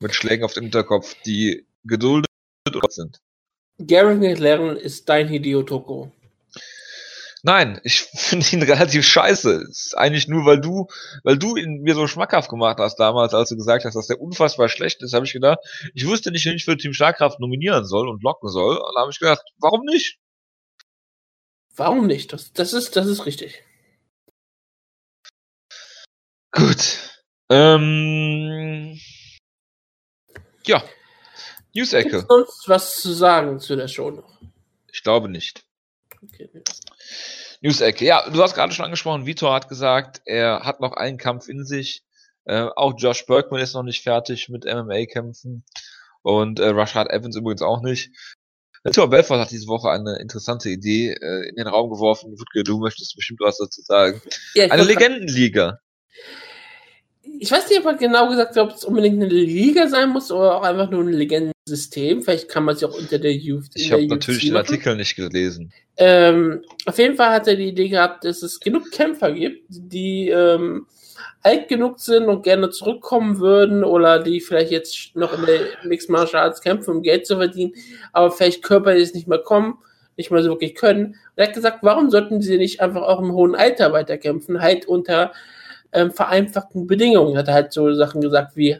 Mit 0.00 0.14
Schlägen 0.14 0.44
auf 0.44 0.52
den 0.52 0.64
Hinterkopf, 0.64 1.14
die 1.24 1.66
geduldet 1.84 2.26
sind. 2.90 3.20
Gary 3.78 4.14
McLaren 4.16 4.76
ist 4.76 5.08
dein 5.08 5.28
Hideo 5.28 5.62
Toko. 5.62 6.12
Nein, 7.46 7.80
ich 7.84 8.00
finde 8.14 8.44
ihn 8.50 8.62
relativ 8.62 9.06
scheiße. 9.06 9.66
ist 9.70 9.96
eigentlich 9.96 10.26
nur, 10.26 10.44
weil 10.44 10.60
du, 10.60 10.88
weil 11.22 11.38
du 11.38 11.54
ihn 11.54 11.82
mir 11.82 11.94
so 11.94 12.08
schmackhaft 12.08 12.50
gemacht 12.50 12.78
hast 12.78 12.96
damals, 12.96 13.34
als 13.34 13.50
du 13.50 13.56
gesagt 13.56 13.84
hast, 13.84 13.94
dass 13.94 14.08
der 14.08 14.20
unfassbar 14.20 14.68
schlecht 14.68 15.00
ist, 15.02 15.14
habe 15.14 15.26
ich 15.26 15.32
gedacht, 15.32 15.60
ich 15.94 16.06
wusste 16.08 16.32
nicht, 16.32 16.44
wen 16.44 16.56
ich 16.56 16.64
für 16.64 16.76
Team 16.76 16.92
Schlagkraft 16.92 17.38
nominieren 17.38 17.84
soll 17.84 18.08
und 18.08 18.24
locken 18.24 18.48
soll. 18.48 18.76
Und 18.78 18.92
da 18.96 19.02
habe 19.02 19.12
ich 19.12 19.20
gedacht, 19.20 19.42
warum 19.58 19.84
nicht? 19.84 20.18
Warum 21.76 22.08
nicht? 22.08 22.32
Das, 22.32 22.52
das 22.52 22.72
ist, 22.72 22.96
das 22.96 23.06
ist 23.06 23.26
richtig. 23.26 23.62
Gut. 26.50 26.98
Ähm, 27.48 28.98
ja. 30.66 30.82
News-Ecke. 31.74 32.26
Sonst 32.28 32.68
was 32.68 33.00
zu 33.00 33.12
sagen 33.12 33.60
zu 33.60 33.76
der 33.76 33.86
Show 33.86 34.10
noch? 34.10 34.40
Ich 34.92 35.04
glaube 35.04 35.28
nicht. 35.28 35.64
Okay. 36.24 36.48
News-Ecke. 37.60 38.04
Ja, 38.04 38.28
du 38.28 38.42
hast 38.42 38.54
gerade 38.54 38.72
schon 38.72 38.84
angesprochen, 38.84 39.26
Vitor 39.26 39.54
hat 39.54 39.68
gesagt, 39.68 40.22
er 40.24 40.60
hat 40.64 40.80
noch 40.80 40.92
einen 40.92 41.18
Kampf 41.18 41.48
in 41.48 41.64
sich. 41.64 42.02
Äh, 42.44 42.68
auch 42.76 42.94
Josh 42.96 43.26
Bergman 43.26 43.60
ist 43.60 43.74
noch 43.74 43.82
nicht 43.82 44.02
fertig 44.02 44.48
mit 44.48 44.64
MMA-Kämpfen. 44.64 45.64
Und 46.22 46.60
äh, 46.60 46.68
Rashad 46.68 47.08
Evans 47.10 47.36
übrigens 47.36 47.62
auch 47.62 47.82
nicht. 47.82 48.10
Vitor 48.84 49.10
Belfort 49.10 49.40
hat 49.40 49.50
diese 49.50 49.66
Woche 49.66 49.90
eine 49.90 50.18
interessante 50.20 50.70
Idee 50.70 51.12
äh, 51.12 51.48
in 51.48 51.56
den 51.56 51.66
Raum 51.66 51.90
geworfen. 51.90 52.38
Wutke, 52.38 52.62
du 52.62 52.78
möchtest 52.78 53.16
bestimmt 53.16 53.40
was 53.40 53.58
dazu 53.58 53.80
sagen. 53.82 54.22
Ja, 54.54 54.70
eine 54.70 54.84
Legendenliga 54.84 55.80
ich 57.38 57.50
weiß 57.50 57.68
nicht, 57.68 57.80
ob 57.80 57.86
er 57.86 57.94
genau 57.94 58.28
gesagt 58.28 58.56
hat, 58.56 58.62
ob 58.62 58.70
es 58.70 58.84
unbedingt 58.84 59.22
eine 59.22 59.32
Liga 59.32 59.88
sein 59.88 60.10
muss 60.10 60.30
oder 60.30 60.56
auch 60.56 60.62
einfach 60.62 60.90
nur 60.90 61.02
ein 61.02 61.12
Legendensystem. 61.66 62.22
Vielleicht 62.22 62.48
kann 62.48 62.64
man 62.64 62.76
sich 62.76 62.88
auch 62.88 62.96
unter 62.96 63.18
der 63.18 63.32
Youth. 63.32 63.70
Ich 63.74 63.92
habe 63.92 64.06
natürlich 64.06 64.44
den 64.44 64.56
Artikel 64.56 64.96
nicht 64.96 65.16
gelesen. 65.16 65.72
Ähm, 65.96 66.62
auf 66.84 66.98
jeden 66.98 67.16
Fall 67.16 67.30
hat 67.30 67.48
er 67.48 67.56
die 67.56 67.68
Idee 67.68 67.88
gehabt, 67.88 68.24
dass 68.24 68.42
es 68.42 68.60
genug 68.60 68.90
Kämpfer 68.90 69.32
gibt, 69.32 69.64
die 69.68 70.28
ähm, 70.28 70.86
alt 71.42 71.68
genug 71.68 72.00
sind 72.00 72.26
und 72.26 72.42
gerne 72.42 72.70
zurückkommen 72.70 73.38
würden 73.38 73.82
oder 73.82 74.22
die 74.22 74.40
vielleicht 74.40 74.70
jetzt 74.70 75.16
noch 75.16 75.36
in 75.36 75.46
der 75.46 75.60
Mixed 75.84 76.10
Martial 76.10 76.44
Arts 76.44 76.60
kämpfen, 76.60 76.90
um 76.96 77.02
Geld 77.02 77.26
zu 77.26 77.36
verdienen, 77.36 77.72
aber 78.12 78.30
vielleicht 78.30 78.62
körperlich 78.62 79.14
nicht 79.14 79.28
mehr 79.28 79.38
kommen, 79.38 79.78
nicht 80.16 80.30
mehr 80.30 80.42
so 80.42 80.50
wirklich 80.50 80.74
können. 80.74 81.06
Und 81.06 81.16
er 81.36 81.46
hat 81.46 81.54
gesagt, 81.54 81.78
warum 81.82 82.10
sollten 82.10 82.42
sie 82.42 82.58
nicht 82.58 82.80
einfach 82.80 83.02
auch 83.02 83.20
im 83.20 83.32
hohen 83.32 83.54
Alter 83.54 83.92
weiterkämpfen, 83.92 84.60
halt 84.60 84.86
unter 84.86 85.32
ähm, 85.92 86.10
vereinfachten 86.10 86.86
Bedingungen. 86.86 87.38
Hat 87.38 87.48
halt 87.48 87.72
so 87.72 87.92
Sachen 87.94 88.20
gesagt 88.20 88.56
wie 88.56 88.78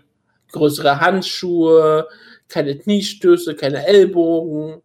größere 0.53 1.01
Handschuhe, 1.01 2.07
keine 2.49 2.77
Kniestöße, 2.79 3.55
keine 3.55 3.87
Ellbogen. 3.87 4.83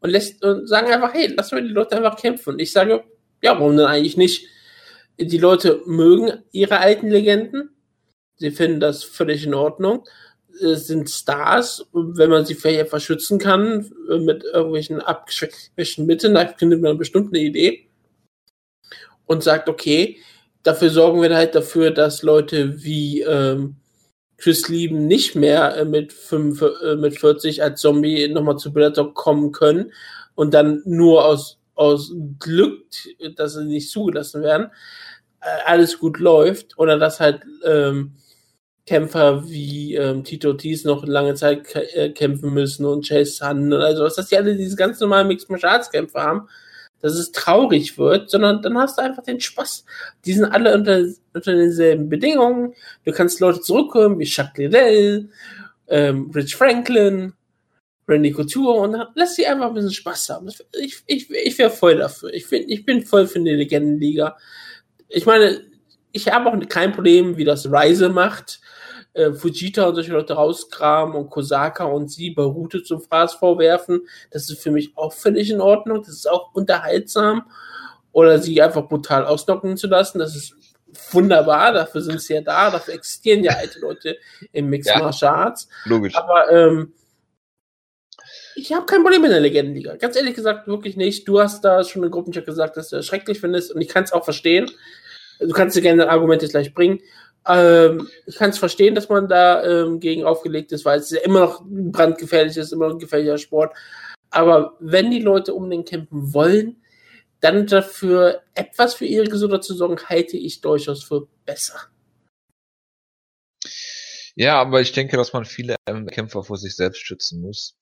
Und 0.00 0.10
lässt 0.10 0.44
und 0.44 0.68
sagen 0.68 0.92
einfach, 0.92 1.14
hey, 1.14 1.32
lass 1.34 1.52
mal 1.52 1.62
die 1.62 1.68
Leute 1.68 1.96
einfach 1.96 2.16
kämpfen. 2.16 2.50
Und 2.54 2.58
ich 2.60 2.72
sage, 2.72 3.04
ja, 3.42 3.58
warum 3.58 3.76
denn 3.76 3.86
eigentlich 3.86 4.16
nicht? 4.16 4.46
Die 5.18 5.38
Leute 5.38 5.80
mögen 5.86 6.42
ihre 6.52 6.78
alten 6.78 7.08
Legenden. 7.08 7.70
Sie 8.36 8.50
finden 8.50 8.80
das 8.80 9.04
völlig 9.04 9.44
in 9.44 9.54
Ordnung. 9.54 10.04
Es 10.60 10.86
sind 10.86 11.10
Stars. 11.10 11.86
wenn 11.92 12.30
man 12.30 12.44
sie 12.44 12.54
vielleicht 12.54 12.80
etwas 12.80 13.02
schützen 13.02 13.38
kann, 13.38 13.90
äh, 14.10 14.18
mit 14.18 14.44
irgendwelchen 14.44 15.00
abgeschwächten 15.00 16.06
Mitteln, 16.06 16.34
da 16.34 16.46
findet 16.48 16.80
man 16.82 16.98
bestimmt 16.98 17.34
eine 17.34 17.42
Idee. 17.42 17.88
Und 19.26 19.42
sagt, 19.42 19.68
okay, 19.68 20.18
dafür 20.62 20.90
sorgen 20.90 21.22
wir 21.22 21.34
halt 21.34 21.54
dafür, 21.54 21.90
dass 21.90 22.22
Leute 22.22 22.82
wie 22.84 23.22
ähm, 23.22 23.76
Chris 24.36 24.68
Lieben 24.68 25.06
nicht 25.06 25.34
mehr 25.34 25.76
äh, 25.76 25.84
mit, 25.84 26.12
5, 26.12 26.62
äh, 26.62 26.96
mit 26.96 27.18
40 27.18 27.62
als 27.62 27.80
Zombie 27.80 28.28
nochmal 28.28 28.56
zu 28.56 28.72
Bellator 28.72 29.14
kommen 29.14 29.52
können 29.52 29.92
und 30.34 30.54
dann 30.54 30.82
nur 30.84 31.24
aus, 31.24 31.58
aus 31.74 32.12
Glück, 32.38 32.84
dass 33.36 33.54
sie 33.54 33.64
nicht 33.64 33.90
zugelassen 33.90 34.42
werden, 34.42 34.70
äh, 35.40 35.46
alles 35.66 35.98
gut 35.98 36.18
läuft 36.18 36.78
oder 36.78 36.98
dass 36.98 37.20
halt 37.20 37.42
ähm, 37.64 38.12
Kämpfer 38.86 39.48
wie 39.48 39.94
ähm, 39.94 40.24
Tito 40.24 40.48
Ortiz 40.48 40.84
noch 40.84 41.06
lange 41.06 41.34
Zeit 41.34 41.74
äh, 41.74 42.10
kämpfen 42.10 42.52
müssen 42.52 42.84
und 42.84 43.08
Chase 43.08 43.32
Sun 43.32 43.72
und 43.72 43.80
also 43.80 44.04
was, 44.04 44.16
dass 44.16 44.28
die 44.28 44.36
alle 44.36 44.56
diese 44.56 44.76
ganz 44.76 45.00
normalen 45.00 45.28
Mixed 45.28 45.48
Martial 45.48 45.72
Arts 45.72 45.90
Kämpfer 45.90 46.22
haben 46.22 46.48
dass 47.04 47.16
es 47.16 47.32
traurig 47.32 47.98
wird, 47.98 48.30
sondern 48.30 48.62
dann 48.62 48.78
hast 48.78 48.96
du 48.96 49.02
einfach 49.02 49.22
den 49.22 49.38
Spaß. 49.38 49.84
Die 50.24 50.32
sind 50.32 50.46
alle 50.46 50.74
unter, 50.74 51.04
unter 51.34 51.52
denselben 51.54 52.08
Bedingungen. 52.08 52.72
Du 53.04 53.12
kannst 53.12 53.40
Leute 53.40 53.60
zurückkommen 53.60 54.18
wie 54.18 54.24
Chuck 54.24 54.56
Liddell, 54.56 55.28
ähm, 55.88 56.30
Rich 56.34 56.56
Franklin, 56.56 57.34
Randy 58.08 58.32
Couture 58.32 58.80
und 58.80 58.92
dann 58.92 59.08
lass 59.16 59.34
sie 59.34 59.46
einfach 59.46 59.66
ein 59.66 59.74
bisschen 59.74 59.92
Spaß 59.92 60.30
haben. 60.30 60.48
Ich, 60.80 61.02
ich, 61.04 61.30
ich 61.30 61.58
wäre 61.58 61.68
voll 61.68 61.98
dafür. 61.98 62.32
Ich, 62.32 62.46
find, 62.46 62.70
ich 62.70 62.86
bin 62.86 63.04
voll 63.04 63.26
für 63.26 63.38
eine 63.38 63.54
Legendenliga. 63.54 64.38
Ich 65.10 65.26
meine, 65.26 65.60
ich 66.10 66.32
habe 66.32 66.50
auch 66.50 66.68
kein 66.70 66.92
Problem, 66.92 67.36
wie 67.36 67.44
das 67.44 67.70
Reise 67.70 68.08
macht 68.08 68.60
äh, 69.14 69.32
Fujita 69.32 69.86
und 69.86 69.94
solche 69.94 70.12
Leute 70.12 70.34
rauskramen 70.34 71.16
und 71.16 71.30
Kosaka 71.30 71.84
und 71.84 72.10
sie 72.10 72.30
bei 72.30 72.42
Route 72.42 72.82
zum 72.82 73.00
Fraß 73.00 73.34
vorwerfen. 73.34 74.02
Das 74.30 74.50
ist 74.50 74.60
für 74.60 74.70
mich 74.70 74.92
auch 74.96 75.12
völlig 75.12 75.50
in 75.50 75.60
Ordnung. 75.60 75.98
Das 76.00 76.10
ist 76.10 76.28
auch 76.28 76.52
unterhaltsam. 76.52 77.50
Oder 78.12 78.38
sie 78.38 78.60
einfach 78.60 78.88
brutal 78.88 79.24
ausnocken 79.24 79.76
zu 79.76 79.86
lassen. 79.86 80.18
Das 80.18 80.36
ist 80.36 80.54
wunderbar. 81.10 81.72
Dafür 81.72 82.00
sind 82.00 82.20
sie 82.20 82.34
ja 82.34 82.40
da. 82.40 82.70
Dafür 82.70 82.94
existieren 82.94 83.42
ja 83.42 83.52
alte 83.52 83.80
Leute 83.80 84.18
im 84.52 84.68
Mixed 84.68 84.92
ja, 84.92 85.00
Martial 85.00 85.34
Arts. 85.34 85.68
Logisch. 85.84 86.14
Aber 86.14 86.50
ähm, 86.50 86.92
ich 88.56 88.72
habe 88.72 88.86
kein 88.86 89.02
Problem 89.02 89.22
mit 89.22 89.32
der 89.32 89.40
Legendenliga. 89.40 89.96
Ganz 89.96 90.16
ehrlich 90.16 90.34
gesagt, 90.34 90.68
wirklich 90.68 90.96
nicht. 90.96 91.26
Du 91.26 91.40
hast 91.40 91.64
da 91.64 91.82
schon 91.82 92.04
in 92.04 92.10
Gruppenchat 92.10 92.46
gesagt, 92.46 92.76
dass 92.76 92.88
du 92.88 92.96
das 92.96 93.06
schrecklich 93.06 93.40
findest 93.40 93.72
und 93.72 93.80
ich 93.80 93.88
kann 93.88 94.04
es 94.04 94.12
auch 94.12 94.24
verstehen. 94.24 94.70
Du 95.40 95.50
kannst 95.50 95.76
dir 95.76 95.82
gerne 95.82 96.08
Argumente 96.08 96.46
gleich 96.46 96.72
bringen. 96.72 97.00
Ähm, 97.46 98.08
ich 98.26 98.36
kann 98.36 98.50
es 98.50 98.58
verstehen, 98.58 98.94
dass 98.94 99.08
man 99.08 99.28
da 99.28 99.64
ähm, 99.64 100.00
gegen 100.00 100.24
aufgelegt 100.24 100.72
ist, 100.72 100.84
weil 100.84 100.98
es 100.98 101.10
ja 101.10 101.20
immer 101.20 101.40
noch 101.40 101.62
brandgefährlich 101.66 102.56
ist, 102.56 102.72
immer 102.72 102.88
noch 102.88 102.94
ein 102.94 103.00
gefährlicher 103.00 103.38
Sport. 103.38 103.76
Aber 104.30 104.76
wenn 104.80 105.10
die 105.10 105.20
Leute 105.20 105.54
unbedingt 105.54 105.88
kämpfen 105.88 106.32
wollen, 106.34 106.82
dann 107.40 107.66
dafür 107.66 108.42
etwas 108.54 108.94
für 108.94 109.04
ihre 109.04 109.26
Gesundheit 109.26 109.64
zu 109.64 109.74
sorgen, 109.74 109.98
halte 110.08 110.36
ich 110.36 110.62
durchaus 110.62 111.04
für 111.04 111.28
besser. 111.44 111.78
Ja, 114.34 114.60
aber 114.60 114.80
ich 114.80 114.92
denke, 114.92 115.16
dass 115.16 115.32
man 115.32 115.44
viele 115.44 115.76
Kämpfer 116.10 116.42
vor 116.42 116.56
sich 116.56 116.74
selbst 116.74 117.06
schützen 117.06 117.40
muss. 117.42 117.76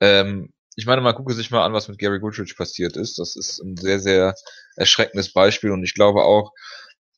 Ähm, 0.00 0.52
ich 0.76 0.86
meine, 0.86 1.02
man 1.02 1.14
gucke 1.14 1.34
sich 1.34 1.50
mal 1.50 1.64
an, 1.64 1.72
was 1.72 1.88
mit 1.88 1.98
Gary 1.98 2.18
Goodrich 2.18 2.56
passiert 2.56 2.96
ist. 2.96 3.18
Das 3.18 3.36
ist 3.36 3.60
ein 3.60 3.76
sehr, 3.76 4.00
sehr 4.00 4.34
erschreckendes 4.76 5.32
Beispiel 5.32 5.70
und 5.70 5.84
ich 5.84 5.94
glaube 5.94 6.24
auch, 6.24 6.52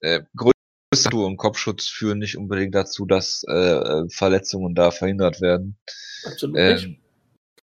äh, 0.01 0.23
Tattoo 1.05 1.27
und 1.27 1.37
Kopfschutz 1.37 1.87
führen 1.87 2.19
nicht 2.19 2.37
unbedingt 2.37 2.75
dazu, 2.75 3.07
dass 3.07 3.45
äh, 3.49 4.09
Verletzungen 4.09 4.75
da 4.75 4.91
verhindert 4.91 5.41
werden. 5.41 5.79
Absolut 6.25 6.57
ähm, 6.59 6.99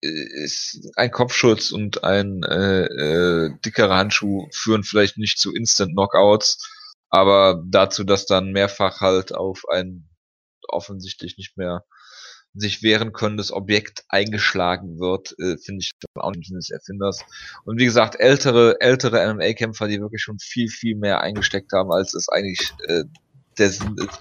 ist 0.01 0.91
ein 0.95 1.11
Kopfschutz 1.11 1.71
und 1.71 2.03
ein 2.03 2.43
äh, 2.43 2.85
äh, 2.85 3.51
dickerer 3.65 3.97
Handschuh 3.97 4.47
führen 4.51 4.83
vielleicht 4.83 5.17
nicht 5.17 5.39
zu 5.39 5.53
Instant 5.53 5.91
Knockouts, 5.91 6.69
aber 7.09 7.61
dazu, 7.67 8.03
dass 8.03 8.25
dann 8.25 8.51
mehrfach 8.51 9.01
halt 9.01 9.33
auf 9.33 9.63
ein 9.69 10.07
offensichtlich 10.67 11.37
nicht 11.37 11.57
mehr 11.57 11.83
sich 12.59 12.83
wehren 12.83 13.13
könnendes 13.13 13.51
Objekt 13.51 14.03
eingeschlagen 14.09 14.99
wird, 14.99 15.33
äh, 15.39 15.57
finde 15.57 15.81
ich 15.81 15.91
auch 16.15 16.31
nicht 16.31 16.51
des 16.51 16.69
Erfinders. 16.69 17.23
Und 17.65 17.79
wie 17.79 17.85
gesagt, 17.85 18.19
ältere, 18.19 18.81
ältere 18.81 19.33
MMA-Kämpfer, 19.33 19.87
die 19.87 19.99
wirklich 19.99 20.21
schon 20.21 20.39
viel, 20.39 20.69
viel 20.69 20.95
mehr 20.95 21.21
eingesteckt 21.21 21.71
haben, 21.73 21.91
als 21.91 22.13
es 22.13 22.29
eigentlich 22.29 22.71
äh, 22.87 23.03
der 23.57 23.69
Sinn 23.69 23.95
ist. 23.97 24.19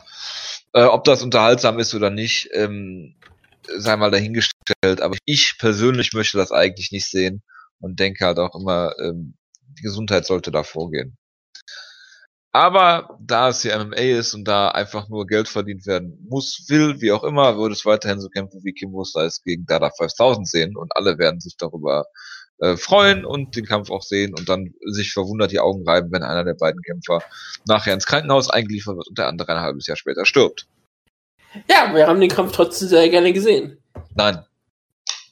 Äh, 0.72 0.84
ob 0.84 1.05
das 1.05 1.22
unterhaltsam 1.22 1.78
ist 1.78 1.95
oder 1.95 2.11
nicht, 2.11 2.51
ähm, 2.53 3.14
sei 3.76 3.97
mal 3.97 4.11
dahingestellt. 4.11 5.01
Aber 5.01 5.16
ich 5.24 5.57
persönlich 5.59 6.12
möchte 6.12 6.39
das 6.39 6.53
eigentlich 6.53 6.93
nicht 6.93 7.11
sehen 7.11 7.43
und 7.80 8.01
denke 8.01 8.24
halt 8.24 8.39
auch 8.39 8.55
immer, 8.55 8.95
ähm, 8.99 9.34
die 9.78 9.82
Gesundheit 9.82 10.26
sollte 10.26 10.51
da 10.51 10.62
vorgehen. 10.62 11.16
Aber 12.53 13.19
da 13.21 13.51
es 13.51 13.63
ja 13.63 13.83
MMA 13.83 13.97
ist 13.97 14.35
und 14.35 14.45
da 14.47 14.69
einfach 14.69 15.09
nur 15.09 15.27
Geld 15.27 15.49
verdient 15.49 15.87
werden 15.87 16.27
muss, 16.29 16.65
will, 16.69 17.01
wie 17.01 17.13
auch 17.13 17.23
immer, 17.23 17.59
würde 17.59 17.75
es 17.75 17.85
weiterhin 17.85 18.21
so 18.21 18.29
kämpfen 18.29 18.61
wie 18.65 18.73
Kim 18.73 18.95
es 18.99 19.43
gegen 19.45 19.67
Dada 19.67 19.91
5000 19.91 20.49
sehen 20.49 20.77
und 20.77 20.91
alle 20.97 21.19
werden 21.19 21.41
sich 21.41 21.57
darüber 21.59 22.07
äh, 22.61 22.77
freuen 22.77 23.25
und 23.25 23.55
den 23.55 23.67
Kampf 23.67 23.91
auch 23.91 24.03
sehen 24.03 24.35
und 24.35 24.49
dann 24.49 24.75
sich 24.87 25.13
verwundert 25.13 25.53
die 25.53 25.61
Augen 25.61 25.87
reiben, 25.87 26.11
wenn 26.11 26.23
einer 26.23 26.45
der 26.45 26.55
beiden 26.55 26.83
Kämpfer 26.83 27.23
nachher 27.67 27.95
ins 27.95 28.07
Krankenhaus 28.07 28.51
eingeliefert 28.51 28.97
wird 28.97 29.09
und 29.09 29.19
der 29.19 29.29
andere 29.29 29.55
ein 29.55 29.61
halbes 29.61 29.87
Jahr 29.87 29.97
später 29.97 30.25
stirbt. 30.25 30.67
Ja, 31.71 31.95
wir 31.95 32.07
haben 32.07 32.21
den 32.21 32.31
Kampf 32.31 32.53
trotzdem 32.53 32.89
sehr 32.89 33.09
gerne 33.11 33.33
gesehen. 33.33 33.79
Nein. 34.15 34.45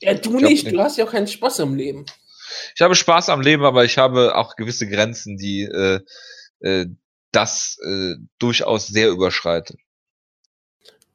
Ja, 0.00 0.14
du 0.14 0.38
nicht, 0.38 0.70
du 0.70 0.78
hast 0.80 0.98
ja 0.98 1.06
auch 1.06 1.10
keinen 1.10 1.26
Spaß 1.26 1.60
am 1.60 1.74
Leben. 1.74 2.04
Ich 2.74 2.82
habe 2.82 2.94
Spaß 2.94 3.30
am 3.30 3.40
Leben, 3.40 3.64
aber 3.64 3.84
ich 3.84 3.98
habe 3.98 4.36
auch 4.36 4.56
gewisse 4.56 4.88
Grenzen, 4.88 5.36
die 5.36 5.62
äh, 5.62 6.00
äh, 6.60 6.86
das 7.36 7.78
äh, 7.84 8.14
durchaus 8.38 8.86
sehr 8.86 9.10
überschreitet. 9.10 9.78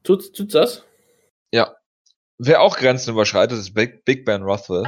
Tut, 0.04 0.34
tut 0.34 0.54
das? 0.54 0.84
Ja. 1.52 1.74
Wer 2.38 2.60
auch 2.60 2.76
Grenzen 2.76 3.10
überschreitet, 3.10 3.58
ist 3.58 3.74
Big, 3.74 4.04
Big 4.04 4.24
Ben 4.24 4.42
Rothwell. 4.42 4.84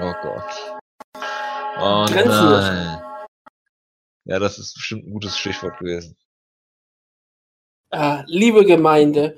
Oh 0.00 0.12
Gott. 0.22 0.78
Oh 1.78 2.06
nein. 2.08 3.02
Ja, 4.24 4.38
das 4.38 4.58
ist 4.58 4.74
bestimmt 4.74 5.06
ein 5.06 5.12
gutes 5.12 5.36
Stichwort 5.36 5.78
gewesen. 5.78 6.16
Ah, 7.90 8.24
liebe 8.26 8.64
Gemeinde, 8.64 9.36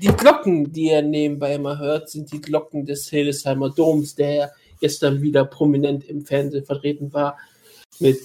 die 0.00 0.08
Glocken, 0.08 0.70
die 0.70 0.90
ihr 0.90 1.02
nebenbei 1.02 1.54
immer 1.54 1.78
hört, 1.78 2.10
sind 2.10 2.30
die 2.30 2.40
Glocken 2.40 2.84
des 2.84 3.08
Hildesheimer 3.08 3.70
Doms, 3.70 4.14
der 4.14 4.52
gestern 4.80 5.22
wieder 5.22 5.44
prominent 5.44 6.04
im 6.04 6.24
Fernsehen 6.24 6.64
vertreten 6.64 7.12
war, 7.12 7.38
mit 7.98 8.18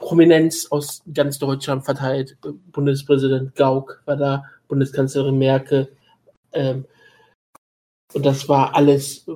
Prominenz 0.00 0.66
aus 0.70 1.02
ganz 1.14 1.38
Deutschland 1.38 1.84
verteilt. 1.84 2.36
Bundespräsident 2.72 3.54
Gauck 3.54 4.02
war 4.06 4.16
da, 4.16 4.44
Bundeskanzlerin 4.66 5.38
Merkel. 5.38 5.92
Ähm, 6.52 6.86
und 8.12 8.26
das 8.26 8.48
war 8.48 8.74
alles, 8.74 9.26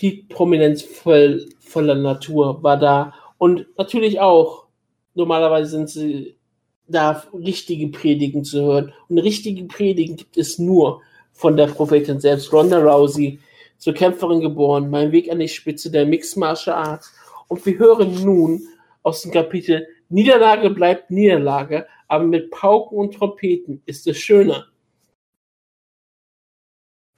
die 0.00 0.26
Prominenz 0.28 0.82
voll, 0.82 1.46
voller 1.60 1.94
Natur 1.94 2.62
war 2.62 2.76
da. 2.76 3.14
Und 3.38 3.66
natürlich 3.78 4.18
auch, 4.18 4.66
normalerweise 5.14 5.70
sind 5.70 5.90
sie 5.90 6.36
da, 6.88 7.22
richtige 7.32 7.88
Predigen 7.88 8.44
zu 8.44 8.62
hören. 8.62 8.92
Und 9.08 9.18
richtige 9.18 9.64
Predigen 9.64 10.16
gibt 10.16 10.36
es 10.36 10.58
nur 10.58 11.02
von 11.32 11.56
der 11.56 11.66
Prophetin 11.66 12.18
selbst, 12.18 12.52
Ronda 12.52 12.78
Rousey, 12.78 13.38
zur 13.78 13.92
Kämpferin 13.92 14.40
geboren, 14.40 14.88
mein 14.90 15.12
Weg 15.12 15.30
an 15.30 15.38
die 15.38 15.48
Spitze 15.48 15.90
der 15.90 16.06
Mixed 16.06 16.36
Martial 16.36 16.76
Arts. 16.76 17.12
Und 17.48 17.64
wir 17.66 17.78
hören 17.78 18.24
nun 18.24 18.62
aus 19.02 19.22
dem 19.22 19.30
Kapitel 19.30 19.86
Niederlage 20.08 20.70
bleibt 20.70 21.10
Niederlage, 21.10 21.86
aber 22.08 22.24
mit 22.24 22.50
Pauken 22.50 22.98
und 22.98 23.14
Trompeten 23.14 23.82
ist 23.86 24.06
es 24.06 24.18
schöner. 24.18 24.66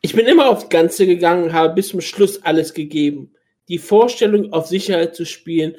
Ich 0.01 0.15
bin 0.15 0.27
immer 0.27 0.49
aufs 0.49 0.69
Ganze 0.69 1.07
gegangen, 1.07 1.53
habe 1.53 1.75
bis 1.75 1.89
zum 1.89 2.01
Schluss 2.01 2.43
alles 2.45 2.73
gegeben. 2.73 3.33
Die 3.69 3.79
Vorstellung, 3.79 4.53
auf 4.53 4.67
Sicherheit 4.67 5.15
zu 5.15 5.27
spielen 5.27 5.77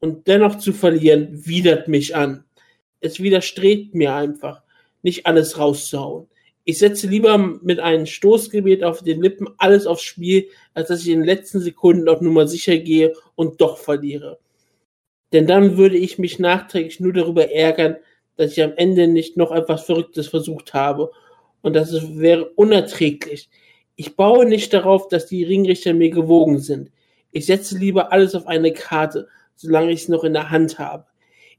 und 0.00 0.26
dennoch 0.26 0.58
zu 0.58 0.72
verlieren, 0.72 1.46
widert 1.46 1.88
mich 1.88 2.14
an. 2.14 2.44
Es 3.00 3.20
widerstrebt 3.20 3.94
mir 3.94 4.14
einfach, 4.14 4.62
nicht 5.02 5.26
alles 5.26 5.58
rauszuhauen. 5.58 6.28
Ich 6.64 6.78
setze 6.78 7.08
lieber 7.08 7.38
mit 7.38 7.80
einem 7.80 8.06
Stoßgebet 8.06 8.84
auf 8.84 9.02
den 9.02 9.22
Lippen 9.22 9.48
alles 9.58 9.86
aufs 9.86 10.02
Spiel, 10.02 10.48
als 10.74 10.88
dass 10.88 11.00
ich 11.02 11.08
in 11.08 11.20
den 11.20 11.26
letzten 11.26 11.60
Sekunden 11.60 12.08
auf 12.08 12.20
Nummer 12.20 12.46
sicher 12.46 12.78
gehe 12.78 13.14
und 13.34 13.60
doch 13.60 13.78
verliere. 13.78 14.38
Denn 15.32 15.46
dann 15.46 15.76
würde 15.76 15.96
ich 15.96 16.18
mich 16.18 16.38
nachträglich 16.38 17.00
nur 17.00 17.12
darüber 17.12 17.50
ärgern, 17.50 17.96
dass 18.36 18.52
ich 18.52 18.62
am 18.62 18.74
Ende 18.76 19.08
nicht 19.08 19.36
noch 19.36 19.52
etwas 19.52 19.84
Verrücktes 19.84 20.28
versucht 20.28 20.74
habe. 20.74 21.10
Und 21.62 21.74
das 21.74 22.18
wäre 22.18 22.50
unerträglich. 22.50 23.48
Ich 23.96 24.16
baue 24.16 24.46
nicht 24.46 24.72
darauf, 24.72 25.08
dass 25.08 25.26
die 25.26 25.44
Ringrichter 25.44 25.94
mir 25.94 26.10
gewogen 26.10 26.58
sind. 26.58 26.90
Ich 27.30 27.46
setze 27.46 27.78
lieber 27.78 28.12
alles 28.12 28.34
auf 28.34 28.46
eine 28.46 28.72
Karte, 28.72 29.28
solange 29.56 29.92
ich 29.92 30.02
es 30.02 30.08
noch 30.08 30.24
in 30.24 30.32
der 30.32 30.50
Hand 30.50 30.78
habe. 30.78 31.06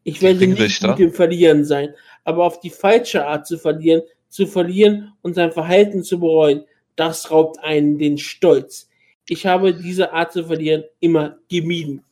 Ich 0.03 0.21
werde 0.21 0.45
nicht 0.45 0.81
gut 0.81 0.99
im 0.99 1.13
Verlieren 1.13 1.63
sein, 1.63 1.93
aber 2.23 2.43
auf 2.45 2.59
die 2.59 2.69
falsche 2.69 3.25
Art 3.25 3.47
zu 3.47 3.57
verlieren, 3.57 4.01
zu 4.27 4.45
verlieren 4.45 5.13
und 5.21 5.35
sein 5.35 5.51
Verhalten 5.51 6.03
zu 6.03 6.19
bereuen, 6.19 6.65
das 6.95 7.31
raubt 7.31 7.59
einen 7.59 7.97
den 7.97 8.17
Stolz. 8.17 8.89
Ich 9.27 9.45
habe 9.45 9.73
diese 9.73 10.11
Art 10.11 10.33
zu 10.33 10.43
verlieren 10.43 10.83
immer 10.99 11.37
gemieden. 11.49 12.03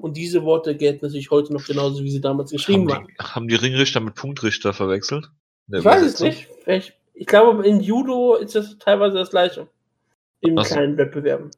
Und 0.00 0.16
diese 0.16 0.42
Worte 0.44 0.76
gelten 0.76 1.04
natürlich 1.04 1.30
heute 1.30 1.52
noch 1.52 1.64
genauso, 1.64 2.02
wie 2.02 2.10
sie 2.10 2.20
damals 2.20 2.50
geschrieben 2.50 2.92
haben 2.92 3.06
die, 3.06 3.18
waren. 3.18 3.34
Haben 3.34 3.48
die 3.48 3.54
Ringrichter 3.54 4.00
mit 4.00 4.14
Punktrichter 4.14 4.72
verwechselt? 4.72 5.30
Ich 5.72 5.84
weiß 5.84 6.02
es 6.02 6.20
nicht. 6.20 6.48
Ich, 6.66 6.92
ich 7.14 7.26
glaube, 7.26 7.66
in 7.66 7.80
Judo 7.80 8.34
ist 8.34 8.54
das 8.54 8.78
teilweise 8.78 9.18
das 9.18 9.30
gleiche. 9.30 9.68
In 10.40 10.56
so. 10.56 10.62
kleinen 10.62 10.96
Wettbewerben. 10.96 11.50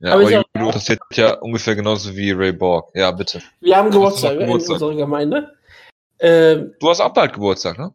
Ja, 0.00 0.14
aber, 0.14 0.22
aber 0.22 0.30
Judo 0.30 0.66
interessiert 0.66 1.00
ja 1.12 1.34
ungefähr 1.38 1.74
genauso 1.74 2.14
wie 2.16 2.32
Ray 2.32 2.52
Borg. 2.52 2.90
Ja, 2.94 3.10
bitte. 3.10 3.42
Wir 3.60 3.76
haben 3.76 3.90
Geburtstag, 3.90 4.38
Geburtstag. 4.38 4.76
in 4.76 4.82
unserer 4.82 4.96
Gemeinde. 4.96 5.54
Ähm, 6.18 6.74
du 6.80 6.88
hast 6.88 7.00
auch 7.00 7.12
bald 7.12 7.32
Geburtstag, 7.32 7.78
ne? 7.78 7.92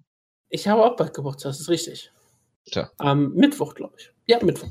Ich 0.49 0.67
habe 0.67 0.83
auch 0.83 0.95
bald 0.95 1.13
Geburtstag, 1.13 1.51
das 1.51 1.59
ist 1.59 1.69
richtig. 1.69 2.11
Tja. 2.65 2.89
Am 2.97 3.33
Mittwoch, 3.33 3.75
glaube 3.75 3.95
ich. 3.97 4.11
Ja, 4.27 4.43
Mittwoch. 4.43 4.69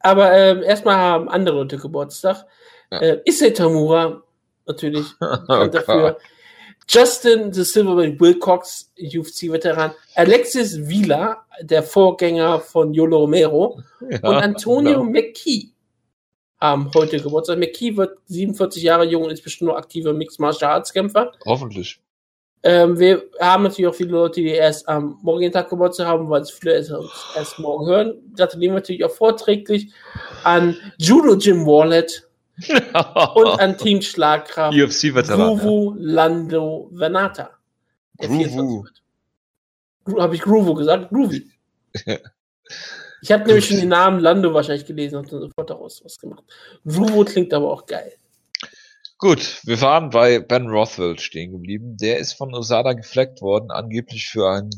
Aber 0.00 0.32
ähm, 0.32 0.62
erstmal 0.62 0.96
haben 0.96 1.28
andere 1.28 1.56
Leute 1.56 1.78
Geburtstag. 1.78 2.44
Ja. 2.90 2.98
Äh, 3.00 3.22
Issei 3.24 3.50
Tamura, 3.50 4.22
natürlich 4.66 5.06
oh, 5.20 5.66
dafür. 5.66 6.18
Justin 6.88 7.52
the 7.52 7.64
Silverman 7.64 8.18
Wilcox, 8.20 8.92
UFC-Veteran. 8.96 9.92
Alexis 10.14 10.88
Vila, 10.88 11.44
der 11.60 11.82
Vorgänger 11.82 12.60
von 12.60 12.94
Yolo 12.94 13.18
Romero. 13.18 13.80
Ja, 14.08 14.28
und 14.28 14.36
Antonio 14.36 15.00
ja. 15.00 15.02
McKee 15.02 15.70
haben 16.60 16.90
heute 16.94 17.20
Geburtstag. 17.20 17.58
McKee 17.58 17.96
wird 17.96 18.18
47 18.26 18.82
Jahre 18.82 19.04
jung 19.04 19.24
und 19.24 19.30
ist 19.30 19.42
bestimmt 19.42 19.70
noch 19.70 19.76
aktiver 19.76 20.12
Mixed 20.12 20.38
Martial 20.38 20.72
Arts 20.72 20.92
Kämpfer. 20.92 21.32
Hoffentlich. 21.44 22.00
Ähm, 22.62 22.98
wir 22.98 23.22
haben 23.38 23.64
natürlich 23.64 23.86
auch 23.86 23.94
viele 23.94 24.10
Leute, 24.10 24.40
die 24.40 24.48
erst 24.48 24.88
am 24.88 25.18
morgigen 25.22 25.52
Tag 25.52 25.70
Geburtstag 25.70 26.06
haben, 26.06 26.28
weil 26.28 26.42
es 26.42 26.50
viele 26.50 26.74
erst, 26.74 26.92
erst 27.36 27.58
morgen 27.58 27.86
hören. 27.86 28.14
Gratulieren 28.36 28.74
wir 28.74 28.80
natürlich 28.80 29.04
auch 29.04 29.10
vorträglich 29.10 29.92
an 30.42 30.76
Judo 30.98 31.34
Jim 31.34 31.64
Wallet 31.64 32.26
und 33.34 33.60
an 33.60 33.76
Team 33.76 34.00
Schlagkraft 34.00 34.74
Gruvu 35.36 35.94
Lando 35.98 36.88
Venata. 36.92 37.50
Gruvu. 38.18 38.86
Habe 40.18 40.34
ich 40.34 40.40
Gruvu 40.40 40.74
gesagt? 40.74 41.10
Groovy. 41.10 41.46
ich 43.22 43.32
habe 43.32 43.44
nämlich 43.44 43.66
schon 43.66 43.78
den 43.78 43.90
Namen 43.90 44.20
Lando 44.20 44.52
wahrscheinlich 44.54 44.86
gelesen 44.86 45.16
und 45.16 45.30
dann 45.30 45.40
sofort 45.40 45.70
daraus 45.70 46.04
was 46.04 46.18
gemacht. 46.18 46.44
Gruvu 46.84 47.24
klingt 47.24 47.52
aber 47.52 47.70
auch 47.70 47.86
geil. 47.86 48.12
Gut, 49.18 49.62
wir 49.64 49.80
waren 49.80 50.10
bei 50.10 50.40
Ben 50.40 50.66
Rothwell 50.66 51.18
stehen 51.18 51.52
geblieben. 51.52 51.96
Der 51.96 52.18
ist 52.18 52.34
von 52.34 52.54
Osada 52.54 52.92
gefleckt 52.92 53.40
worden, 53.40 53.70
angeblich 53.70 54.28
für 54.28 54.50
ein, 54.50 54.68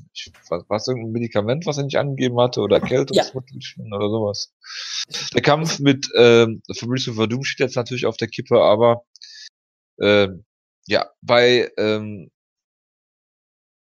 was, 0.68 0.86
irgendein 0.86 1.11
Medikament, 1.11 1.66
was 1.66 1.78
er 1.78 1.84
nicht 1.84 1.97
angegeben 1.97 2.41
hatte, 2.41 2.61
oder 2.61 2.76
Erkältungsmittel 2.76 3.59
ja. 3.76 3.97
oder 3.97 4.09
sowas. 4.09 4.55
Der 5.34 5.43
Kampf 5.43 5.80
mit 5.80 6.09
ähm, 6.14 6.62
Fabrizio 6.72 7.14
Verdum 7.14 7.43
steht 7.43 7.66
jetzt 7.66 7.74
natürlich 7.74 8.07
auf 8.07 8.16
der 8.16 8.28
Kippe, 8.28 8.62
aber 8.62 9.03
ähm, 10.01 10.45
ja, 10.86 11.11
bei 11.20 11.72
ähm, 11.76 12.30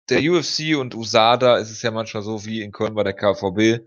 der 0.08 0.20
UFC 0.20 0.74
und 0.78 0.94
USADA 0.94 1.58
ist 1.58 1.70
es 1.70 1.82
ja 1.82 1.90
manchmal 1.90 2.22
so 2.22 2.46
wie 2.46 2.62
in 2.62 2.72
Köln 2.72 2.94
bei 2.94 3.02
der 3.02 3.12
KVB. 3.12 3.84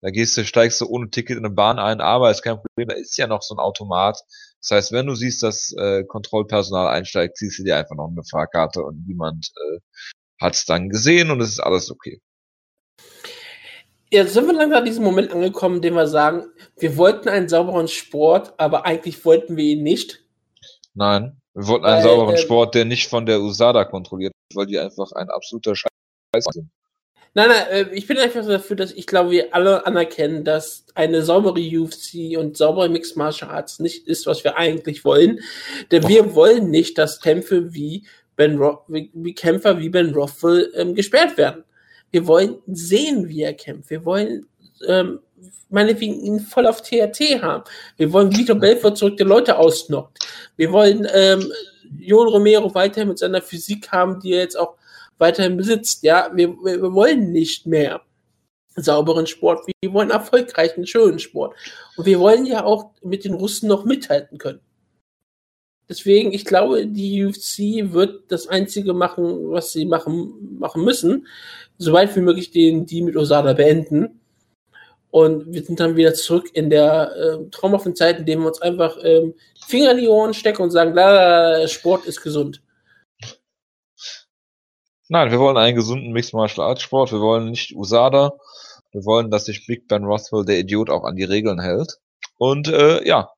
Da 0.00 0.10
gehst 0.10 0.36
du, 0.36 0.44
steigst 0.44 0.80
du 0.80 0.86
ohne 0.86 1.10
Ticket 1.10 1.38
in 1.38 1.44
eine 1.44 1.54
Bahn 1.54 1.78
ein, 1.78 2.00
aber 2.00 2.30
ist 2.30 2.42
kein 2.42 2.60
Problem, 2.60 2.88
da 2.88 2.94
ist 2.94 3.16
ja 3.18 3.28
noch 3.28 3.42
so 3.42 3.54
ein 3.54 3.60
Automat 3.60 4.20
das 4.60 4.70
heißt, 4.70 4.92
wenn 4.92 5.06
du 5.06 5.14
siehst, 5.14 5.42
dass 5.42 5.72
äh, 5.78 6.04
Kontrollpersonal 6.04 6.88
einsteigt, 6.88 7.36
ziehst 7.36 7.58
du 7.58 7.64
dir 7.64 7.76
einfach 7.76 7.96
noch 7.96 8.08
eine 8.10 8.24
Fahrkarte 8.24 8.82
und 8.82 9.06
niemand 9.06 9.50
äh, 9.56 9.78
hat 10.40 10.54
es 10.54 10.64
dann 10.64 10.88
gesehen 10.88 11.30
und 11.30 11.40
es 11.40 11.50
ist 11.50 11.60
alles 11.60 11.90
okay. 11.90 12.20
Jetzt 14.10 14.32
sind 14.32 14.46
wir 14.46 14.54
langsam 14.54 14.78
an 14.78 14.84
diesem 14.84 15.04
Moment 15.04 15.32
angekommen, 15.32 15.82
den 15.82 15.94
wir 15.94 16.06
sagen, 16.06 16.46
wir 16.78 16.96
wollten 16.96 17.28
einen 17.28 17.48
sauberen 17.48 17.88
Sport, 17.88 18.54
aber 18.58 18.86
eigentlich 18.86 19.22
wollten 19.24 19.56
wir 19.56 19.64
ihn 19.64 19.82
nicht. 19.82 20.24
Nein, 20.94 21.40
wir 21.54 21.66
wollten 21.66 21.84
einen 21.84 22.02
sauberen 22.02 22.34
äh, 22.34 22.38
Sport, 22.38 22.74
der 22.74 22.86
nicht 22.86 23.08
von 23.08 23.26
der 23.26 23.40
USADA 23.40 23.84
kontrolliert, 23.84 24.32
weil 24.54 24.66
die 24.66 24.78
einfach 24.78 25.12
ein 25.12 25.28
absoluter 25.28 25.76
Scheiß 25.76 26.44
sind. 26.50 26.70
Nein, 27.34 27.48
nein, 27.48 27.66
äh, 27.70 27.86
ich 27.92 28.06
bin 28.06 28.18
einfach 28.18 28.46
dafür, 28.46 28.76
dass 28.76 28.92
ich 28.92 29.06
glaube, 29.06 29.30
wir 29.30 29.54
alle 29.54 29.86
anerkennen, 29.86 30.44
dass 30.44 30.84
eine 30.94 31.22
saubere 31.22 31.60
UFC 31.60 32.36
und 32.38 32.56
saubere 32.56 32.88
Mixed 32.88 33.16
Martial 33.16 33.50
Arts 33.50 33.78
nicht 33.78 34.06
ist, 34.06 34.26
was 34.26 34.44
wir 34.44 34.56
eigentlich 34.56 35.04
wollen. 35.04 35.40
Denn 35.90 36.08
wir 36.08 36.34
wollen 36.34 36.70
nicht, 36.70 36.98
dass 36.98 37.20
Kämpfe 37.20 37.74
wie 37.74 38.04
Ben 38.36 38.56
Ro 38.56 38.84
wie, 38.88 39.34
Kämpfer 39.34 39.78
wie 39.78 39.88
Ben 39.88 40.14
Rothwell 40.14 40.70
ähm, 40.74 40.94
gesperrt 40.94 41.36
werden. 41.36 41.64
Wir 42.10 42.26
wollen 42.26 42.58
sehen, 42.66 43.28
wie 43.28 43.42
er 43.42 43.54
kämpft. 43.54 43.90
Wir 43.90 44.04
wollen 44.04 44.46
ähm, 44.86 45.20
meinetwegen 45.68 46.20
ihn 46.20 46.40
voll 46.40 46.66
auf 46.66 46.82
TRT 46.82 47.42
haben. 47.42 47.64
Wir 47.96 48.12
wollen 48.12 48.34
Vito 48.34 48.54
Belfort 48.54 48.96
zurück, 48.96 49.16
der 49.16 49.26
Leute 49.26 49.58
ausnockt. 49.58 50.18
Wir 50.56 50.72
wollen 50.72 51.06
ähm, 51.12 51.52
Joel 51.98 52.28
Romero 52.28 52.74
weiterhin 52.74 53.08
mit 53.08 53.18
seiner 53.18 53.42
Physik 53.42 53.90
haben, 53.92 54.20
die 54.20 54.32
er 54.32 54.40
jetzt 54.40 54.58
auch 54.58 54.76
weiterhin 55.18 55.56
besitzt. 55.56 56.02
Ja, 56.02 56.30
wir, 56.34 56.50
wir, 56.62 56.82
wir 56.82 56.92
wollen 56.92 57.32
nicht 57.32 57.66
mehr 57.66 58.02
sauberen 58.76 59.26
Sport, 59.26 59.66
wir 59.80 59.92
wollen 59.92 60.10
erfolgreichen, 60.10 60.86
schönen 60.86 61.18
Sport. 61.18 61.54
Und 61.96 62.06
wir 62.06 62.20
wollen 62.20 62.46
ja 62.46 62.64
auch 62.64 62.92
mit 63.02 63.24
den 63.24 63.34
Russen 63.34 63.68
noch 63.68 63.84
mithalten 63.84 64.38
können. 64.38 64.60
Deswegen, 65.88 66.32
ich 66.32 66.44
glaube, 66.44 66.86
die 66.86 67.24
UFC 67.24 67.92
wird 67.92 68.30
das 68.30 68.46
Einzige 68.46 68.92
machen, 68.92 69.50
was 69.50 69.72
sie 69.72 69.86
machen, 69.86 70.58
machen 70.58 70.84
müssen, 70.84 71.26
soweit 71.78 72.14
wie 72.14 72.20
möglich 72.20 72.50
den 72.50 72.84
die 72.84 73.00
mit 73.00 73.16
Osada 73.16 73.54
beenden. 73.54 74.20
Und 75.10 75.50
wir 75.54 75.62
sind 75.62 75.80
dann 75.80 75.96
wieder 75.96 76.12
zurück 76.12 76.50
in 76.52 76.68
der 76.68 77.16
äh, 77.16 77.50
traumhaften 77.50 77.96
Zeit, 77.96 78.18
in 78.18 78.26
dem 78.26 78.40
wir 78.40 78.48
uns 78.48 78.60
einfach 78.60 78.98
ähm, 79.02 79.34
Finger 79.66 79.92
in 79.92 79.98
die 79.98 80.08
Ohren 80.08 80.34
stecken 80.34 80.62
und 80.62 80.70
sagen, 80.70 80.94
Sport 81.66 82.04
ist 82.04 82.20
gesund. 82.20 82.60
Nein, 85.10 85.30
wir 85.30 85.38
wollen 85.38 85.56
einen 85.56 85.76
gesunden 85.76 86.12
Mixed 86.12 86.34
Martial 86.34 86.66
Arts 86.66 86.82
Sport. 86.82 87.12
Wir 87.12 87.20
wollen 87.20 87.50
nicht 87.50 87.74
USADA. 87.74 88.38
Wir 88.92 89.04
wollen, 89.04 89.30
dass 89.30 89.46
sich 89.46 89.66
Big 89.66 89.88
Ben 89.88 90.04
Rothwell, 90.04 90.44
der 90.44 90.58
Idiot, 90.58 90.90
auch 90.90 91.04
an 91.04 91.16
die 91.16 91.24
Regeln 91.24 91.60
hält. 91.60 91.98
Und 92.36 92.68
äh, 92.68 93.06
ja, 93.06 93.30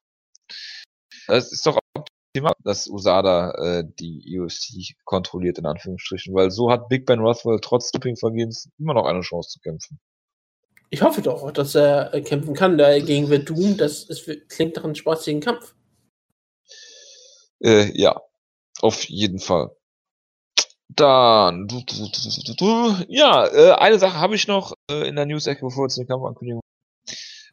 es 1.29 1.53
ist 1.53 1.67
doch 1.67 1.79
optimal, 1.95 2.55
dass 2.65 2.89
USADA 2.89 3.53
äh, 3.53 3.85
die 4.01 4.39
UFC 4.39 4.97
kontrolliert, 5.05 5.59
in 5.59 5.67
Anführungsstrichen. 5.67 6.35
Weil 6.35 6.51
so 6.51 6.71
hat 6.73 6.89
Big 6.89 7.07
Ben 7.07 7.21
Rothwell 7.21 7.61
trotz 7.63 7.93
Dopingvergehens 7.93 8.69
immer 8.79 8.95
noch 8.95 9.07
eine 9.07 9.21
Chance 9.21 9.51
zu 9.51 9.61
kämpfen. 9.61 10.01
Ich 10.91 11.03
hoffe 11.03 11.23
doch, 11.23 11.53
dass 11.53 11.77
er 11.77 12.13
äh, 12.13 12.21
kämpfen 12.21 12.55
kann, 12.55 12.79
da 12.79 12.91
er 12.91 13.01
gegen 13.01 13.29
Verdun, 13.29 13.77
das 13.77 14.03
ist, 14.05 14.29
klingt 14.49 14.75
nach 14.75 14.83
einem 14.83 14.97
spaßigen 14.97 15.41
Kampf. 15.41 15.75
Äh, 17.63 17.93
ja, 17.97 18.21
auf 18.81 19.05
jeden 19.05 19.39
Fall. 19.39 19.71
Dann, 20.97 21.69
du, 21.69 21.83
du, 21.83 22.09
du, 22.47 22.55
du, 22.55 23.05
ja, 23.09 23.47
äh, 23.47 23.73
eine 23.75 23.99
Sache 23.99 24.19
habe 24.19 24.35
ich 24.35 24.49
noch 24.49 24.75
äh, 24.91 25.07
in 25.07 25.15
der 25.15 25.27
News-Ecke, 25.27 25.61
bevor 25.65 25.85
wir 25.85 25.89
zu 25.89 26.01
den 26.01 26.09
Kampfankündigungen. 26.09 26.63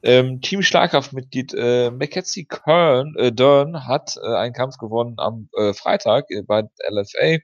Ähm, 0.03 0.41
Team 0.41 0.61
Schlagkraftmitglied 0.63 1.53
äh, 1.55 1.91
Mackenzie 1.91 2.45
Kern, 2.45 3.13
äh, 3.17 3.31
Dern 3.31 3.88
hat 3.88 4.15
äh, 4.17 4.35
einen 4.35 4.53
Kampf 4.53 4.77
gewonnen 4.77 5.15
am 5.17 5.49
äh, 5.55 5.73
Freitag 5.73 6.25
äh, 6.29 6.41
bei 6.41 6.63
LFA. 6.89 7.39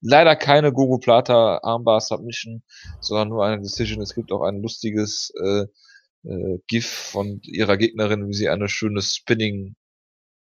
Leider 0.00 0.34
keine 0.34 0.72
Gogo 0.72 0.98
Plata 0.98 1.60
Armbar 1.62 2.00
Submission, 2.00 2.62
sondern 3.00 3.28
nur 3.28 3.44
eine 3.44 3.60
Decision. 3.60 4.02
Es 4.02 4.14
gibt 4.14 4.32
auch 4.32 4.42
ein 4.42 4.62
lustiges 4.62 5.32
äh, 5.40 5.66
äh, 6.28 6.58
GIF 6.66 6.88
von 6.88 7.40
ihrer 7.42 7.76
Gegnerin, 7.76 8.28
wie 8.28 8.34
sie 8.34 8.48
eine 8.48 8.68
schöne 8.68 9.02
Spinning 9.02 9.74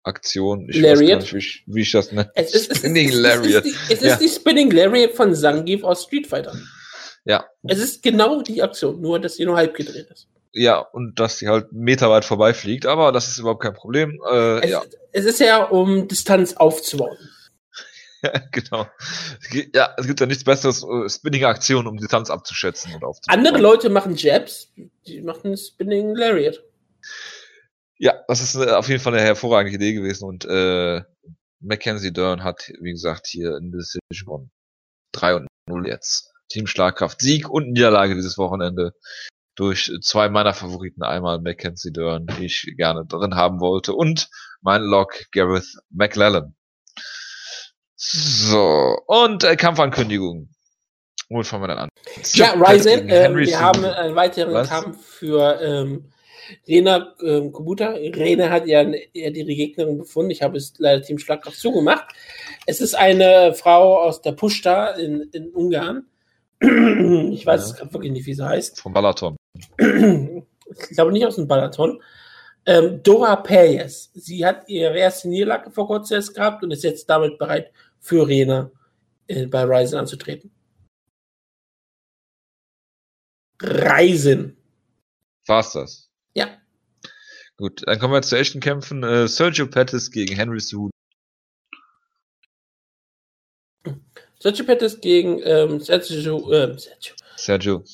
Aktion. 0.09 0.69
Ich 0.69 0.77
Lariat. 0.77 1.23
weiß 1.23 1.31
gar 1.31 1.37
nicht, 1.37 1.63
wie, 1.67 1.75
wie 1.75 1.83
ich 1.83 1.93
das 1.93 2.11
nenne. 2.11 2.31
Es 2.35 2.55
ist, 2.55 2.77
Spinning 2.77 3.09
es 3.09 3.15
ist, 3.15 3.21
Lariat. 3.21 3.65
Es 3.65 3.73
ist, 3.73 3.89
die, 3.89 3.95
es 3.95 4.01
ja. 4.01 4.13
ist 4.15 4.19
die 4.19 4.29
Spinning 4.29 4.71
Lariat 4.71 5.13
von 5.13 5.35
Zangief 5.35 5.85
aus 5.85 6.05
Street 6.05 6.27
Fighter. 6.27 6.55
Ja. 7.25 7.47
Es 7.63 7.79
ist 7.79 8.03
genau 8.03 8.43
die 8.43 8.63
Aktion, 8.63 9.01
nur 9.01 9.21
dass 9.21 9.37
sie 9.37 9.45
nur 9.45 9.57
halb 9.57 9.75
gedreht 9.75 10.09
ist. 10.11 10.29
Ja, 10.53 10.79
und 10.79 11.21
dass 11.21 11.39
sie 11.39 11.49
halt 11.49 11.73
meterweit 11.73 12.25
vorbeifliegt, 12.25 12.87
aber 12.87 13.13
das 13.13 13.29
ist 13.29 13.39
überhaupt 13.39 13.63
kein 13.63 13.75
Problem. 13.75 14.19
Äh, 14.31 14.65
es, 14.65 14.71
ja. 14.71 14.83
es 15.13 15.25
ist 15.27 15.41
ja, 15.41 15.65
um 15.65 16.09
Distanz 16.09 16.55
aufzubauen. 16.55 17.19
ja, 18.23 18.33
genau. 18.53 18.87
Ja, 19.75 19.95
es 19.99 20.07
gibt 20.07 20.21
ja 20.21 20.27
nichts 20.27 20.45
besseres, 20.45 20.83
äh, 20.83 21.09
Spinning-Aktionen, 21.09 21.87
um 21.87 21.99
Distanz 21.99 22.31
abzuschätzen 22.31 22.95
und 22.95 23.05
aufzubauen. 23.05 23.39
Andere 23.39 23.59
Leute 23.59 23.91
machen 23.91 24.17
Jabs, 24.17 24.73
die 25.07 25.21
machen 25.21 25.57
Spinning 25.57 26.15
Lariat. 26.15 26.63
Ja, 27.99 28.15
das 28.29 28.41
ist 28.41 28.55
äh, 28.55 28.71
auf 28.71 28.89
jeden 28.89 29.01
Fall 29.01 29.15
eine 29.15 29.23
hervorragende 29.23 29.75
Idee 29.75 29.93
gewesen 29.93 30.25
und 30.25 30.45
äh, 30.45 31.03
Mackenzie 31.61 32.13
Dern 32.13 32.45
hat, 32.45 32.71
wie 32.81 32.93
gesagt, 32.93 33.27
hier 33.27 33.57
in 33.57 33.73
Decision 33.73 34.01
gewonnen. 34.11 34.51
3 35.13 35.35
und 35.35 35.49
0 35.69 35.89
jetzt. 35.89 36.31
Team 36.49 36.67
Schlagkraft, 36.67 37.21
Sieg 37.21 37.49
und 37.49 37.73
Niederlage 37.73 38.15
dieses 38.15 38.39
Wochenende 38.39 38.93
durch 39.57 39.93
zwei 40.01 40.29
meiner 40.29 40.55
Favoriten. 40.55 41.03
Einmal 41.03 41.41
Mackenzie 41.41 41.93
Dern, 41.93 42.27
die 42.27 42.47
ich 42.47 42.73
gerne 42.77 43.05
drin 43.05 43.35
haben 43.35 43.61
wollte 43.61 43.93
und 43.93 44.29
mein 44.61 44.83
Lock 44.83 45.31
Gareth 45.33 45.75
McLellan. 45.91 46.55
So, 47.97 48.97
und 49.07 49.43
äh, 49.43 49.57
Kampfankündigung. 49.57 50.51
Womit 51.29 51.47
fangen 51.47 51.65
wir 51.65 51.69
dann 51.69 51.79
an? 51.79 51.89
Ja, 52.33 52.53
Ryzen, 52.53 53.09
äh, 53.11 53.35
wir 53.35 53.61
haben 53.61 53.85
einen 53.85 54.15
weiteren 54.15 54.55
Was? 54.55 54.69
Kampf 54.69 55.05
für 55.05 55.61
ähm, 55.61 56.11
Rena 56.67 57.15
äh, 57.21 57.49
Kubuta. 57.51 57.91
Rena 57.91 58.51
hat 58.51 58.67
ja 58.67 58.83
ihre 58.83 59.55
Gegnerin 59.55 59.99
befunden. 59.99 60.31
Ich 60.31 60.43
habe 60.43 60.57
es 60.57 60.75
leider 60.79 61.03
Team 61.03 61.19
Schlagkraft 61.19 61.59
zugemacht. 61.59 62.07
Es 62.67 62.81
ist 62.81 62.95
eine 62.95 63.55
Frau 63.55 63.99
aus 63.99 64.23
der 64.23 64.33
Pushta 64.33 64.91
in, 64.91 65.29
in 65.33 65.51
Ungarn. 65.51 66.07
ich 66.61 67.47
weiß 67.47 67.79
ja. 67.79 67.93
wirklich 67.93 68.13
nicht, 68.13 68.27
wie 68.27 68.35
sie 68.35 68.47
heißt. 68.47 68.81
Vom 68.81 68.93
Balaton. 68.93 69.37
ich 69.79 70.89
glaube 70.91 71.13
nicht 71.13 71.27
aus 71.27 71.37
dem 71.37 71.49
Balaton. 71.49 72.03
Ähm, 72.67 73.03
Dora 73.03 73.37
Perez. 73.37 74.11
Sie 74.15 74.45
hat 74.45 74.69
ihre 74.69 74.99
erste 74.99 75.29
Niederlage 75.29 75.71
vor 75.71 75.87
kurzem 75.87 76.17
erst 76.17 76.35
gehabt 76.35 76.63
und 76.63 76.71
ist 76.71 76.85
jetzt 76.85 77.09
damit 77.09 77.39
bereit, 77.39 77.73
für 78.01 78.27
Rena 78.27 78.71
äh, 79.27 79.47
bei 79.47 79.63
Ryzen 79.63 79.99
anzutreten. 79.99 80.51
Reisen. 83.61 84.57
War's 85.47 85.73
das? 85.73 86.08
Gut, 87.59 87.83
dann 87.85 87.99
kommen 87.99 88.15
wir 88.15 88.23
zu 88.23 88.39
echten 88.39 88.61
Kämpfen. 88.61 89.03
Äh, 89.03 89.27
Sergio 89.27 89.67
Pettis 89.67 90.13
gegen 90.13 90.37
Henry 90.37 90.61
Cejudo. 90.61 90.91
Sergio 94.39 94.65
Pettis 94.65 95.01
gegen 95.01 95.41
ähm, 95.43 95.81
Sergio, 95.81 96.53
äh, 96.53 96.79
Sergio. 96.79 97.15
Sergio. 97.37 97.85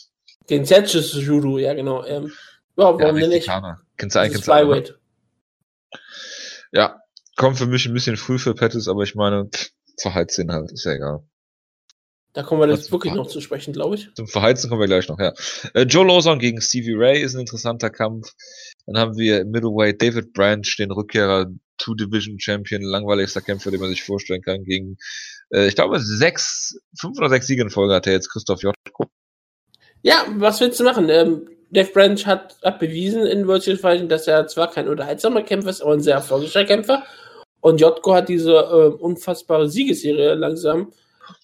Gegen 0.46 0.66
Sergio 0.66 1.00
Cejudo, 1.00 1.58
ja 1.58 1.72
genau. 1.72 2.04
Ähm, 2.04 2.26
ja, 2.76 2.98
warum 2.98 3.16
ja, 3.16 3.26
nicht? 3.26 3.48
Kennst 3.96 4.16
du 4.16 4.20
einen, 4.20 4.32
kennst 4.32 4.48
du 4.48 4.98
Ja, 6.72 7.00
kommt 7.36 7.56
für 7.56 7.66
mich 7.66 7.86
ein 7.86 7.94
bisschen 7.94 8.18
früh 8.18 8.38
für 8.38 8.54
Pettis, 8.54 8.86
aber 8.86 9.04
ich 9.04 9.14
meine, 9.14 9.48
verheizt 9.98 10.38
halt, 10.46 10.72
ist 10.72 10.84
ja 10.84 10.92
egal. 10.92 11.26
Da 12.34 12.42
kommen 12.42 12.60
wir 12.60 12.68
jetzt 12.68 12.90
wirklich 12.90 13.14
noch 13.14 13.28
zu 13.28 13.40
sprechen, 13.40 13.72
glaube 13.72 13.94
ich. 13.94 14.12
Zum 14.16 14.26
Verheizen 14.26 14.68
kommen 14.68 14.80
wir 14.80 14.88
gleich 14.88 15.08
noch, 15.08 15.20
ja. 15.20 15.32
Äh, 15.72 15.82
Joe 15.82 16.04
Lawson 16.04 16.40
gegen 16.40 16.60
Stevie 16.60 16.94
Ray 16.96 17.22
ist 17.22 17.34
ein 17.34 17.40
interessanter 17.40 17.90
Kampf. 17.90 18.32
Dann 18.86 18.98
haben 18.98 19.16
wir 19.16 19.42
im 19.42 19.50
Middleweight 19.52 20.02
David 20.02 20.32
Branch, 20.32 20.66
den 20.76 20.90
Rückkehrer 20.90 21.46
Two-Division 21.78 22.40
Champion, 22.40 22.82
langweiligster 22.82 23.40
Kämpfer, 23.40 23.70
den 23.70 23.80
man 23.80 23.90
sich 23.90 24.02
vorstellen 24.02 24.42
kann, 24.42 24.64
gegen, 24.64 24.96
äh, 25.50 25.68
ich 25.68 25.76
glaube, 25.76 26.00
sechs, 26.00 26.76
fünf 26.98 27.16
oder 27.18 27.28
sechs 27.28 27.46
Siege 27.46 27.62
in 27.62 27.70
Folge 27.70 27.94
hat 27.94 28.08
er 28.08 28.14
jetzt 28.14 28.30
Christoph 28.30 28.62
Jotko. 28.62 29.06
Ja, 30.02 30.26
was 30.36 30.60
willst 30.60 30.80
du 30.80 30.84
machen? 30.84 31.08
Ähm, 31.10 31.48
Dave 31.70 31.92
Branch 31.92 32.26
hat, 32.26 32.56
hat 32.64 32.80
bewiesen 32.80 33.26
in 33.26 33.46
Virtual 33.46 33.76
Fighting, 33.76 34.08
dass 34.08 34.26
er 34.26 34.48
zwar 34.48 34.72
kein 34.72 34.88
unterhaltsamer 34.88 35.42
Kämpfer 35.42 35.70
ist, 35.70 35.82
aber 35.82 35.92
ein 35.92 36.00
sehr 36.00 36.14
erfolgreicher 36.14 36.64
Kämpfer. 36.64 37.04
Und 37.60 37.80
Jotko 37.80 38.12
hat 38.12 38.28
diese 38.28 38.52
äh, 38.52 38.88
unfassbare 38.88 39.68
Siegesserie 39.68 40.34
langsam 40.34 40.92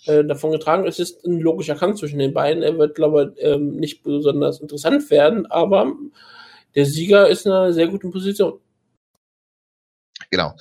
äh, 0.06 0.24
davon 0.24 0.52
getragen. 0.52 0.86
Es 0.86 0.98
ist 0.98 1.24
ein 1.24 1.40
logischer 1.40 1.76
Kampf 1.76 1.98
zwischen 1.98 2.18
den 2.18 2.34
beiden. 2.34 2.62
Er 2.62 2.78
wird, 2.78 2.94
glaube 2.94 3.34
ich, 3.36 3.44
ähm, 3.44 3.76
nicht 3.76 4.02
besonders 4.02 4.60
interessant 4.60 5.10
werden, 5.10 5.46
aber 5.46 5.92
der 6.74 6.86
Sieger 6.86 7.28
ist 7.28 7.46
in 7.46 7.52
einer 7.52 7.72
sehr 7.72 7.88
guten 7.88 8.10
Position. 8.10 8.60
Genau. 10.30 10.54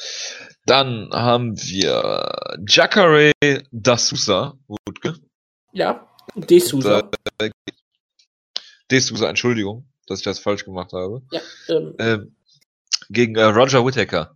Dann 0.66 1.10
haben 1.12 1.58
wir 1.58 2.58
Jacare 2.68 3.32
D'Souza. 3.72 4.58
Wutke. 4.68 5.16
Ja, 5.74 6.08
D'Souza. 6.36 7.10
Äh, 7.40 7.52
D'Souza, 8.92 9.30
Entschuldigung, 9.30 9.86
dass 10.08 10.20
ich 10.20 10.26
das 10.26 10.40
falsch 10.40 10.66
gemacht 10.66 10.94
habe. 10.94 11.22
Ja, 11.32 11.42
ähm, 11.70 11.96
ähm, 12.00 12.36
gegen 13.10 13.36
äh, 13.36 13.44
Roger 13.44 13.86
Whittaker. 13.86 14.36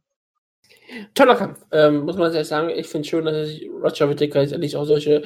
Toller 1.14 1.36
Kampf, 1.36 1.60
ähm, 1.72 2.06
muss 2.06 2.18
man 2.18 2.32
sehr 2.32 2.46
sagen. 2.46 2.70
Ich 2.70 2.88
finde 2.88 3.02
es 3.02 3.08
schön, 3.08 3.26
dass 3.26 3.48
sich 3.48 3.70
Roger 3.82 4.10
Whittaker 4.10 4.42
jetzt 4.42 4.54
endlich 4.54 4.76
auch 4.76 4.86
solche 4.86 5.24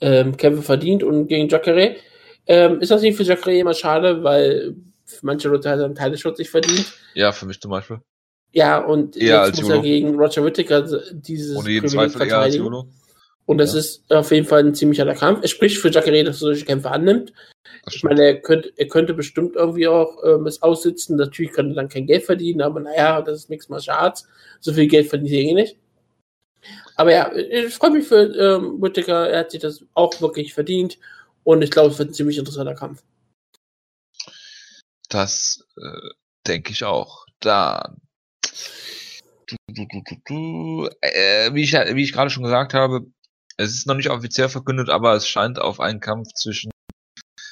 ähm, 0.00 0.36
Kämpfe 0.36 0.62
verdient 0.62 1.02
und 1.02 1.28
gegen 1.28 1.48
Jacare. 1.48 1.96
Ähm, 2.46 2.80
ist 2.80 2.90
das 2.90 3.02
nicht 3.02 3.16
für 3.16 3.24
Jacare 3.24 3.58
immer 3.58 3.74
schade, 3.74 4.22
weil 4.22 4.74
manche 5.22 5.48
Leute 5.48 5.68
halt 5.70 5.82
einen 5.82 5.94
Teileschutz 5.94 6.38
nicht 6.38 6.50
verdient. 6.50 6.92
Ja, 7.14 7.32
für 7.32 7.46
mich 7.46 7.60
zum 7.60 7.70
Beispiel. 7.70 8.00
Ja, 8.52 8.78
und 8.78 9.16
Eher 9.16 9.46
jetzt 9.46 9.60
muss 9.60 9.68
Juno. 9.68 9.74
er 9.74 9.82
gegen 9.82 10.14
Roger 10.14 10.44
Whittaker 10.44 10.82
dieses 11.12 11.56
Ohne 11.56 11.70
jeden 11.70 11.88
Zweifel 11.88 12.26
eher 12.26 12.38
als 12.38 12.56
Juno. 12.56 12.88
Und 13.48 13.56
das 13.56 13.72
ja. 13.72 13.78
ist 13.78 14.12
auf 14.12 14.30
jeden 14.30 14.46
Fall 14.46 14.62
ein 14.62 14.74
ziemlich 14.74 15.00
harter 15.00 15.14
Kampf. 15.14 15.40
Es 15.42 15.52
spricht 15.52 15.78
für 15.78 15.88
Jacare, 15.88 16.22
dass 16.22 16.36
er 16.36 16.48
solche 16.48 16.66
Kämpfe 16.66 16.90
annimmt. 16.90 17.32
Ich 17.90 18.04
meine, 18.04 18.22
er 18.22 18.42
könnte, 18.42 18.70
er 18.76 18.88
könnte 18.88 19.14
bestimmt 19.14 19.56
irgendwie 19.56 19.88
auch 19.88 20.22
ähm, 20.22 20.46
es 20.46 20.60
aussitzen. 20.60 21.16
Natürlich 21.16 21.52
könnte 21.52 21.72
er 21.72 21.76
dann 21.76 21.88
kein 21.88 22.06
Geld 22.06 22.24
verdienen, 22.24 22.60
aber 22.60 22.80
naja, 22.80 23.22
das 23.22 23.38
ist 23.38 23.48
Mixed 23.48 23.70
Martial 23.70 23.96
Arts. 23.96 24.28
So 24.60 24.74
viel 24.74 24.86
Geld 24.86 25.08
verdient 25.08 25.32
er 25.32 25.40
eh 25.40 25.54
nicht. 25.54 25.78
Aber 26.96 27.10
ja, 27.10 27.34
ich 27.34 27.72
freue 27.72 27.92
mich 27.92 28.06
für 28.06 28.24
ähm, 28.36 28.82
Whittaker. 28.82 29.30
Er 29.30 29.40
hat 29.40 29.50
sich 29.50 29.60
das 29.60 29.82
auch 29.94 30.20
wirklich 30.20 30.52
verdient. 30.52 30.98
Und 31.42 31.62
ich 31.62 31.70
glaube, 31.70 31.90
es 31.90 31.98
wird 31.98 32.10
ein 32.10 32.14
ziemlich 32.14 32.36
interessanter 32.36 32.74
Kampf. 32.74 33.02
Das 35.08 35.64
äh, 35.78 36.10
denke 36.46 36.72
ich 36.72 36.84
auch. 36.84 37.24
Da. 37.40 37.96
Du, 39.46 39.56
du, 39.86 40.02
du, 40.26 40.90
äh, 41.00 41.54
wie 41.54 41.62
ich, 41.62 41.72
wie 41.72 42.02
ich 42.02 42.12
gerade 42.12 42.28
schon 42.28 42.42
gesagt 42.42 42.74
habe, 42.74 43.06
es 43.58 43.74
ist 43.74 43.86
noch 43.86 43.96
nicht 43.96 44.08
offiziell 44.08 44.48
verkündet, 44.48 44.88
aber 44.88 45.14
es 45.14 45.26
scheint 45.26 45.60
auf 45.60 45.80
einen 45.80 46.00
Kampf 46.00 46.32
zwischen 46.34 46.70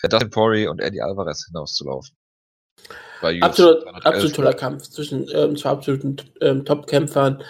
Dustin 0.03 0.31
Poirier 0.31 0.71
und 0.71 0.81
Eddie 0.81 1.03
Alvarez 1.03 1.47
hinauszulaufen. 1.47 2.17
Absolut, 3.41 3.87
absolut 4.05 4.35
toller 4.35 4.53
Kampf 4.53 4.89
zwischen 4.89 5.27
ähm, 5.33 5.57
zwei 5.57 5.71
absoluten 5.71 6.17
ähm, 6.41 6.65
Top-Kämpfern. 6.65 7.43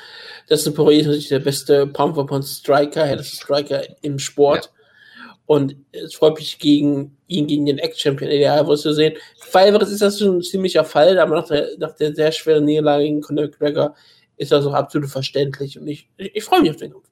Dustin 0.49 0.73
Poirier 0.73 1.01
ist 1.01 1.07
natürlich 1.07 1.29
der 1.29 1.41
beste 1.41 1.87
Pound-for-Pound-Striker, 1.87 3.05
härteste 3.05 3.37
Striker 3.37 3.83
im 4.03 4.19
Sport. 4.19 4.67
Ja. 4.67 5.35
Und 5.45 5.77
es 5.93 6.15
freut 6.15 6.39
mich 6.39 6.59
gegen 6.59 7.19
ihn, 7.27 7.47
gegen 7.47 7.67
den 7.67 7.79
Ex-Champion 7.79 8.31
Eddie 8.31 8.47
Alvarez 8.47 8.83
zu 8.83 8.95
sehen. 8.95 9.17
Für 9.41 9.59
Alvarez 9.59 9.91
ist 9.91 10.03
das 10.03 10.19
schon 10.19 10.39
ein 10.39 10.43
ziemlicher 10.43 10.85
Fall, 10.85 11.19
aber 11.19 11.37
nach 11.37 11.49
der, 11.49 11.77
nach 11.79 11.93
der 11.93 12.15
sehr 12.15 12.33
schweren 12.33 12.65
Niederlage 12.65 13.05
gegen 13.05 13.21
Conor 13.21 13.45
McGregor 13.45 13.95
ist 14.39 14.53
das 14.53 14.65
auch 14.67 14.75
absolut 14.75 15.11
verständlich. 15.11 15.79
Und 15.79 15.89
ich, 15.89 16.09
ich, 16.17 16.37
ich 16.37 16.45
freue 16.45 16.63
mich 16.63 16.71
auf 16.71 16.77
den 16.77 16.93
Kampf. 16.93 17.07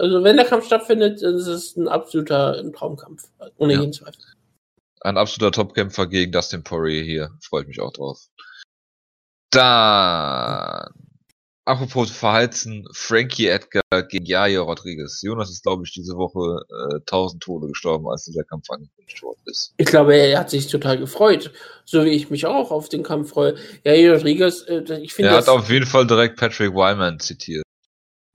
Also 0.00 0.24
wenn 0.24 0.36
der 0.36 0.46
Kampf 0.46 0.66
stattfindet, 0.66 1.22
dann 1.22 1.36
ist 1.36 1.46
es 1.46 1.76
ein 1.76 1.88
absoluter 1.88 2.62
Traumkampf. 2.72 3.28
Ohne 3.58 3.74
ja. 3.74 3.80
jeden 3.80 3.92
Zweifel. 3.92 4.22
Ein 5.02 5.16
absoluter 5.16 5.52
Topkämpfer 5.52 6.06
gegen 6.06 6.32
Dustin 6.32 6.62
Poirier 6.62 7.02
hier. 7.02 7.30
Freue 7.42 7.62
ich 7.62 7.68
mich 7.68 7.80
auch 7.80 7.92
drauf. 7.92 8.26
Dann 9.50 10.92
Apropos 11.70 12.10
Verheizen, 12.10 12.84
Frankie 12.92 13.46
Edgar 13.46 13.82
gegen 14.08 14.24
Jair 14.24 14.62
Rodriguez. 14.62 15.20
Jonas 15.22 15.50
ist, 15.50 15.62
glaube 15.62 15.84
ich, 15.84 15.92
diese 15.92 16.16
Woche 16.16 16.64
äh, 16.68 16.96
1000 16.96 17.40
Tode 17.40 17.68
gestorben, 17.68 18.08
als 18.08 18.24
dieser 18.24 18.42
Kampf 18.42 18.68
angekündigt 18.70 19.22
worden 19.22 19.38
ist. 19.46 19.72
Ich 19.76 19.86
glaube, 19.86 20.16
er 20.16 20.40
hat 20.40 20.50
sich 20.50 20.66
total 20.66 20.98
gefreut. 20.98 21.52
So 21.84 22.04
wie 22.04 22.08
ich 22.10 22.28
mich 22.28 22.46
auch 22.46 22.72
auf 22.72 22.88
den 22.88 23.04
Kampf 23.04 23.30
freue. 23.30 23.54
Jair 23.84 24.14
Rodriguez, 24.14 24.64
äh, 24.66 24.82
ich 25.00 25.14
finde. 25.14 25.30
Er 25.30 25.36
hat 25.36 25.48
auf 25.48 25.70
jeden 25.70 25.86
Fall 25.86 26.08
direkt 26.08 26.40
Patrick 26.40 26.72
Wyman 26.74 27.20
zitiert. 27.20 27.62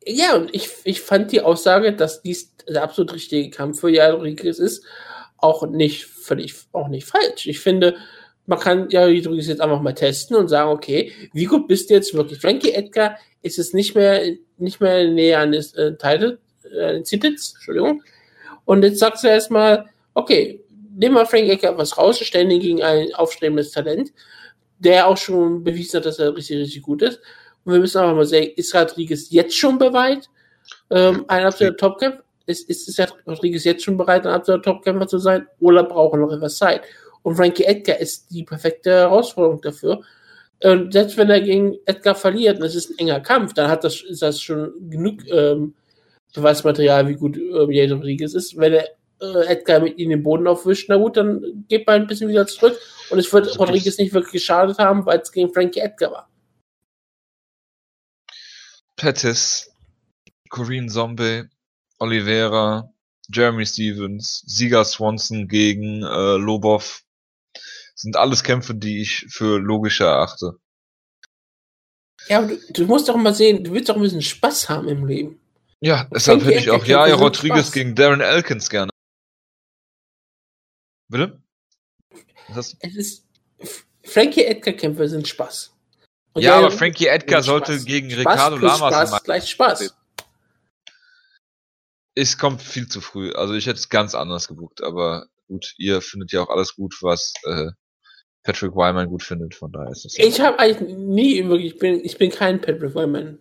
Ja, 0.06 0.36
und 0.36 0.54
ich, 0.54 0.70
ich 0.84 1.02
fand 1.02 1.32
die 1.32 1.42
Aussage, 1.42 1.94
dass 1.94 2.22
dies 2.22 2.56
der 2.68 2.84
absolut 2.84 3.14
richtige 3.14 3.50
Kampf 3.50 3.80
für 3.80 3.90
Jair 3.90 4.24
ist, 4.24 4.86
auch 5.38 5.68
nicht 5.68 6.06
völlig, 6.06 6.56
auch 6.72 6.88
nicht 6.88 7.06
falsch. 7.06 7.48
Ich 7.48 7.60
finde, 7.60 7.96
man 8.46 8.60
kann 8.60 8.90
ja 8.90 9.08
jetzt 9.08 9.62
einfach 9.62 9.82
mal 9.82 9.94
testen 9.94 10.36
und 10.36 10.48
sagen, 10.48 10.70
okay, 10.72 11.12
wie 11.34 11.46
gut 11.46 11.68
bist 11.68 11.90
du 11.90 11.96
jetzt 11.96 12.14
wirklich? 12.14 12.40
Frankie 12.40 12.74
Edgar 12.74 13.18
ist 13.42 13.60
es 13.60 13.74
nicht 13.74 13.96
mehr, 13.96 14.22
nicht 14.58 14.80
mehr 14.80 15.10
näher 15.10 15.40
an 15.40 15.52
des 15.52 15.74
äh, 15.74 15.96
Title, 15.98 16.40
äh, 16.72 17.02
Titels, 17.02 17.54
Entschuldigung. 17.56 18.04
Und 18.66 18.84
jetzt 18.84 19.00
sagst 19.00 19.24
du 19.24 19.28
erstmal, 19.28 19.86
okay, 20.14 20.64
nimm 20.96 21.14
mal 21.14 21.26
Frank 21.26 21.50
Edgar 21.50 21.78
was 21.78 21.98
raus, 21.98 22.20
stellen 22.20 22.52
ihn 22.52 22.62
gegen 22.62 22.84
ein 22.84 23.14
aufstrebendes 23.16 23.72
Talent, 23.72 24.12
der 24.80 25.08
auch 25.08 25.18
schon 25.18 25.64
bewiesen 25.64 25.98
hat, 25.98 26.06
dass 26.06 26.20
er 26.20 26.36
richtig, 26.36 26.58
richtig 26.58 26.82
gut 26.82 27.02
ist. 27.02 27.20
Und 27.66 27.74
wir 27.74 27.80
müssen 27.80 27.98
einfach 27.98 28.16
mal 28.16 28.26
sehen, 28.26 28.54
ist 28.56 28.74
Rodriguez 28.74 29.30
jetzt 29.32 29.58
schon 29.58 29.78
bereit, 29.78 30.30
ähm, 30.92 31.26
ein 31.28 31.46
absoluter 31.46 31.78
Topkämpfer? 31.78 32.24
Ist, 32.46 32.70
ist, 32.70 32.88
ist 32.88 33.14
Rodriguez 33.26 33.64
jetzt 33.64 33.84
schon 33.84 33.98
bereit, 33.98 34.26
ein 34.26 34.34
absoluter 34.34 34.64
Topkämpfer 34.64 35.08
zu 35.08 35.18
sein? 35.18 35.48
Oder 35.60 35.84
braucht 35.84 36.14
er 36.14 36.20
noch 36.20 36.32
etwas 36.32 36.58
Zeit? 36.58 36.84
Und 37.24 37.36
Frankie 37.36 37.64
Edgar 37.64 37.98
ist 37.98 38.28
die 38.30 38.44
perfekte 38.44 38.92
Herausforderung 38.92 39.60
dafür. 39.62 40.02
Und 40.64 40.94
selbst 40.94 41.18
wenn 41.18 41.30
er 41.30 41.42
gegen 41.42 41.76
Edgar 41.86 42.14
verliert, 42.14 42.60
und 42.60 42.66
es 42.66 42.76
ist 42.76 42.92
ein 42.92 43.00
enger 43.00 43.20
Kampf, 43.20 43.54
dann 43.54 43.70
hat 43.70 43.84
das, 43.84 44.02
ist 44.02 44.22
das 44.22 44.40
schon 44.40 44.74
genug 44.90 45.28
ähm, 45.30 45.74
Beweismaterial, 46.36 47.08
wie 47.08 47.16
gut 47.16 47.36
ähm, 47.38 47.72
Jade 47.72 47.96
Rodriguez 47.96 48.36
ist. 48.36 48.58
Wenn 48.58 48.74
er 48.74 48.90
äh, 49.22 49.48
Edgar 49.48 49.80
mit 49.80 49.98
ihm 49.98 50.12
den 50.12 50.22
Boden 50.22 50.48
aufwischt, 50.48 50.88
na 50.88 50.98
gut, 50.98 51.18
dann 51.18 51.66
geht 51.68 51.88
man 51.88 52.02
ein 52.02 52.08
bisschen 52.08 52.30
wieder 52.30 52.46
zurück. 52.46 52.78
Und 53.10 53.18
es 53.18 53.32
wird 53.34 53.58
Rodriguez 53.58 53.98
nicht 53.98 54.14
wirklich 54.14 54.34
geschadet 54.34 54.78
haben, 54.78 55.06
weil 55.06 55.20
es 55.20 55.32
gegen 55.32 55.52
Frankie 55.52 55.80
Edgar 55.80 56.12
war. 56.12 56.30
Pettis, 58.96 59.72
Corinne 60.50 60.90
Zombie, 60.90 61.44
Oliveira, 62.00 62.90
Jeremy 63.30 63.66
Stevens, 63.66 64.44
Sieger 64.46 64.86
Swanson 64.86 65.48
gegen 65.48 66.04
äh, 66.04 66.38
Lobov, 66.38 67.04
sind 67.96 68.16
alles 68.16 68.44
Kämpfe, 68.44 68.76
die 68.76 69.02
ich 69.02 69.26
für 69.30 69.60
logischer 69.60 70.08
erachte. 70.08 70.60
Ja, 72.28 72.40
aber 72.40 72.48
du, 72.48 72.58
du 72.74 72.86
musst 72.86 73.08
doch 73.08 73.16
mal 73.16 73.34
sehen, 73.34 73.64
du 73.64 73.72
willst 73.72 73.90
doch 73.90 73.96
ein 73.96 74.02
bisschen 74.02 74.22
Spaß 74.22 74.70
haben 74.70 74.88
im 74.88 75.06
Leben. 75.06 75.40
Ja, 75.82 76.08
deshalb 76.12 76.44
hätte 76.44 76.60
ich 76.60 76.70
auch 76.72 76.86
ja, 76.86 77.08
ja 77.08 77.16
Rodriguez 77.16 77.72
gegen 77.72 77.96
Darren 77.96 78.22
Elkins 78.22 78.70
gerne. 78.70 78.92
Bitte? 81.08 81.42
Es 82.50 82.76
ist, 82.82 83.26
Frankie 84.04 84.46
Edgar-Kämpfe 84.46 85.08
sind 85.08 85.28
Spaß. 85.28 85.75
Und 86.36 86.42
ja, 86.42 86.58
aber 86.58 86.70
Frankie 86.70 87.08
Edgar 87.08 87.42
sollte 87.42 87.74
Spaß. 87.74 87.86
gegen 87.86 88.12
Spaß 88.12 88.20
Ricardo 88.20 88.58
Lamas 88.58 89.10
Spaß 89.10 89.24
gleich 89.24 89.50
Spaß. 89.50 89.96
Es 92.14 92.38
kommt 92.38 92.62
viel 92.62 92.90
zu 92.90 93.00
früh. 93.00 93.32
Also 93.32 93.54
ich 93.54 93.68
hätte 93.68 93.80
es 93.80 93.88
ganz 93.88 94.14
anders 94.16 94.50
gebucht, 94.50 94.84
aber 94.84 95.28
gut, 95.48 95.74
ihr 95.78 96.02
findet 96.02 96.34
ja 96.34 96.42
auch 96.42 96.50
alles 96.50 96.76
gut, 96.76 96.98
was 97.02 97.34
äh, 97.46 97.72
Patrick 98.44 98.76
Wyman 98.76 99.08
gut 99.08 99.24
findet, 99.24 99.56
von 99.56 99.72
daher 99.72 99.92
ist 99.92 100.06
es. 100.06 100.20
Ich 100.20 100.42
habe 100.42 100.60
eigentlich 100.60 100.90
nie 100.98 101.48
wirklich, 101.48 101.74
ich 101.74 101.80
bin, 101.80 102.04
ich 102.04 102.18
bin 102.18 102.30
kein 102.30 102.60
Patrick 102.60 102.94
Wyman 102.94 103.40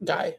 Guy, 0.00 0.34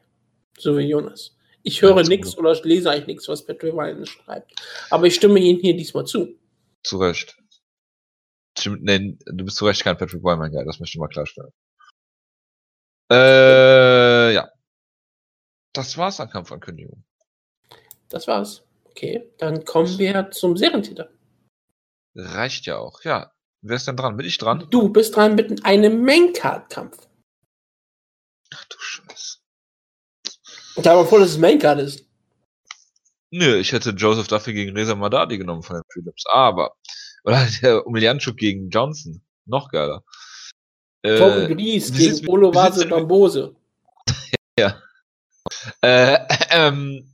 so 0.56 0.78
wie 0.78 0.88
Jonas. 0.88 1.36
Ich 1.64 1.82
höre 1.82 1.96
ja, 1.96 2.02
nichts 2.04 2.38
oder 2.38 2.54
lese 2.62 2.92
eigentlich 2.92 3.08
nichts, 3.08 3.28
was 3.28 3.44
Patrick 3.44 3.72
Wyman 3.72 4.06
schreibt. 4.06 4.52
Aber 4.90 5.06
ich 5.06 5.16
stimme 5.16 5.40
Ihnen 5.40 5.58
hier 5.58 5.76
diesmal 5.76 6.04
zu. 6.04 6.38
Zu 6.84 6.98
Recht. 6.98 7.36
Stimmt, 8.58 8.82
nee, 8.82 9.18
du 9.26 9.44
bist 9.44 9.56
zu 9.56 9.66
Recht 9.66 9.82
kein 9.82 9.96
Patrick 9.96 10.22
Wyman 10.22 10.50
Guy, 10.50 10.64
das 10.64 10.80
möchte 10.80 10.96
ich 10.96 11.00
mal 11.00 11.08
klarstellen. 11.08 11.52
Äh, 13.10 14.34
ja. 14.34 14.50
Das 15.72 15.96
war's 15.98 16.20
an 16.20 16.30
Kampfankündigung. 16.30 17.04
Das 18.08 18.26
war's. 18.26 18.62
Okay, 18.84 19.30
dann 19.38 19.64
kommen 19.64 19.98
wir 19.98 20.30
zum 20.30 20.56
Serientitel. 20.56 21.10
Reicht 22.14 22.64
ja 22.66 22.78
auch, 22.78 23.02
ja. 23.02 23.30
Wer 23.60 23.76
ist 23.76 23.86
denn 23.86 23.96
dran? 23.96 24.16
Bin 24.16 24.26
ich 24.26 24.38
dran? 24.38 24.66
Du 24.70 24.88
bist 24.88 25.16
dran 25.16 25.34
mit 25.34 25.64
einem 25.64 26.02
Maincard-Kampf. 26.02 27.08
Ach 28.54 28.64
du 28.64 28.76
Scheiße. 28.78 29.38
Ich 30.76 30.86
habe 30.86 31.06
vor, 31.06 31.18
dass 31.18 31.30
es 31.30 31.38
Maincard 31.38 31.80
ist. 31.80 32.06
Nö, 33.30 33.56
ich 33.56 33.72
hätte 33.72 33.90
Joseph 33.90 34.28
Duffy 34.28 34.52
gegen 34.52 34.76
Reza 34.76 34.94
Madadi 34.94 35.36
genommen 35.36 35.62
von 35.62 35.76
den 35.76 35.82
Philips. 35.92 36.24
Aber, 36.26 36.74
oder 37.26 37.46
der 37.62 37.86
Umilianchuk 37.86 38.36
gegen 38.36 38.70
Johnson. 38.70 39.20
Noch 39.44 39.70
geiler. 39.70 40.02
Äh, 41.02 41.18
Tom 41.18 41.56
Gries 41.56 41.92
gegen 41.92 42.28
Olovase 42.28 42.86
Dambose. 42.86 43.54
ja. 44.58 44.80
Äh, 45.82 46.18
ähm, 46.50 47.12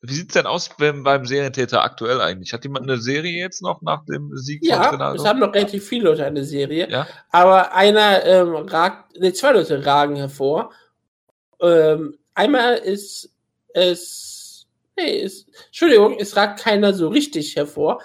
wie 0.00 0.14
sieht's 0.14 0.34
denn 0.34 0.46
aus 0.46 0.70
beim, 0.78 1.02
beim 1.02 1.26
Serientäter 1.26 1.82
aktuell 1.82 2.20
eigentlich? 2.20 2.52
Hat 2.52 2.64
jemand 2.64 2.88
eine 2.88 2.98
Serie 2.98 3.40
jetzt 3.40 3.62
noch 3.62 3.82
nach 3.82 4.04
dem 4.06 4.36
Sieg 4.36 4.64
ja, 4.64 4.82
von 4.82 4.94
Ronaldo? 4.94 5.22
es 5.22 5.28
haben 5.28 5.40
noch 5.40 5.52
relativ 5.52 5.86
viele 5.86 6.04
Leute 6.04 6.24
eine 6.24 6.44
Serie. 6.44 6.88
Ja? 6.88 7.06
Aber 7.30 7.74
einer 7.74 8.24
ähm, 8.24 8.54
ragt, 8.54 9.18
ne, 9.18 9.32
zwei 9.32 9.52
Leute 9.52 9.84
ragen 9.84 10.16
hervor. 10.16 10.72
Ähm, 11.60 12.16
einmal 12.34 12.74
ist 12.74 13.32
es, 13.74 14.66
nee, 14.96 15.18
ist, 15.18 15.48
Entschuldigung, 15.66 16.16
es 16.18 16.36
ragt 16.36 16.60
keiner 16.60 16.94
so 16.94 17.08
richtig 17.08 17.56
hervor. 17.56 18.00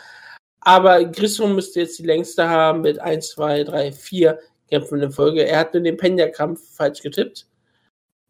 Aber 0.65 1.03
Grissom 1.03 1.55
müsste 1.55 1.81
jetzt 1.81 1.99
die 1.99 2.03
längste 2.03 2.47
haben 2.47 2.81
mit 2.81 2.99
1, 2.99 3.29
2, 3.31 3.65
3, 3.65 3.91
4 3.91 4.39
Kämpfen 4.69 5.01
in 5.01 5.11
Folge. 5.11 5.45
Er 5.45 5.59
hat 5.59 5.73
nur 5.73 5.83
den 5.83 5.97
Penya-Kampf 5.97 6.61
falsch 6.75 7.01
getippt 7.01 7.47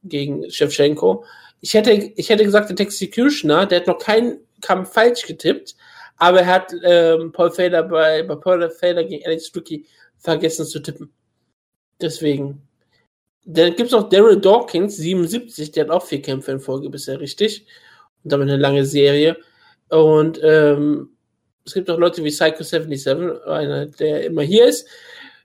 gegen 0.03 0.49
Shevchenko. 0.49 1.23
Ich 1.61 1.73
hätte, 1.73 1.91
ich 1.91 2.29
hätte 2.29 2.43
gesagt, 2.43 2.69
der 2.69 2.85
Executioner, 2.85 3.65
der 3.65 3.81
hat 3.81 3.87
noch 3.87 3.99
keinen 3.99 4.39
Kampf 4.61 4.93
falsch 4.93 5.25
getippt, 5.25 5.75
aber 6.17 6.41
er 6.41 6.47
hat 6.47 6.73
ähm, 6.83 7.31
Paul 7.31 7.51
Fader 7.51 7.83
bei, 7.83 8.23
bei 8.23 8.35
Paul 8.35 8.69
Fader 8.69 9.03
gegen 9.03 9.25
Alex 9.25 9.51
Tricky 9.51 9.85
vergessen 10.17 10.65
zu 10.65 10.79
tippen. 10.79 11.13
Deswegen. 12.01 12.61
Dann 13.45 13.75
gibt 13.75 13.87
es 13.87 13.91
noch 13.91 14.09
Daryl 14.09 14.39
Dawkins, 14.39 14.95
77, 14.97 15.71
der 15.71 15.85
hat 15.85 15.91
auch 15.91 16.05
vier 16.05 16.21
Kämpfe 16.21 16.53
in 16.53 16.59
Folge 16.59 16.89
bisher 16.89 17.19
richtig. 17.19 17.65
Und 18.23 18.31
damit 18.31 18.49
eine 18.49 18.57
lange 18.57 18.85
Serie. 18.85 19.37
Und 19.89 20.39
ähm, 20.41 21.12
es 21.65 21.73
gibt 21.73 21.89
auch 21.89 21.97
Leute 21.97 22.23
wie 22.23 22.29
Psycho77, 22.29 23.43
einer, 23.45 23.85
der 23.85 24.25
immer 24.25 24.41
hier 24.41 24.67
ist. 24.67 24.87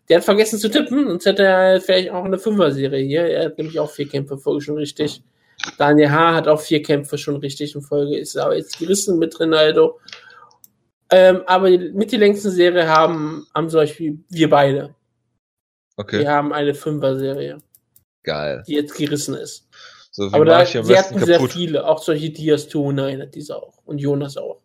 Der 0.08 0.18
hat 0.18 0.24
vergessen 0.24 0.58
zu 0.58 0.70
tippen, 0.70 1.06
sonst 1.06 1.26
hätte 1.26 1.44
er 1.44 1.80
vielleicht 1.80 2.10
auch 2.10 2.24
eine 2.24 2.38
Fünfer-Serie 2.38 3.04
hier. 3.04 3.26
Er 3.26 3.46
hat 3.46 3.58
nämlich 3.58 3.78
auch 3.78 3.90
vier 3.90 4.08
Kämpfe 4.08 4.34
in 4.34 4.40
Folge 4.40 4.62
schon 4.62 4.78
richtig. 4.78 5.22
Daniel 5.76 6.10
H. 6.10 6.34
hat 6.34 6.48
auch 6.48 6.60
vier 6.60 6.82
Kämpfe 6.82 7.18
schon 7.18 7.36
richtig 7.36 7.74
in 7.74 7.82
Folge, 7.82 8.16
ist 8.16 8.36
aber 8.36 8.56
jetzt 8.56 8.78
gerissen 8.78 9.18
mit 9.18 9.38
Ronaldo. 9.38 10.00
Ähm, 11.10 11.42
aber 11.46 11.70
mit 11.70 12.12
die 12.12 12.16
längsten 12.16 12.50
Serie 12.50 12.86
haben, 12.86 13.46
haben 13.54 13.68
zum 13.68 13.80
Beispiel 13.80 14.18
wir 14.28 14.48
beide. 14.48 14.94
Okay. 15.96 16.20
Wir 16.20 16.30
haben 16.30 16.52
eine 16.52 16.74
Fünfer-Serie, 16.74 17.58
Geil. 18.22 18.62
die 18.66 18.74
jetzt 18.74 18.94
gerissen 18.94 19.34
ist. 19.34 19.68
So, 20.10 20.30
Aber 20.32 20.44
da, 20.44 20.64
sie 20.64 20.78
hatten 20.78 21.18
sehr 21.24 21.36
kaputt? 21.36 21.52
viele, 21.52 21.86
auch 21.86 22.02
solche 22.02 22.30
Diaz 22.30 22.68
209 22.68 23.22
hat 23.22 23.34
diese 23.34 23.56
auch. 23.56 23.78
Und 23.84 23.98
Jonas 23.98 24.36
auch. 24.36 24.60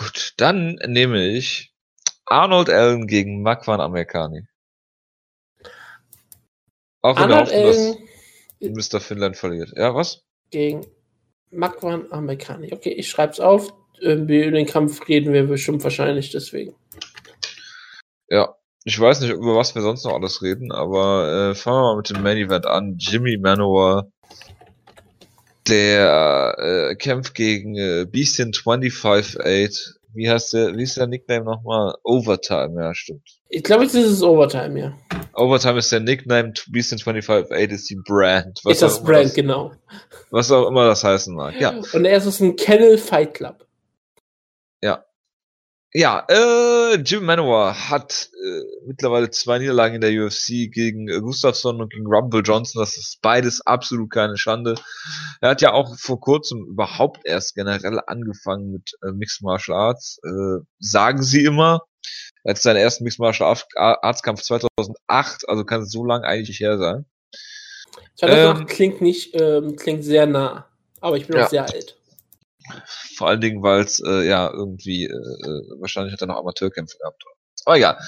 Gut, 0.00 0.32
dann 0.38 0.78
nehme 0.86 1.26
ich 1.26 1.74
Arnold 2.24 2.70
Allen 2.70 3.06
gegen 3.06 3.42
Makwan 3.42 3.80
Amerikani. 3.80 4.46
Auch 7.02 7.20
in 7.20 7.28
der 7.28 7.38
Arnold 7.38 7.52
Hoffnung, 7.52 8.08
Allen 8.62 8.74
dass 8.74 8.92
Mr. 8.92 9.00
Finland 9.00 9.36
verliert. 9.36 9.72
Ja, 9.76 9.94
was? 9.94 10.22
gegen 10.50 10.86
Makwan 11.50 12.10
Amerikani. 12.12 12.72
Okay, 12.72 12.90
ich 12.90 13.08
schreib's 13.08 13.40
auf. 13.40 13.72
Irgendwie 14.00 14.42
über 14.42 14.52
den 14.52 14.66
Kampf 14.66 15.08
reden 15.08 15.32
wir 15.32 15.46
bestimmt 15.46 15.84
wahrscheinlich 15.84 16.30
deswegen. 16.30 16.74
Ja. 18.28 18.54
Ich 18.84 18.98
weiß 18.98 19.20
nicht, 19.20 19.30
über 19.30 19.56
was 19.56 19.74
wir 19.74 19.82
sonst 19.82 20.04
noch 20.04 20.14
alles 20.14 20.40
reden, 20.40 20.72
aber 20.72 21.50
äh, 21.50 21.54
fangen 21.54 21.76
wir 21.76 21.82
mal 21.82 21.96
mit 21.98 22.08
dem 22.08 22.22
Main 22.22 22.38
Event 22.38 22.64
an. 22.64 22.96
Jimmy 22.98 23.36
Manowar, 23.36 24.10
der 25.68 26.56
äh, 26.58 26.94
kämpft 26.96 27.34
gegen 27.34 27.76
äh, 27.76 28.06
Beastin 28.10 28.52
25-8. 28.52 29.94
Wie 30.12 30.28
heißt 30.28 30.52
der, 30.54 30.76
wie 30.76 30.82
ist 30.82 30.96
der 30.96 31.06
Nickname 31.06 31.44
nochmal? 31.44 31.94
Overtime, 32.02 32.80
ja, 32.82 32.94
stimmt. 32.94 33.22
Ich 33.48 33.62
glaube, 33.62 33.84
jetzt 33.84 33.94
ist 33.94 34.06
es 34.06 34.22
Overtime, 34.22 34.78
ja. 34.78 34.98
Overtime 35.34 35.78
ist 35.78 35.92
der 35.92 36.00
Nickname, 36.00 36.52
Beastin 36.68 36.98
25-8 36.98 37.52
ist 37.70 37.90
die 37.90 38.00
Brand. 38.04 38.60
Was 38.64 38.74
ist 38.74 38.82
das 38.82 39.02
Brand, 39.02 39.34
genau. 39.34 39.72
Was 40.30 40.50
auch 40.50 40.66
immer 40.68 40.86
das 40.86 41.04
heißen 41.04 41.34
mag. 41.34 41.60
Ja. 41.60 41.80
Und 41.92 42.04
er 42.04 42.16
ist 42.16 42.26
aus 42.26 42.38
dem 42.38 42.56
Kennel 42.56 42.98
Fight 42.98 43.34
Club. 43.34 43.66
Ja, 45.92 46.24
äh, 46.28 46.94
Jim 47.00 47.24
Manowar 47.24 47.90
hat 47.90 48.30
äh, 48.44 48.62
mittlerweile 48.86 49.30
zwei 49.30 49.58
Niederlagen 49.58 49.96
in 49.96 50.00
der 50.00 50.12
UFC 50.12 50.70
gegen 50.72 51.08
äh, 51.08 51.18
Gustafsson 51.20 51.80
und 51.80 51.92
gegen 51.92 52.06
Rumble 52.06 52.42
Johnson. 52.44 52.80
Das 52.80 52.96
ist 52.96 53.18
beides 53.22 53.60
absolut 53.66 54.10
keine 54.10 54.36
Schande. 54.38 54.76
Er 55.40 55.50
hat 55.50 55.62
ja 55.62 55.72
auch 55.72 55.96
vor 55.98 56.20
kurzem 56.20 56.64
überhaupt 56.68 57.22
erst 57.24 57.56
generell 57.56 58.00
angefangen 58.06 58.70
mit 58.70 58.92
äh, 59.02 59.10
Mixed 59.10 59.42
Martial 59.42 59.76
Arts. 59.76 60.20
Äh, 60.22 60.64
sagen 60.78 61.22
sie 61.24 61.44
immer. 61.44 61.80
Er 62.44 62.54
hat 62.54 62.62
seinen 62.62 62.76
ersten 62.76 63.02
Mixed 63.02 63.18
Martial 63.18 63.52
Arts 63.74 64.22
Kampf 64.22 64.42
2008, 64.42 65.48
also 65.48 65.64
kann 65.64 65.82
es 65.82 65.90
so 65.90 66.04
lange 66.04 66.24
eigentlich 66.24 66.60
her 66.60 66.78
sein. 66.78 67.04
2008 68.16 68.60
Ähm, 68.60 68.66
klingt 68.66 69.00
nicht, 69.00 69.34
ähm, 69.34 69.74
klingt 69.74 70.04
sehr 70.04 70.26
nah. 70.26 70.66
Aber 71.00 71.16
ich 71.16 71.26
bin 71.26 71.36
Ja. 71.36 71.46
auch 71.46 71.50
sehr 71.50 71.64
alt. 71.64 71.96
Vor 73.20 73.28
allen 73.28 73.42
Dingen, 73.42 73.62
weil 73.62 73.82
es 73.82 74.00
äh, 74.02 74.26
ja 74.26 74.50
irgendwie, 74.50 75.04
äh, 75.04 75.10
äh, 75.10 75.78
wahrscheinlich 75.78 76.14
hat 76.14 76.22
er 76.22 76.26
noch 76.26 76.38
Amateurkämpfe 76.38 76.96
gehabt. 76.96 77.22
Aber 77.66 77.76
egal. 77.76 77.98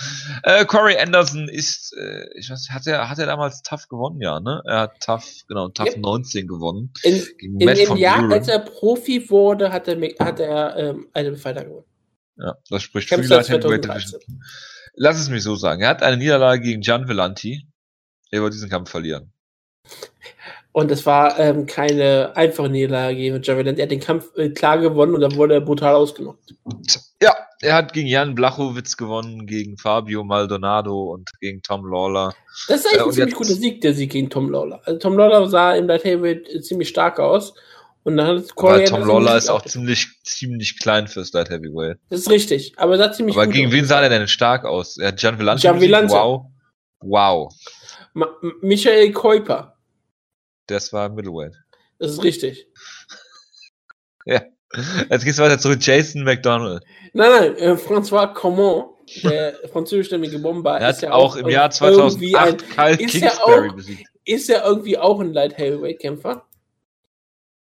Äh, 0.42 0.64
Corey 0.64 0.96
Anderson 0.96 1.50
ist, 1.50 1.94
äh, 1.98 2.24
ich 2.38 2.48
weiß, 2.48 2.62
nicht, 2.62 2.70
hat 2.70 2.86
er, 2.86 3.10
hat 3.10 3.18
er 3.18 3.26
damals 3.26 3.60
Tough 3.60 3.88
gewonnen, 3.88 4.22
ja, 4.22 4.40
ne? 4.40 4.62
Er 4.64 4.80
hat 4.80 5.00
Tough, 5.00 5.26
genau, 5.48 5.68
Tough 5.68 5.88
Yep. 5.88 5.98
19 5.98 6.48
gewonnen. 6.48 6.94
In, 7.02 7.22
in 7.40 7.58
dem 7.58 7.96
Jahr, 7.98 8.20
Buren. 8.20 8.32
als 8.32 8.48
er 8.48 8.60
Profi 8.60 9.28
wurde, 9.28 9.70
hat 9.70 9.86
er, 9.86 10.00
hat 10.18 10.40
er 10.40 10.76
ähm, 10.78 11.08
einen 11.12 11.36
Fighter 11.36 11.66
gewonnen. 11.66 11.84
Ja, 12.38 12.54
das 12.70 12.82
spricht 12.82 13.10
für 13.10 13.16
Light 13.16 13.50
Heavyweight 13.50 13.84
2013. 13.84 14.18
Division. 14.18 14.42
Lass 14.94 15.20
es 15.20 15.28
mich 15.28 15.42
so 15.42 15.56
sagen. 15.56 15.82
Er 15.82 15.90
hat 15.90 16.02
eine 16.02 16.16
Niederlage 16.16 16.62
gegen 16.62 16.80
Gian 16.80 17.06
Vellanti. 17.06 17.68
Er 18.30 18.40
wird 18.40 18.54
diesen 18.54 18.70
Kampf 18.70 18.88
verlieren. 18.88 19.31
Und 20.74 20.90
es 20.90 21.04
war 21.04 21.38
ähm, 21.38 21.66
keine 21.66 22.32
einfache 22.34 22.70
Niederlage 22.70 23.16
gegen 23.16 23.42
Javelin. 23.42 23.76
Er 23.76 23.82
hat 23.82 23.90
den 23.90 24.00
Kampf 24.00 24.30
äh, 24.36 24.48
klar 24.48 24.78
gewonnen 24.78 25.14
und 25.14 25.20
dann 25.20 25.36
wurde 25.36 25.54
er 25.54 25.60
brutal 25.60 25.94
ausgenockt. 25.94 26.54
Ja, 27.22 27.34
er 27.60 27.74
hat 27.74 27.92
gegen 27.92 28.08
Jan 28.08 28.34
Blachowitz 28.34 28.96
gewonnen, 28.96 29.46
gegen 29.46 29.76
Fabio 29.76 30.24
Maldonado 30.24 31.12
und 31.12 31.28
gegen 31.40 31.60
Tom 31.62 31.84
Lawler. 31.84 32.34
Das 32.68 32.80
ist 32.80 32.86
eigentlich 32.86 33.00
Äh, 33.00 33.04
ein 33.04 33.12
ziemlich 33.12 33.34
guter 33.34 33.54
Sieg, 33.54 33.80
der 33.82 33.92
Sieg 33.92 34.12
gegen 34.12 34.30
Tom 34.30 34.50
Lawler. 34.50 34.80
Also 34.84 34.98
Tom 34.98 35.18
Lawler 35.18 35.46
sah 35.46 35.74
im 35.74 35.86
Light 35.88 36.04
Heavyweight 36.04 36.48
äh, 36.48 36.60
ziemlich 36.62 36.88
stark 36.88 37.20
aus. 37.20 37.52
Und 38.04 38.16
dann 38.16 38.26
hat 38.38 38.54
Corey 38.56 38.84
Tom 38.86 39.06
Lawler 39.06 39.36
ist 39.36 39.50
auch 39.50 39.62
ziemlich, 39.64 40.08
ziemlich 40.24 40.78
klein 40.80 41.06
fürs 41.06 41.32
Light 41.34 41.50
Heavyweight. 41.50 41.98
Das 42.08 42.20
ist 42.20 42.30
richtig, 42.30 42.72
aber 42.78 42.92
er 42.92 42.98
sah 42.98 43.12
ziemlich 43.12 43.36
Aber 43.36 43.44
gut 43.44 43.54
gegen 43.54 43.68
aus. 43.68 43.74
wen 43.74 43.84
sah 43.84 44.00
der 44.00 44.08
denn 44.08 44.26
stark 44.26 44.64
aus? 44.64 44.96
Er 44.96 45.08
hat. 45.08 45.20
Gian 45.20 45.36
besiegt? 45.36 45.52
Vellante. 45.80 46.14
Wow. 46.14 46.46
Wow. 47.02 47.52
Ma 48.14 48.26
Michael 48.62 49.12
Kuiper. 49.12 49.71
Das 50.66 50.92
war 50.92 51.08
Middleweight. 51.08 51.54
Das 51.98 52.12
ist 52.12 52.22
richtig. 52.22 52.66
Jetzt 55.10 55.24
geht's 55.24 55.38
weiter 55.38 55.58
zurück. 55.58 55.78
Jason 55.82 56.24
McDonald. 56.24 56.82
Nein, 57.12 57.30
nein, 57.30 57.56
äh, 57.56 57.72
François 57.74 58.32
Common, 58.32 58.84
der 59.22 59.54
französischstämmige 59.72 60.38
Bomber, 60.38 60.78
Er 60.78 60.90
ist 60.90 60.96
hat 60.96 61.02
ja 61.02 61.12
auch 61.12 61.36
im 61.36 61.48
Jahr 61.48 61.70
irgendwie 61.80 62.32
2008 62.32 62.62
ein, 62.62 62.68
Kyle 62.96 63.06
ist 63.06 63.14
ja 63.14 63.20
Kingsbury 63.28 63.68
auch- 63.70 63.74
besiegt. 63.76 64.08
ist 64.24 64.48
ja 64.48 64.64
irgendwie 64.66 64.96
auch 64.96 65.20
ein 65.20 65.32
Light 65.34 65.58
Heavyweight 65.58 65.98
Kämpfer. 66.00 66.46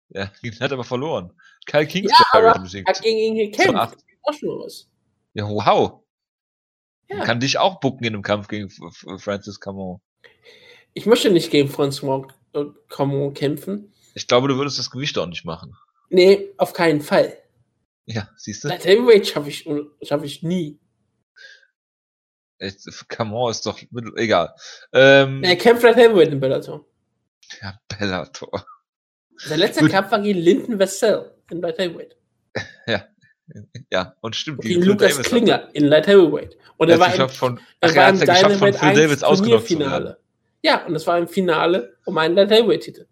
Ja, 0.09 0.31
hat 0.59 0.71
aber 0.71 0.83
verloren. 0.83 1.33
Kyle 1.65 1.81
Ja, 1.83 1.87
Kingsbury 1.87 2.25
aber 2.33 2.49
hat 2.49 2.57
er 2.57 2.61
besiegt. 2.61 2.87
hat 2.87 3.01
gegen 3.01 3.17
ihn 3.17 3.35
gekämpft. 3.51 3.65
2008. 3.71 3.97
Auch 4.23 4.33
schon 4.33 4.49
was. 4.59 4.87
Ja, 5.33 5.47
wow. 5.49 6.01
Ja. 7.09 7.23
Kann 7.23 7.39
dich 7.39 7.57
auch 7.57 7.79
bucken 7.79 8.03
in 8.05 8.13
einem 8.13 8.21
Kampf 8.23 8.47
gegen 8.49 8.69
Francis 9.17 9.59
Camon. 9.59 9.99
Ich 10.93 11.07
möchte 11.07 11.31
nicht 11.31 11.49
gegen 11.49 11.69
François 11.69 12.27
Common 12.89 13.33
kämpfen. 13.33 13.93
Ich 14.15 14.27
glaube, 14.27 14.47
du 14.47 14.57
würdest 14.57 14.79
das 14.79 14.89
Gewicht 14.91 15.17
auch 15.17 15.27
nicht 15.27 15.45
machen. 15.45 15.75
Nee, 16.09 16.49
auf 16.57 16.73
keinen 16.73 17.01
Fall. 17.01 17.37
Ja, 18.05 18.27
siehst 18.37 18.63
du? 18.63 18.67
Light 18.69 18.85
Heavyweight 18.85 19.27
schaffe 19.27 19.49
ich, 19.49 19.69
schaff 20.01 20.23
ich 20.23 20.41
nie. 20.43 20.79
Camon 23.07 23.51
ist 23.51 23.65
doch 23.65 23.79
egal. 24.17 24.53
Ähm, 24.91 25.43
Er 25.43 25.55
kämpft 25.55 25.83
Light 25.83 25.95
Heavyweight 25.95 26.29
in 26.29 26.39
Bellator. 26.39 26.85
ja, 27.61 27.79
Bellator. 27.87 28.65
Sein 29.37 29.59
letzter 29.59 29.81
Gut. 29.81 29.91
Kampf 29.91 30.11
war 30.11 30.19
gegen 30.21 30.39
Linden 30.39 30.79
Wessel 30.79 31.33
in 31.49 31.61
Light 31.61 31.77
Heavyweight. 31.77 32.17
Ja, 33.91 34.15
und 34.21 34.35
stimmt. 34.35 34.61
Gegen 34.61 34.83
Lukas 34.83 35.13
Davis 35.13 35.27
Klinger 35.27 35.69
in 35.73 35.85
Light 35.85 36.07
Heavyweight. 36.07 36.57
Und 36.77 36.89
Er 36.89 36.95
er 36.95 36.99
war 36.99 37.09
hat 37.09 37.19
im, 37.19 37.29
von, 37.29 37.59
er 37.79 37.95
er 37.95 38.07
hat 38.07 38.17
ja 38.17 38.25
geschafft, 38.25 38.57
von 38.57 38.73
Phil 38.73 38.89
1 38.89 38.97
Davis 38.99 39.23
ausgenockt 39.23 39.67
zu 39.67 39.79
werden. 39.79 40.15
Ja, 40.61 40.85
und 40.85 40.93
das 40.93 41.07
war 41.07 41.17
im 41.17 41.27
Finale 41.27 41.97
um 42.05 42.17
einen 42.17 42.35
Light 42.35 42.51
Heavyweight-Titel. 42.51 43.05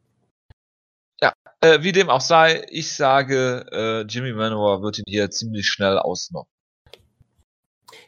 Äh, 1.60 1.82
wie 1.82 1.92
dem 1.92 2.10
auch 2.10 2.22
sei, 2.22 2.66
ich 2.70 2.96
sage, 2.96 3.66
äh, 3.72 4.02
Jimmy 4.02 4.32
Manowar 4.32 4.84
wird 4.84 5.00
ihn 5.00 5.06
hier 5.08 5.30
ziemlich 5.32 5.68
schnell 5.68 5.98
ausnocken. 5.98 6.52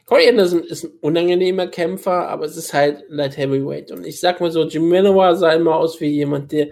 Corey 0.06 0.28
Anderson 0.28 0.62
ist 0.62 0.84
ein 0.84 0.92
unangenehmer 1.00 1.66
Kämpfer, 1.66 2.28
aber 2.28 2.44
es 2.44 2.56
ist 2.56 2.72
halt 2.72 3.04
Light 3.08 3.36
Heavyweight. 3.36 3.90
Und 3.90 4.06
ich 4.06 4.20
sag 4.20 4.40
mal 4.40 4.52
so, 4.52 4.66
Jim 4.66 4.88
Manoa 4.88 5.34
sah 5.34 5.52
immer 5.52 5.76
aus 5.76 6.00
wie 6.00 6.08
jemand, 6.08 6.52
der 6.52 6.68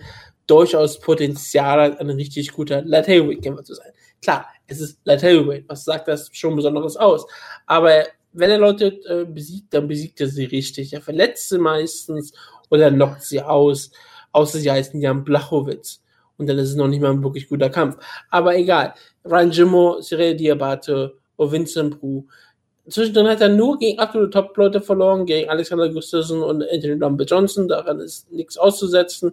durchaus 0.47 1.01
Potenzial 1.01 1.81
hat, 1.81 2.01
ein 2.01 2.11
richtig 2.11 2.53
guter 2.53 2.83
Light 2.83 3.09
Heavyweight 3.09 3.43
Kämpfer 3.43 3.65
zu 3.65 3.75
sein. 3.75 3.93
Klar, 4.23 4.47
es 4.67 4.81
ist 4.81 5.01
Light 5.05 5.23
Heavyweight. 5.23 5.65
Was 5.69 5.85
sagt 5.85 6.07
das 6.07 6.31
schon 6.33 6.55
Besonderes 6.55 6.97
aus? 6.97 7.27
Aber 7.67 8.05
wenn 8.33 8.51
er 8.51 8.59
Leute 8.59 9.01
äh, 9.09 9.25
besiegt, 9.25 9.75
dann 9.75 9.89
besiegt 9.89 10.21
er 10.21 10.29
sie 10.29 10.45
richtig. 10.45 10.93
Er 10.93 11.01
verletzt 11.01 11.49
sie 11.49 11.59
meistens 11.59 12.33
oder 12.71 12.91
knockt 12.91 13.23
sie 13.23 13.43
aus. 13.43 13.91
Außer 14.33 14.59
sie 14.59 14.71
heißen 14.71 15.01
Jan 15.01 15.25
Blachowitz. 15.25 16.03
Und 16.37 16.49
dann 16.49 16.59
ist 16.59 16.71
es 16.71 16.77
noch 16.77 16.89
nicht 16.89 17.01
mal 17.01 17.11
ein 17.11 17.23
wirklich 17.23 17.49
guter 17.49 17.71
Kampf. 17.71 17.97
Aber 18.31 18.57
egal. 18.57 18.95
Ryan 19.25 19.51
Jimmo, 19.51 20.01
Cyril 20.01 20.37
Diabate, 20.37 21.15
Vincent 21.37 21.99
Bru, 21.99 22.25
Zwischendrin 22.89 23.29
hat 23.29 23.43
er 23.43 23.51
nur 23.51 23.79
gegen 23.79 23.99
absolute 23.99 24.31
Top-Leute 24.31 24.81
verloren, 24.81 25.27
gegen 25.27 25.51
Alexander 25.51 25.91
Gustafsson 25.91 26.43
und 26.43 26.63
Anthony 26.73 26.95
Rumble 27.03 27.27
Johnson. 27.27 27.69
Daran 27.69 28.01
ist 28.01 28.31
nichts 28.33 28.57
auszusetzen. 28.57 29.33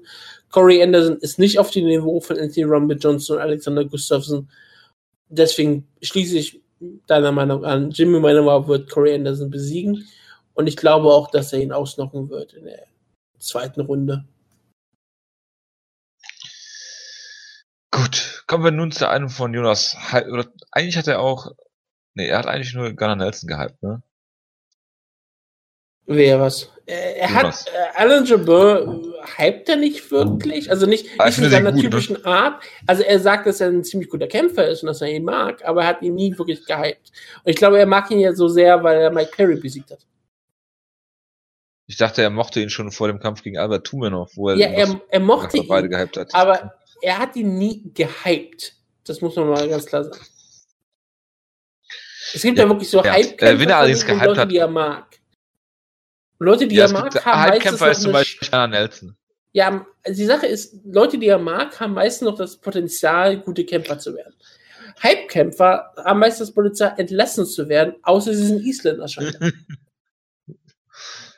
Corey 0.51 0.83
Anderson 0.83 1.17
ist 1.17 1.39
nicht 1.39 1.57
auf 1.57 1.71
dem 1.71 1.86
Niveau 1.86 2.19
von 2.19 2.38
Anthony 2.38 2.65
Rumble 2.65 2.97
Johnson 2.97 3.38
und 3.38 3.41
Alexander 3.41 3.86
Gustafsson. 3.86 4.49
Deswegen 5.29 5.88
schließe 6.01 6.38
ich 6.38 6.61
deiner 7.07 7.31
Meinung 7.31 7.63
an, 7.63 7.91
Jimmy 7.91 8.19
Manoa 8.19 8.67
wird 8.67 8.89
Corey 8.89 9.15
Anderson 9.15 9.49
besiegen. 9.49 10.05
Und 10.53 10.67
ich 10.67 10.75
glaube 10.75 11.07
auch, 11.07 11.31
dass 11.31 11.53
er 11.53 11.61
ihn 11.61 11.71
ausnocken 11.71 12.29
wird 12.29 12.53
in 12.53 12.65
der 12.65 12.83
zweiten 13.39 13.81
Runde. 13.81 14.25
Gut, 17.91 18.43
kommen 18.47 18.63
wir 18.63 18.71
nun 18.71 18.91
zu 18.91 19.07
einem 19.09 19.29
von 19.29 19.53
Jonas. 19.53 19.95
Oder 20.11 20.45
eigentlich 20.71 20.97
hat 20.97 21.07
er 21.07 21.19
auch. 21.21 21.51
Nee, 22.13 22.27
er 22.27 22.39
hat 22.39 22.47
eigentlich 22.47 22.73
nur 22.73 22.93
Gunnar 22.93 23.15
Nelson 23.15 23.47
gehypt, 23.47 23.81
ne? 23.83 24.01
Wer 26.07 26.39
was? 26.39 26.69
Er, 26.86 27.29
Jonas. 27.29 27.65
hat 27.65 27.73
äh, 27.73 27.97
Alan 27.97 28.25
Jabeur 28.25 29.01
hypt 29.38 29.69
er 29.69 29.75
nicht 29.77 30.11
wirklich, 30.11 30.69
also 30.69 30.86
nicht, 30.86 31.07
Ah, 31.17 31.25
nicht 31.25 31.38
ich 31.39 31.43
in 31.45 31.49
seiner 31.49 31.71
gut, 31.71 31.81
ne? 31.83 31.89
typischen 31.89 32.23
Art. 32.25 32.61
Also 32.86 33.01
er 33.03 33.19
sagt, 33.19 33.47
dass 33.47 33.59
er 33.59 33.69
ein 33.69 33.83
ziemlich 33.83 34.09
guter 34.09 34.27
Kämpfer 34.27 34.67
ist 34.67 34.83
und 34.83 34.88
dass 34.88 35.01
er 35.01 35.07
ihn 35.09 35.23
mag, 35.23 35.65
aber 35.65 35.81
er 35.81 35.88
hat 35.88 36.01
ihn 36.03 36.13
nie 36.13 36.38
wirklich 36.38 36.63
gehypt. 36.65 37.11
Und 37.43 37.49
ich 37.49 37.55
glaube, 37.55 37.79
er 37.79 37.88
mag 37.88 38.11
ihn 38.11 38.19
ja 38.19 38.33
so 38.33 38.47
sehr, 38.47 38.83
weil 38.83 38.97
er 39.01 39.11
Mike 39.11 39.31
Perry 39.36 39.55
besiegt 39.55 39.89
hat. 39.91 40.05
Ich 41.88 41.97
dachte, 41.97 42.23
er 42.23 42.29
mochte 42.29 42.61
ihn 42.61 42.69
schon 42.69 42.91
vor 42.91 43.07
dem 43.07 43.19
Kampf 43.19 43.43
gegen 43.43 43.57
Albert 43.57 43.86
Tumenov, 43.86 44.31
wo 44.36 44.49
er, 44.49 44.55
ja, 44.55 44.67
er, 44.67 45.01
er 45.07 45.19
mochte 45.19 45.57
ihn, 45.57 45.67
beide 45.67 45.88
gehypt 45.88 46.17
hat. 46.17 46.33
aber 46.33 46.73
er 47.01 47.19
hat 47.19 47.36
ihn 47.36 47.57
nie 47.57 47.83
gehypt. 47.93 48.73
Das 49.03 49.21
muss 49.21 49.36
man 49.36 49.49
mal 49.49 49.69
ganz 49.69 49.86
klar 49.86 50.03
sagen. 50.03 50.25
Es 52.33 52.41
gibt 52.41 52.57
ja, 52.57 52.63
ja 52.63 52.69
wirklich 52.69 52.89
so 52.89 53.03
ja. 53.03 53.13
Hype-Kämpfer, 53.13 53.55
äh, 53.55 53.59
wenn 53.59 53.69
er 53.69 53.77
allerdings 53.77 54.05
gehypt 54.05 54.25
Leute, 54.25 54.41
hat. 54.41 54.51
die 54.51 54.57
er 54.57 54.67
mag. 54.67 55.19
Leute, 56.39 56.67
die 56.67 56.75
Ja, 56.75 56.86
er 56.86 56.91
mag, 56.91 57.11
gibt 57.11 57.25
haben 57.25 57.41
Hype-Kämpfer 57.51 57.91
ist 57.91 58.01
zum 58.01 58.11
Beispiel 58.11 58.47
Anna 58.51 58.67
Nelson. 58.67 59.15
Ja, 59.53 59.86
also 60.03 60.17
die 60.17 60.25
Sache 60.25 60.47
ist, 60.47 60.75
Leute, 60.86 61.17
die 61.17 61.27
er 61.27 61.38
mag, 61.39 61.79
haben 61.79 61.93
meistens 61.93 62.25
noch 62.27 62.36
das 62.36 62.57
Potenzial, 62.57 63.39
gute 63.39 63.63
Kämpfer 63.63 63.99
zu 63.99 64.15
werden. 64.15 64.33
Hype-Kämpfer 65.01 65.93
haben 66.03 66.19
meistens 66.19 66.47
das 66.47 66.55
Potenzial, 66.55 66.95
entlassen 66.97 67.45
zu 67.45 67.69
werden, 67.69 67.95
außer 68.01 68.33
sie 68.33 68.47
sind 68.47 68.65
Isländer 68.65 69.07
scheinbar. 69.07 69.51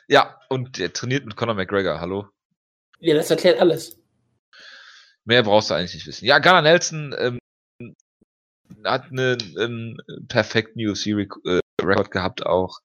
Ja, 0.08 0.40
und 0.48 0.78
er 0.78 0.92
trainiert 0.92 1.26
mit 1.26 1.36
Conor 1.36 1.54
McGregor, 1.54 2.00
hallo. 2.00 2.28
ja, 2.98 3.14
das 3.14 3.30
erklärt 3.30 3.60
alles. 3.60 3.98
Mehr 5.24 5.42
brauchst 5.42 5.68
du 5.68 5.74
eigentlich 5.74 5.94
nicht 5.94 6.06
wissen. 6.06 6.24
Ja, 6.24 6.38
Gunnar 6.38 6.62
Nelson 6.62 7.14
ähm, 7.18 7.38
hat 8.84 9.10
einen, 9.10 9.38
einen 9.58 9.98
perfekten 10.26 10.80
UFC-Rekord 10.80 12.10
gehabt 12.10 12.46
auch 12.46 12.78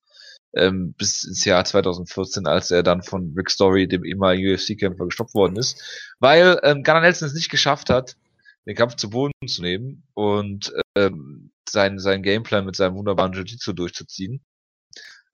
ähm, 0.53 0.93
bis 0.97 1.23
ins 1.23 1.45
Jahr 1.45 1.63
2014, 1.63 2.45
als 2.45 2.69
er 2.69 2.83
dann 2.83 3.01
von 3.01 3.33
Rick 3.37 3.49
Story, 3.49 3.87
dem 3.87 4.03
ehemaligen 4.03 4.53
UFC-Kämpfer, 4.53 5.05
gestoppt 5.05 5.33
worden 5.33 5.55
ist, 5.55 5.81
weil 6.19 6.59
ähm, 6.63 6.83
Gunnar 6.83 7.01
Nelson 7.01 7.29
es 7.29 7.33
nicht 7.33 7.49
geschafft 7.49 7.89
hat, 7.89 8.17
den 8.65 8.75
Kampf 8.75 8.97
zu 8.97 9.09
Boden 9.09 9.31
zu 9.47 9.61
nehmen 9.61 10.03
und 10.13 10.73
ähm, 10.97 11.51
sein, 11.69 11.97
sein 11.97 12.23
Gameplan 12.23 12.65
mit 12.65 12.75
seinem 12.75 12.95
wunderbaren 12.95 13.31
Jiu-Jitsu 13.31 13.71
durchzuziehen. 13.71 14.43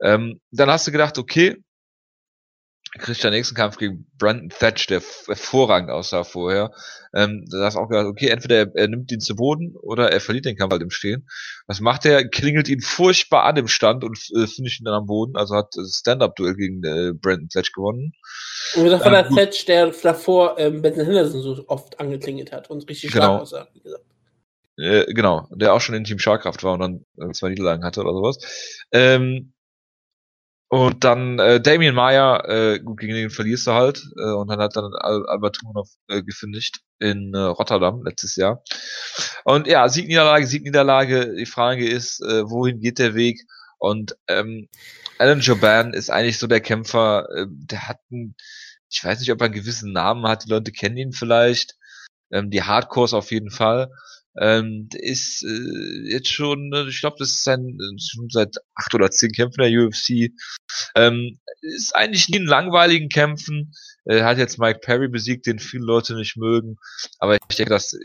Ähm, 0.01 0.39
dann 0.51 0.69
hast 0.69 0.85
du 0.85 0.91
gedacht, 0.91 1.17
okay, 1.17 1.57
kriegt 2.97 3.23
der 3.23 3.31
nächsten 3.31 3.55
Kampf 3.55 3.77
gegen 3.77 4.07
Brandon 4.17 4.49
Thatch, 4.49 4.87
der 4.87 5.01
hervorragend 5.27 5.91
aussah 5.91 6.23
vorher. 6.23 6.71
Ähm, 7.13 7.45
da 7.51 7.65
hast 7.65 7.75
du 7.75 7.79
auch 7.79 7.87
gedacht, 7.89 8.07
okay, 8.07 8.29
entweder 8.29 8.57
er, 8.57 8.71
er 8.75 8.87
nimmt 8.87 9.11
ihn 9.11 9.19
zu 9.19 9.35
Boden 9.35 9.75
oder 9.75 10.11
er 10.11 10.19
verliert 10.19 10.45
den 10.45 10.55
Kampf 10.57 10.71
halt 10.71 10.81
im 10.81 10.89
Stehen. 10.89 11.27
Was 11.67 11.79
macht 11.81 12.05
er? 12.05 12.27
Klingelt 12.27 12.67
ihn 12.67 12.81
furchtbar 12.81 13.43
an 13.43 13.57
im 13.57 13.67
Stand 13.67 14.03
und 14.03 14.17
äh, 14.35 14.47
finisht 14.47 14.81
ihn 14.81 14.85
dann 14.85 14.95
am 14.95 15.05
Boden. 15.05 15.35
Also 15.37 15.55
hat 15.55 15.67
das 15.75 15.97
Stand-Up-Duell 15.99 16.55
gegen 16.55 16.83
äh, 16.83 17.13
Brandon 17.13 17.49
Thatch 17.49 17.71
gewonnen. 17.73 18.13
Und 18.75 18.85
das 18.85 19.01
war 19.01 19.07
Ähm, 19.07 19.13
der 19.13 19.23
gut. 19.25 19.37
Thatch, 19.37 19.65
der 19.65 19.87
davor 19.91 20.57
ähm, 20.57 20.81
Benson 20.81 21.05
Henderson 21.05 21.41
so 21.41 21.63
oft 21.67 21.99
angeklingelt 21.99 22.51
hat 22.51 22.69
und 22.69 22.87
richtig 22.89 23.11
Genau. 23.11 23.25
stark 23.25 23.41
aussah, 23.41 23.67
wie 23.73 23.81
gesagt. 23.81 24.05
Äh, 24.77 25.13
genau, 25.13 25.47
der 25.51 25.73
auch 25.73 25.81
schon 25.81 25.95
in 25.95 26.05
Team 26.05 26.19
Scharkraft 26.19 26.63
war 26.63 26.73
und 26.73 26.79
dann 26.79 27.05
äh, 27.17 27.31
zwei 27.33 27.49
Niederlagen 27.49 27.83
hatte 27.83 28.01
oder 28.01 28.13
sowas. 28.13 28.83
Ähm, 28.91 29.53
und 30.69 31.03
dann 31.03 31.39
äh, 31.39 31.59
Damien 31.59 31.95
Meyer, 31.95 32.47
äh, 32.47 32.79
gut, 32.79 32.99
gegen 32.99 33.15
den 33.15 33.31
verlierst 33.31 33.65
du 33.65 33.71
halt. 33.71 34.03
Äh, 34.17 34.33
und 34.33 34.49
dann 34.49 34.59
hat 34.59 34.75
dann 34.75 34.93
Al 34.93 35.25
Albert 35.27 35.55
Tumanov 35.55 35.89
äh, 36.07 36.21
gefinisht 36.21 36.81
in 36.99 37.33
äh, 37.33 37.39
Rotterdam 37.39 38.03
letztes 38.03 38.35
Jahr. 38.35 38.63
Und 39.45 39.65
ja, 39.65 39.89
Sieg, 39.89 40.07
Niederlage, 40.07 40.45
Sieg, 40.45 40.63
Niederlage. 40.63 41.33
Die 41.35 41.47
Frage 41.47 41.89
ist, 41.89 42.21
äh, 42.21 42.47
wohin 42.47 42.79
geht 42.81 42.99
der 42.99 43.15
Weg? 43.15 43.41
Und 43.79 44.15
ähm, 44.27 44.69
Alan 45.17 45.39
Joban 45.39 45.93
ist 45.93 46.11
eigentlich 46.11 46.37
so 46.37 46.45
der 46.45 46.61
Kämpfer, 46.61 47.27
äh, 47.35 47.45
der 47.49 47.87
hat 47.87 47.97
einen, 48.11 48.35
ich 48.91 49.03
weiß 49.03 49.19
nicht, 49.21 49.31
ob 49.31 49.41
er 49.41 49.45
einen 49.45 49.55
gewissen 49.55 49.91
Namen 49.91 50.27
hat, 50.27 50.45
die 50.45 50.49
Leute 50.51 50.71
kennen 50.71 50.97
ihn 50.97 51.13
vielleicht. 51.13 51.77
Ähm, 52.31 52.51
die 52.51 52.61
Hardcores 52.61 53.15
auf 53.15 53.31
jeden 53.31 53.49
Fall. 53.49 53.91
Ähm, 54.39 54.87
ist 54.93 55.43
äh, 55.43 56.09
jetzt 56.09 56.29
schon, 56.29 56.71
äh, 56.73 56.87
ich 56.87 57.01
glaube, 57.01 57.17
das 57.19 57.29
ist 57.29 57.43
sein 57.43 57.77
äh, 57.79 57.99
schon 58.01 58.29
seit 58.29 58.55
acht 58.75 58.93
oder 58.95 59.11
zehn 59.11 59.31
Kämpfen 59.31 59.61
der 59.61 59.69
UFC. 59.69 60.31
Ähm, 60.95 61.39
ist 61.61 61.95
eigentlich 61.95 62.29
nie 62.29 62.37
in 62.37 62.45
langweiligen 62.45 63.09
Kämpfen. 63.09 63.73
Er 64.05 64.23
hat 64.25 64.37
jetzt 64.37 64.57
Mike 64.57 64.79
Perry 64.79 65.09
besiegt, 65.09 65.45
den 65.45 65.59
viele 65.59 65.83
Leute 65.83 66.15
nicht 66.15 66.37
mögen. 66.37 66.77
Aber 67.19 67.35
ich 67.35 67.57
denke, 67.57 67.71
dass 67.71 67.93
äh, 67.93 67.99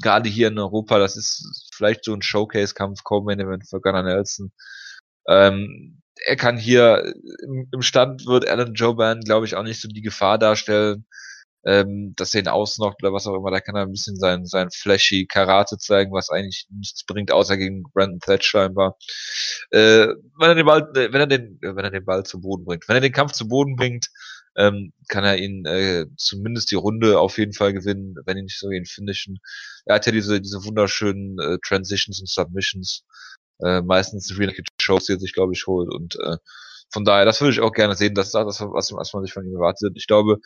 gerade 0.00 0.28
hier 0.28 0.48
in 0.48 0.58
Europa, 0.58 0.98
das 0.98 1.16
ist 1.16 1.70
vielleicht 1.74 2.04
so 2.04 2.14
ein 2.14 2.22
Showcase-Kampf, 2.22 3.02
Co-Main-Event 3.02 3.68
für 3.68 3.80
Gunnar 3.80 4.04
Nelson. 4.04 4.52
Ähm, 5.28 6.02
er 6.26 6.36
kann 6.36 6.56
hier 6.56 7.14
im, 7.42 7.68
im 7.72 7.82
Stand 7.82 8.26
wird 8.26 8.48
Alan 8.48 8.74
Joban, 8.74 9.20
glaube 9.20 9.46
ich, 9.46 9.56
auch 9.56 9.62
nicht 9.62 9.80
so 9.80 9.88
die 9.88 10.02
Gefahr 10.02 10.38
darstellen, 10.38 11.06
ähm, 11.64 12.14
dass 12.16 12.34
er 12.34 12.40
ihn 12.40 12.48
ausnockt 12.48 13.02
oder 13.02 13.12
was 13.12 13.26
auch 13.26 13.34
immer. 13.34 13.50
Da 13.50 13.60
kann 13.60 13.76
er 13.76 13.82
ein 13.82 13.90
bisschen 13.92 14.16
sein, 14.16 14.46
sein 14.46 14.70
flashy 14.70 15.26
Karate 15.26 15.78
zeigen, 15.78 16.12
was 16.12 16.30
eigentlich 16.30 16.66
nichts 16.70 17.04
bringt, 17.04 17.32
außer 17.32 17.56
gegen 17.56 17.82
Brandon 17.92 18.20
Thatch 18.20 18.46
scheinbar. 18.46 18.96
Äh, 19.70 20.08
wenn 20.38 20.48
er 20.48 20.54
den 20.54 20.66
Ball, 20.66 20.90
äh, 20.96 21.12
wenn 21.12 21.20
er 21.20 21.26
den, 21.26 21.58
äh, 21.62 21.76
wenn 21.76 21.84
er 21.84 21.90
den 21.90 22.04
Ball 22.04 22.24
zu 22.24 22.40
Boden 22.40 22.64
bringt. 22.64 22.88
Wenn 22.88 22.96
er 22.96 23.02
den 23.02 23.12
Kampf 23.12 23.32
zu 23.32 23.48
Boden 23.48 23.76
bringt, 23.76 24.08
ähm, 24.56 24.92
kann 25.08 25.24
er 25.24 25.38
ihn 25.38 25.64
äh, 25.66 26.06
zumindest 26.16 26.70
die 26.70 26.76
Runde 26.76 27.18
auf 27.20 27.38
jeden 27.38 27.52
Fall 27.52 27.72
gewinnen, 27.72 28.16
wenn 28.26 28.36
ihn 28.36 28.44
nicht 28.44 28.58
so 28.58 28.70
ihn 28.70 28.86
finishen. 28.86 29.38
Er 29.84 29.96
hat 29.96 30.06
ja 30.06 30.12
diese, 30.12 30.40
diese 30.40 30.64
wunderschönen 30.64 31.38
äh, 31.38 31.58
Transitions 31.66 32.20
und 32.20 32.28
Submissions, 32.28 33.04
äh, 33.60 33.82
meistens 33.82 34.36
Real 34.38 34.52
Shows, 34.80 35.06
die 35.06 35.12
er 35.12 35.20
sich, 35.20 35.32
glaube 35.32 35.52
ich, 35.54 35.66
holt. 35.66 35.92
Und 35.92 36.16
äh, 36.16 36.36
von 36.92 37.04
daher, 37.04 37.24
das 37.24 37.40
würde 37.40 37.52
ich 37.52 37.60
auch 37.60 37.72
gerne 37.72 37.94
sehen. 37.94 38.14
Das 38.14 38.28
ist 38.28 38.34
auch 38.34 38.44
das, 38.44 38.60
was, 38.60 38.92
was 38.92 39.12
man 39.12 39.22
sich 39.24 39.32
von 39.32 39.44
ihm 39.44 39.54
erwartet. 39.54 39.92
Ich 39.96 40.06
glaube, 40.06 40.38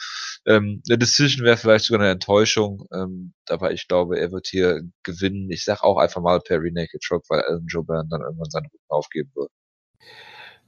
ähm, 0.46 0.82
eine 0.88 0.98
Decision 0.98 1.44
wäre 1.44 1.56
vielleicht 1.56 1.86
sogar 1.86 2.02
eine 2.02 2.12
Enttäuschung, 2.12 2.86
ähm, 2.92 3.32
aber 3.48 3.72
ich 3.72 3.88
glaube, 3.88 4.18
er 4.18 4.30
wird 4.30 4.46
hier 4.48 4.82
gewinnen. 5.02 5.50
Ich 5.50 5.64
sag 5.64 5.82
auch 5.82 5.98
einfach 5.98 6.20
mal 6.20 6.40
Perry 6.40 6.70
Naked 6.70 7.02
Shock, 7.02 7.24
weil 7.28 7.40
Alan 7.42 7.66
Joban 7.66 8.08
dann 8.10 8.20
irgendwann 8.20 8.50
seinen 8.50 8.66
Rücken 8.66 8.84
aufgeben 8.88 9.30
wird. 9.34 9.50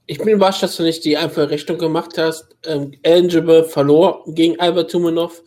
Ich 0.06 0.18
bin 0.18 0.28
überrascht, 0.28 0.62
dass 0.62 0.76
du 0.76 0.84
nicht 0.84 1.04
die 1.04 1.16
einfache 1.16 1.50
Richtung 1.50 1.78
gemacht 1.78 2.16
hast. 2.16 2.56
Ähm, 2.64 2.92
Eligible 3.02 3.64
verlor 3.64 4.24
gegen 4.28 4.58
Albert 4.60 4.92
Tumanov. 4.92 5.42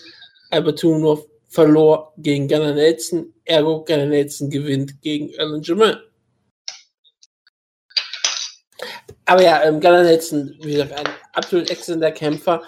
Albert 0.51 0.79
Tumanov 0.79 1.25
verlor 1.47 2.13
gegen 2.17 2.47
Gunnar 2.47 2.73
Nelson. 2.73 3.33
Ergo 3.45 3.83
Gunnar 3.83 4.07
Nelson 4.07 4.49
gewinnt 4.49 5.01
gegen 5.01 5.31
Alan 5.39 5.61
Jamal. 5.61 6.08
Aber 9.29 9.43
ja, 9.43 9.63
ähm, 9.63 9.79
Gunnar 9.79 10.01
Nelson, 10.01 10.55
wie 10.63 10.71
gesagt, 10.71 10.91
ein 10.91 11.05
absolut 11.33 11.69
exzellenter 11.69 12.11
Kämpfer, 12.11 12.63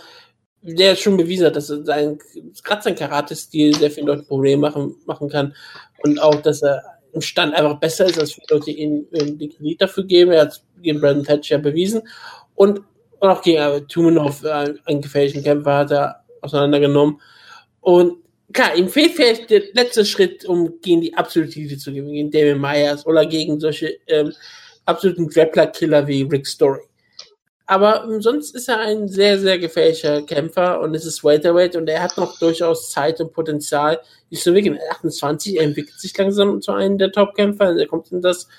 der 0.61 0.95
schon 0.95 1.17
bewiesen 1.17 1.47
hat, 1.47 1.55
dass 1.55 1.67
sein, 1.67 2.19
gerade 2.63 2.83
sein 2.83 2.95
Karate-Stil 2.95 3.75
sehr 3.75 3.89
vielen 3.89 4.05
Leuten 4.05 4.27
Probleme 4.27 4.61
machen, 4.61 4.95
machen 5.07 5.27
kann. 5.27 5.55
Und 6.03 6.21
auch, 6.21 6.35
dass 6.35 6.61
er 6.61 6.83
im 7.13 7.21
Stand 7.21 7.55
einfach 7.55 7.79
besser 7.79 8.05
ist, 8.05 8.19
als 8.19 8.33
viele 8.33 8.45
Leute 8.51 8.69
ihm 8.69 9.07
ähm, 9.11 9.39
den 9.39 9.49
Kredit 9.51 9.81
dafür 9.81 10.03
geben. 10.03 10.33
Er 10.33 10.41
hat 10.41 10.61
gegen 10.83 11.01
Brandon 11.01 11.23
Thatch 11.25 11.49
ja 11.49 11.57
bewiesen. 11.57 12.03
Und, 12.53 12.81
und 13.19 13.29
auch 13.29 13.41
gegen 13.41 13.57
äh, 13.57 13.81
Tumanov, 13.81 14.43
äh, 14.43 14.75
einen 14.85 15.01
gefährlichen 15.01 15.43
Kämpfer, 15.43 15.77
hat 15.77 15.89
er 15.89 16.23
auseinandergenommen. 16.41 17.19
Und 17.79 18.17
klar, 18.53 18.75
ihm 18.75 18.87
fehlt 18.87 19.13
vielleicht 19.13 19.49
der 19.49 19.63
letzte 19.73 20.05
Schritt, 20.05 20.45
um 20.45 20.79
gegen 20.79 21.01
die 21.01 21.15
absolute 21.15 21.53
Titel 21.53 21.77
zu 21.77 21.91
gewinnen, 21.91 22.13
gegen 22.13 22.29
Damien 22.29 22.61
Myers 22.61 23.07
oder 23.07 23.25
gegen 23.25 23.59
solche 23.59 23.97
ähm, 24.05 24.31
absoluten 24.85 25.27
Grappler-Killer 25.27 26.07
wie 26.07 26.23
Rick 26.23 26.47
Story. 26.47 26.81
Aber 27.71 28.03
ähm, 28.03 28.21
sonst 28.21 28.53
ist 28.53 28.67
er 28.67 28.79
ein 28.79 29.07
sehr, 29.07 29.39
sehr 29.39 29.57
gefährlicher 29.57 30.23
Kämpfer 30.23 30.81
und 30.81 30.93
es 30.93 31.05
ist 31.05 31.23
Welterweight 31.23 31.77
und 31.77 31.87
er 31.87 32.03
hat 32.03 32.17
noch 32.17 32.37
durchaus 32.37 32.91
Zeit 32.91 33.21
und 33.21 33.31
Potenzial, 33.31 34.01
entwickeln. 34.29 34.75
Er 34.75 34.87
ist 34.87 35.23
28, 35.23 35.57
er 35.57 35.63
entwickelt 35.63 35.97
sich 35.97 36.17
langsam 36.17 36.61
zu 36.61 36.73
einem 36.73 36.97
der 36.97 37.13
Top-Kämpfer, 37.13 37.77
er 37.77 37.87
kommt 37.87 38.11
in 38.11 38.21
das 38.21 38.49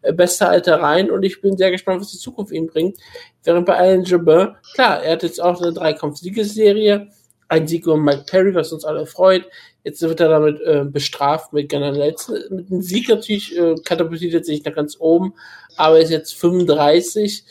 äh, 0.00 0.14
beste 0.14 0.48
Alter 0.48 0.80
rein 0.80 1.10
und 1.10 1.24
ich 1.24 1.42
bin 1.42 1.58
sehr 1.58 1.70
gespannt, 1.70 2.00
was 2.00 2.12
die 2.12 2.18
Zukunft 2.18 2.52
ihm 2.52 2.66
bringt. 2.66 2.98
Während 3.42 3.66
bei 3.66 3.76
Alan 3.76 4.04
Jabin, 4.04 4.54
klar, 4.74 5.02
er 5.02 5.12
hat 5.12 5.22
jetzt 5.22 5.42
auch 5.42 5.60
eine 5.60 5.72
Dreikampf-Siegesserie, 5.74 7.08
ein 7.48 7.66
Sieg 7.66 7.84
über 7.84 7.96
Mike 7.96 8.24
Perry, 8.26 8.54
was 8.54 8.72
uns 8.72 8.84
alle 8.84 9.06
freut. 9.06 9.46
Jetzt 9.84 10.00
wird 10.02 10.20
er 10.20 10.28
damit 10.28 10.60
äh, 10.62 10.84
bestraft 10.84 11.52
mit 11.52 11.70
Nelson. 11.70 12.38
Mit 12.50 12.70
einem 12.70 12.82
Sieg 12.82 13.08
natürlich 13.08 13.56
äh, 13.56 13.74
katapultiert 13.84 14.34
er 14.34 14.44
sich 14.44 14.64
nach 14.64 14.74
ganz 14.74 14.96
oben, 14.98 15.34
aber 15.76 15.96
er 15.96 16.02
ist 16.02 16.10
jetzt 16.10 16.34
35 16.34 17.44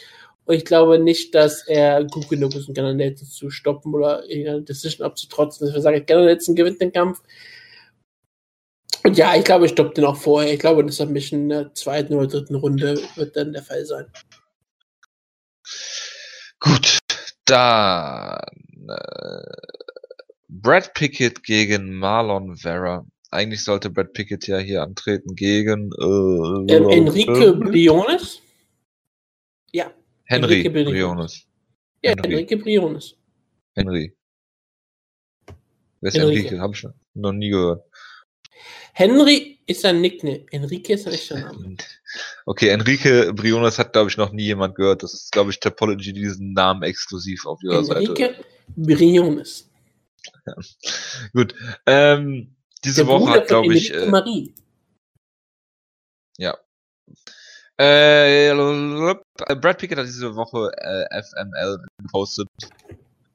und 0.45 0.55
ich 0.55 0.65
glaube 0.65 0.99
nicht, 0.99 1.33
dass 1.35 1.65
er 1.67 2.03
gut 2.03 2.27
genug 2.29 2.53
ist, 2.55 2.67
um 2.67 2.73
Gunnar 2.73 2.93
Nelson 2.93 3.27
zu 3.27 3.49
stoppen 3.49 3.93
oder 3.93 4.27
irgendeine 4.27 4.63
Decision 4.63 5.05
abzutrotzen. 5.05 5.73
Ich 5.73 5.81
sage, 5.81 6.03
Gunnar 6.03 6.25
Nelson 6.25 6.55
gewinnt 6.55 6.81
den 6.81 6.91
Kampf. 6.91 7.21
Und 9.03 9.17
ja, 9.17 9.35
ich 9.35 9.43
glaube, 9.43 9.65
ich 9.65 9.71
stoppe 9.71 9.93
den 9.93 10.05
auch 10.05 10.17
vorher. 10.17 10.53
Ich 10.53 10.59
glaube, 10.59 10.85
das 10.85 10.97
Submission 10.97 11.41
in 11.41 11.49
der 11.49 11.73
zweiten 11.73 12.13
oder 12.13 12.27
dritten 12.27 12.55
Runde 12.55 12.99
wird 13.15 13.35
dann 13.35 13.53
der 13.53 13.63
Fall 13.63 13.85
sein. 13.85 14.05
Gut, 16.59 16.99
dann 17.45 18.39
Brad 20.47 20.93
Pickett 20.93 21.43
gegen 21.43 21.93
Marlon 21.93 22.55
Vera. 22.57 23.05
Eigentlich 23.31 23.63
sollte 23.63 23.89
Brad 23.89 24.13
Pickett 24.13 24.47
ja 24.47 24.59
hier 24.59 24.83
antreten 24.83 25.35
gegen 25.35 25.91
äh, 25.99 26.73
Ähm, 26.73 26.89
Enrique 26.89 27.53
Briones? 27.53 28.41
Ja. 29.71 29.91
Henry 30.25 30.65
Enrique 30.65 30.69
Briones. 30.69 31.45
Ja, 32.03 32.11
Henry. 32.11 32.33
Enrique 32.33 32.57
Briones. 32.57 33.15
Henry. 33.75 34.15
Wer 36.01 36.09
ist 36.09 36.17
Enrique. 36.17 36.47
Enrique? 36.47 36.59
Hab 36.59 36.75
ich 36.75 36.87
noch 37.15 37.31
nie 37.31 37.49
gehört. 37.49 37.83
Henry 38.93 39.59
ist 39.65 39.83
ein 39.85 40.01
Nickname. 40.01 40.45
Enrique 40.51 40.93
ist 40.93 41.07
ein 41.07 41.13
echter 41.13 41.39
Name. 41.39 41.77
Okay, 42.45 42.69
Enrique 42.69 43.33
Briones 43.33 43.79
hat, 43.79 43.93
glaube 43.93 44.11
ich, 44.11 44.17
noch 44.17 44.31
nie 44.31 44.43
jemand 44.43 44.75
gehört. 44.75 45.01
Das 45.01 45.13
ist, 45.13 45.31
glaube 45.31 45.49
ich, 45.49 45.59
Topology, 45.59 46.13
die 46.13 46.21
diesen 46.21 46.53
Namen 46.53 46.83
exklusiv 46.83 47.45
auf 47.47 47.63
ihrer 47.63 47.79
Enrique 47.79 48.15
Seite. 48.17 48.45
Briones. 48.75 49.69
Gut. 51.33 51.55
Ähm, 51.85 52.55
diese 52.83 53.01
Der 53.01 53.07
Woche 53.07 53.25
Bruder 53.25 53.39
hat, 53.39 53.47
glaube 53.47 53.73
ich, 53.73 53.93
äh, 53.93 54.07
Marie. 54.07 54.53
äh, 59.47 59.55
Brad 59.55 59.77
Pickett 59.77 59.97
hat 59.97 60.05
diese 60.05 60.35
Woche 60.35 60.71
äh, 60.77 61.21
FML 61.21 61.85
gepostet, 61.97 62.47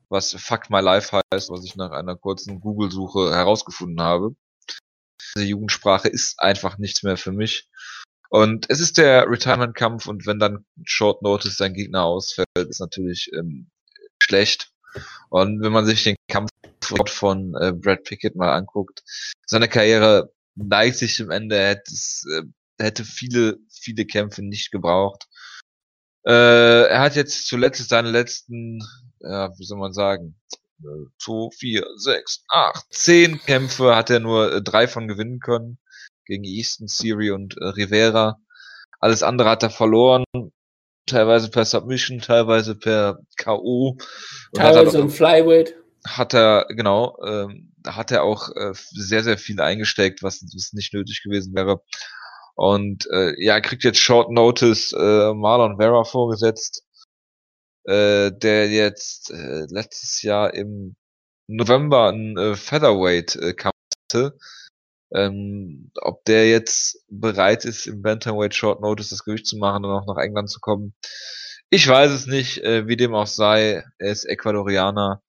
was 0.08 0.32
Fuck 0.38 0.70
My 0.70 0.80
Life 0.80 1.20
heißt, 1.32 1.50
was 1.50 1.64
ich 1.64 1.76
nach 1.76 1.90
einer 1.90 2.16
kurzen 2.16 2.60
Google-Suche 2.60 3.34
herausgefunden 3.34 4.00
habe. 4.00 4.34
Diese 5.34 5.44
Jugendsprache 5.44 6.08
ist 6.08 6.40
einfach 6.40 6.78
nichts 6.78 7.02
mehr 7.02 7.16
für 7.16 7.32
mich. 7.32 7.68
Und 8.30 8.66
es 8.68 8.80
ist 8.80 8.98
der 8.98 9.26
Retirement-Kampf 9.28 10.06
und 10.06 10.26
wenn 10.26 10.38
dann 10.38 10.64
Short 10.84 11.22
Notice 11.22 11.56
sein 11.56 11.74
Gegner 11.74 12.04
ausfällt, 12.04 12.46
ist 12.56 12.80
natürlich 12.80 13.30
ähm, 13.34 13.70
schlecht. 14.22 14.70
Und 15.30 15.62
wenn 15.62 15.72
man 15.72 15.86
sich 15.86 16.04
den 16.04 16.16
Kampf 16.28 16.50
von 17.06 17.54
äh, 17.60 17.72
Brad 17.72 18.04
Pickett 18.04 18.36
mal 18.36 18.54
anguckt, 18.54 19.02
seine 19.46 19.68
Karriere 19.68 20.32
neigt 20.54 20.96
sich 20.96 21.16
dem 21.16 21.30
Ende, 21.30 21.56
er 21.56 21.70
hätte, 21.70 21.92
es, 21.92 22.24
äh, 22.32 22.42
hätte 22.82 23.04
viele, 23.04 23.58
viele 23.70 24.06
Kämpfe 24.06 24.42
nicht 24.42 24.70
gebraucht. 24.70 25.26
Äh, 26.26 26.88
er 26.88 27.00
hat 27.00 27.16
jetzt 27.16 27.46
zuletzt 27.46 27.88
seine 27.88 28.10
letzten, 28.10 28.80
ja, 29.20 29.50
wie 29.58 29.64
soll 29.64 29.78
man 29.78 29.92
sagen, 29.92 30.36
äh, 30.82 31.06
zwei, 31.18 31.50
vier, 31.56 31.86
sechs, 31.96 32.44
acht, 32.48 32.86
zehn 32.90 33.40
Kämpfe 33.40 33.96
hat 33.96 34.10
er 34.10 34.20
nur 34.20 34.52
äh, 34.52 34.62
drei 34.62 34.88
von 34.88 35.08
gewinnen 35.08 35.40
können. 35.40 35.78
Gegen 36.24 36.44
Easton, 36.44 36.88
Siri 36.88 37.30
und 37.30 37.56
äh, 37.56 37.64
Rivera. 37.68 38.38
Alles 39.00 39.22
andere 39.22 39.48
hat 39.48 39.62
er 39.62 39.70
verloren. 39.70 40.24
Teilweise 41.08 41.50
per 41.50 41.64
Submission, 41.64 42.20
teilweise 42.20 42.74
per 42.74 43.18
K.O. 43.36 43.96
Teilweise 44.54 44.98
im 44.98 45.10
Flyweight. 45.10 45.74
hat 46.06 46.34
er, 46.34 46.66
genau, 46.68 47.16
ähm, 47.24 47.72
da 47.78 47.96
hat 47.96 48.10
er 48.10 48.22
auch 48.22 48.48
äh, 48.54 48.72
sehr, 48.74 49.24
sehr 49.24 49.38
viel 49.38 49.60
eingesteckt, 49.60 50.22
was, 50.22 50.42
was 50.54 50.72
nicht 50.72 50.94
nötig 50.94 51.22
gewesen 51.22 51.54
wäre. 51.54 51.82
Und 52.54 53.06
äh, 53.12 53.34
ja, 53.42 53.54
er 53.54 53.60
kriegt 53.60 53.84
jetzt 53.84 54.00
Short 54.00 54.30
Notice 54.30 54.92
äh, 54.92 55.32
Marlon 55.34 55.78
Vera 55.78 56.04
vorgesetzt, 56.04 56.84
äh, 57.84 58.32
der 58.32 58.68
jetzt 58.68 59.30
äh, 59.30 59.66
letztes 59.68 60.22
Jahr 60.22 60.54
im 60.54 60.96
November 61.46 62.08
einen 62.08 62.36
äh, 62.36 62.56
Featherweight 62.56 63.36
äh, 63.36 63.54
hatte. 63.56 64.38
Ähm, 65.12 65.90
ob 66.00 66.24
der 66.24 66.48
jetzt 66.48 67.04
bereit 67.08 67.64
ist, 67.64 67.86
im 67.86 68.02
Bantamweight 68.02 68.54
Short 68.54 68.80
Notice 68.80 69.10
das 69.10 69.24
Gewicht 69.24 69.46
zu 69.46 69.56
machen 69.56 69.84
und 69.84 69.90
auch 69.90 70.06
nach 70.06 70.22
England 70.22 70.50
zu 70.50 70.60
kommen, 70.60 70.94
ich 71.70 71.86
weiß 71.86 72.10
es 72.10 72.26
nicht, 72.26 72.58
äh, 72.62 72.86
wie 72.88 72.96
dem 72.96 73.14
auch 73.14 73.26
sei. 73.26 73.84
Er 73.98 74.12
ist 74.12 74.24
Ecuadorianer. 74.24 75.22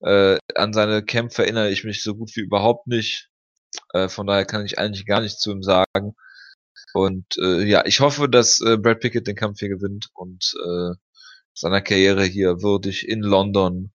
Äh, 0.00 0.38
an 0.54 0.72
seine 0.72 1.02
Kämpfe 1.04 1.42
erinnere 1.42 1.70
ich 1.70 1.84
mich 1.84 2.02
so 2.02 2.14
gut 2.14 2.34
wie 2.34 2.40
überhaupt 2.40 2.86
nicht. 2.86 3.28
Äh, 3.92 4.08
von 4.08 4.26
daher 4.26 4.46
kann 4.46 4.64
ich 4.64 4.78
eigentlich 4.78 5.06
gar 5.06 5.20
nichts 5.20 5.38
zu 5.40 5.50
ihm 5.52 5.62
sagen. 5.62 6.14
Und 6.94 7.36
äh, 7.38 7.62
ja, 7.64 7.84
ich 7.86 8.00
hoffe, 8.00 8.28
dass 8.28 8.60
äh, 8.60 8.78
Brad 8.78 9.00
Pickett 9.00 9.26
den 9.26 9.36
Kampf 9.36 9.58
hier 9.60 9.68
gewinnt 9.68 10.08
und 10.14 10.54
äh, 10.64 10.94
seiner 11.52 11.82
Karriere 11.82 12.24
hier 12.24 12.62
würdig 12.62 13.08
in 13.08 13.20
London 13.20 13.92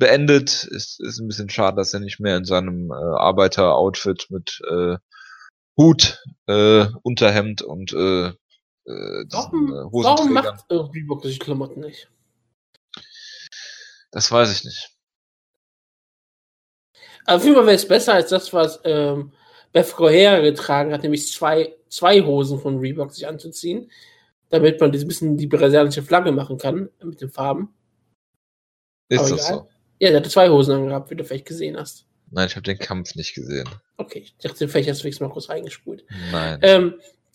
beendet. 0.00 0.64
Ist, 0.64 1.00
ist 1.00 1.20
ein 1.20 1.28
bisschen 1.28 1.48
schade, 1.48 1.76
dass 1.76 1.94
er 1.94 2.00
nicht 2.00 2.18
mehr 2.18 2.36
in 2.36 2.44
seinem 2.44 2.90
äh, 2.90 2.94
Arbeiter-Outfit 2.94 4.26
mit 4.30 4.60
äh, 4.68 4.96
Hut, 5.76 6.22
äh, 6.46 6.86
Unterhemd 7.02 7.62
und 7.62 7.92
äh, 7.92 8.32
äh, 8.90 9.24
Warum, 9.30 9.68
äh, 9.68 10.04
warum 10.04 10.32
macht 10.32 10.64
Reebok 10.70 11.22
solche 11.22 11.38
Klamotten 11.38 11.80
nicht? 11.80 12.10
Das 14.10 14.32
weiß 14.32 14.52
ich 14.52 14.64
nicht. 14.64 14.90
Aber 17.24 17.36
auf 17.36 17.44
jeden 17.44 17.54
Fall 17.54 17.66
wäre 17.66 17.76
es 17.76 17.86
besser 17.86 18.14
als 18.14 18.30
das, 18.30 18.52
was 18.52 18.80
ähm, 18.84 19.32
Beth 19.72 19.92
Correa 19.92 20.40
getragen 20.40 20.92
hat, 20.92 21.02
nämlich 21.02 21.30
zwei, 21.30 21.76
zwei 21.88 22.22
Hosen 22.22 22.58
von 22.58 22.78
Reebok 22.78 23.12
sich 23.12 23.28
anzuziehen, 23.28 23.90
damit 24.48 24.80
man 24.80 24.90
ein 24.90 25.06
bisschen 25.06 25.36
die 25.36 25.46
brasilianische 25.46 26.02
Flagge 26.02 26.32
machen 26.32 26.58
kann 26.58 26.90
mit 27.02 27.20
den 27.20 27.30
Farben. 27.30 27.72
Ist 29.08 29.20
Aber 29.20 29.30
das 29.30 29.48
egal. 29.48 29.58
so? 29.58 29.68
Ja, 30.00 30.08
der 30.10 30.20
hatte 30.20 30.30
zwei 30.30 30.48
Hosen 30.48 30.74
angehabt, 30.74 31.10
wie 31.10 31.16
du 31.16 31.24
vielleicht 31.24 31.46
gesehen 31.46 31.78
hast. 31.78 32.06
Nein, 32.30 32.46
ich 32.46 32.56
habe 32.56 32.62
den 32.62 32.78
Kampf 32.78 33.14
nicht 33.14 33.34
gesehen. 33.34 33.68
Okay, 33.96 34.20
ich 34.20 34.36
dachte, 34.38 34.66
vielleicht 34.66 34.88
hast 34.88 35.00
du 35.00 35.04
wenigstens 35.04 35.26
mal 35.26 35.32
kurz 35.32 35.48
reingespult. 35.48 36.04
Nein. 36.32 36.58
Ähm, 36.62 36.94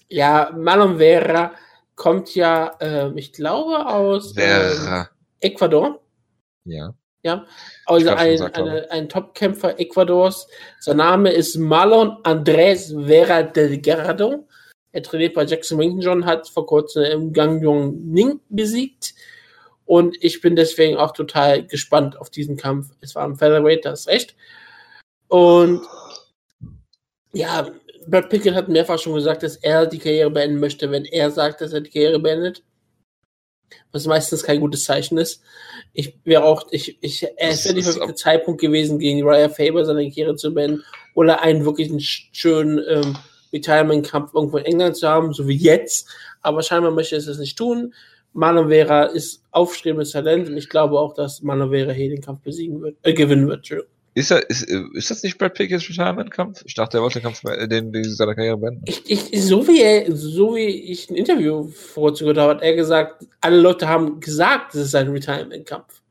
ja, 0.10 0.52
Marlon 0.58 0.98
Vera 0.98 1.54
kommt 1.96 2.34
ja, 2.36 2.76
ähm, 2.80 3.18
ich 3.18 3.32
glaube, 3.34 3.86
aus 3.86 4.34
ähm. 4.38 5.06
Ecuador. 5.40 6.02
Ja. 6.64 7.46
Also 7.86 8.06
glaub, 8.06 8.20
ein, 8.20 8.42
eine, 8.42 8.92
ein 8.92 9.10
Topkämpfer 9.10 9.80
Ecuadors. 9.80 10.48
Sein 10.80 10.98
Name 10.98 11.32
ist 11.32 11.58
Marlon 11.58 12.18
Andrés 12.24 12.94
Vera 13.08 13.42
Delgado. 13.44 14.48
Er 14.92 15.04
trainiert 15.04 15.34
bei 15.34 15.44
Jackson 15.44 15.80
Wington 15.80 16.02
John, 16.02 16.26
hat 16.26 16.48
vor 16.48 16.66
kurzem 16.68 17.04
im 17.04 17.34
Gang 17.34 17.62
Yong 17.62 18.12
Ning 18.12 18.40
besiegt. 18.50 19.16
Und 19.86 20.18
ich 20.24 20.42
bin 20.42 20.56
deswegen 20.56 20.98
auch 20.98 21.14
total 21.14 21.66
gespannt 21.66 22.18
auf 22.20 22.30
diesen 22.30 22.58
Kampf. 22.58 22.90
Es 23.02 23.16
war 23.16 23.24
am 23.24 23.38
Featherweight, 23.38 23.86
das 23.86 24.02
ist 24.02 24.08
recht. 24.08 24.36
Und 25.28 25.82
ja, 27.34 27.70
Brad 28.08 28.30
Pickett 28.30 28.56
hat 28.56 28.68
mehrfach 28.68 29.00
schon 29.00 29.14
gesagt, 29.14 29.44
dass 29.44 29.58
er 29.58 29.86
die 29.86 30.00
Karriere 30.00 30.30
beenden 30.32 30.60
möchte, 30.60 30.90
wenn 30.92 31.06
er 31.06 31.32
sagt, 31.32 31.62
dass 31.62 31.74
er 31.74 31.82
die 31.82 31.90
Karriere 31.90 32.20
beendet. 32.20 32.64
Was 33.92 34.06
meistens 34.06 34.44
kein 34.44 34.60
gutes 34.60 34.84
Zeichen 34.86 35.18
ist. 35.18 35.42
Ich 35.94 36.20
wäre 36.24 36.44
auch, 36.44 36.68
ich, 36.72 36.98
ich, 37.02 37.26
es 37.38 37.66
wäre 37.66 37.74
der 37.74 37.84
ist 37.84 37.96
perfekte 37.96 38.16
Zeitpunkt 38.16 38.62
gewesen, 38.62 39.00
gegen 39.00 39.28
Raya 39.28 39.50
Faber 39.50 39.86
seine 39.86 40.08
Karriere 40.10 40.36
zu 40.36 40.54
beenden 40.54 40.84
oder 41.14 41.42
einen 41.42 41.66
wirklich 41.66 41.90
einen 41.90 42.00
sch- 42.00 42.28
schönen 42.32 42.80
ähm, 42.88 43.18
Retirement-Kampf 43.54 44.34
irgendwo 44.34 44.58
in 44.58 44.66
England 44.66 44.98
zu 44.98 45.08
haben, 45.08 45.34
so 45.34 45.48
wie 45.48 45.58
jetzt. 45.58 46.08
Aber 46.42 46.62
scheinbar 46.62 46.92
möchte 46.92 47.16
er 47.16 47.20
es 47.20 47.38
nicht 47.40 47.58
tun. 47.58 47.94
Marlon 48.36 48.68
Vera 48.68 49.04
ist 49.04 49.44
aufstrebendes 49.52 50.12
Talent 50.12 50.50
und 50.50 50.58
ich 50.58 50.68
glaube 50.68 51.00
auch, 51.00 51.14
dass 51.14 51.42
Marlon 51.42 51.72
Vera 51.72 51.92
hier 51.94 52.10
den 52.10 52.22
Kampf 52.22 52.42
besiegen 52.42 52.82
wird, 52.82 52.98
äh, 53.04 53.14
gewinnen 53.14 53.48
wird. 53.48 53.70
Ist, 54.14 54.32
er, 54.32 54.50
ist, 54.50 54.64
ist 54.64 55.10
das 55.10 55.24
nicht 55.24 55.38
Brad 55.38 55.54
Pickett's 55.54 55.90
Retirement-Kampf? 55.90 56.64
Ich 56.66 56.74
dachte, 56.74 56.98
er 56.98 57.02
wollte 57.02 57.20
den 57.20 57.24
Kampf, 57.24 57.44
äh, 57.46 57.68
den, 57.68 57.92
den 57.92 58.04
seiner 58.04 58.36
Karriere 58.36 58.58
beenden. 58.58 58.82
Ich, 58.86 59.04
ich, 59.10 59.44
so 59.44 59.66
wie 59.68 59.82
er, 59.82 60.14
so 60.16 60.56
wie 60.56 60.68
ich 60.68 61.10
ein 61.10 61.16
Interview 61.16 61.70
vorzugehört 61.70 62.38
habe, 62.38 62.54
hat 62.56 62.62
er 62.62 62.76
gesagt, 62.76 63.26
alle 63.40 63.58
Leute 63.58 63.88
haben 63.88 64.20
gesagt, 64.20 64.76
es 64.76 64.88
ist 64.88 64.96
ein 64.96 65.10
Retirement-Kampf. 65.10 66.02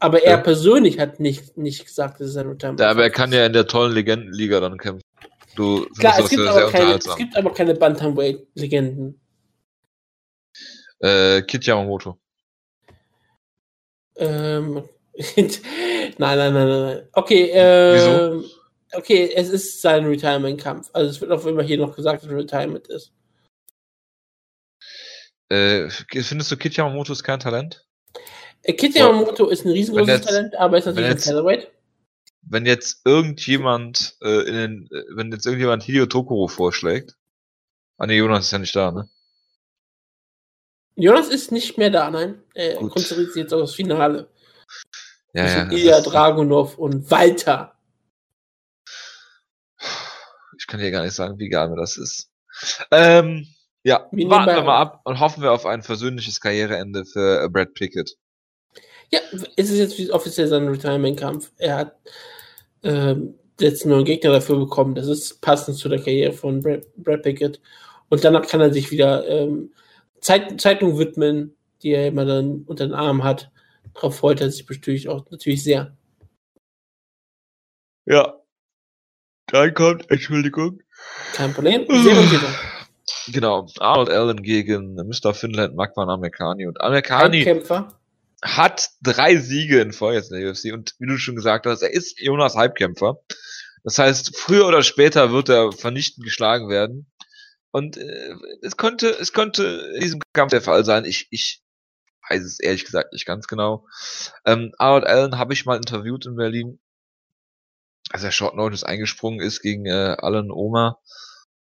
Aber 0.00 0.22
er 0.22 0.32
Ja. 0.32 0.36
persönlich 0.38 0.98
hat 0.98 1.20
nicht, 1.20 1.56
nicht 1.58 1.84
gesagt, 1.84 2.20
es 2.22 2.30
ist 2.30 2.36
ein 2.36 2.48
Retirement-Kampf. 2.48 2.80
Ja, 2.80 2.90
aber 2.90 3.04
er 3.04 3.10
kann 3.10 3.32
ja 3.32 3.44
in 3.46 3.52
der 3.52 3.66
tollen 3.66 3.92
Legendenliga 3.92 4.60
dann 4.60 4.78
kämpfen. 4.78 5.02
Du 5.56 5.86
Klar, 5.98 6.20
es 6.20 6.30
gibt, 6.30 6.46
aber 6.46 6.70
keine, 6.70 6.94
es 6.94 7.16
gibt 7.16 7.36
aber 7.36 7.52
keine 7.52 7.74
Bantamweight-Legenden. 7.74 9.21
Äh, 11.02 11.42
Kid 11.42 11.64
Yamamoto. 11.66 12.18
Ähm, 14.16 14.88
nein, 15.36 15.48
nein, 16.18 16.54
nein, 16.54 16.68
nein. 16.68 17.08
Okay, 17.12 17.50
ähm, 17.52 18.44
okay, 18.92 19.30
es 19.34 19.48
ist 19.48 19.80
sein 19.82 20.06
Retirement-Kampf. 20.06 20.90
Also 20.92 21.10
es 21.10 21.20
wird 21.20 21.30
auch 21.32 21.44
immer 21.46 21.62
hier 21.62 21.78
noch 21.78 21.94
gesagt, 21.96 22.22
dass 22.22 22.30
es 22.30 22.36
Retirement 22.36 22.86
ist. 22.88 23.12
Äh, 25.48 25.90
findest 25.90 26.50
du 26.50 26.56
Kid 26.56 26.76
Yamamoto 26.76 27.12
ist 27.12 27.24
kein 27.24 27.40
Talent? 27.40 27.84
Äh, 28.62 28.74
Boah. 28.74 28.88
Yamamoto 28.94 29.48
ist 29.48 29.64
ein 29.66 29.72
riesengroßes 29.72 30.08
jetzt- 30.08 30.28
Talent, 30.28 30.54
aber 30.56 30.78
ist 30.78 30.86
natürlich 30.86 31.04
wenn 31.04 31.10
ein 31.12 31.16
jetzt- 31.16 31.24
Featherweight. 31.26 31.70
Wenn 32.44 32.66
jetzt 32.66 33.02
irgendjemand, 33.04 34.16
äh, 34.22 34.48
in 34.48 34.54
den, 34.54 34.86
äh, 34.90 35.04
wenn 35.14 35.30
jetzt 35.30 35.46
irgendjemand 35.46 35.82
Hideo 35.84 36.06
Tokoro 36.06 36.48
vorschlägt. 36.48 37.16
Ah 37.98 38.06
ne, 38.06 38.14
Jonas 38.14 38.46
ist 38.46 38.50
ja 38.52 38.58
nicht 38.58 38.74
da, 38.74 38.90
ne? 38.90 39.08
Jonas 40.96 41.28
ist 41.28 41.52
nicht 41.52 41.78
mehr 41.78 41.90
da, 41.90 42.10
nein. 42.10 42.42
Er 42.54 42.76
Gut. 42.76 42.92
konzentriert 42.92 43.32
sich 43.32 43.42
jetzt 43.42 43.54
auf 43.54 43.60
das 43.62 43.74
Finale. 43.74 44.28
Ja, 45.34 45.46
ja. 45.46 45.70
Ilya 45.70 46.00
Dragunov 46.02 46.76
und 46.78 47.10
Walter. 47.10 47.74
Ich 50.58 50.66
kann 50.66 50.80
dir 50.80 50.90
gar 50.90 51.02
nicht 51.02 51.14
sagen, 51.14 51.38
wie 51.38 51.48
geil 51.48 51.68
mir 51.70 51.76
das 51.76 51.96
ist. 51.96 52.30
Ähm, 52.90 53.46
ja, 53.82 54.06
Wir 54.12 54.28
warten 54.28 54.54
wir 54.54 54.62
mal- 54.62 54.80
ab 54.80 55.00
und 55.04 55.18
hoffen 55.18 55.42
wir 55.42 55.52
auf 55.52 55.66
ein 55.66 55.82
versöhnliches 55.82 56.40
Karriereende 56.40 57.04
für 57.04 57.42
äh, 57.44 57.48
Brad 57.48 57.74
Pickett. 57.74 58.16
Ja, 59.10 59.20
es 59.56 59.70
ist 59.70 59.78
jetzt 59.98 60.10
offiziell 60.10 60.48
sein 60.48 60.68
Retirement-Kampf. 60.68 61.50
Er 61.58 61.76
hat 61.78 61.96
ähm, 62.82 63.34
jetzt 63.60 63.84
einen 63.84 64.04
Gegner 64.04 64.32
dafür 64.32 64.58
bekommen. 64.58 64.94
Das 64.94 65.06
ist 65.06 65.40
passend 65.40 65.76
zu 65.78 65.88
der 65.88 65.98
Karriere 65.98 66.32
von 66.32 66.60
Brad, 66.62 66.84
Brad 66.96 67.22
Pickett. 67.22 67.60
Und 68.08 68.22
danach 68.24 68.46
kann 68.46 68.60
er 68.60 68.72
sich 68.72 68.90
wieder 68.90 69.26
ähm, 69.26 69.72
Zeit, 70.22 70.60
Zeitung 70.60 70.98
widmen, 70.98 71.54
die 71.82 71.90
er 71.90 72.08
immer 72.08 72.24
dann 72.24 72.62
unter 72.62 72.86
den 72.86 72.94
Arm 72.94 73.22
hat. 73.22 73.50
Darauf 73.94 74.16
freut 74.16 74.40
er 74.40 74.50
sich 74.50 74.66
natürlich 74.68 75.08
auch 75.08 75.30
natürlich 75.30 75.62
sehr. 75.62 75.94
Ja. 78.06 78.38
Dann 79.48 79.74
kommt, 79.74 80.10
Entschuldigung. 80.10 80.82
Kein 81.34 81.52
Problem. 81.52 81.86
Genau, 83.28 83.66
Arnold 83.78 84.08
Allen 84.08 84.42
gegen 84.42 84.94
Mr. 84.94 85.34
Finland, 85.34 85.76
Magman 85.76 86.08
Amerikani. 86.08 86.66
Und 86.66 86.80
Amerikani 86.80 87.44
Kämpfer. 87.44 87.98
hat 88.42 88.90
drei 89.02 89.36
Siege 89.36 89.80
in 89.80 89.92
Folge 89.92 90.18
jetzt 90.18 90.32
in 90.32 90.40
der 90.40 90.50
UFC. 90.50 90.72
Und 90.72 90.94
wie 90.98 91.06
du 91.06 91.18
schon 91.18 91.36
gesagt 91.36 91.66
hast, 91.66 91.82
er 91.82 91.92
ist 91.92 92.18
Jonas 92.20 92.54
Halbkämpfer. 92.54 93.18
Das 93.84 93.98
heißt, 93.98 94.36
früher 94.36 94.66
oder 94.66 94.82
später 94.82 95.32
wird 95.32 95.48
er 95.48 95.72
vernichtend 95.72 96.24
geschlagen 96.24 96.68
werden. 96.68 97.06
Und 97.72 97.96
äh, 97.96 98.34
es 98.62 98.76
könnte, 98.76 99.08
es 99.08 99.32
könnte 99.32 99.92
in 99.94 100.00
diesem 100.00 100.20
Kampf 100.32 100.50
der 100.50 100.62
Fall 100.62 100.84
sein. 100.84 101.04
Ich, 101.04 101.26
ich 101.30 101.62
weiß 102.28 102.42
es 102.42 102.60
ehrlich 102.60 102.84
gesagt 102.84 103.12
nicht 103.12 103.26
ganz 103.26 103.48
genau. 103.48 103.86
Ähm, 104.44 104.72
Arnold 104.78 105.04
Allen 105.04 105.38
habe 105.38 105.54
ich 105.54 105.64
mal 105.64 105.76
interviewt 105.76 106.26
in 106.26 106.36
Berlin, 106.36 106.78
als 108.10 108.24
er 108.24 108.30
Short 108.32 108.54
Notice 108.56 108.84
eingesprungen 108.84 109.40
ist 109.40 109.62
gegen 109.62 109.86
äh, 109.86 110.16
Alan 110.18 110.50
Oma, 110.50 110.98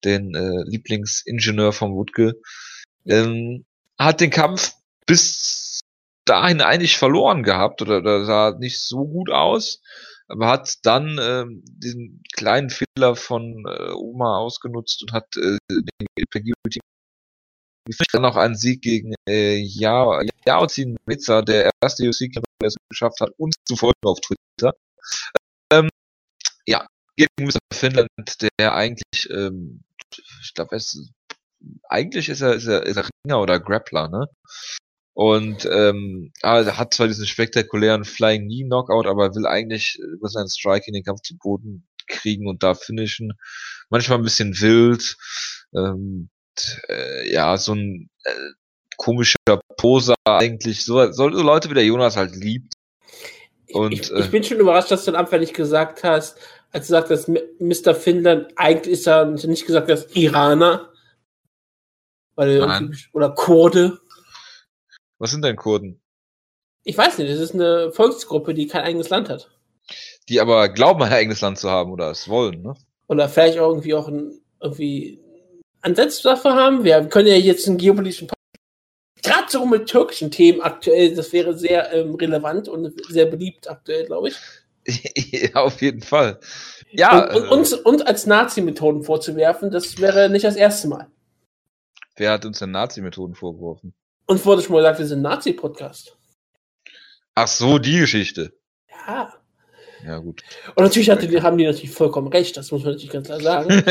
den 0.05 0.35
äh, 0.35 0.63
Lieblingsingenieur 0.65 1.73
vom 1.73 1.95
Wutke. 1.95 2.41
Ähm, 3.05 3.67
hat 3.99 4.21
den 4.21 4.31
Kampf 4.31 4.75
bis 5.07 5.81
dahin 6.25 6.61
eigentlich 6.61 6.99
verloren 6.99 7.43
gehabt 7.43 7.83
oder, 7.83 7.99
oder 7.99 8.25
sah 8.25 8.57
nicht 8.59 8.79
so 8.81 9.07
gut 9.07 9.31
aus, 9.31 9.81
aber 10.29 10.49
hat 10.49 10.75
dann 10.83 11.19
ähm, 11.21 11.63
diesen 11.67 12.23
kleinen 12.35 12.71
Fehler 12.71 13.17
von 13.17 13.65
äh, 13.67 13.93
Oma 13.93 14.39
ausgenutzt 14.39 15.03
und 15.03 15.13
hat 15.13 15.37
äh, 15.37 15.59
den 15.71 16.07
dann 18.13 18.23
noch 18.23 18.37
einen 18.37 18.57
Sieg 18.57 18.83
gegen 18.83 19.15
äh, 19.29 19.57
Yao 19.59 20.21
Yaozin 20.47 20.97
Meza, 21.07 21.43
der 21.43 21.71
erste 21.81 22.09
UFC-Kämpfer, 22.09 22.43
der 22.61 22.69
es 22.69 22.77
geschafft 22.89 23.21
hat, 23.21 23.31
uns 23.39 23.55
zu 23.65 23.77
folgen 23.77 23.95
auf 24.05 24.19
Twitter. 24.21 24.75
Ähm, 25.73 25.89
ja, 26.67 26.87
gegen 27.17 27.31
Mr. 27.41 27.59
Finland, 27.73 28.09
der 28.59 28.75
eigentlich, 28.75 29.31
ähm, 29.31 29.83
ich 30.43 30.55
glaube, 30.55 30.79
eigentlich 31.89 32.29
ist 32.29 32.41
er, 32.41 32.55
ist 32.55 32.67
er, 32.67 32.83
ist 32.85 32.97
er 32.97 33.09
Ringer 33.25 33.41
oder 33.41 33.61
Grappler, 33.61 34.09
ne? 34.09 34.29
Und 35.17 35.67
ähm, 35.73 36.31
er 36.43 36.77
hat 36.77 36.93
zwar 36.93 37.09
diesen 37.09 37.27
spektakulären 37.27 38.05
Flying 38.05 38.45
Knee 38.45 38.65
Knockout, 38.65 39.07
aber 39.07 39.35
will 39.35 39.47
eigentlich 39.47 39.99
über 39.99 40.29
seinen 40.29 40.51
Strike 40.51 40.85
in 40.89 40.93
den 40.93 41.05
Kampf 41.05 41.23
zu 41.23 41.39
Boden 41.39 41.89
kriegen 42.07 42.47
und 42.47 42.63
da 42.63 42.75
finishen. 42.75 43.33
Manchmal 43.89 44.19
ein 44.19 44.25
bisschen 44.25 44.61
wild. 44.61 45.17
Ähm, 45.75 46.29
äh, 46.91 47.33
ja, 47.33 47.57
so 47.57 47.73
ein 47.73 48.11
äh, 48.25 48.31
komischer 48.99 49.39
Poser 49.79 50.17
eigentlich. 50.27 50.85
So, 50.85 51.11
so 51.13 51.29
Leute 51.29 51.71
wie 51.71 51.75
der 51.75 51.87
Jonas 51.87 52.19
halt 52.19 52.37
liebt. 52.37 52.75
Und, 53.73 53.95
ich, 53.95 54.13
ich, 54.13 54.19
ich 54.19 54.31
bin 54.31 54.45
schon 54.45 54.61
überrascht, 54.61 54.91
dass 54.91 55.07
du 55.07 55.13
dann 55.13 55.21
einfach 55.25 55.39
nicht 55.39 55.55
gesagt 55.55 56.05
hast, 56.05 56.37
als 56.73 56.89
du 56.89 56.91
sagst, 56.91 57.11
dass 57.11 57.27
Mr. 57.27 57.95
Finnland, 57.95 58.49
eigentlich 58.57 58.93
ist 58.93 59.09
er 59.09 59.25
nicht 59.25 59.65
gesagt, 59.65 59.89
dass 59.89 60.15
Iraner. 60.15 60.93
Weil 62.35 62.91
oder 63.15 63.31
Kurde. 63.31 63.99
Was 65.19 65.31
sind 65.31 65.45
denn 65.45 65.57
Kurden? 65.57 66.01
Ich 66.85 66.97
weiß 66.97 67.19
nicht, 67.19 67.31
das 67.31 67.41
ist 67.41 67.55
eine 67.55 67.91
Volksgruppe, 67.93 68.55
die 68.55 68.67
kein 68.67 68.83
eigenes 68.83 69.09
Land 69.09 69.29
hat. 69.29 69.51
Die 70.29 70.41
aber 70.41 70.69
glauben, 70.69 71.03
ein 71.03 71.13
eigenes 71.13 71.41
Land 71.41 71.59
zu 71.59 71.71
haben 71.71 71.91
oder 71.91 72.11
es 72.11 72.29
wollen, 72.29 72.63
ne? 72.63 72.75
Oder 73.09 73.29
vielleicht 73.29 73.59
auch 73.59 73.69
irgendwie 73.69 73.95
auch 73.95 74.09
ein, 74.09 74.41
irgendwie 74.61 75.21
Ansätze 75.81 76.23
dafür 76.25 76.55
haben. 76.55 76.85
Wir 76.85 77.05
können 77.07 77.29
ja 77.29 77.35
jetzt 77.35 77.69
einen 77.69 77.79
geopolitischen 77.79 78.29
gerade 79.27 79.51
so 79.51 79.67
mit 79.67 79.89
türkischen 79.89 80.31
Themen 80.31 80.61
aktuell, 80.61 81.15
das 81.15 81.33
wäre 81.33 81.57
sehr 81.59 81.93
ähm, 81.93 82.15
relevant 82.15 82.69
und 82.69 82.93
sehr 83.09 83.27
beliebt 83.27 83.69
aktuell, 83.69 84.07
glaube 84.07 84.29
ich. 84.29 84.37
ja, 85.33 85.55
auf 85.57 85.83
jeden 85.83 86.03
Fall. 86.03 86.39
Ja. 86.91 87.29
Und, 87.29 87.43
und, 87.43 87.49
uns, 87.49 87.73
und 87.73 88.07
als 88.07 88.27
Nazi-Methoden 88.27 89.03
vorzuwerfen, 89.03 89.71
das 89.71 89.99
wäre 89.99 90.31
nicht 90.31 90.45
das 90.45 90.57
erste 90.57 90.89
Mal. 90.89 91.09
Wer 92.17 92.33
hat 92.33 92.45
uns 92.45 92.61
denn 92.61 92.71
Nazi-Methoden 92.71 93.35
vorgeworfen? 93.35 93.95
Und 94.27 94.45
wurde 94.45 94.63
schon 94.63 94.73
mal 94.73 94.81
gesagt, 94.81 94.99
wir 94.99 95.07
sind 95.07 95.23
Nazi-Podcast. 95.23 96.17
Ach 97.35 97.49
so, 97.49 97.79
die 97.79 97.99
Geschichte. 97.99 98.53
Ja. 99.07 99.33
Ja, 100.05 100.19
gut. 100.19 100.43
Und 100.75 100.85
natürlich 100.85 101.09
die, 101.09 101.43
haben 101.43 101.59
die 101.59 101.65
natürlich 101.65 101.91
vollkommen 101.91 102.29
recht, 102.29 102.57
das 102.57 102.71
muss 102.71 102.83
man 102.83 102.93
natürlich 102.93 103.11
ganz 103.11 103.27
klar 103.27 103.41
sagen. 103.41 103.69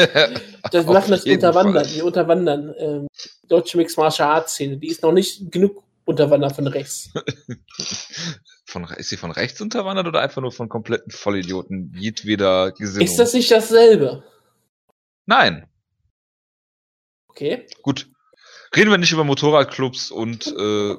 das 0.71 0.85
machen 0.85 1.11
das 1.11 1.25
Unterwandern. 1.25 1.87
Die 1.93 2.01
unterwandern 2.01 2.73
ähm, 2.77 3.07
deutsche 3.47 3.77
Mixed 3.77 3.97
Martial 3.97 4.29
Arts 4.29 4.53
Szene. 4.53 4.77
Die 4.77 4.87
ist 4.87 5.03
noch 5.03 5.11
nicht 5.11 5.51
genug 5.51 5.83
unterwandert 6.05 6.55
von 6.55 6.67
rechts. 6.67 7.11
von, 8.65 8.85
ist 8.97 9.09
sie 9.09 9.17
von 9.17 9.31
rechts 9.31 9.59
unterwandert 9.61 10.07
oder 10.07 10.21
einfach 10.21 10.41
nur 10.41 10.51
von 10.51 10.69
kompletten 10.69 11.11
Vollidioten 11.11 11.93
jedweder 11.97 12.71
Gesinnung? 12.71 13.05
Ist 13.05 13.19
das 13.19 13.33
nicht 13.33 13.51
dasselbe? 13.51 14.23
Nein. 15.25 15.67
Okay. 17.27 17.67
Gut. 17.81 18.09
Reden 18.75 18.91
wir 18.91 18.97
nicht 18.97 19.11
über 19.11 19.23
Motorradclubs 19.23 20.11
und 20.11 20.47
äh, 20.47 20.95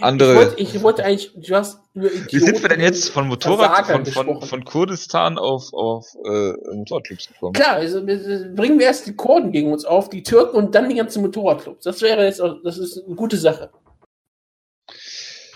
andere. 0.00 0.32
Ich 0.32 0.36
wollte, 0.36 0.60
ich 0.60 0.82
wollte 0.82 1.04
eigentlich, 1.04 1.32
du 1.34 1.54
hast 1.54 1.80
Wie 1.94 2.38
sind 2.38 2.62
wir 2.62 2.68
denn 2.68 2.80
jetzt 2.80 3.10
von 3.10 3.28
Motorrad, 3.28 3.86
von, 3.86 4.06
von, 4.06 4.42
von, 4.42 4.64
Kurdistan 4.64 5.38
auf, 5.38 5.72
auf 5.72 6.06
äh, 6.24 6.52
Motorradclubs 6.74 7.28
gekommen? 7.28 7.52
Klar, 7.52 7.74
also, 7.74 8.04
bringen 8.04 8.78
wir 8.78 8.86
erst 8.86 9.06
die 9.06 9.14
Kurden 9.14 9.52
gegen 9.52 9.72
uns 9.72 9.84
auf, 9.84 10.10
die 10.10 10.22
Türken 10.22 10.56
und 10.56 10.74
dann 10.74 10.88
die 10.88 10.96
ganzen 10.96 11.22
Motorradclubs. 11.22 11.84
Das 11.84 12.02
wäre 12.02 12.24
jetzt, 12.24 12.40
auch, 12.40 12.56
das 12.62 12.78
ist 12.78 13.02
eine 13.04 13.14
gute 13.14 13.36
Sache. 13.36 13.70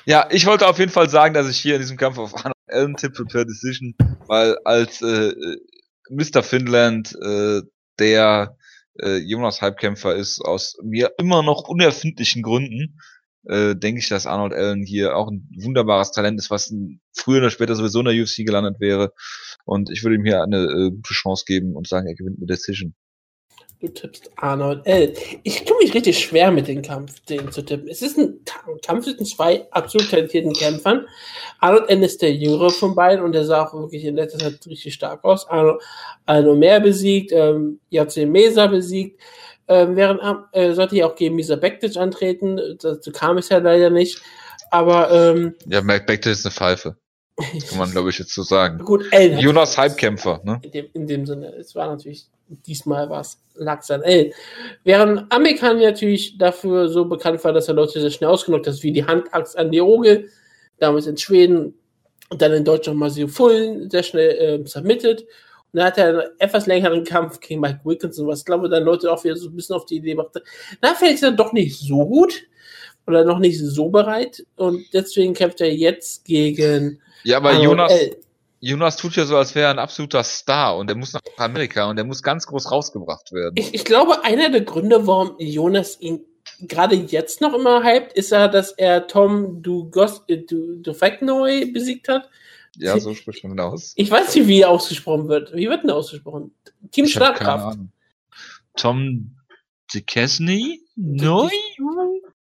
Ja, 0.05 0.27
ich 0.31 0.47
wollte 0.47 0.66
auf 0.66 0.79
jeden 0.79 0.93
Fall 0.93 1.11
sagen, 1.11 1.35
dass 1.35 1.51
ich 1.51 1.59
hier 1.59 1.75
in 1.75 1.81
diesem 1.81 1.99
Kampf 1.99 2.19
auf 2.19 2.33
Allen 2.66 2.97
tippe 2.97 3.25
per 3.25 3.45
Decision, 3.45 3.95
weil 4.27 4.57
als 4.65 5.03
äh, 5.03 5.33
Mr. 6.09 6.43
Finland 6.43 7.15
äh, 7.20 7.61
der 7.99 8.57
äh, 9.03 9.16
Jonas 9.19 9.62
Halbkämpfer 9.62 10.15
ist, 10.15 10.41
aus 10.41 10.77
mir 10.83 11.12
immer 11.19 11.43
noch 11.43 11.69
unerfindlichen 11.69 12.43
Gründen, 12.43 13.01
äh, 13.45 13.75
denke 13.75 14.01
ich, 14.01 14.09
dass 14.09 14.27
Arnold 14.27 14.53
Allen 14.53 14.83
hier 14.83 15.16
auch 15.16 15.31
ein 15.31 15.49
wunderbares 15.57 16.12
Talent 16.12 16.39
ist, 16.39 16.51
was 16.51 16.73
früher 17.12 17.39
oder 17.39 17.51
später 17.51 17.75
sowieso 17.77 18.01
in 18.01 18.07
der 18.07 18.15
UFC 18.15 18.45
gelandet 18.45 18.81
wäre. 18.81 19.12
Und 19.65 19.91
ich 19.91 20.03
würde 20.03 20.16
ihm 20.16 20.25
hier 20.25 20.43
eine 20.43 20.65
äh, 20.65 20.91
gute 20.91 21.15
Chance 21.15 21.45
geben 21.47 21.75
und 21.75 21.89
sagen, 21.89 22.07
er 22.07 22.15
gewinnt 22.15 22.39
mit 22.39 22.51
Decision. 22.51 22.95
Du 23.80 23.86
tippst 23.86 24.30
Arnold 24.34 24.84
L. 24.86 25.14
Ich 25.44 25.64
tue 25.64 25.76
mich 25.78 25.94
richtig 25.94 26.18
schwer 26.18 26.50
mit 26.50 26.66
dem 26.66 26.82
Kampf, 26.82 27.20
den 27.20 27.52
zu 27.52 27.62
tippen. 27.62 27.88
Es 27.88 28.02
ist 28.02 28.18
ein 28.18 28.40
Kampf 28.84 29.05
zwischen 29.05 29.24
zwei 29.24 29.68
absolut 29.70 30.10
talentierten 30.10 30.52
Kämpfern. 30.52 31.06
Arnold 31.60 31.88
L 31.88 32.02
ist 32.02 32.20
der 32.20 32.34
jüngere 32.34 32.70
von 32.70 32.96
beiden 32.96 33.24
und 33.24 33.32
der 33.32 33.44
sah 33.44 33.66
auch 33.66 33.74
wirklich 33.74 34.05
in 34.05 34.16
letzter 34.16 34.38
Zeit 34.38 34.66
richtig 34.66 34.94
stark 34.94 35.22
aus. 35.24 35.48
Arnold, 35.48 35.80
Arnold 36.26 36.59
Mehr 36.59 36.80
besiegt, 36.80 37.30
ähm, 37.32 37.78
Yatse 37.90 38.26
Mesa 38.26 38.66
besiegt. 38.66 39.20
Ähm, 39.68 39.94
während 39.94 40.20
äh, 40.52 40.72
sollte 40.72 40.96
ja 40.96 41.06
auch 41.06 41.14
gegen 41.14 41.36
Misa 41.36 41.55
Bektic 41.55 41.96
antreten. 41.96 42.78
Dazu 42.80 43.12
kam 43.12 43.38
es 43.38 43.48
ja 43.48 43.59
leider 43.59 43.90
nicht. 43.90 44.20
Aber 44.70 45.10
ähm, 45.12 45.55
ja, 45.66 45.80
Bektic 45.82 46.26
ist 46.26 46.44
eine 46.44 46.52
Pfeife. 46.52 46.96
Kann 47.68 47.78
man, 47.78 47.90
glaube 47.92 48.10
ich, 48.10 48.18
jetzt 48.18 48.34
so 48.34 48.42
sagen. 48.42 48.78
Gut, 48.84 49.05
Ellen 49.12 49.38
Jonas 49.38 49.78
Halbkämpfer, 49.78 50.40
ne? 50.42 50.59
In 50.62 50.70
dem, 50.72 50.86
in 50.94 51.06
dem 51.06 51.26
Sinne. 51.26 51.55
Es 51.55 51.76
war 51.76 51.86
natürlich, 51.86 52.26
diesmal 52.49 53.09
lag 53.55 53.81
es 53.81 53.91
an 53.91 54.03
Ellen. 54.03 54.33
Während 54.85 55.33
Amerikaner 55.33 55.83
natürlich 55.83 56.39
dafür 56.39 56.89
so 56.89 57.05
bekannt 57.05 57.43
war, 57.45 57.53
dass 57.53 57.69
er 57.69 57.75
Leute 57.75 58.01
sehr 58.01 58.11
schnell 58.11 58.31
ausgenockt 58.31 58.66
hat, 58.66 58.83
wie 58.83 58.93
die 58.93 59.05
Handaxt 59.05 59.59
an 59.59 59.70
die 59.70 59.81
Ogel, 59.81 60.29
damals 60.79 61.07
in 61.07 61.16
Schweden 61.16 61.75
und 62.31 62.43
dann 62.43 62.53
in 62.53 62.65
Deutschland 62.65 62.99
mal 62.99 63.07
Masio 63.07 63.29
Fullen 63.29 63.91
sehr 63.91 64.03
schnell 64.03 64.31
äh, 64.62 64.66
submitted 64.66 65.27
und 65.73 65.79
dann 65.79 65.87
hat 65.87 65.99
er 65.99 66.09
einen 66.09 66.23
etwas 66.39 66.66
längeren 66.66 67.05
Kampf 67.05 67.41
gegen 67.41 67.61
Mike 67.61 67.81
Wilkinson, 67.85 68.27
was 68.27 68.45
glaube 68.45 68.66
ich 68.66 68.70
dann 68.70 68.85
Leute 68.85 69.12
auch 69.12 69.23
wieder 69.23 69.37
so 69.37 69.49
ein 69.49 69.57
bisschen 69.57 69.77
auf 69.77 69.85
die 69.85 69.97
Idee 69.97 70.15
machte. 70.15 70.43
Da 70.81 70.95
fällt 70.95 71.16
es 71.16 71.20
dann 71.20 71.37
doch 71.37 71.53
nicht 71.53 71.79
so 71.79 72.07
gut 72.07 72.43
oder 73.07 73.25
noch 73.25 73.39
nicht 73.39 73.59
so 73.59 73.89
bereit 73.89 74.45
und 74.57 74.83
deswegen 74.95 75.35
kämpft 75.35 75.61
er 75.61 75.75
jetzt 75.75 76.25
gegen. 76.25 77.01
Ja, 77.25 77.39
aber 77.39 77.53
Jonas, 77.61 77.93
L. 77.93 78.16
Jonas 78.60 78.97
tut 78.97 79.16
ja 79.16 79.24
so, 79.24 79.36
als 79.36 79.55
wäre 79.55 79.66
er 79.66 79.70
ein 79.70 79.78
absoluter 79.78 80.24
Star 80.24 80.76
und 80.76 80.90
er 80.90 80.97
muss 80.97 81.12
nach 81.12 81.20
Amerika 81.36 81.89
und 81.89 81.98
er 81.98 82.05
muss 82.05 82.22
ganz 82.22 82.47
groß 82.47 82.70
rausgebracht 82.70 83.32
werden. 83.32 83.55
Ich, 83.56 83.72
ich 83.72 83.85
glaube, 83.85 84.24
einer 84.24 84.51
der 84.51 84.62
Gründe, 84.62 85.06
warum 85.06 85.36
Jonas 85.39 86.01
ihn 86.01 86.24
gerade 86.60 86.97
jetzt 86.97 87.40
noch 87.40 87.55
immer 87.55 87.85
hypt, 87.85 88.12
ist 88.14 88.30
ja, 88.30 88.48
dass 88.48 88.72
er 88.72 89.06
Tom 89.06 89.62
Dugos, 89.62 90.22
äh, 90.28 90.39
du, 90.39 90.76
Dufeknoy 90.76 91.66
besiegt 91.72 92.09
hat. 92.09 92.28
Ja, 92.76 92.98
so 92.98 93.14
spricht 93.14 93.44
man 93.44 93.59
aus. 93.59 93.93
Ich 93.97 94.10
weiß 94.10 94.35
nicht, 94.35 94.47
wie 94.47 94.60
er 94.60 94.70
ausgesprochen 94.70 95.28
wird. 95.28 95.52
Wie 95.55 95.68
wird 95.68 95.82
denn 95.82 95.90
ausgesprochen? 95.90 96.55
Team 96.90 97.06
ich 97.06 97.12
Schlagkraft. 97.12 97.78
Tom 98.76 99.36
DeKesney? 99.93 100.80
Neu? 100.94 101.48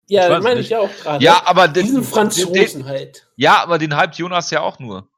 Ja, 0.08 0.28
das 0.28 0.42
meine 0.42 0.60
ich 0.60 0.70
ja 0.70 0.80
auch 0.80 0.94
gerade. 1.02 1.24
Ja, 1.24 1.42
aber 1.44 1.68
den, 1.68 1.84
diesen 1.84 2.04
Franzosen 2.04 2.80
den, 2.80 2.84
halt. 2.86 3.28
Ja, 3.36 3.62
aber 3.62 3.78
den 3.78 3.98
hypt 3.98 4.16
Jonas 4.16 4.50
ja 4.50 4.62
auch 4.62 4.78
nur. 4.78 5.08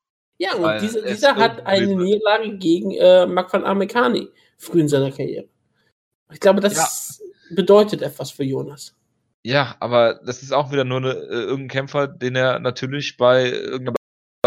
Ja, 0.44 0.56
und 0.56 0.82
diese, 0.82 1.02
dieser 1.02 1.36
hat 1.36 1.64
eine 1.66 1.86
Niederlage 1.86 2.58
gegen 2.58 2.90
äh, 2.90 3.26
Mark 3.26 3.50
van 3.52 3.64
Amerikani 3.64 4.28
früh 4.58 4.80
in 4.80 4.88
seiner 4.88 5.10
Karriere. 5.10 5.48
Ich 6.32 6.40
glaube, 6.40 6.60
das 6.60 7.20
ja. 7.20 7.54
bedeutet 7.56 8.02
etwas 8.02 8.30
für 8.30 8.44
Jonas. 8.44 8.94
Ja, 9.42 9.76
aber 9.80 10.20
das 10.24 10.42
ist 10.42 10.52
auch 10.52 10.70
wieder 10.70 10.84
nur 10.84 10.98
eine, 10.98 11.12
äh, 11.12 11.44
irgendein 11.44 11.68
Kämpfer, 11.68 12.08
den 12.08 12.36
er 12.36 12.58
natürlich 12.58 13.16
bei 13.16 13.50
irgendeiner 13.50 13.94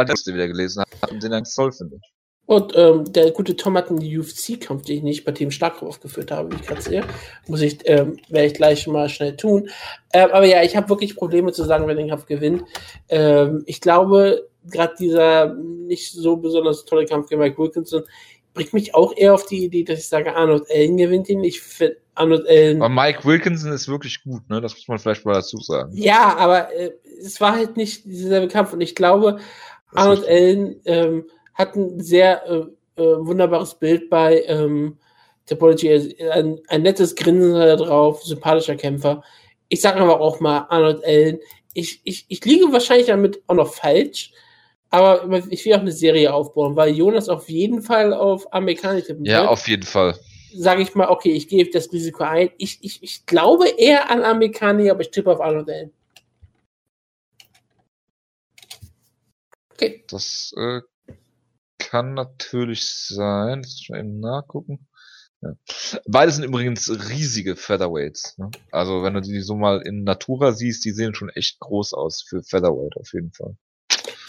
Texte 0.06 0.34
wieder 0.34 0.48
gelesen 0.48 0.84
habe 1.02 1.14
und 1.14 1.24
den 1.24 1.32
er 1.32 1.40
ganz 1.40 1.56
toll 1.56 1.72
findet. 1.72 2.03
Und 2.45 2.74
ähm, 2.78 3.11
der 3.11 3.32
gute 3.32 3.56
Tom 3.56 3.76
hat 3.78 3.90
einen 3.90 3.99
UFC-Kampf, 3.99 4.84
den 4.86 4.98
ich 4.98 5.03
nicht 5.03 5.26
bei 5.26 5.34
Team 5.34 5.52
Stark 5.52 5.84
aufgeführt 5.84 6.32
habe, 6.32 6.52
wie 6.52 6.56
ich 6.56 6.65
gerade 6.65 6.82
sehe. 6.82 7.03
Muss 7.48 7.61
ich, 7.61 7.80
ähm, 7.86 8.19
werde 8.30 8.48
ich 8.48 8.53
gleich 8.53 8.88
mal 8.88 9.10
schnell 9.10 9.36
tun. 9.36 9.69
Ähm, 10.14 10.30
aber 10.32 10.45
ja, 10.45 10.64
ich 10.64 10.78
habe 10.78 10.88
wirklich 10.88 11.18
Probleme 11.18 11.52
zu 11.52 11.65
sagen, 11.65 11.88
wer 11.88 11.95
den 11.95 12.07
Kampf 12.07 12.26
gewinnt. 12.26 12.64
Ähm, 13.10 13.64
ich 13.65 13.82
glaube, 13.82 14.48
gerade 14.69 14.95
dieser 14.99 15.53
nicht 15.53 16.11
so 16.11 16.38
besonders 16.38 16.85
tolle 16.85 17.06
Kampf 17.06 17.30
gegen 17.30 17.41
Mike 17.41 17.57
Wilkinson 17.57 18.03
bringt 18.57 18.73
mich 18.73 18.95
auch 18.95 19.15
eher 19.15 19.34
auf 19.34 19.45
die 19.45 19.65
Idee, 19.65 19.84
dass 19.84 19.99
ich 19.99 20.07
sage, 20.07 20.35
Arnold 20.35 20.64
Allen 20.73 20.98
gewinnt 20.98 21.30
ihn. 21.30 21.44
Ich 21.44 21.61
finde 21.61 21.98
Arnold 22.15 22.48
Allen. 22.49 22.81
Aber 22.81 22.94
Mike 22.94 23.23
Wilkinson 23.23 23.72
ist 23.72 23.88
wirklich 23.88 24.23
gut, 24.23 24.49
ne? 24.49 24.60
Das 24.60 24.73
muss 24.73 24.88
man 24.88 24.98
vielleicht 24.98 25.26
mal 25.26 25.34
dazu 25.34 25.57
sagen. 25.57 25.91
Ja, 25.94 26.35
aber 26.35 26.73
äh, 26.73 26.91
es 27.19 27.39
war 27.39 27.53
halt 27.53 27.77
nicht 27.77 28.06
dieser 28.06 28.48
Kampf. 28.48 28.73
Und 28.73 28.81
ich 28.81 28.95
glaube, 28.95 29.39
Arnold 29.94 30.27
Allen 30.27 30.81
ähm, 30.85 31.26
hat 31.53 31.76
ein 31.76 31.99
sehr 31.99 32.44
äh, 32.49 33.02
äh, 33.02 33.26
wunderbares 33.26 33.76
Bild 33.76 34.10
bei 34.10 34.44
ähm, 34.48 34.98
Topology. 35.45 36.18
Ein, 36.31 36.60
ein 36.68 36.81
nettes 36.81 37.15
Grinsen 37.15 37.53
da 37.53 37.76
drauf, 37.76 38.23
sympathischer 38.23 38.76
Kämpfer. 38.76 39.23
Ich 39.69 39.81
sage 39.81 39.99
aber 39.99 40.19
auch 40.19 40.39
mal 40.39 40.65
Arnold 40.69 41.06
Allen. 41.06 41.39
Ich, 41.76 42.02
ich, 42.03 42.26
ich 42.27 42.44
liege 42.44 42.72
wahrscheinlich 42.72 43.07
damit 43.07 43.41
auch 43.45 43.56
noch 43.56 43.72
falsch, 43.72 44.31
aber 44.90 45.42
ich 45.50 45.66
will 45.66 45.74
auch 45.74 45.80
eine 45.80 45.92
Serie 45.92 46.34
aufbauen, 46.34 46.76
weil 46.76 46.94
Jonas 46.96 47.30
auf 47.30 47.50
jeden 47.50 47.82
Fall 47.82 48.14
auf 48.14 48.52
Amerikaner 48.54 49.02
tippen 49.04 49.26
Ja, 49.26 49.42
wird. 49.42 49.50
auf 49.50 49.68
jeden 49.68 49.84
Fall. 49.84 50.18
Sage 50.54 50.82
ich 50.82 50.96
mal, 50.96 51.10
okay, 51.10 51.32
ich 51.34 51.48
gebe 51.50 51.70
das 51.72 51.92
Risiko 51.92 52.24
ein. 52.24 52.50
Ich, 52.58 52.80
ich, 52.82 53.04
ich 53.04 53.26
glaube 53.26 53.68
eher 53.68 54.10
an 54.10 54.24
Amerikaner, 54.24 54.92
aber 54.92 55.02
ich 55.02 55.12
tippe 55.12 55.32
auf 55.32 55.42
Arnold 55.42 55.70
Allen. 55.70 55.92
Okay. 59.72 60.04
Das 60.10 60.54
äh, 60.58 60.82
kann 61.78 62.14
natürlich 62.14 62.86
sein. 62.86 63.62
Lass 63.62 63.76
mich 63.80 63.90
mal 63.90 64.00
eben 64.00 64.20
nachgucken. 64.20 64.88
Ja. 65.42 65.54
Beide 66.08 66.32
sind 66.32 66.46
übrigens 66.46 66.90
riesige 67.10 67.56
Featherweights. 67.56 68.38
Ne? 68.40 68.50
Also 68.72 69.04
wenn 69.04 69.14
du 69.14 69.22
die 69.22 69.40
so 69.42 69.56
mal 69.56 69.82
in 69.82 70.04
Natura 70.04 70.52
siehst, 70.54 70.84
die 70.86 70.92
sehen 70.92 71.14
schon 71.14 71.30
echt 71.30 71.60
groß 71.60 71.94
aus 71.94 72.24
für 72.28 72.42
Featherweight 72.42 72.96
auf 72.98 73.14
jeden 73.14 73.32
Fall. 73.34 73.56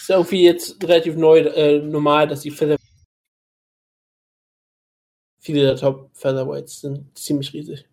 Ist 0.08 0.14
irgendwie 0.14 0.42
jetzt 0.42 0.82
relativ 0.82 1.16
neu, 1.16 1.40
äh, 1.40 1.80
normal, 1.80 2.28
dass 2.28 2.40
die 2.40 2.50
Featherweights 2.50 2.82
viele 5.38 5.60
der 5.66 5.76
Top 5.76 6.08
Featherweights 6.14 6.80
sind 6.80 7.18
ziemlich 7.18 7.52
riesig. 7.52 7.86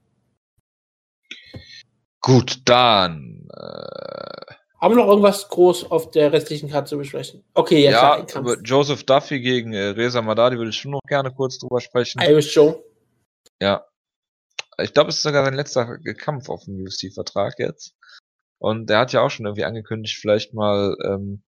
Gut, 2.22 2.62
dann 2.64 3.50
äh, 3.52 4.54
haben 4.80 4.96
wir 4.96 5.04
noch 5.04 5.10
irgendwas 5.10 5.50
groß 5.50 5.92
auf 5.92 6.10
der 6.12 6.32
restlichen 6.32 6.70
Karte 6.70 6.92
zu 6.92 6.98
besprechen? 6.98 7.44
Okay, 7.54 7.84
jetzt 7.84 7.92
ja, 7.92 8.26
über 8.40 8.62
Joseph 8.62 9.04
Duffy 9.04 9.42
gegen 9.42 9.74
äh, 9.74 9.88
Reza 9.88 10.22
Madadi 10.22 10.56
würde 10.56 10.70
ich 10.70 10.78
schon 10.78 10.92
noch 10.92 11.02
gerne 11.10 11.34
kurz 11.34 11.60
drüber 11.60 11.82
sprechen. 11.82 12.22
Irish 12.22 12.56
Joe. 12.56 12.82
Ja. 13.62 13.86
Ich 14.78 14.94
glaube, 14.94 15.10
es 15.10 15.18
ist 15.18 15.24
sogar 15.24 15.44
sein 15.44 15.56
letzter 15.56 15.98
Kampf 16.14 16.48
auf 16.48 16.64
dem 16.64 16.82
UFC-Vertrag 16.82 17.60
jetzt. 17.60 17.94
Und 18.58 18.90
der 18.90 19.00
hat 19.00 19.12
ja 19.12 19.22
auch 19.22 19.30
schon 19.30 19.46
irgendwie 19.46 19.66
angekündigt, 19.66 20.18
vielleicht 20.18 20.54
mal 20.54 20.96
ähm, 21.04 21.44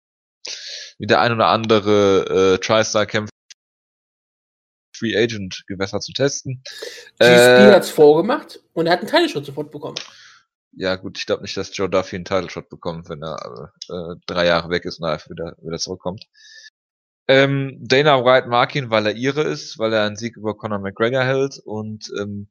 wie 0.99 1.07
der 1.07 1.21
ein 1.21 1.33
oder 1.33 1.49
andere 1.49 2.55
äh, 2.55 2.59
TriStar-Kämpfer 2.59 3.31
Free 4.95 5.17
Agent 5.17 5.65
Gewässer 5.67 6.01
zu 6.01 6.13
testen. 6.13 6.63
GSP 7.19 7.25
äh, 7.25 7.73
hat's 7.73 7.91
vorgemacht 7.91 8.61
und 8.73 8.87
er 8.87 8.93
hat 8.93 9.01
einen 9.01 9.09
Teilschutz 9.09 9.47
sofort 9.47 9.71
bekommen 9.71 9.97
ja 10.73 10.97
gut, 10.97 11.19
ich 11.19 11.27
glaube 11.27 11.43
nicht, 11.43 11.57
dass 11.57 11.77
Joe 11.77 11.89
Duffy 11.89 12.17
einen 12.17 12.25
Title 12.25 12.51
Shot 12.51 12.69
bekommt, 12.69 13.09
wenn 13.09 13.23
er 13.23 13.73
äh, 13.89 14.17
drei 14.27 14.47
Jahre 14.47 14.71
weg 14.71 14.85
ist 14.85 15.01
und 15.01 15.09
einfach 15.09 15.31
wieder, 15.31 15.57
wieder 15.61 15.79
zurückkommt. 15.79 16.27
Ähm, 17.29 17.79
Dana 17.81 18.25
White 18.25 18.49
mag 18.49 18.75
ihn, 18.75 18.91
weil 18.91 19.07
er 19.07 19.15
ihre 19.15 19.43
ist, 19.43 19.79
weil 19.79 19.93
er 19.93 20.05
einen 20.05 20.17
Sieg 20.17 20.37
über 20.37 20.57
Conor 20.57 20.81
McGregor 20.81 21.23
hält 21.23 21.59
und 21.59 22.11
ähm, 22.19 22.49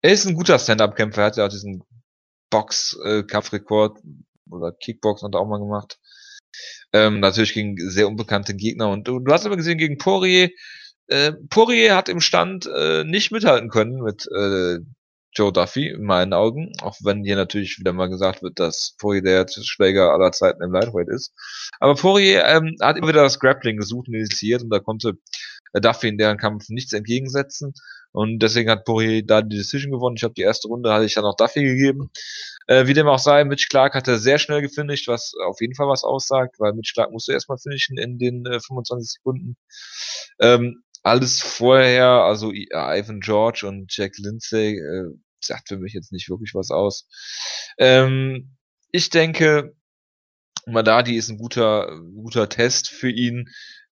er 0.00 0.12
ist 0.12 0.24
ein 0.24 0.34
guter 0.34 0.58
Stand-Up-Kämpfer, 0.58 1.22
er 1.22 1.26
hat 1.26 1.36
ja 1.36 1.46
auch 1.46 1.50
diesen 1.50 1.84
Box-Kampfrekord 2.50 3.98
äh, 3.98 4.50
oder 4.50 4.72
Kickbox 4.72 5.22
hat 5.22 5.34
er 5.34 5.40
auch 5.40 5.46
mal 5.46 5.58
gemacht. 5.58 5.98
Ähm, 6.92 7.20
natürlich 7.20 7.54
gegen 7.54 7.76
sehr 7.78 8.08
unbekannte 8.08 8.54
Gegner. 8.54 8.90
Und 8.90 9.08
du, 9.08 9.18
du 9.18 9.32
hast 9.32 9.46
aber 9.46 9.56
gesehen 9.56 9.78
gegen 9.78 9.98
Poirier, 9.98 10.50
äh, 11.08 11.32
Poirier 11.50 11.96
hat 11.96 12.08
im 12.08 12.20
Stand 12.20 12.66
äh, 12.66 13.04
nicht 13.04 13.32
mithalten 13.32 13.68
können 13.68 14.02
mit 14.02 14.26
äh, 14.34 14.78
Joe 15.34 15.52
Duffy 15.52 15.88
in 15.88 16.04
meinen 16.04 16.34
Augen, 16.34 16.72
auch 16.82 16.96
wenn 17.02 17.24
hier 17.24 17.36
natürlich 17.36 17.78
wieder 17.78 17.92
mal 17.92 18.08
gesagt 18.08 18.42
wird, 18.42 18.58
dass 18.58 18.94
Poirier 18.98 19.22
der 19.22 19.46
Schläger 19.48 20.12
aller 20.12 20.32
Zeiten 20.32 20.62
im 20.62 20.72
Lightweight 20.72 21.08
ist. 21.08 21.32
Aber 21.80 21.94
Poirier 21.94 22.44
ähm, 22.46 22.76
hat 22.80 22.96
immer 22.96 23.08
wieder 23.08 23.22
das 23.22 23.38
Grappling 23.38 23.78
gesucht 23.78 24.08
und 24.08 24.14
initiiert. 24.14 24.62
Und 24.62 24.70
da 24.70 24.78
konnte 24.78 25.14
äh, 25.72 25.80
Duffy 25.80 26.08
in 26.08 26.18
deren 26.18 26.36
Kampf 26.36 26.68
nichts 26.68 26.92
entgegensetzen 26.92 27.72
und 28.12 28.38
deswegen 28.40 28.70
hat 28.70 28.84
Poirier 28.84 29.24
da 29.24 29.42
die 29.42 29.56
Decision 29.56 29.92
gewonnen. 29.92 30.16
Ich 30.16 30.22
habe 30.22 30.34
die 30.34 30.42
erste 30.42 30.68
Runde 30.68 30.92
hatte 30.92 31.06
ich 31.06 31.14
dann 31.14 31.24
auch 31.24 31.36
Duffy 31.36 31.62
gegeben. 31.62 32.10
Äh, 32.66 32.86
wie 32.86 32.94
dem 32.94 33.08
auch 33.08 33.18
sei, 33.18 33.44
Mitch 33.44 33.68
Clark 33.68 33.94
hat 33.94 34.06
er 34.06 34.18
sehr 34.18 34.38
schnell 34.38 34.62
gefinisht, 34.62 35.08
was 35.08 35.32
auf 35.46 35.60
jeden 35.60 35.74
Fall 35.74 35.88
was 35.88 36.04
aussagt, 36.04 36.56
weil 36.58 36.74
Mitch 36.74 36.92
Clark 36.94 37.10
musste 37.10 37.32
erstmal 37.32 37.58
finishen 37.58 37.98
in 37.98 38.18
den 38.18 38.46
äh, 38.46 38.60
25 38.60 39.10
Sekunden. 39.10 39.56
Ähm, 40.40 40.82
alles 41.02 41.40
vorher, 41.40 42.06
also 42.06 42.52
Ivan 42.52 43.20
George 43.20 43.66
und 43.66 43.94
Jack 43.96 44.18
Lindsay, 44.18 44.78
äh, 44.78 45.08
sagt 45.40 45.68
für 45.68 45.78
mich 45.78 45.92
jetzt 45.92 46.12
nicht 46.12 46.30
wirklich 46.30 46.54
was 46.54 46.70
aus. 46.70 47.08
Ähm, 47.78 48.56
ich 48.92 49.10
denke, 49.10 49.74
Madadi 50.66 51.16
ist 51.16 51.28
ein 51.28 51.38
guter, 51.38 52.00
guter 52.14 52.48
Test 52.48 52.88
für 52.88 53.10
ihn. 53.10 53.48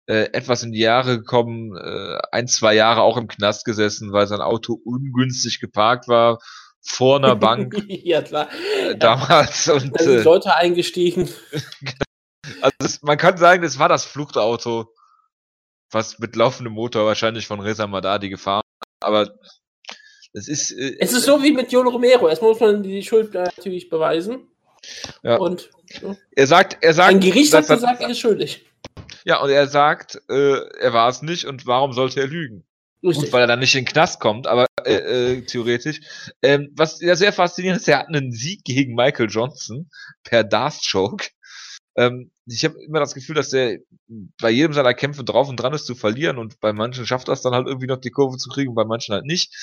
Äh, 0.10 0.30
etwas 0.34 0.64
in 0.64 0.72
die 0.72 0.80
Jahre 0.80 1.20
gekommen, 1.20 1.78
äh, 1.78 2.18
ein, 2.32 2.48
zwei 2.48 2.74
Jahre 2.74 3.02
auch 3.02 3.18
im 3.18 3.28
Knast 3.28 3.64
gesessen, 3.64 4.12
weil 4.12 4.26
sein 4.26 4.42
Auto 4.42 4.74
ungünstig 4.74 5.60
geparkt 5.60 6.08
war 6.08 6.40
vor 6.82 7.18
einer 7.18 7.36
Bank. 7.48 7.76
ja, 7.88 8.24
klar. 8.24 8.50
Äh, 8.82 8.96
damals. 8.98 9.68
Und, 9.68 9.96
da 9.96 10.04
sind 10.04 10.24
Leute 10.24 10.56
eingestiegen. 10.56 11.30
also 12.62 12.76
das, 12.80 13.02
man 13.04 13.18
kann 13.18 13.38
sagen, 13.38 13.62
das 13.62 13.78
war 13.78 13.88
das 13.88 14.06
Fluchtauto 14.06 14.92
was 15.92 16.20
mit 16.20 16.36
laufendem 16.36 16.74
Motor 16.74 17.06
wahrscheinlich 17.06 17.48
von 17.48 17.60
Reza 17.60 17.88
Madadi 17.88 18.30
gefahren. 18.30 18.64
Aber 19.02 19.34
das 20.34 20.48
ist. 20.48 20.72
Äh, 20.72 20.98
es 21.00 21.14
ist 21.14 21.26
so 21.26 21.42
wie 21.42 21.52
mit 21.52 21.72
Jolo 21.72 21.90
Romero. 21.90 22.28
Erstmal 22.28 22.52
muss 22.52 22.60
man 22.60 22.84
die 22.84 23.04
Schuld 23.04 23.34
natürlich 23.34 23.90
beweisen. 23.90 24.48
Ja. 25.24 25.38
Und 25.38 25.70
er 26.36 26.48
sagt, 26.48 26.78
er 26.82 26.94
sagt. 26.94 27.10
Ein 27.10 27.20
Gericht 27.20 27.54
hat 27.54 27.68
gesagt, 27.68 28.02
er 28.02 28.10
ist 28.10 28.20
schuldig. 28.20 28.66
Ja, 29.26 29.42
und 29.42 29.50
er 29.50 29.68
sagt, 29.68 30.22
äh, 30.30 30.60
er 30.80 30.94
war 30.94 31.10
es 31.10 31.22
nicht 31.22 31.46
und 31.46 31.66
warum 31.66 31.94
sollte 31.94 32.22
er 32.22 32.28
lügen? 32.28 32.66
Richtig. 33.02 33.26
Gut, 33.26 33.34
weil 33.34 33.42
er 33.42 33.48
dann 33.48 33.60
nicht 33.60 33.76
in 33.76 33.86
den 33.86 33.92
Knast 33.92 34.20
kommt, 34.20 34.46
aber 34.48 34.68
äh, 34.84 34.94
äh, 34.94 35.42
theoretisch. 35.42 36.02
Ähm, 36.42 36.70
was 36.76 37.00
ja 37.00 37.16
sehr 37.16 37.32
faszinierend 37.32 37.82
ist, 37.82 37.88
er 37.88 38.00
hat 38.00 38.08
einen 38.08 38.32
Sieg 38.32 38.64
gegen 38.66 38.94
Michael 38.94 39.30
Johnson 39.30 39.90
per 40.24 40.44
Darth 40.44 40.82
Choke. 40.90 41.30
Ähm, 41.96 42.32
ich 42.46 42.64
habe 42.66 42.82
immer 42.84 43.00
das 43.00 43.14
Gefühl, 43.14 43.36
dass 43.36 43.50
der 43.50 43.80
bei 44.42 44.50
jedem 44.50 44.74
seiner 44.74 44.94
Kämpfe 44.94 45.24
drauf 45.24 45.50
und 45.50 45.58
dran 45.58 45.74
ist 45.74 45.86
zu 45.86 45.96
verlieren 45.96 46.38
und 46.38 46.60
bei 46.60 46.74
manchen 46.74 47.06
schafft 47.06 47.28
das 47.28 47.42
dann 47.42 47.54
halt 47.54 47.68
irgendwie 47.68 47.88
noch 47.88 48.00
die 48.00 48.12
Kurve 48.12 48.38
zu 48.38 48.50
kriegen 48.50 48.74
bei 48.74 48.86
manchen 48.86 49.14
halt 49.14 49.26
nicht. 49.26 49.54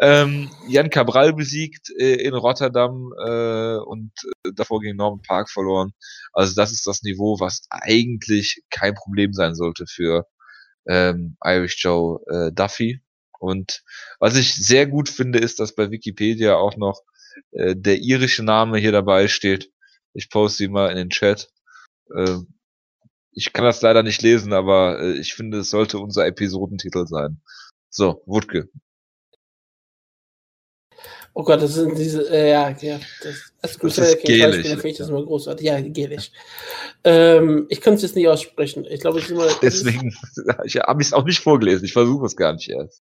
Ähm, 0.00 0.50
Jan 0.68 0.90
Cabral 0.90 1.32
besiegt 1.32 1.90
äh, 1.98 2.14
in 2.14 2.34
Rotterdam 2.34 3.12
äh, 3.26 3.76
und 3.76 4.12
äh, 4.44 4.50
davor 4.54 4.80
gegen 4.80 4.96
Norman 4.96 5.22
Park 5.22 5.50
verloren. 5.50 5.92
Also 6.32 6.54
das 6.54 6.72
ist 6.72 6.86
das 6.86 7.02
Niveau, 7.02 7.38
was 7.40 7.62
eigentlich 7.70 8.62
kein 8.70 8.94
Problem 8.94 9.32
sein 9.32 9.54
sollte 9.54 9.86
für 9.86 10.26
ähm, 10.86 11.36
Irish 11.44 11.82
Joe 11.82 12.20
äh, 12.28 12.52
Duffy. 12.52 13.00
Und 13.38 13.82
was 14.20 14.36
ich 14.36 14.54
sehr 14.54 14.86
gut 14.86 15.08
finde, 15.08 15.38
ist, 15.38 15.60
dass 15.60 15.74
bei 15.74 15.90
Wikipedia 15.90 16.56
auch 16.56 16.76
noch 16.76 17.02
äh, 17.52 17.74
der 17.76 17.98
irische 17.98 18.42
Name 18.42 18.78
hier 18.78 18.92
dabei 18.92 19.28
steht. 19.28 19.70
Ich 20.14 20.30
poste 20.30 20.64
ihn 20.64 20.72
mal 20.72 20.90
in 20.90 20.96
den 20.96 21.10
Chat. 21.10 21.50
Äh, 22.14 22.38
ich 23.32 23.52
kann 23.52 23.64
das 23.64 23.82
leider 23.82 24.02
nicht 24.02 24.22
lesen, 24.22 24.52
aber 24.52 25.00
äh, 25.00 25.18
ich 25.18 25.34
finde, 25.34 25.58
es 25.58 25.70
sollte 25.70 25.98
unser 25.98 26.26
Episodentitel 26.26 27.06
sein. 27.06 27.40
So, 27.90 28.22
Wutke. 28.26 28.68
Oh 31.36 31.42
Gott, 31.42 31.60
das 31.60 31.74
sind 31.74 31.98
diese, 31.98 32.30
äh, 32.30 32.50
ja, 32.50 32.70
ja, 32.80 33.00
das, 33.22 33.52
das, 33.60 33.78
das 33.78 33.98
ist 33.98 34.22
gelisch. 34.22 34.66
Finde 34.68 34.88
ich 34.88 34.98
das 34.98 35.10
mal 35.10 35.24
großartig. 35.24 35.66
Ja, 35.66 35.80
gelisch. 35.80 36.30
Ähm, 37.02 37.66
ich 37.68 37.80
kann 37.80 37.94
es 37.94 38.02
jetzt 38.02 38.14
nicht 38.14 38.28
aussprechen. 38.28 38.84
Ich 38.88 39.00
glaube, 39.00 39.18
ich 39.18 39.28
immer. 39.30 39.48
Deswegen 39.60 40.14
habe 40.46 40.62
ich 41.02 41.08
es 41.08 41.12
auch 41.12 41.24
nicht 41.24 41.40
vorgelesen. 41.40 41.84
Ich 41.84 41.92
versuche 41.92 42.26
es 42.26 42.36
gar 42.36 42.52
nicht 42.52 42.70
erst. 42.70 43.02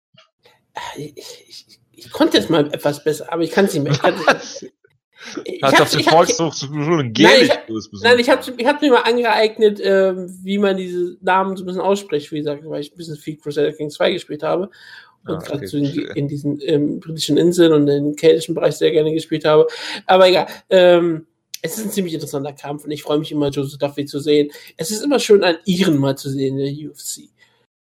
Ich, 0.97 1.15
ich, 1.17 1.81
ich, 1.93 2.11
konnte 2.11 2.39
es 2.39 2.49
mal 2.49 2.67
etwas 2.75 3.05
besser, 3.05 3.33
aber 3.33 3.43
ich 3.43 3.53
kann 3.53 3.67
es 3.67 3.75
nicht 3.75 3.85
mehr. 3.85 3.93
Ich 3.93 4.73
Hast 5.63 5.79
du 5.79 5.83
auf 5.83 5.91
den 5.91 6.05
Volkshochschule 6.05 7.03
ein 7.03 7.13
Gelisch 7.13 7.51
Nein, 8.03 8.19
ich 8.19 8.31
habe 8.31 8.43
ich 8.57 8.67
hab 8.67 8.81
mir 8.81 8.91
mal 8.91 9.03
angeeignet, 9.03 9.81
äh, 9.81 10.15
wie 10.43 10.59
man 10.59 10.77
diese 10.77 11.17
Namen 11.21 11.57
so 11.57 11.63
ein 11.63 11.67
bisschen 11.67 11.83
ausspricht, 11.83 12.31
wie 12.33 12.39
gesagt, 12.39 12.63
weil 12.67 12.81
ich 12.81 12.93
ein 12.93 12.97
bisschen 12.97 13.17
viel 13.17 13.37
Crusader 13.37 13.73
King 13.73 13.91
2 13.91 14.13
gespielt 14.13 14.43
habe 14.43 14.71
und 15.27 15.35
ah, 15.35 15.39
gerade 15.39 15.59
okay. 15.59 15.67
so 15.67 15.77
in, 15.77 15.87
in, 16.15 16.29
diesen 16.29 16.61
ähm, 16.63 17.01
britischen 17.01 17.37
Inseln 17.37 17.73
und 17.73 17.89
im 17.89 18.17
keltischen 18.17 18.55
Bereich 18.55 18.77
sehr 18.77 18.93
gerne 18.93 19.13
gespielt 19.13 19.45
habe. 19.45 19.67
Aber 20.07 20.29
egal. 20.29 20.47
Ähm, 20.71 21.27
es 21.63 21.79
ist 21.79 21.85
ein 21.85 21.91
ziemlich 21.91 22.15
interessanter 22.15 22.53
Kampf 22.53 22.85
und 22.85 22.91
ich 22.91 23.03
freue 23.03 23.19
mich 23.19 23.33
immer, 23.33 23.49
Joseph 23.49 23.79
Duffy 23.79 24.05
zu 24.05 24.21
sehen. 24.21 24.51
Es 24.77 24.91
ist 24.91 25.03
immer 25.03 25.19
schön, 25.19 25.43
einen 25.43 25.59
Iren 25.65 25.99
mal 25.99 26.17
zu 26.17 26.31
sehen 26.31 26.59
in 26.59 26.65
der 26.65 26.91
UFC. 26.91 27.29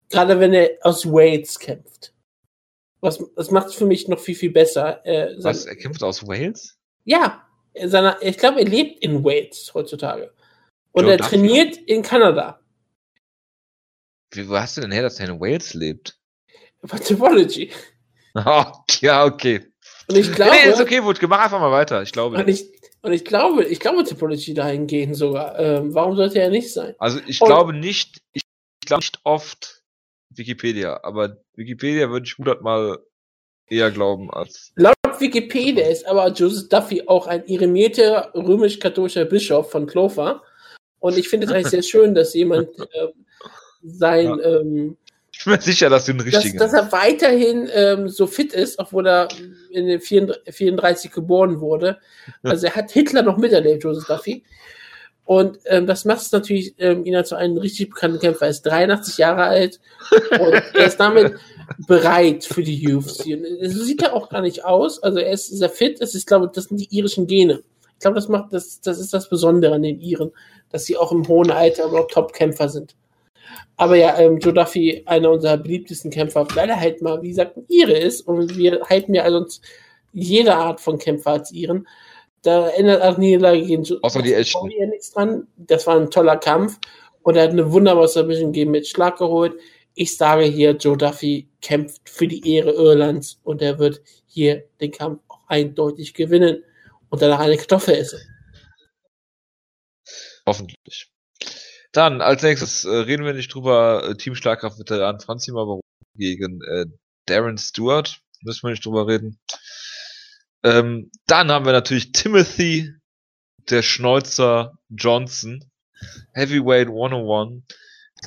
Gerade 0.08 0.40
wenn 0.40 0.54
er 0.54 0.70
aus 0.82 1.06
Wales 1.06 1.58
kämpft. 1.58 2.12
Was, 3.00 3.22
das 3.36 3.50
macht 3.50 3.68
es 3.68 3.74
für 3.74 3.86
mich 3.86 4.08
noch 4.08 4.18
viel, 4.18 4.34
viel 4.34 4.50
besser. 4.50 5.04
Äh, 5.06 5.36
Was, 5.38 5.66
er 5.66 5.76
kämpft 5.76 6.02
aus 6.02 6.26
Wales? 6.26 6.75
Ja. 7.06 7.42
Seiner, 7.84 8.18
ich 8.22 8.36
glaube, 8.36 8.60
er 8.60 8.66
lebt 8.66 9.02
in 9.02 9.24
Wales 9.24 9.72
heutzutage. 9.72 10.32
Und 10.92 11.04
Joe 11.04 11.12
er 11.12 11.16
Duffy. 11.18 11.30
trainiert 11.30 11.76
in 11.76 12.02
Kanada. 12.02 12.60
Wie, 14.32 14.48
wo 14.48 14.56
hast 14.56 14.76
du 14.76 14.82
denn 14.82 14.92
her, 14.92 15.02
dass 15.02 15.20
er 15.20 15.28
in 15.28 15.40
Wales 15.40 15.74
lebt? 15.74 16.18
Bei 16.82 16.98
Typology. 16.98 17.72
Oh, 18.34 18.64
ja, 19.00 19.24
okay. 19.24 19.72
Und 20.08 20.16
ich 20.16 20.32
glaube. 20.32 20.52
Nee, 20.52 20.70
ist 20.70 20.80
okay, 20.80 21.02
Wutke, 21.02 21.26
mach 21.26 21.40
einfach 21.40 21.60
mal 21.60 21.72
weiter. 21.72 22.02
Ich 22.02 22.12
glaube. 22.12 22.36
Und 22.36 22.48
ich, 22.48 22.66
und 23.02 23.12
ich 23.12 23.24
glaube, 23.24 23.64
ich 23.64 23.80
glaube 23.80 24.04
Typology 24.04 24.52
dahingehend 24.52 25.16
sogar. 25.16 25.58
Ähm, 25.58 25.94
warum 25.94 26.16
sollte 26.16 26.38
er 26.38 26.50
nicht 26.50 26.72
sein? 26.72 26.94
Also 26.98 27.18
ich 27.26 27.40
und, 27.40 27.46
glaube 27.46 27.72
nicht, 27.72 28.20
ich, 28.32 28.42
ich 28.82 28.86
glaube 28.86 29.00
nicht 29.00 29.20
oft 29.24 29.82
Wikipedia, 30.30 31.00
aber 31.02 31.38
Wikipedia 31.54 32.10
würde 32.10 32.26
ich 32.26 32.36
hundertmal 32.36 32.98
eher 33.68 33.90
glauben 33.90 34.30
als. 34.30 34.72
Laut 34.76 34.94
Wikipedia 35.18 35.86
ist 35.86 36.06
aber 36.06 36.28
Joseph 36.28 36.68
Duffy 36.68 37.02
auch 37.06 37.26
ein 37.26 37.46
iremierter 37.46 38.32
römisch-katholischer 38.34 39.24
Bischof 39.24 39.70
von 39.70 39.86
Clover. 39.86 40.42
Und 40.98 41.18
ich 41.18 41.28
finde 41.28 41.46
es 41.46 41.52
eigentlich 41.52 41.68
sehr 41.68 41.82
schön, 41.82 42.14
dass 42.14 42.34
jemand 42.34 42.68
äh, 42.78 43.08
sein 43.82 44.26
ja. 44.26 44.60
ähm, 44.60 44.96
ich 45.38 45.44
bin 45.44 45.52
mir 45.52 45.60
sicher, 45.60 45.90
dass 45.90 46.06
du 46.06 46.12
einen 46.12 46.22
richtigen 46.22 46.58
dass, 46.58 46.72
dass 46.72 46.82
er 46.82 46.92
weiterhin 46.92 47.68
ähm, 47.74 48.08
so 48.08 48.26
fit 48.26 48.54
ist, 48.54 48.78
obwohl 48.78 49.06
er 49.06 49.28
in 49.70 49.86
den 49.86 50.00
34 50.00 51.10
geboren 51.12 51.60
wurde. 51.60 51.98
Also 52.42 52.66
er 52.66 52.74
hat 52.74 52.90
Hitler 52.90 53.22
noch 53.22 53.36
miterlebt, 53.36 53.84
Joseph 53.84 54.06
Duffy. 54.06 54.44
Und 55.26 55.58
ähm, 55.64 55.88
das 55.88 56.04
macht 56.04 56.22
es 56.22 56.30
natürlich 56.30 56.74
ähm, 56.78 57.04
ihn 57.04 57.22
zu 57.24 57.34
einem 57.34 57.58
richtig 57.58 57.90
bekannten 57.90 58.20
Kämpfer. 58.20 58.46
Er 58.46 58.50
ist 58.50 58.62
83 58.62 59.18
Jahre 59.18 59.42
alt 59.42 59.80
und 60.30 60.62
er 60.72 60.86
ist 60.86 61.00
damit 61.00 61.34
bereit 61.88 62.44
für 62.44 62.62
die 62.62 62.94
UFC. 62.94 63.26
Und 63.34 63.44
so 63.68 63.82
sieht 63.82 64.02
er 64.02 64.14
auch 64.14 64.28
gar 64.28 64.40
nicht 64.40 64.64
aus. 64.64 65.02
Also 65.02 65.18
er 65.18 65.32
ist 65.32 65.48
sehr 65.48 65.68
fit. 65.68 66.00
Das 66.00 66.14
ist, 66.14 66.28
glaube 66.28 66.46
ich, 66.46 66.52
das 66.52 66.66
sind 66.66 66.80
die 66.80 66.96
irischen 66.96 67.26
Gene. 67.26 67.60
Ich 67.94 68.00
glaube, 68.00 68.14
das 68.14 68.28
macht 68.28 68.52
das, 68.52 68.80
das 68.80 69.00
ist 69.00 69.12
das 69.12 69.28
Besondere 69.28 69.74
an 69.74 69.82
den 69.82 70.00
Iren, 70.00 70.30
dass 70.70 70.84
sie 70.84 70.96
auch 70.96 71.10
im 71.10 71.26
hohen 71.26 71.50
Alter 71.50 71.86
überhaupt 71.86 72.12
Top-Kämpfer 72.12 72.68
sind. 72.68 72.94
Aber 73.76 73.96
ja, 73.96 74.16
ähm, 74.18 74.38
Joe 74.38 74.54
Duffy, 74.54 75.02
einer 75.06 75.30
unserer 75.30 75.56
beliebtesten 75.56 76.12
Kämpfer, 76.12 76.46
weil 76.54 76.68
er 76.68 76.78
halt 76.78 77.02
mal, 77.02 77.20
wie 77.22 77.30
gesagt, 77.30 77.56
ein 77.56 77.64
Ire 77.68 77.98
ist 77.98 78.20
und 78.20 78.56
wir 78.56 78.80
halten 78.88 79.12
ja 79.12 79.24
also 79.24 79.44
jede 80.12 80.54
Art 80.54 80.80
von 80.80 80.98
Kämpfer 80.98 81.32
als 81.32 81.50
Iren. 81.50 81.86
Da 82.46 82.68
ändert 82.68 83.02
auch 83.02 83.18
Niederlage 83.18 83.60
gegen 83.66 83.82
Joe 83.82 83.98
Außer 84.02 84.22
die 84.22 84.32
echten. 84.32 84.68
nichts 84.68 85.10
dran. 85.10 85.48
Das 85.56 85.84
war 85.88 85.96
ein 85.96 86.12
toller 86.12 86.36
Kampf 86.36 86.78
und 87.22 87.34
er 87.34 87.42
hat 87.42 87.50
eine 87.50 87.72
wunderbare 87.72 88.06
Submission 88.06 88.52
gegeben 88.52 88.70
mit 88.70 88.86
Schlag 88.86 89.18
geholt. 89.18 89.54
Ich 89.94 90.16
sage 90.16 90.44
hier, 90.44 90.76
Joe 90.76 90.96
Duffy 90.96 91.48
kämpft 91.60 92.08
für 92.08 92.28
die 92.28 92.54
Ehre 92.54 92.70
Irlands 92.70 93.40
und 93.42 93.62
er 93.62 93.80
wird 93.80 94.00
hier 94.26 94.62
den 94.80 94.92
Kampf 94.92 95.22
auch 95.26 95.40
eindeutig 95.48 96.14
gewinnen 96.14 96.62
und 97.08 97.20
danach 97.20 97.40
eine 97.40 97.56
Kartoffel 97.56 97.96
essen. 97.96 98.20
Hoffentlich. 100.46 101.10
Dann, 101.90 102.20
als 102.20 102.44
nächstes 102.44 102.84
äh, 102.84 102.90
reden 102.90 103.24
wir 103.24 103.32
nicht 103.32 103.52
drüber, 103.52 104.08
äh, 104.08 104.14
Team 104.14 104.36
Schlagkraft-Veteran 104.36 105.18
Franz 105.18 105.42
Zimmer 105.42 105.80
gegen 106.14 106.62
äh, 106.62 106.86
Darren 107.26 107.58
Stewart. 107.58 108.20
Müssen 108.42 108.68
wir 108.68 108.70
nicht 108.70 108.86
drüber 108.86 109.08
reden. 109.08 109.40
Ähm, 110.62 111.10
dann 111.26 111.50
haben 111.50 111.64
wir 111.64 111.72
natürlich 111.72 112.12
Timothy, 112.12 112.92
der 113.70 113.82
Schneuzer 113.82 114.78
Johnson, 114.88 115.64
Heavyweight 116.32 116.88
101 116.88 117.62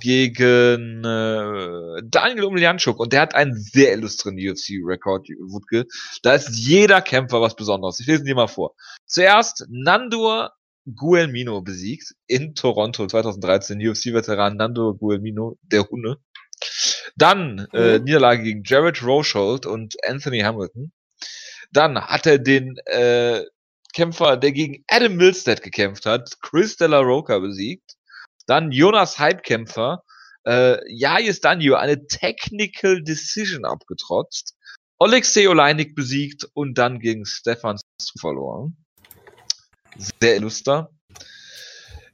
gegen 0.01 1.03
äh, 1.03 2.01
Daniel 2.03 2.45
Umlianchuk 2.45 2.99
und 2.99 3.11
der 3.11 3.22
hat 3.22 3.35
einen 3.35 3.56
sehr 3.56 3.93
illustren 3.93 4.35
UFC-Rekord, 4.35 5.27
Wutke. 5.47 5.85
Da 6.23 6.34
ist 6.34 6.49
jeder 6.49 7.01
Kämpfer 7.01 7.41
was 7.41 7.56
Besonderes. 7.56 7.99
Ich 7.99 8.07
lese 8.07 8.22
ihn 8.22 8.26
dir 8.26 8.35
mal 8.35 8.47
vor. 8.47 8.76
Zuerst 9.06 9.65
Nandor 9.69 10.53
Guelmino 10.95 11.61
besiegt 11.61 12.15
in 12.27 12.56
Toronto 12.56 13.07
2013, 13.07 13.80
UFC-Veteran 13.80 14.57
Nando 14.57 14.95
Guelmino, 14.95 15.57
der 15.64 15.88
Hunde. 15.88 16.18
Dann 17.15 17.68
äh, 17.73 17.97
mhm. 17.97 18.06
Niederlage 18.06 18.43
gegen 18.43 18.64
Jared 18.64 19.03
Rochold 19.03 19.65
und 19.65 19.95
Anthony 20.07 20.39
Hamilton. 20.39 20.91
Dann 21.72 22.00
hat 22.00 22.26
er 22.26 22.40
den 22.40 22.78
äh, 22.86 23.44
Kämpfer, 23.94 24.38
der 24.38 24.52
gegen 24.52 24.84
Adam 24.88 25.16
Milstead 25.16 25.62
gekämpft 25.62 26.06
hat, 26.06 26.40
Chris 26.41 26.78
De 26.78 26.88
La 26.88 27.00
Roca 27.00 27.40
besiegt. 27.40 27.96
Dann 28.48 28.72
Jonas 28.72 29.20
Hype-Kämpfer, 29.20 30.04
äh, 30.46 30.78
Jais 30.88 31.41
Danjo, 31.41 31.76
eine 31.76 32.08
Technical 32.08 33.04
Decision 33.04 33.66
abgetrotzt. 33.66 34.56
Alexei 34.98 35.48
Oleinik 35.48 35.96
besiegt 35.96 36.48
und 36.54 36.78
dann 36.78 37.00
gegen 37.00 37.26
Stefan 37.26 37.78
verloren 38.20 38.76
sehr 40.22 40.36
illuster. 40.36 40.91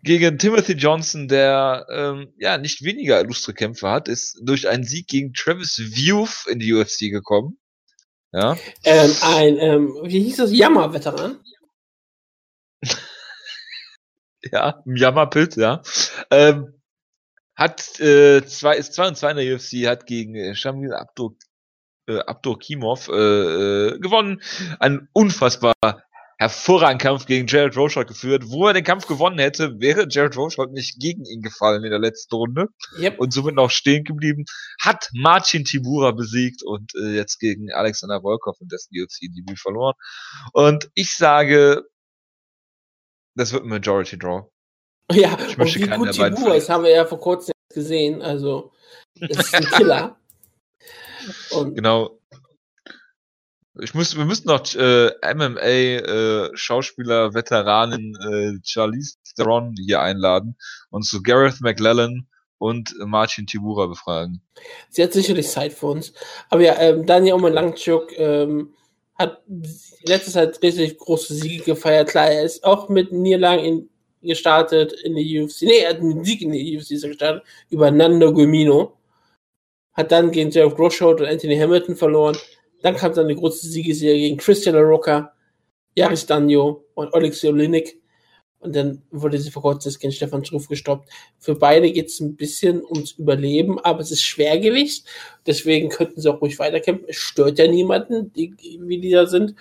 Gegen 0.04 0.38
Timothy 0.38 0.74
Johnson, 0.74 1.28
der 1.28 1.88
ähm, 1.90 2.34
ja 2.38 2.58
nicht 2.58 2.84
weniger 2.84 3.20
illustre 3.20 3.54
Kämpfe 3.54 3.90
hat, 3.90 4.08
ist 4.08 4.40
durch 4.44 4.68
einen 4.68 4.84
Sieg 4.84 5.08
gegen 5.08 5.34
Travis 5.34 5.80
View 5.80 6.28
in 6.48 6.60
die 6.60 6.74
UFC 6.74 7.12
gekommen. 7.12 7.58
Ja. 8.36 8.58
Ähm, 8.84 9.16
ein, 9.22 9.58
ähm, 9.60 9.98
wie 10.04 10.24
hieß 10.24 10.36
das, 10.36 10.52
Jammer-Veteran? 10.52 11.40
ja, 14.52 14.84
Jammerpilz, 14.86 15.56
ja. 15.56 15.82
Ähm, 16.30 16.82
hat 17.56 17.98
äh, 18.02 18.46
zwei, 18.46 18.76
ist 18.76 18.94
2 18.94 19.08
und 19.08 19.16
2 19.16 19.32
in 19.32 19.38
der 19.38 19.56
UFC, 19.56 19.88
hat 19.88 20.06
gegen 20.06 20.36
äh, 20.36 20.54
Shamil 20.54 20.94
Abdur, 20.94 21.38
äh, 22.10 22.20
Abdur 22.20 22.60
Kimov 22.60 23.08
äh, 23.08 23.14
äh, 23.14 24.00
gewonnen. 24.00 24.42
Ein 24.80 25.08
unfassbar 25.14 25.74
hervorragenden 26.38 26.98
Kampf 27.00 27.26
gegen 27.26 27.48
Jared 27.48 27.78
Rochold 27.78 28.08
geführt. 28.08 28.44
Wo 28.48 28.68
er 28.68 28.74
den 28.74 28.84
Kampf 28.84 29.08
gewonnen 29.08 29.40
hätte, 29.40 29.80
wäre 29.80 30.08
Jared 30.10 30.36
Rochold 30.36 30.72
nicht 30.72 31.00
gegen 31.00 31.26
ihn 31.26 31.42
gefallen 31.42 31.84
in 31.84 31.90
der 31.90 32.00
letzten 32.00 32.36
Runde 32.36 32.68
yep. 33.00 33.20
und 33.20 33.34
somit 33.34 33.56
noch 33.56 33.72
stehen 33.72 34.04
geblieben. 34.04 34.46
Hat 34.82 35.10
Martin 35.14 35.64
Tibura 35.64 36.12
besiegt 36.12 36.64
und 36.64 36.92
äh, 36.96 37.16
jetzt 37.16 37.40
gegen 37.40 37.72
Alexander 37.72 38.22
Volkov 38.22 38.58
in 38.60 38.68
dessen 38.68 38.94
UFC-Debüt 38.94 39.60
verloren. 39.60 39.96
Und 40.54 40.90
ich 40.94 41.16
sage, 41.16 41.84
das 43.36 43.54
wird 43.54 43.64
ein 43.64 43.70
Majority 43.70 44.18
Draw. 44.18 44.44
Ja, 45.12 45.38
ich 45.48 45.56
möchte 45.56 45.78
und 45.80 45.92
wie 45.92 45.98
gut 45.98 46.12
Tibura 46.14 46.56
ist, 46.56 46.68
haben 46.68 46.84
wir 46.84 46.90
ja 46.90 47.06
vor 47.06 47.20
kurzem 47.20 47.54
gesehen. 47.72 48.24
Also, 48.24 48.72
das 49.20 49.38
ist 49.38 49.54
ein 49.54 49.66
Killer. 49.66 50.20
und 51.52 51.76
genau. 51.76 52.20
Ich 53.82 53.94
muss, 53.94 54.16
wir 54.16 54.26
müssen 54.26 54.48
noch 54.48 54.64
äh, 54.76 55.12
MMA 55.34 55.60
äh, 55.60 56.50
Schauspieler 56.54 57.34
Veteranin 57.34 58.16
äh, 58.16 58.60
Charlize 58.64 59.18
Theron 59.36 59.76
hier 59.78 60.02
einladen 60.02 60.56
und 60.90 61.04
zu 61.04 61.22
Gareth 61.22 61.60
McLellan 61.62 62.28
und 62.58 62.96
Martin 63.00 63.48
Tibura 63.48 63.88
befragen. 63.88 64.42
Sie 64.90 65.04
hat 65.04 65.14
sicherlich 65.14 65.50
Zeit 65.50 65.74
für 65.74 65.88
uns. 65.88 66.14
Aber 66.50 66.62
ja, 66.62 66.80
ähm, 66.80 67.06
Daniel 67.06 67.34
Omalangchuk 67.36 68.18
ähm, 68.18 68.74
hat 69.16 69.44
letzte 70.04 70.32
Zeit 70.32 70.62
richtig 70.62 70.98
große 70.98 71.34
Siege 71.34 71.64
gefeiert. 71.64 72.10
Klar, 72.10 72.28
er 72.28 72.44
ist 72.44 72.64
auch 72.64 72.88
mit 72.88 73.12
Niederlagen 73.12 73.64
in, 73.64 73.90
gestartet 74.22 74.94
in 74.94 75.16
der 75.16 75.24
UFC. 75.24 75.64
Nee, 75.64 75.80
er 75.80 75.92
hat 75.92 76.00
einen 76.00 76.24
Sieg 76.24 76.42
in 76.42 76.52
der 76.52 76.62
UFC 76.62 77.02
gestartet 77.02 77.44
über 77.70 77.92
Nando 77.92 78.32
Gumino. 78.32 78.94
Hat 79.94 80.12
dann 80.12 80.32
gegen 80.32 80.52
Jeff 80.52 80.76
Groschot 80.76 81.22
und 81.22 81.28
Anthony 81.28 81.58
Hamilton 81.58 81.96
verloren. 81.96 82.38
Dann 82.86 82.98
kam 82.98 83.16
dann 83.16 83.26
eine 83.26 83.36
große 83.36 83.68
Siegesserie 83.68 84.20
gegen 84.20 84.38
Christian 84.38 84.76
LaRocca, 84.76 85.34
Jaris 85.96 86.28
Danjo 86.28 86.86
und 86.94 87.12
Alexei 87.16 87.50
Olinik. 87.50 88.00
Und 88.60 88.76
dann 88.76 89.02
wurde 89.10 89.40
sie 89.40 89.50
vor 89.50 89.64
kurzem 89.64 89.92
gegen 90.00 90.14
Stefan 90.14 90.46
Schruff 90.46 90.68
gestoppt. 90.68 91.10
Für 91.40 91.56
beide 91.56 91.92
geht 91.92 92.10
es 92.10 92.20
ein 92.20 92.36
bisschen 92.36 92.86
ums 92.86 93.14
Überleben, 93.14 93.80
aber 93.80 94.02
es 94.02 94.12
ist 94.12 94.22
Schwergewicht. 94.22 95.04
Deswegen 95.48 95.90
könnten 95.90 96.22
sie 96.22 96.32
auch 96.32 96.40
ruhig 96.40 96.60
weiterkämpfen. 96.60 97.08
Es 97.10 97.16
stört 97.16 97.58
ja 97.58 97.68
niemanden, 97.68 98.32
die, 98.34 98.54
wie 98.82 99.00
die 99.00 99.10
da 99.10 99.26
sind. 99.26 99.56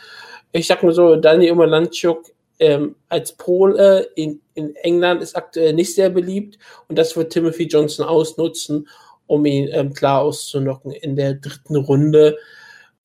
Ich 0.52 0.66
sag 0.66 0.82
mal 0.82 0.92
so, 0.92 1.16
Daniel 1.16 1.52
Umalanchuk 1.52 2.30
ähm, 2.58 2.94
als 3.08 3.32
Pole 3.32 4.06
in, 4.16 4.42
in 4.52 4.76
England 4.76 5.22
ist 5.22 5.34
aktuell 5.34 5.72
nicht 5.72 5.94
sehr 5.94 6.10
beliebt. 6.10 6.58
Und 6.88 6.98
das 6.98 7.16
wird 7.16 7.32
Timothy 7.32 7.68
Johnson 7.68 8.04
ausnutzen, 8.04 8.86
um 9.26 9.46
ihn 9.46 9.70
ähm, 9.72 9.94
klar 9.94 10.20
auszunocken 10.20 10.92
in 10.92 11.16
der 11.16 11.32
dritten 11.32 11.76
Runde 11.76 12.36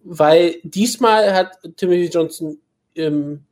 weil 0.03 0.59
diesmal 0.63 1.34
hat 1.34 1.57
Timothy 1.76 2.07
Johnson 2.07 2.57
ähm, 2.95 3.45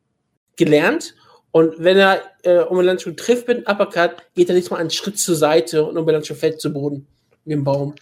gelernt 0.55 1.15
und 1.51 1.75
wenn 1.79 1.97
er 1.97 2.21
äh, 2.43 2.59
Omelancho 2.59 3.11
trifft 3.11 3.47
mit 3.47 3.67
einem 3.67 3.75
Uppercut, 3.75 4.17
geht 4.35 4.49
er 4.49 4.55
diesmal 4.55 4.79
einen 4.79 4.89
Schritt 4.89 5.17
zur 5.17 5.35
Seite 5.35 5.85
und 5.85 5.97
Omelancho 5.97 6.35
fällt 6.35 6.61
zu 6.61 6.71
Boden 6.71 7.07
wie 7.45 7.53
ein 7.53 7.63
Baum 7.63 7.95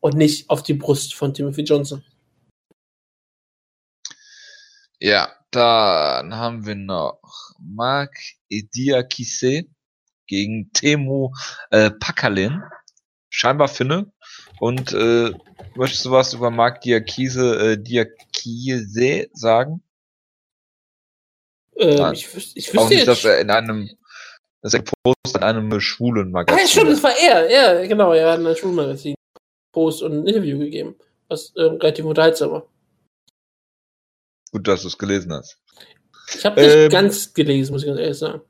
und 0.00 0.14
nicht 0.14 0.50
auf 0.50 0.62
die 0.62 0.74
Brust 0.74 1.14
von 1.14 1.32
Timothy 1.32 1.62
Johnson. 1.62 2.04
Ja, 5.00 5.32
dann 5.50 6.36
haben 6.36 6.64
wir 6.64 6.76
noch 6.76 7.20
Mark 7.58 8.14
Edia 8.48 9.02
Kisse 9.02 9.64
gegen 10.26 10.72
Temu 10.72 11.32
äh, 11.70 11.90
Pakalin. 11.90 12.62
scheinbar 13.30 13.68
Finne. 13.68 14.11
Und 14.62 14.92
äh, 14.92 15.32
möchtest 15.74 16.04
du 16.04 16.12
was 16.12 16.34
über 16.34 16.52
Mark 16.52 16.82
Diakise, 16.82 17.72
äh, 17.72 17.82
Diakise 17.82 19.28
sagen? 19.32 19.82
Ähm, 21.76 22.12
ich, 22.12 22.32
wüs 22.32 22.52
ich 22.54 22.68
wüsste 22.68 22.78
Auch 22.78 22.88
nicht, 22.88 23.08
dass 23.08 23.24
er 23.24 23.40
in 23.40 23.50
einem, 23.50 23.90
dass 24.62 24.74
er 24.74 24.84
Post 24.84 25.34
in 25.36 25.42
einem 25.42 25.80
schwulen 25.80 26.28
Ah, 26.28 26.30
Magazin. 26.30 26.58
ja, 26.60 26.68
stimmt, 26.68 26.92
das 26.92 27.02
war 27.02 27.10
er. 27.18 27.50
Ja, 27.50 27.84
genau. 27.84 28.12
Er 28.12 28.30
hat 28.30 28.38
in 28.38 28.46
einem 28.46 28.54
Schulmagazin 28.54 29.16
Post 29.72 30.04
und 30.04 30.12
ein 30.12 30.26
Interview 30.28 30.60
gegeben, 30.60 30.94
was 31.26 31.52
ähm, 31.56 31.78
relativ 31.78 32.04
unterhaltsam 32.04 32.52
war. 32.52 32.68
Gut, 34.52 34.68
dass 34.68 34.82
du 34.82 34.88
es 34.88 34.96
gelesen 34.96 35.32
hast. 35.32 35.58
Ich 36.36 36.44
habe 36.44 36.62
nicht 36.62 36.72
Ähm, 36.72 36.88
ganz 36.88 37.34
gelesen, 37.34 37.72
muss 37.72 37.82
ich 37.82 37.88
ganz 37.88 37.98
ehrlich 37.98 38.16
sagen. 38.18 38.42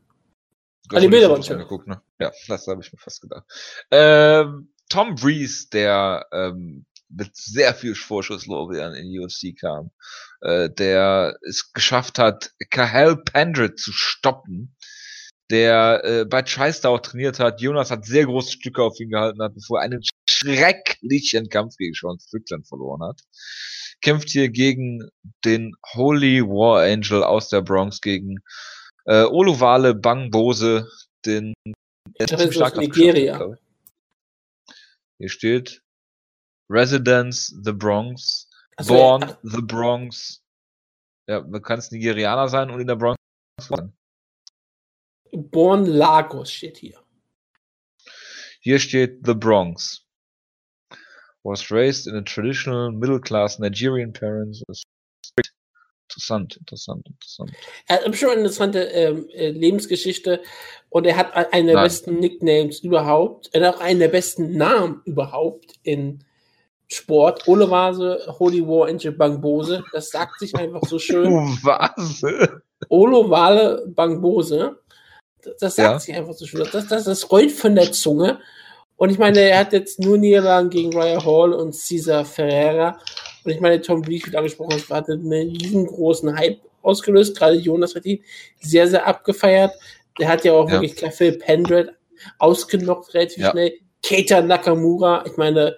Ah, 0.90 1.00
die 1.00 1.08
Bilder 1.08 1.30
waren 1.30 1.42
angeguckt, 1.42 1.86
ne? 1.86 2.02
Ja, 2.20 2.30
das 2.48 2.66
habe 2.66 2.82
ich 2.82 2.92
mir 2.92 2.98
fast 2.98 3.22
gedacht. 3.22 3.44
Ähm, 3.90 4.71
Tom 4.92 5.14
Breeze, 5.14 5.68
der 5.72 6.26
ähm, 6.32 6.84
mit 7.08 7.34
sehr 7.34 7.72
viel 7.72 7.94
Vorschusslorbeeren 7.94 8.94
in 8.94 9.10
die 9.10 9.20
UFC 9.20 9.58
kam, 9.58 9.90
äh, 10.42 10.68
der 10.68 11.38
es 11.48 11.72
geschafft 11.72 12.18
hat, 12.18 12.50
Kahel 12.68 13.16
Pendred 13.16 13.78
zu 13.78 13.90
stoppen, 13.90 14.76
der 15.50 16.04
äh, 16.04 16.24
bei 16.26 16.42
TriStar 16.42 16.90
auch 16.90 17.00
trainiert 17.00 17.38
hat. 17.38 17.62
Jonas 17.62 17.90
hat 17.90 18.04
sehr 18.04 18.26
große 18.26 18.52
Stücke 18.52 18.82
auf 18.82 19.00
ihn 19.00 19.08
gehalten 19.08 19.42
hat, 19.42 19.54
bevor 19.54 19.78
er 19.78 19.84
einen 19.84 20.02
schrecklichen 20.28 21.48
Kampf 21.48 21.76
gegen 21.78 21.94
Sean 21.94 22.18
Strickland 22.20 22.68
verloren 22.68 23.02
hat. 23.02 23.22
Kämpft 24.02 24.28
hier 24.28 24.50
gegen 24.50 25.08
den 25.46 25.74
Holy 25.94 26.42
War 26.42 26.82
Angel 26.82 27.24
aus 27.24 27.48
der 27.48 27.62
Bronx, 27.62 28.02
gegen 28.02 28.40
äh, 29.06 29.22
Oluvale 29.22 29.94
Bangbose, 29.94 30.86
den 31.24 31.54
der 32.18 32.26
Nigeria. 32.76 33.38
hat. 33.38 33.61
Hier 35.22 35.28
steht 35.28 35.84
Residence 36.68 37.54
the 37.62 37.70
Bronx, 37.70 38.50
Achso, 38.76 38.92
Born 38.92 39.22
ach, 39.22 39.38
the 39.44 39.62
Bronx. 39.62 40.42
Ja, 41.28 41.42
man 41.42 41.62
kann 41.62 41.78
es 41.78 41.92
Nigerianer 41.92 42.48
sein 42.48 42.70
und 42.70 42.80
in 42.80 42.88
der 42.88 42.96
Bronx 42.96 43.20
sein. 43.60 43.96
Born 45.30 45.86
Lagos 45.86 46.50
steht 46.50 46.78
hier. 46.78 47.00
Hier 48.62 48.80
steht 48.80 49.24
The 49.24 49.34
Bronx. 49.34 50.04
Was 51.44 51.70
raised 51.70 52.08
in 52.08 52.16
a 52.16 52.22
traditional 52.22 52.90
middle-class 52.90 53.60
Nigerian 53.60 54.12
parents. 54.12 54.64
Interessant, 56.12 56.56
interessant, 56.58 57.06
interessant. 57.08 57.52
Er 57.88 58.04
hat 58.04 58.16
schon 58.16 58.28
eine 58.30 58.40
interessante 58.40 58.80
ähm, 58.80 59.28
äh, 59.32 59.50
Lebensgeschichte 59.50 60.42
und 60.90 61.06
er 61.06 61.16
hat 61.16 61.34
einen 61.34 61.68
der 61.68 61.76
Nein. 61.76 61.84
besten 61.84 62.18
Nicknames 62.18 62.80
überhaupt, 62.80 63.48
er 63.52 63.66
hat 63.66 63.76
auch 63.76 63.80
einen 63.80 64.00
der 64.00 64.08
besten 64.08 64.56
Namen 64.58 65.00
überhaupt 65.06 65.72
in 65.82 66.22
Sport. 66.88 67.48
Ole 67.48 67.70
Vase, 67.70 68.20
Holy 68.38 68.60
War 68.66 68.88
Angel 68.88 69.12
Bangbose, 69.12 69.82
das 69.92 70.10
sagt 70.10 70.38
sich 70.40 70.54
einfach 70.54 70.82
so 70.86 70.98
schön. 70.98 71.32
Was? 71.62 72.22
Olo 72.90 73.30
Wale 73.30 73.86
Bangbose, 73.86 74.78
das, 75.58 75.76
sagt 75.76 75.78
Ja. 75.92 75.98
sich 75.98 76.14
einfach 76.14 76.34
so 76.34 76.44
schön. 76.46 76.66
Das, 76.70 76.88
das, 76.88 77.04
das 77.04 77.30
rollt 77.30 77.52
von 77.52 77.74
der 77.74 77.92
Zunge. 77.92 78.40
Und 78.96 79.10
ich 79.10 79.18
meine, 79.18 79.40
er 79.40 79.60
hat 79.60 79.72
jetzt 79.72 79.98
nur 79.98 80.18
Niederlagen 80.18 80.68
gegen 80.68 80.96
Raya 80.96 81.24
Hall 81.24 81.54
und 81.54 81.74
Cesar 81.74 82.24
Ferreira. 82.24 82.98
Und 83.44 83.50
ich 83.50 83.60
meine, 83.60 83.80
Tom 83.80 84.06
wie 84.06 84.18
du 84.18 84.36
angesprochen 84.36 84.74
hast, 84.74 84.90
hat 84.90 85.08
einen 85.08 85.32
riesengroßen 85.32 86.36
Hype 86.36 86.60
ausgelöst. 86.82 87.36
Gerade 87.36 87.56
Jonas 87.56 87.94
hat 87.94 88.04
ihn 88.06 88.22
sehr, 88.60 88.86
sehr 88.88 89.06
abgefeiert. 89.06 89.72
Der 90.18 90.28
hat 90.28 90.44
ja 90.44 90.52
auch 90.52 90.68
Ja. 90.68 90.80
wirklich 90.80 91.12
Phil 91.14 91.32
Pendred 91.38 91.90
ausgenockt 92.38 93.14
relativ 93.14 93.38
Ja. 93.38 93.50
schnell. 93.50 93.72
Keita 94.04 94.42
Nakamura, 94.42 95.24
ich 95.26 95.36
meine, 95.36 95.76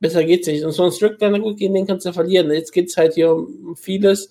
besser 0.00 0.24
geht's 0.24 0.46
nicht. 0.46 0.64
Und 0.64 0.72
so 0.72 0.84
ein 0.84 0.92
Strickland, 0.92 1.40
gut, 1.42 1.58
gegen 1.58 1.74
den 1.74 1.86
kannst 1.86 2.06
du 2.06 2.12
verlieren. 2.12 2.50
Jetzt 2.52 2.72
geht's 2.72 2.96
halt 2.96 3.14
hier 3.14 3.32
um 3.32 3.76
vieles. 3.76 4.30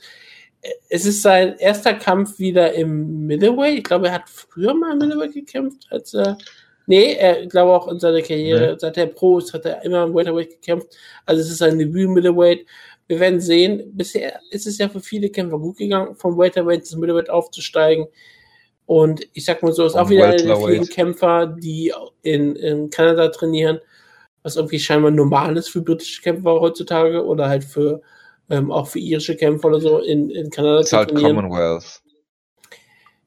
Es 0.88 1.05
ist 1.05 1.22
sein 1.22 1.57
erster 1.57 1.93
Kampf 1.93 2.39
wieder 2.39 2.73
im 2.73 3.26
Middleweight. 3.27 3.80
Ich 3.80 3.84
glaube, 3.84 4.07
er 4.07 4.14
hat 4.14 4.30
früher 4.30 4.73
mal 4.73 4.93
im 4.93 4.99
Middleweight 4.99 5.34
gekämpft, 5.34 5.88
als 5.89 6.14
er. 6.14 6.38
Nee, 6.85 7.14
er, 7.14 7.43
ich 7.43 7.49
glaube 7.49 7.72
auch 7.72 7.88
in 7.88 7.99
seiner 7.99 8.22
Karriere, 8.22 8.77
seit 8.77 8.97
er 8.97 9.07
Pro 9.07 9.38
ist, 9.38 9.53
hat 9.53 9.65
er 9.65 9.84
immer 9.85 10.03
im 10.03 10.14
Welterweight 10.14 10.49
gekämpft. 10.49 10.95
Also 11.26 11.41
es 11.41 11.49
ist 11.49 11.60
sein 11.60 11.80
Debüt 11.80 12.10
Middleweight. 12.10 12.65
Wir 13.07 13.19
werden 13.19 13.39
sehen. 13.39 13.91
Bisher 13.93 14.39
ist 14.49 14.68
es 14.68 14.77
ja 14.77 14.89
für 14.89 14.99
viele 14.99 15.30
Kämpfer 15.30 15.60
gut 15.60 15.77
gegangen, 15.77 16.15
vom 16.15 16.38
Welterweight 16.38 16.80
ins 16.80 16.95
Middleweight 16.95 17.30
aufzusteigen. 17.30 18.07
Und 18.85 19.26
ich 19.34 19.45
sag 19.45 19.64
mal 19.64 19.72
so, 19.72 19.85
ist 19.85 19.95
auch 19.95 20.10
wieder 20.10 20.27
einer 20.27 20.35
der 20.35 20.57
vielen 20.57 20.88
Kämpfer, 20.88 21.47
die 21.47 21.93
in, 22.22 22.55
in 22.55 22.89
Kanada 22.89 23.30
trainieren, 23.30 23.80
was 24.41 24.57
irgendwie 24.57 24.80
scheinbar 24.80 25.11
normal 25.11 25.55
ist 25.55 25.69
für 25.69 25.81
britische 25.81 26.22
Kämpfer 26.22 26.60
heutzutage 26.60 27.26
oder 27.26 27.47
halt 27.47 27.64
für 27.64 28.01
ähm, 28.49 28.72
auch 28.72 28.88
für 28.88 28.99
irische 28.99 29.38
Kämpfer 29.38 29.69
oder 29.69 29.80
so 29.80 29.99
in, 29.99 30.30
in 30.30 30.49
Kanada 30.49 30.81
ist 30.81 30.91
halt 30.91 31.11
trainieren. 31.11 31.38
Commonwealth. 31.38 32.01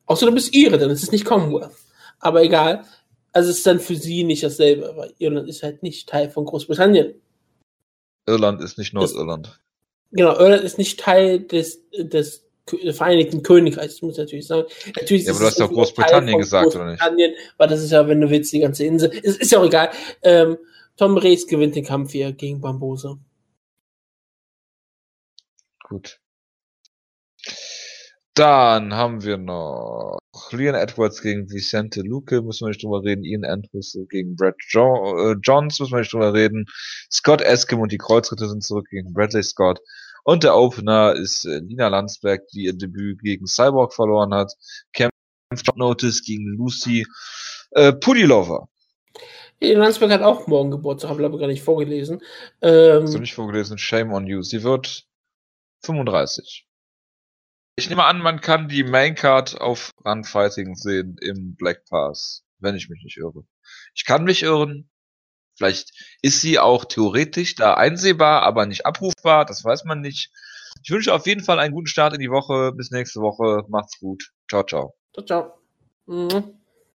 Außer 0.04 0.26
du 0.26 0.32
bist 0.32 0.54
Ire, 0.54 0.76
dann 0.76 0.90
ist 0.90 1.02
es 1.02 1.10
nicht 1.10 1.24
Commonwealth. 1.24 1.72
Aber 2.20 2.42
egal. 2.42 2.84
Also 3.36 3.50
es 3.50 3.58
ist 3.58 3.66
dann 3.66 3.80
für 3.80 3.96
sie 3.96 4.24
nicht 4.24 4.42
dasselbe, 4.42 4.94
weil 4.96 5.12
Irland 5.18 5.46
ist 5.46 5.62
halt 5.62 5.82
nicht 5.82 6.08
Teil 6.08 6.30
von 6.30 6.46
Großbritannien. 6.46 7.20
Irland 8.26 8.62
ist 8.62 8.78
nicht 8.78 8.94
Nordirland. 8.94 9.60
Genau, 10.10 10.38
Irland 10.38 10.64
ist 10.64 10.78
nicht 10.78 10.98
Teil 10.98 11.40
des, 11.40 11.82
des 11.98 12.46
Vereinigten 12.92 13.42
Königreichs, 13.42 14.00
muss 14.00 14.14
ich 14.14 14.20
natürlich 14.20 14.46
sagen. 14.46 14.66
Natürlich 14.86 15.26
Ja, 15.26 15.32
aber 15.32 15.40
du 15.40 15.46
es 15.48 15.50
hast 15.50 15.60
auch 15.60 15.70
Großbritannien 15.70 16.38
gesagt, 16.38 16.74
oder 16.74 16.86
nicht? 16.86 16.98
Großbritannien, 16.98 17.34
weil 17.58 17.68
das 17.68 17.82
ist 17.82 17.90
ja, 17.90 18.08
wenn 18.08 18.22
du 18.22 18.30
willst, 18.30 18.54
die 18.54 18.60
ganze 18.60 18.86
Insel. 18.86 19.10
Ist, 19.10 19.38
ist 19.38 19.52
ja 19.52 19.58
auch 19.58 19.66
egal. 19.66 19.90
Ähm, 20.22 20.56
Tom 20.96 21.18
Rees 21.18 21.46
gewinnt 21.46 21.76
den 21.76 21.84
Kampf 21.84 22.12
hier 22.12 22.32
gegen 22.32 22.62
Bambose. 22.62 23.18
Gut. 25.84 26.18
Dann 28.32 28.94
haben 28.94 29.22
wir 29.22 29.36
noch 29.36 30.20
Leon 30.52 30.74
Edwards 30.74 31.22
gegen 31.22 31.48
Vicente 31.50 32.02
Luque, 32.02 32.42
müssen 32.42 32.66
wir 32.66 32.68
nicht 32.68 32.82
drüber 32.82 33.02
reden. 33.02 33.24
Ian 33.24 33.44
Andrews 33.44 33.96
gegen 34.08 34.36
Brad 34.36 34.54
jo 34.70 35.32
äh, 35.32 35.36
Johns, 35.42 35.80
müssen 35.80 35.92
wir 35.92 36.00
nicht 36.00 36.12
drüber 36.12 36.34
reden. 36.34 36.66
Scott 37.10 37.40
Eskim 37.40 37.80
und 37.80 37.92
die 37.92 37.98
Kreuzritter 37.98 38.48
sind 38.48 38.62
zurück 38.64 38.86
gegen 38.90 39.12
Bradley 39.12 39.42
Scott. 39.42 39.80
Und 40.24 40.42
der 40.42 40.56
Opener 40.56 41.14
ist 41.14 41.44
äh, 41.44 41.58
Lina 41.58 41.88
Landsberg, 41.88 42.46
die 42.48 42.64
ihr 42.64 42.72
Debüt 42.72 43.20
gegen 43.22 43.46
Cyborg 43.46 43.94
verloren 43.94 44.34
hat. 44.34 44.52
Kämpft 44.92 45.12
Short 45.64 45.76
Notice 45.76 46.22
gegen 46.22 46.56
Lucy 46.56 47.06
äh, 47.72 47.92
Pudilova. 47.92 48.68
In 49.58 49.78
Landsberg 49.78 50.10
hat 50.10 50.22
auch 50.22 50.46
morgen 50.48 50.70
Geburtstag, 50.70 51.10
habe 51.10 51.22
ich 51.22 51.26
aber 51.26 51.38
gar 51.38 51.46
nicht 51.46 51.62
vorgelesen. 51.62 52.20
Ähm, 52.60 53.04
Hast 53.04 53.14
du 53.14 53.18
nicht 53.18 53.34
vorgelesen? 53.34 53.78
Shame 53.78 54.12
on 54.12 54.26
you. 54.26 54.42
Sie 54.42 54.62
wird 54.62 55.06
35. 55.84 56.65
Ich 57.78 57.90
nehme 57.90 58.04
an, 58.04 58.20
man 58.20 58.40
kann 58.40 58.68
die 58.68 58.84
Maincard 58.84 59.60
auf 59.60 59.90
Run 60.02 60.24
Fighting 60.24 60.76
sehen 60.76 61.18
im 61.20 61.56
Black 61.56 61.84
Pass, 61.84 62.42
wenn 62.58 62.74
ich 62.74 62.88
mich 62.88 63.02
nicht 63.04 63.18
irre. 63.18 63.44
Ich 63.94 64.06
kann 64.06 64.24
mich 64.24 64.42
irren. 64.42 64.88
Vielleicht 65.58 65.90
ist 66.22 66.40
sie 66.40 66.58
auch 66.58 66.86
theoretisch 66.86 67.54
da 67.54 67.74
einsehbar, 67.74 68.42
aber 68.42 68.64
nicht 68.64 68.86
abrufbar. 68.86 69.44
Das 69.44 69.62
weiß 69.62 69.84
man 69.84 70.00
nicht. 70.00 70.30
Ich 70.82 70.90
wünsche 70.90 71.12
auf 71.12 71.26
jeden 71.26 71.44
Fall 71.44 71.58
einen 71.58 71.74
guten 71.74 71.86
Start 71.86 72.14
in 72.14 72.20
die 72.20 72.30
Woche. 72.30 72.72
Bis 72.72 72.90
nächste 72.90 73.20
Woche. 73.20 73.64
Macht's 73.68 73.98
gut. 73.98 74.32
Ciao, 74.48 74.62
ciao. 74.62 74.94
ciao, 75.12 75.24
ciao. 75.26 75.58
Mhm. 76.06 76.58